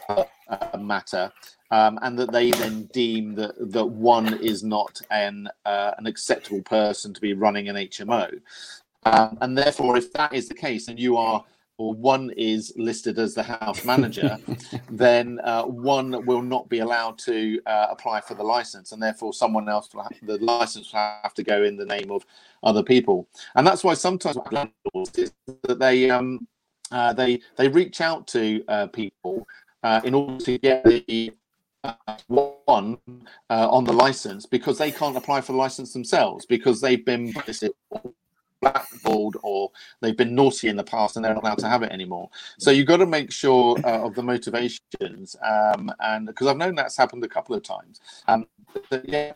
uh, 0.48 0.78
matter 0.78 1.32
um, 1.70 1.98
and 2.02 2.18
that 2.18 2.32
they 2.32 2.50
then 2.50 2.84
deem 2.92 3.34
that 3.34 3.54
that 3.72 3.86
one 3.86 4.34
is 4.40 4.62
not 4.62 5.00
an 5.10 5.48
uh, 5.64 5.92
an 5.98 6.06
acceptable 6.06 6.62
person 6.62 7.14
to 7.14 7.20
be 7.20 7.32
running 7.32 7.68
an 7.68 7.76
HMO 7.76 8.40
um, 9.06 9.38
and 9.40 9.56
therefore 9.56 9.96
if 9.96 10.12
that 10.12 10.32
is 10.34 10.48
the 10.48 10.54
case 10.54 10.88
and 10.88 10.98
you 10.98 11.16
are 11.16 11.44
or 11.78 11.94
one 11.94 12.30
is 12.36 12.72
listed 12.76 13.18
as 13.18 13.34
the 13.34 13.42
house 13.42 13.84
manager, 13.84 14.38
then 14.90 15.40
uh, 15.44 15.64
one 15.64 16.24
will 16.24 16.42
not 16.42 16.68
be 16.68 16.80
allowed 16.80 17.18
to 17.18 17.60
uh, 17.66 17.86
apply 17.90 18.20
for 18.20 18.34
the 18.34 18.42
license, 18.42 18.92
and 18.92 19.02
therefore 19.02 19.32
someone 19.32 19.68
else 19.68 19.92
will 19.92 20.02
have, 20.02 20.12
the 20.22 20.38
license 20.38 20.92
will 20.92 21.00
have 21.00 21.34
to 21.34 21.42
go 21.42 21.64
in 21.64 21.76
the 21.76 21.84
name 21.84 22.10
of 22.10 22.24
other 22.62 22.82
people. 22.82 23.28
And 23.56 23.66
that's 23.66 23.82
why 23.82 23.94
sometimes 23.94 24.36
landlords 24.50 25.18
is 25.18 25.32
that 25.62 25.78
they 25.78 26.10
um, 26.10 26.46
uh, 26.90 27.12
they 27.12 27.40
they 27.56 27.68
reach 27.68 28.00
out 28.00 28.26
to 28.28 28.64
uh, 28.68 28.86
people 28.88 29.46
uh, 29.82 30.00
in 30.04 30.14
order 30.14 30.42
to 30.44 30.58
get 30.58 30.84
the 30.84 31.32
uh, 31.82 32.16
one 32.28 32.98
on 33.50 33.84
the 33.84 33.92
license 33.92 34.46
because 34.46 34.78
they 34.78 34.90
can't 34.90 35.16
apply 35.16 35.40
for 35.40 35.52
the 35.52 35.58
license 35.58 35.92
themselves 35.92 36.46
because 36.46 36.80
they've 36.80 37.04
been 37.04 37.32
blackballed 38.64 39.36
or 39.42 39.70
they've 40.00 40.16
been 40.16 40.34
naughty 40.34 40.68
in 40.68 40.76
the 40.76 40.84
past 40.84 41.16
and 41.16 41.24
they're 41.24 41.34
not 41.34 41.42
allowed 41.42 41.58
to 41.58 41.68
have 41.68 41.82
it 41.82 41.92
anymore. 41.92 42.30
So 42.58 42.70
you've 42.70 42.86
got 42.86 42.98
to 42.98 43.06
make 43.06 43.30
sure 43.30 43.76
uh, 43.84 44.06
of 44.06 44.14
the 44.14 44.22
motivations. 44.22 45.36
Um, 45.42 45.92
and 46.00 46.26
because 46.26 46.46
I've 46.46 46.56
known 46.56 46.74
that's 46.74 46.96
happened 46.96 47.24
a 47.24 47.28
couple 47.28 47.54
of 47.54 47.62
times. 47.62 48.00
Um, 48.26 48.46
but, 48.90 49.08
yeah. 49.08 49.32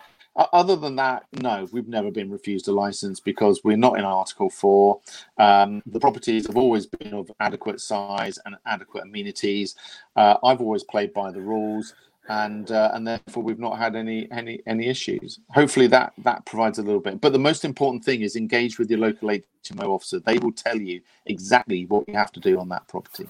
Other 0.52 0.76
than 0.76 0.94
that, 0.96 1.24
no, 1.42 1.66
we've 1.72 1.88
never 1.88 2.12
been 2.12 2.30
refused 2.30 2.68
a 2.68 2.72
license 2.72 3.18
because 3.18 3.62
we're 3.64 3.76
not 3.76 3.98
in 3.98 4.04
Article 4.04 4.48
4. 4.48 5.00
Um, 5.38 5.82
the 5.84 5.98
properties 5.98 6.46
have 6.46 6.56
always 6.56 6.86
been 6.86 7.12
of 7.12 7.28
adequate 7.40 7.80
size 7.80 8.38
and 8.46 8.54
adequate 8.64 9.02
amenities. 9.02 9.74
Uh, 10.14 10.36
I've 10.44 10.60
always 10.60 10.84
played 10.84 11.12
by 11.12 11.32
the 11.32 11.40
rules 11.40 11.92
and 12.28 12.70
uh, 12.70 12.90
and 12.92 13.06
therefore 13.06 13.42
we've 13.42 13.58
not 13.58 13.78
had 13.78 13.96
any 13.96 14.30
any 14.30 14.60
any 14.66 14.86
issues. 14.86 15.40
Hopefully 15.50 15.86
that 15.88 16.12
that 16.18 16.44
provides 16.44 16.78
a 16.78 16.82
little 16.82 17.00
bit. 17.00 17.20
But 17.20 17.32
the 17.32 17.38
most 17.38 17.64
important 17.64 18.04
thing 18.04 18.22
is 18.22 18.36
engage 18.36 18.78
with 18.78 18.90
your 18.90 19.00
local 19.00 19.28
HMO 19.28 19.88
officer. 19.88 20.20
They 20.20 20.38
will 20.38 20.52
tell 20.52 20.76
you 20.76 21.00
exactly 21.26 21.86
what 21.86 22.08
you 22.08 22.14
have 22.14 22.32
to 22.32 22.40
do 22.40 22.60
on 22.60 22.68
that 22.68 22.86
property. 22.86 23.26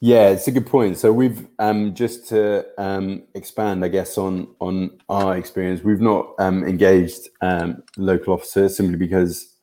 Yeah, 0.00 0.28
it's 0.28 0.48
a 0.48 0.52
good 0.52 0.66
point. 0.66 0.98
So 0.98 1.12
we've 1.12 1.46
um, 1.58 1.94
just 1.94 2.28
to 2.28 2.66
um, 2.78 3.22
expand, 3.34 3.84
I 3.84 3.88
guess, 3.88 4.16
on 4.18 4.48
on 4.58 4.98
our 5.08 5.36
experience. 5.36 5.82
We've 5.82 6.00
not 6.00 6.34
um, 6.38 6.64
engaged 6.64 7.28
um, 7.42 7.82
local 7.96 8.34
officers 8.34 8.76
simply 8.76 8.96
because, 8.96 9.54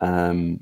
um, 0.00 0.60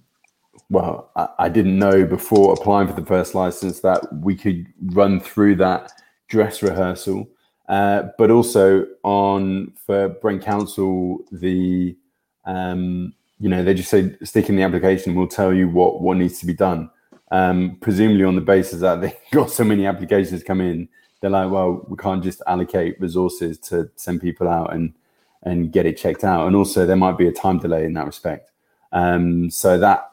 well, 0.71 1.11
I, 1.17 1.29
I 1.39 1.49
didn't 1.49 1.79
know 1.79 2.05
before 2.05 2.53
applying 2.53 2.89
for 2.89 3.01
the 3.01 3.07
first 3.07 3.35
license 3.35 3.81
that 3.81 4.01
we 4.13 4.35
could 4.35 4.67
run 4.93 5.21
through 5.21 5.57
that 5.57 5.93
dress 6.29 6.63
rehearsal, 6.63 7.29
uh, 7.69 8.05
but 8.17 8.31
also 8.31 8.87
on 9.03 9.73
for 9.87 10.09
Brent 10.09 10.43
Council 10.43 11.19
the 11.33 11.97
um, 12.45 13.15
you 13.41 13.49
know 13.49 13.63
they 13.63 13.75
just 13.75 13.91
say 13.91 14.17
stick 14.23 14.49
in 14.49 14.57
the 14.57 14.63
application. 14.63 15.15
We'll 15.15 15.27
tell 15.29 15.53
you 15.53 15.69
what 15.69 16.01
what 16.01 16.17
needs 16.17 16.39
to 16.41 16.47
be 16.47 16.55
done. 16.55 16.91
Um, 17.31 17.77
presumably 17.81 18.25
on 18.25 18.37
the 18.37 18.41
basis 18.41 18.81
that 18.81 19.01
they 19.01 19.15
got 19.33 19.51
so 19.51 19.65
many 19.65 19.87
applications 19.87 20.43
come 20.43 20.61
in, 20.61 20.89
they're 21.21 21.31
like, 21.31 21.51
well, 21.51 21.85
we 21.89 21.97
can't 21.97 22.23
just 22.23 22.41
allocate 22.47 23.01
resources 23.01 23.59
to 23.59 23.91
send 23.97 24.21
people 24.21 24.49
out 24.49 24.73
and 24.73 24.95
and 25.43 25.73
get 25.73 25.87
it 25.87 25.97
checked 25.97 26.25
out. 26.25 26.47
And 26.47 26.57
also 26.57 26.87
there 26.87 26.97
might 26.97 27.19
be 27.19 27.29
a 27.29 27.33
time 27.33 27.59
delay 27.59 27.85
in 27.85 27.95
that 27.95 28.07
respect. 28.07 28.51
Um, 28.93 29.51
so 29.51 29.79
that 29.79 30.11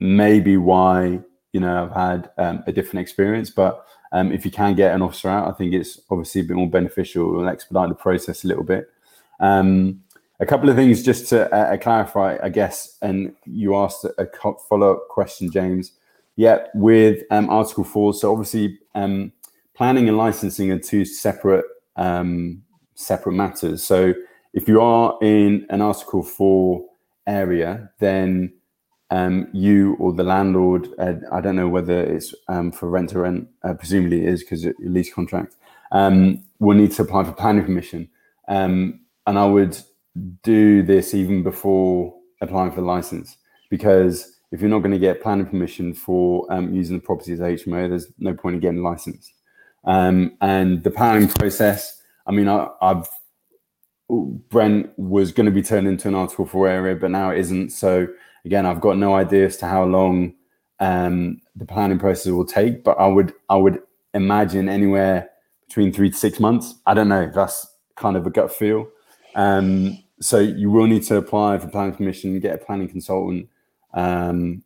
may 0.00 0.40
be 0.40 0.56
why 0.56 1.20
you 1.52 1.60
know 1.60 1.84
I've 1.84 1.92
had 1.92 2.30
um, 2.38 2.64
a 2.66 2.72
different 2.72 3.00
experience, 3.00 3.50
but 3.50 3.86
um, 4.12 4.32
if 4.32 4.44
you 4.44 4.50
can 4.50 4.74
get 4.74 4.94
an 4.94 5.02
officer 5.02 5.28
out, 5.28 5.48
I 5.48 5.52
think 5.52 5.72
it's 5.72 6.00
obviously 6.10 6.42
a 6.42 6.44
bit 6.44 6.56
more 6.56 6.70
beneficial. 6.70 7.34
It'll 7.34 7.48
expedite 7.48 7.88
the 7.88 7.94
process 7.94 8.44
a 8.44 8.48
little 8.48 8.64
bit. 8.64 8.88
Um, 9.40 10.02
a 10.38 10.46
couple 10.46 10.68
of 10.68 10.76
things 10.76 11.02
just 11.02 11.28
to 11.30 11.52
uh, 11.54 11.74
uh 11.74 11.76
clarify, 11.78 12.38
I 12.42 12.50
guess, 12.50 12.98
and 13.02 13.34
you 13.46 13.76
asked 13.76 14.04
a 14.04 14.26
follow 14.68 14.92
up 14.92 15.08
question, 15.08 15.50
James. 15.50 15.92
Yeah, 16.36 16.66
with 16.74 17.22
um, 17.30 17.48
Article 17.48 17.84
4. 17.84 18.12
So 18.12 18.30
obviously, 18.30 18.78
um, 18.94 19.32
planning 19.74 20.08
and 20.08 20.18
licensing 20.18 20.70
are 20.70 20.78
two 20.78 21.06
separate 21.06 21.64
um, 21.96 22.62
separate 22.94 23.32
matters. 23.32 23.82
So 23.82 24.14
if 24.52 24.68
you 24.68 24.80
are 24.80 25.16
in 25.22 25.66
an 25.70 25.80
Article 25.80 26.22
4 26.22 26.84
area, 27.26 27.90
then 27.98 28.52
um, 29.10 29.48
you 29.52 29.96
or 29.98 30.12
the 30.12 30.24
landlord, 30.24 30.88
uh, 30.98 31.14
I 31.32 31.40
don't 31.40 31.56
know 31.56 31.68
whether 31.68 32.02
it's 32.02 32.34
um, 32.48 32.72
for 32.72 32.90
rent 32.90 33.10
to 33.10 33.20
rent, 33.20 33.48
uh, 33.62 33.74
presumably 33.74 34.22
it 34.22 34.28
is 34.28 34.42
because 34.42 34.64
it's 34.64 34.78
a 34.80 34.88
lease 34.88 35.12
contract, 35.12 35.56
um, 35.92 36.42
will 36.58 36.76
need 36.76 36.92
to 36.92 37.02
apply 37.02 37.24
for 37.24 37.32
planning 37.32 37.64
permission. 37.64 38.08
Um, 38.48 39.00
and 39.26 39.38
I 39.38 39.46
would 39.46 39.78
do 40.42 40.82
this 40.82 41.14
even 41.14 41.42
before 41.42 42.14
applying 42.40 42.70
for 42.70 42.80
the 42.80 42.86
license 42.86 43.36
because 43.70 44.38
if 44.52 44.60
you're 44.60 44.70
not 44.70 44.78
going 44.78 44.92
to 44.92 44.98
get 44.98 45.22
planning 45.22 45.46
permission 45.46 45.92
for 45.92 46.50
um, 46.52 46.72
using 46.72 46.96
the 46.96 47.02
property 47.02 47.32
as 47.32 47.40
HMO, 47.40 47.88
there's 47.88 48.12
no 48.18 48.34
point 48.34 48.54
in 48.54 48.60
getting 48.60 48.82
licensed. 48.82 49.32
Um, 49.84 50.36
and 50.40 50.82
the 50.82 50.90
planning 50.90 51.28
process, 51.28 52.02
I 52.26 52.32
mean, 52.32 52.48
I, 52.48 52.68
I've 52.80 53.08
Brent 54.08 54.96
was 54.96 55.32
going 55.32 55.46
to 55.46 55.52
be 55.52 55.62
turned 55.62 55.88
into 55.88 56.06
an 56.06 56.14
Article 56.14 56.46
4 56.46 56.68
area, 56.68 56.96
but 56.96 57.10
now 57.10 57.30
it 57.30 57.38
isn't. 57.38 57.70
So 57.70 58.06
again, 58.46 58.64
I've 58.64 58.80
got 58.80 58.96
no 58.96 59.14
idea 59.14 59.46
as 59.46 59.56
to 59.58 59.66
how 59.66 59.84
long 59.84 60.32
um, 60.78 61.40
the 61.56 61.66
planning 61.66 61.98
process 61.98 62.32
will 62.32 62.46
take, 62.46 62.84
but 62.84 62.98
I 62.98 63.06
would 63.06 63.34
I 63.50 63.56
would 63.56 63.82
imagine 64.14 64.68
anywhere 64.68 65.28
between 65.66 65.92
three 65.92 66.10
to 66.10 66.16
six 66.16 66.40
months. 66.40 66.74
I 66.86 66.94
don't 66.94 67.08
know. 67.08 67.30
That's 67.34 67.66
kind 67.96 68.16
of 68.16 68.26
a 68.26 68.30
gut 68.30 68.52
feel. 68.52 68.88
Um, 69.34 69.98
so 70.20 70.38
you 70.38 70.70
will 70.70 70.86
need 70.86 71.02
to 71.04 71.16
apply 71.16 71.58
for 71.58 71.68
planning 71.68 71.94
permission, 71.94 72.38
get 72.40 72.54
a 72.54 72.64
planning 72.64 72.88
consultant 72.88 73.48
um, 73.92 74.62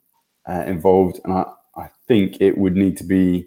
uh, 0.49 0.65
involved, 0.67 1.19
and 1.25 1.33
I, 1.33 1.47
I 1.75 1.89
think 2.07 2.41
it 2.41 2.59
would 2.59 2.77
need 2.77 2.97
to 2.99 3.05
be 3.05 3.47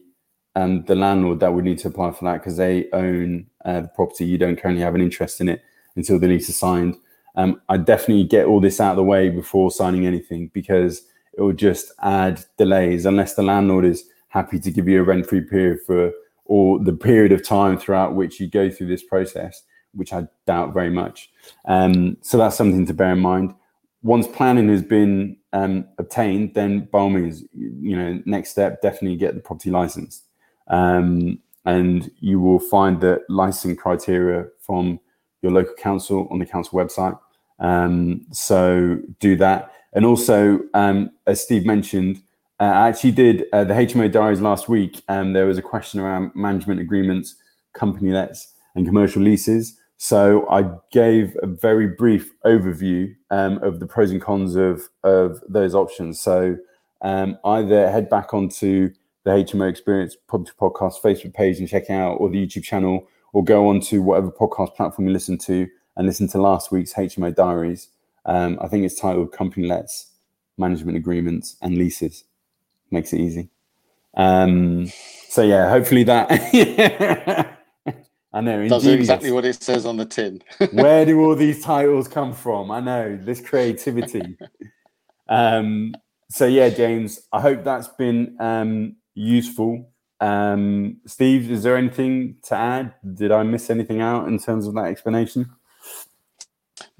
um, 0.55 0.83
the 0.85 0.95
landlord 0.95 1.39
that 1.41 1.53
would 1.53 1.63
need 1.63 1.79
to 1.79 1.87
apply 1.89 2.11
for 2.11 2.25
that 2.25 2.39
because 2.39 2.57
they 2.57 2.89
own 2.91 3.45
uh, 3.63 3.81
the 3.81 3.87
property. 3.89 4.25
You 4.25 4.37
don't 4.37 4.59
currently 4.59 4.83
have 4.83 4.95
an 4.95 5.01
interest 5.01 5.39
in 5.41 5.47
it 5.47 5.61
until 5.95 6.17
the 6.17 6.27
lease 6.27 6.49
is 6.49 6.57
signed 6.57 6.97
um, 7.35 7.61
I 7.69 7.77
definitely 7.77 8.25
get 8.25 8.45
all 8.45 8.59
this 8.59 8.79
out 8.79 8.91
of 8.91 8.97
the 8.97 9.03
way 9.03 9.29
before 9.29 9.71
signing 9.71 10.05
anything 10.05 10.51
because 10.53 11.03
it 11.33 11.41
will 11.41 11.53
just 11.53 11.91
add 12.01 12.43
delays 12.57 13.05
unless 13.05 13.35
the 13.35 13.43
landlord 13.43 13.85
is 13.85 14.05
happy 14.29 14.59
to 14.59 14.71
give 14.71 14.87
you 14.87 15.01
a 15.01 15.03
rent-free 15.03 15.41
period 15.41 15.79
for 15.85 16.11
or 16.45 16.79
the 16.79 16.93
period 16.93 17.31
of 17.31 17.43
time 17.43 17.77
throughout 17.77 18.15
which 18.15 18.39
you 18.39 18.47
go 18.47 18.69
through 18.69 18.87
this 18.87 19.03
process, 19.03 19.63
which 19.93 20.11
I 20.11 20.27
doubt 20.45 20.73
very 20.73 20.89
much. 20.89 21.31
Um, 21.65 22.17
so 22.21 22.37
that's 22.37 22.55
something 22.55 22.85
to 22.85 22.93
bear 22.93 23.13
in 23.13 23.19
mind. 23.19 23.55
Once 24.01 24.27
planning 24.27 24.67
has 24.67 24.83
been 24.83 25.37
um, 25.53 25.87
obtained, 25.97 26.53
then 26.53 26.81
by 26.91 26.99
all 26.99 27.09
means, 27.09 27.43
you 27.53 27.95
know, 27.97 28.21
next 28.25 28.49
step, 28.49 28.81
definitely 28.81 29.15
get 29.15 29.35
the 29.35 29.39
property 29.39 29.71
license. 29.71 30.23
Um, 30.67 31.39
and 31.65 32.11
you 32.19 32.41
will 32.41 32.59
find 32.59 32.99
the 32.99 33.21
licensing 33.29 33.77
criteria 33.77 34.47
from 34.59 34.99
your 35.41 35.53
local 35.53 35.75
council 35.75 36.27
on 36.29 36.39
the 36.39 36.45
council 36.45 36.77
website. 36.77 37.17
Um, 37.63 38.25
so 38.31 38.99
do 39.19 39.35
that. 39.37 39.71
And 39.93 40.05
also, 40.05 40.59
um, 40.73 41.09
as 41.25 41.41
Steve 41.41 41.65
mentioned, 41.65 42.21
uh, 42.59 42.65
I 42.65 42.89
actually 42.89 43.11
did 43.11 43.45
uh, 43.51 43.63
the 43.63 43.73
HMO 43.73 44.11
diaries 44.11 44.41
last 44.41 44.69
week, 44.69 45.01
and 45.07 45.35
there 45.35 45.45
was 45.45 45.57
a 45.57 45.61
question 45.61 45.99
around 45.99 46.31
management 46.35 46.79
agreements, 46.79 47.35
company 47.73 48.11
lets, 48.11 48.53
and 48.75 48.85
commercial 48.85 49.21
leases. 49.21 49.77
So 49.97 50.47
I 50.49 50.69
gave 50.91 51.37
a 51.41 51.47
very 51.47 51.87
brief 51.87 52.31
overview 52.45 53.15
um, 53.31 53.57
of 53.63 53.79
the 53.79 53.87
pros 53.87 54.11
and 54.11 54.21
cons 54.21 54.55
of 54.55 54.89
of 55.03 55.41
those 55.47 55.73
options. 55.73 56.19
So 56.19 56.57
um, 57.01 57.37
either 57.45 57.89
head 57.89 58.09
back 58.09 58.33
onto 58.33 58.93
the 59.23 59.31
HMO 59.31 59.69
Experience 59.69 60.17
Podcast 60.29 61.01
Facebook 61.01 61.33
page 61.33 61.59
and 61.59 61.69
check 61.69 61.83
it 61.83 61.93
out, 61.93 62.15
or 62.15 62.29
the 62.29 62.45
YouTube 62.45 62.63
channel, 62.63 63.07
or 63.31 63.43
go 63.43 63.69
on 63.69 63.79
to 63.81 64.01
whatever 64.01 64.31
podcast 64.31 64.75
platform 64.75 65.07
you 65.07 65.13
listen 65.13 65.37
to 65.39 65.67
and 65.95 66.07
listen 66.07 66.27
to 66.29 66.41
last 66.41 66.71
week's 66.71 66.93
HMO 66.93 67.33
Diaries. 67.33 67.89
Um, 68.25 68.57
I 68.61 68.67
think 68.67 68.85
it's 68.85 68.99
titled 68.99 69.31
Company 69.31 69.67
Lets, 69.67 70.11
Management 70.57 70.97
Agreements 70.97 71.57
and 71.61 71.77
Leases. 71.77 72.23
Makes 72.91 73.13
it 73.13 73.19
easy. 73.19 73.49
Um, 74.15 74.87
so 75.29 75.41
yeah, 75.41 75.69
hopefully 75.69 76.03
that. 76.03 76.29
I 78.33 78.41
know. 78.41 78.67
Does 78.67 78.87
exactly 78.87 79.31
what 79.31 79.45
it 79.45 79.61
says 79.61 79.85
on 79.85 79.97
the 79.97 80.05
tin. 80.05 80.41
Where 80.71 81.05
do 81.05 81.21
all 81.21 81.35
these 81.35 81.63
titles 81.63 82.07
come 82.07 82.33
from? 82.33 82.71
I 82.71 82.79
know 82.79 83.15
this 83.15 83.41
creativity. 83.41 84.37
um, 85.29 85.95
so 86.29 86.45
yeah, 86.47 86.69
James, 86.69 87.21
I 87.31 87.41
hope 87.41 87.63
that's 87.63 87.89
been 87.89 88.35
um, 88.39 88.95
useful. 89.13 89.91
Um, 90.19 90.97
Steve, 91.05 91.51
is 91.51 91.63
there 91.63 91.77
anything 91.77 92.37
to 92.43 92.55
add? 92.55 92.93
Did 93.13 93.31
I 93.31 93.43
miss 93.43 93.69
anything 93.69 94.01
out 94.01 94.27
in 94.27 94.39
terms 94.39 94.65
of 94.65 94.73
that 94.75 94.85
explanation? 94.85 95.51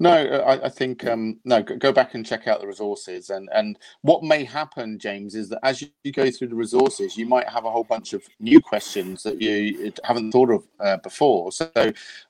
No, 0.04 0.12
I, 0.12 0.66
I 0.66 0.68
think 0.68 1.06
um, 1.06 1.40
no. 1.46 1.62
Go 1.62 1.90
back 1.90 2.14
and 2.14 2.26
check 2.26 2.46
out 2.46 2.60
the 2.60 2.66
resources, 2.66 3.30
and 3.30 3.48
and 3.54 3.78
what 4.02 4.22
may 4.22 4.44
happen, 4.44 4.98
James, 4.98 5.34
is 5.34 5.48
that 5.48 5.60
as 5.62 5.80
you 5.80 6.12
go 6.12 6.30
through 6.30 6.48
the 6.48 6.54
resources, 6.54 7.16
you 7.16 7.24
might 7.24 7.48
have 7.48 7.64
a 7.64 7.70
whole 7.70 7.84
bunch 7.84 8.12
of 8.12 8.22
new 8.38 8.60
questions 8.60 9.22
that 9.22 9.40
you 9.40 9.94
haven't 10.04 10.30
thought 10.30 10.50
of 10.50 10.62
uh, 10.78 10.98
before. 10.98 11.52
So 11.52 11.70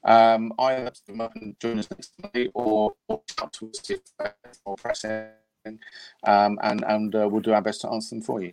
um, 0.04 0.52
either 0.56 0.92
come 1.04 1.20
up 1.20 1.34
and 1.34 1.58
join 1.58 1.80
us 1.80 1.90
next 1.90 2.12
Monday, 2.22 2.48
or, 2.54 2.92
or 3.08 3.20
chat 3.26 3.52
to 3.54 3.68
us 3.68 3.90
if 3.90 3.98
more 4.64 4.76
pressing, 4.76 5.30
um, 6.24 6.60
and 6.62 6.84
and 6.86 7.12
uh, 7.16 7.28
we'll 7.28 7.42
do 7.42 7.54
our 7.54 7.60
best 7.60 7.80
to 7.80 7.88
answer 7.88 8.14
them 8.14 8.22
for 8.22 8.40
you. 8.40 8.52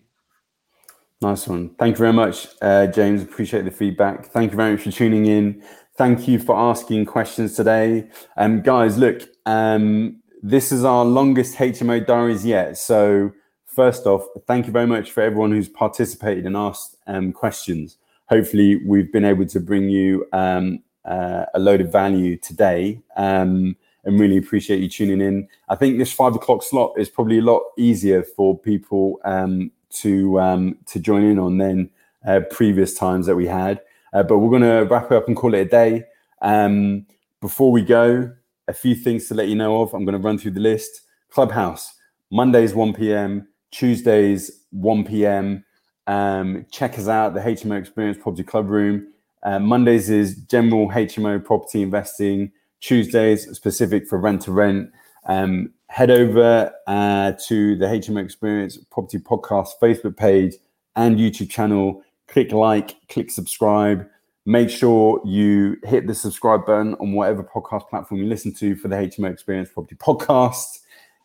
Nice 1.21 1.47
one. 1.47 1.69
Thank 1.77 1.93
you 1.93 1.99
very 1.99 2.13
much, 2.13 2.47
uh, 2.63 2.87
James. 2.87 3.21
Appreciate 3.21 3.65
the 3.65 3.69
feedback. 3.69 4.25
Thank 4.25 4.49
you 4.49 4.57
very 4.57 4.71
much 4.71 4.81
for 4.81 4.89
tuning 4.89 5.27
in. 5.27 5.63
Thank 5.97 6.27
you 6.27 6.39
for 6.39 6.55
asking 6.55 7.05
questions 7.05 7.55
today. 7.55 8.07
Um, 8.37 8.61
guys, 8.61 8.97
look, 8.97 9.23
um, 9.45 10.21
this 10.41 10.71
is 10.71 10.85
our 10.85 11.03
longest 11.03 11.57
HMO 11.57 12.05
diaries 12.05 12.45
yet. 12.45 12.77
So, 12.77 13.33
first 13.65 14.05
off, 14.05 14.25
thank 14.47 14.67
you 14.67 14.71
very 14.71 14.87
much 14.87 15.11
for 15.11 15.21
everyone 15.21 15.51
who's 15.51 15.67
participated 15.67 16.45
and 16.45 16.55
asked 16.55 16.95
um, 17.07 17.33
questions. 17.33 17.97
Hopefully, 18.27 18.77
we've 18.85 19.11
been 19.11 19.25
able 19.25 19.45
to 19.47 19.59
bring 19.59 19.89
you 19.89 20.25
um, 20.31 20.81
uh, 21.03 21.45
a 21.53 21.59
load 21.59 21.81
of 21.81 21.91
value 21.91 22.37
today 22.37 23.01
um, 23.17 23.75
and 24.05 24.17
really 24.17 24.37
appreciate 24.37 24.79
you 24.79 24.87
tuning 24.87 25.19
in. 25.19 25.45
I 25.67 25.75
think 25.75 25.97
this 25.97 26.13
five 26.13 26.35
o'clock 26.35 26.63
slot 26.63 26.93
is 26.97 27.09
probably 27.09 27.39
a 27.39 27.43
lot 27.43 27.63
easier 27.77 28.23
for 28.23 28.57
people 28.57 29.19
um, 29.25 29.71
to 29.95 30.75
to 30.85 30.99
join 31.01 31.23
in 31.23 31.37
on 31.37 31.57
than 31.57 31.89
uh, 32.25 32.39
previous 32.49 32.93
times 32.93 33.25
that 33.25 33.35
we 33.35 33.47
had. 33.47 33.81
Uh, 34.13 34.23
but 34.23 34.39
we're 34.39 34.49
going 34.49 34.61
to 34.61 34.87
wrap 34.93 35.11
up 35.11 35.27
and 35.27 35.37
call 35.37 35.53
it 35.53 35.59
a 35.59 35.65
day. 35.65 36.03
Um, 36.41 37.05
before 37.39 37.71
we 37.71 37.81
go, 37.81 38.31
a 38.67 38.73
few 38.73 38.95
things 38.95 39.27
to 39.27 39.33
let 39.33 39.47
you 39.47 39.55
know 39.55 39.81
of. 39.81 39.93
I'm 39.93 40.05
going 40.05 40.19
to 40.19 40.25
run 40.25 40.37
through 40.37 40.51
the 40.51 40.59
list. 40.59 41.01
Clubhouse, 41.29 41.93
Mondays 42.31 42.73
1 42.73 42.93
p.m., 42.93 43.47
Tuesdays 43.71 44.65
1 44.71 45.05
p.m. 45.05 45.63
Um, 46.07 46.65
check 46.71 46.99
us 46.99 47.07
out, 47.07 47.33
the 47.33 47.39
HMO 47.39 47.79
Experience 47.79 48.17
Property 48.21 48.43
Club 48.43 48.69
Room. 48.69 49.07
Uh, 49.43 49.59
Mondays 49.59 50.09
is 50.09 50.35
general 50.35 50.89
HMO 50.89 51.43
property 51.43 51.81
investing. 51.81 52.51
Tuesdays 52.79 53.49
specific 53.55 54.07
for 54.07 54.17
rent 54.17 54.41
to 54.43 54.51
rent. 54.51 54.91
Um, 55.27 55.71
head 55.87 56.11
over 56.11 56.71
uh, 56.87 57.33
to 57.47 57.75
the 57.75 57.85
HMO 57.85 58.23
Experience 58.23 58.77
Property 58.91 59.19
Podcast 59.19 59.69
Facebook 59.81 60.17
page 60.17 60.55
and 60.95 61.17
YouTube 61.17 61.49
channel 61.49 62.01
click 62.31 62.51
like, 62.53 62.95
click 63.09 63.29
subscribe. 63.29 64.07
Make 64.45 64.69
sure 64.69 65.21
you 65.25 65.77
hit 65.83 66.07
the 66.07 66.15
subscribe 66.15 66.65
button 66.65 66.95
on 66.95 67.11
whatever 67.11 67.43
podcast 67.43 67.89
platform 67.89 68.21
you 68.21 68.27
listen 68.27 68.53
to 68.55 68.75
for 68.75 68.87
the 68.87 68.95
HMO 68.95 69.31
Experience 69.31 69.69
Property 69.71 69.95
Podcast. 69.95 70.79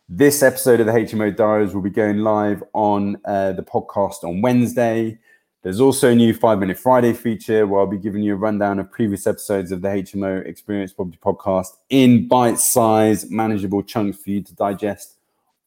This 0.09 0.43
episode 0.43 0.81
of 0.81 0.87
the 0.87 0.93
HMO 0.93 1.35
Diaries 1.35 1.75
will 1.75 1.81
be 1.81 1.91
going 1.91 2.19
live 2.19 2.63
on 2.75 3.17
uh, 3.25 3.53
the 3.53 3.63
podcast 3.63 4.25
on 4.25 4.43
Wednesday. 4.43 5.19
There's 5.63 5.81
also 5.81 6.11
a 6.11 6.15
new 6.15 6.35
Five 6.35 6.59
Minute 6.59 6.79
Friday 6.79 7.13
feature 7.13 7.67
where 7.67 7.81
I'll 7.81 7.87
be 7.87 7.99
giving 7.99 8.23
you 8.23 8.35
a 8.35 8.37
rundown 8.37 8.79
of 8.79 8.91
previous 8.91 9.27
episodes 9.27 9.73
of 9.73 9.83
the 9.83 9.89
HMO 9.89 10.45
Experience 10.45 10.93
Property 10.93 11.19
Podcast 11.23 11.69
in 11.89 12.29
bite 12.29 12.59
sized, 12.59 13.31
manageable 13.31 13.83
chunks 13.83 14.19
for 14.19 14.31
you 14.31 14.43
to 14.43 14.55
digest 14.55 15.17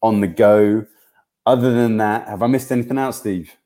on 0.01 0.21
the 0.21 0.27
go. 0.27 0.85
Other 1.45 1.73
than 1.73 1.97
that, 1.97 2.27
have 2.27 2.43
I 2.43 2.47
missed 2.47 2.71
anything 2.71 2.97
out, 2.97 3.15
Steve? 3.15 3.59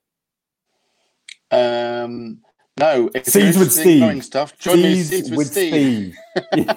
Um, 1.51 2.39
no, 2.79 3.09
if 3.13 3.25
Seeds 3.25 3.57
with 3.57 3.71
Steve. 3.71 4.23
Stuff, 4.23 4.57
join 4.57 4.77
Seeds 4.77 5.11
me 5.11 5.17
Seeds 5.17 5.29
with, 5.29 5.37
with 5.37 5.51
Steve. 5.51 6.15
Steve. 6.51 6.67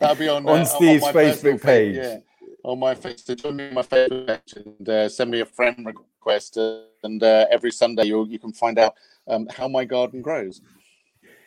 That'll 0.00 0.16
be 0.16 0.28
on, 0.28 0.48
on 0.48 0.60
uh, 0.60 0.64
Steve's 0.64 1.04
on 1.04 1.14
Facebook 1.14 1.62
page. 1.62 1.96
Yeah, 1.96 2.18
on 2.64 2.78
my 2.78 2.94
Facebook. 2.94 3.42
Join 3.42 3.56
me 3.56 3.68
on 3.68 3.74
my 3.74 3.82
Facebook 3.82 4.26
page 4.26 4.54
and 4.64 4.88
uh, 4.88 5.08
send 5.08 5.30
me 5.30 5.40
a 5.40 5.46
friend 5.46 5.86
request. 5.86 6.58
Uh, 6.58 6.80
and 7.04 7.22
uh, 7.22 7.46
every 7.50 7.70
Sunday 7.70 8.04
you 8.04 8.26
you 8.26 8.38
can 8.38 8.52
find 8.52 8.78
out 8.78 8.94
um, 9.28 9.46
how 9.48 9.68
my 9.68 9.84
garden 9.84 10.22
grows. 10.22 10.60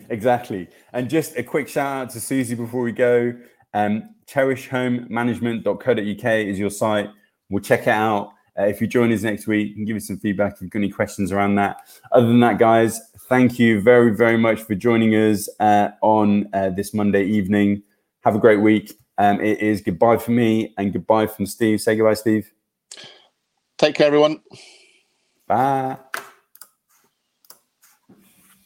Exactly. 0.10 0.68
And 0.92 1.10
just 1.10 1.38
a 1.38 1.44
quick 1.44 1.68
shout 1.68 2.04
out 2.04 2.10
to 2.12 2.20
Susie 2.20 2.56
before 2.56 2.82
we 2.82 2.92
go. 2.92 3.34
Um, 3.74 4.16
cherishhomemanagement.co.uk 4.28 6.26
is 6.26 6.60
your 6.60 6.70
site. 6.70 7.10
We'll 7.50 7.64
check 7.64 7.82
it 7.82 7.90
out. 7.90 8.34
Uh, 8.58 8.64
if 8.64 8.80
you 8.82 8.88
join 8.88 9.12
us 9.12 9.24
next 9.24 9.48
week, 9.48 9.70
you 9.70 9.76
can 9.76 9.86
give 9.86 9.98
us 9.98 10.08
some 10.08 10.18
feedback 10.20 10.54
if 10.54 10.62
you've 10.62 10.70
got 10.70 10.80
any 10.80 10.90
questions 10.90 11.32
around 11.32 11.56
that. 11.56 11.78
Other 12.12 12.28
than 12.28 12.40
that, 12.42 12.60
guys, 12.60 13.02
thank 13.28 13.58
you 13.58 13.82
very, 13.82 14.16
very 14.16 14.38
much 14.38 14.62
for 14.62 14.76
joining 14.76 15.14
us 15.16 15.50
uh, 15.60 15.90
on 16.02 16.50
uh, 16.54 16.70
this 16.70 16.94
Monday 16.94 17.26
evening. 17.26 17.82
Have 18.22 18.36
a 18.36 18.40
great 18.40 18.62
week. 18.62 18.94
Um, 19.18 19.42
it 19.42 19.60
is 19.60 19.82
goodbye 19.82 20.18
for 20.18 20.32
me 20.32 20.74
and 20.78 20.94
goodbye 20.94 21.28
from 21.28 21.46
Steve. 21.46 21.82
Say 21.82 21.96
goodbye, 21.96 22.14
Steve. 22.16 22.52
Take 23.78 23.96
care, 23.96 24.08
everyone. 24.08 24.42
Bye. 25.48 25.98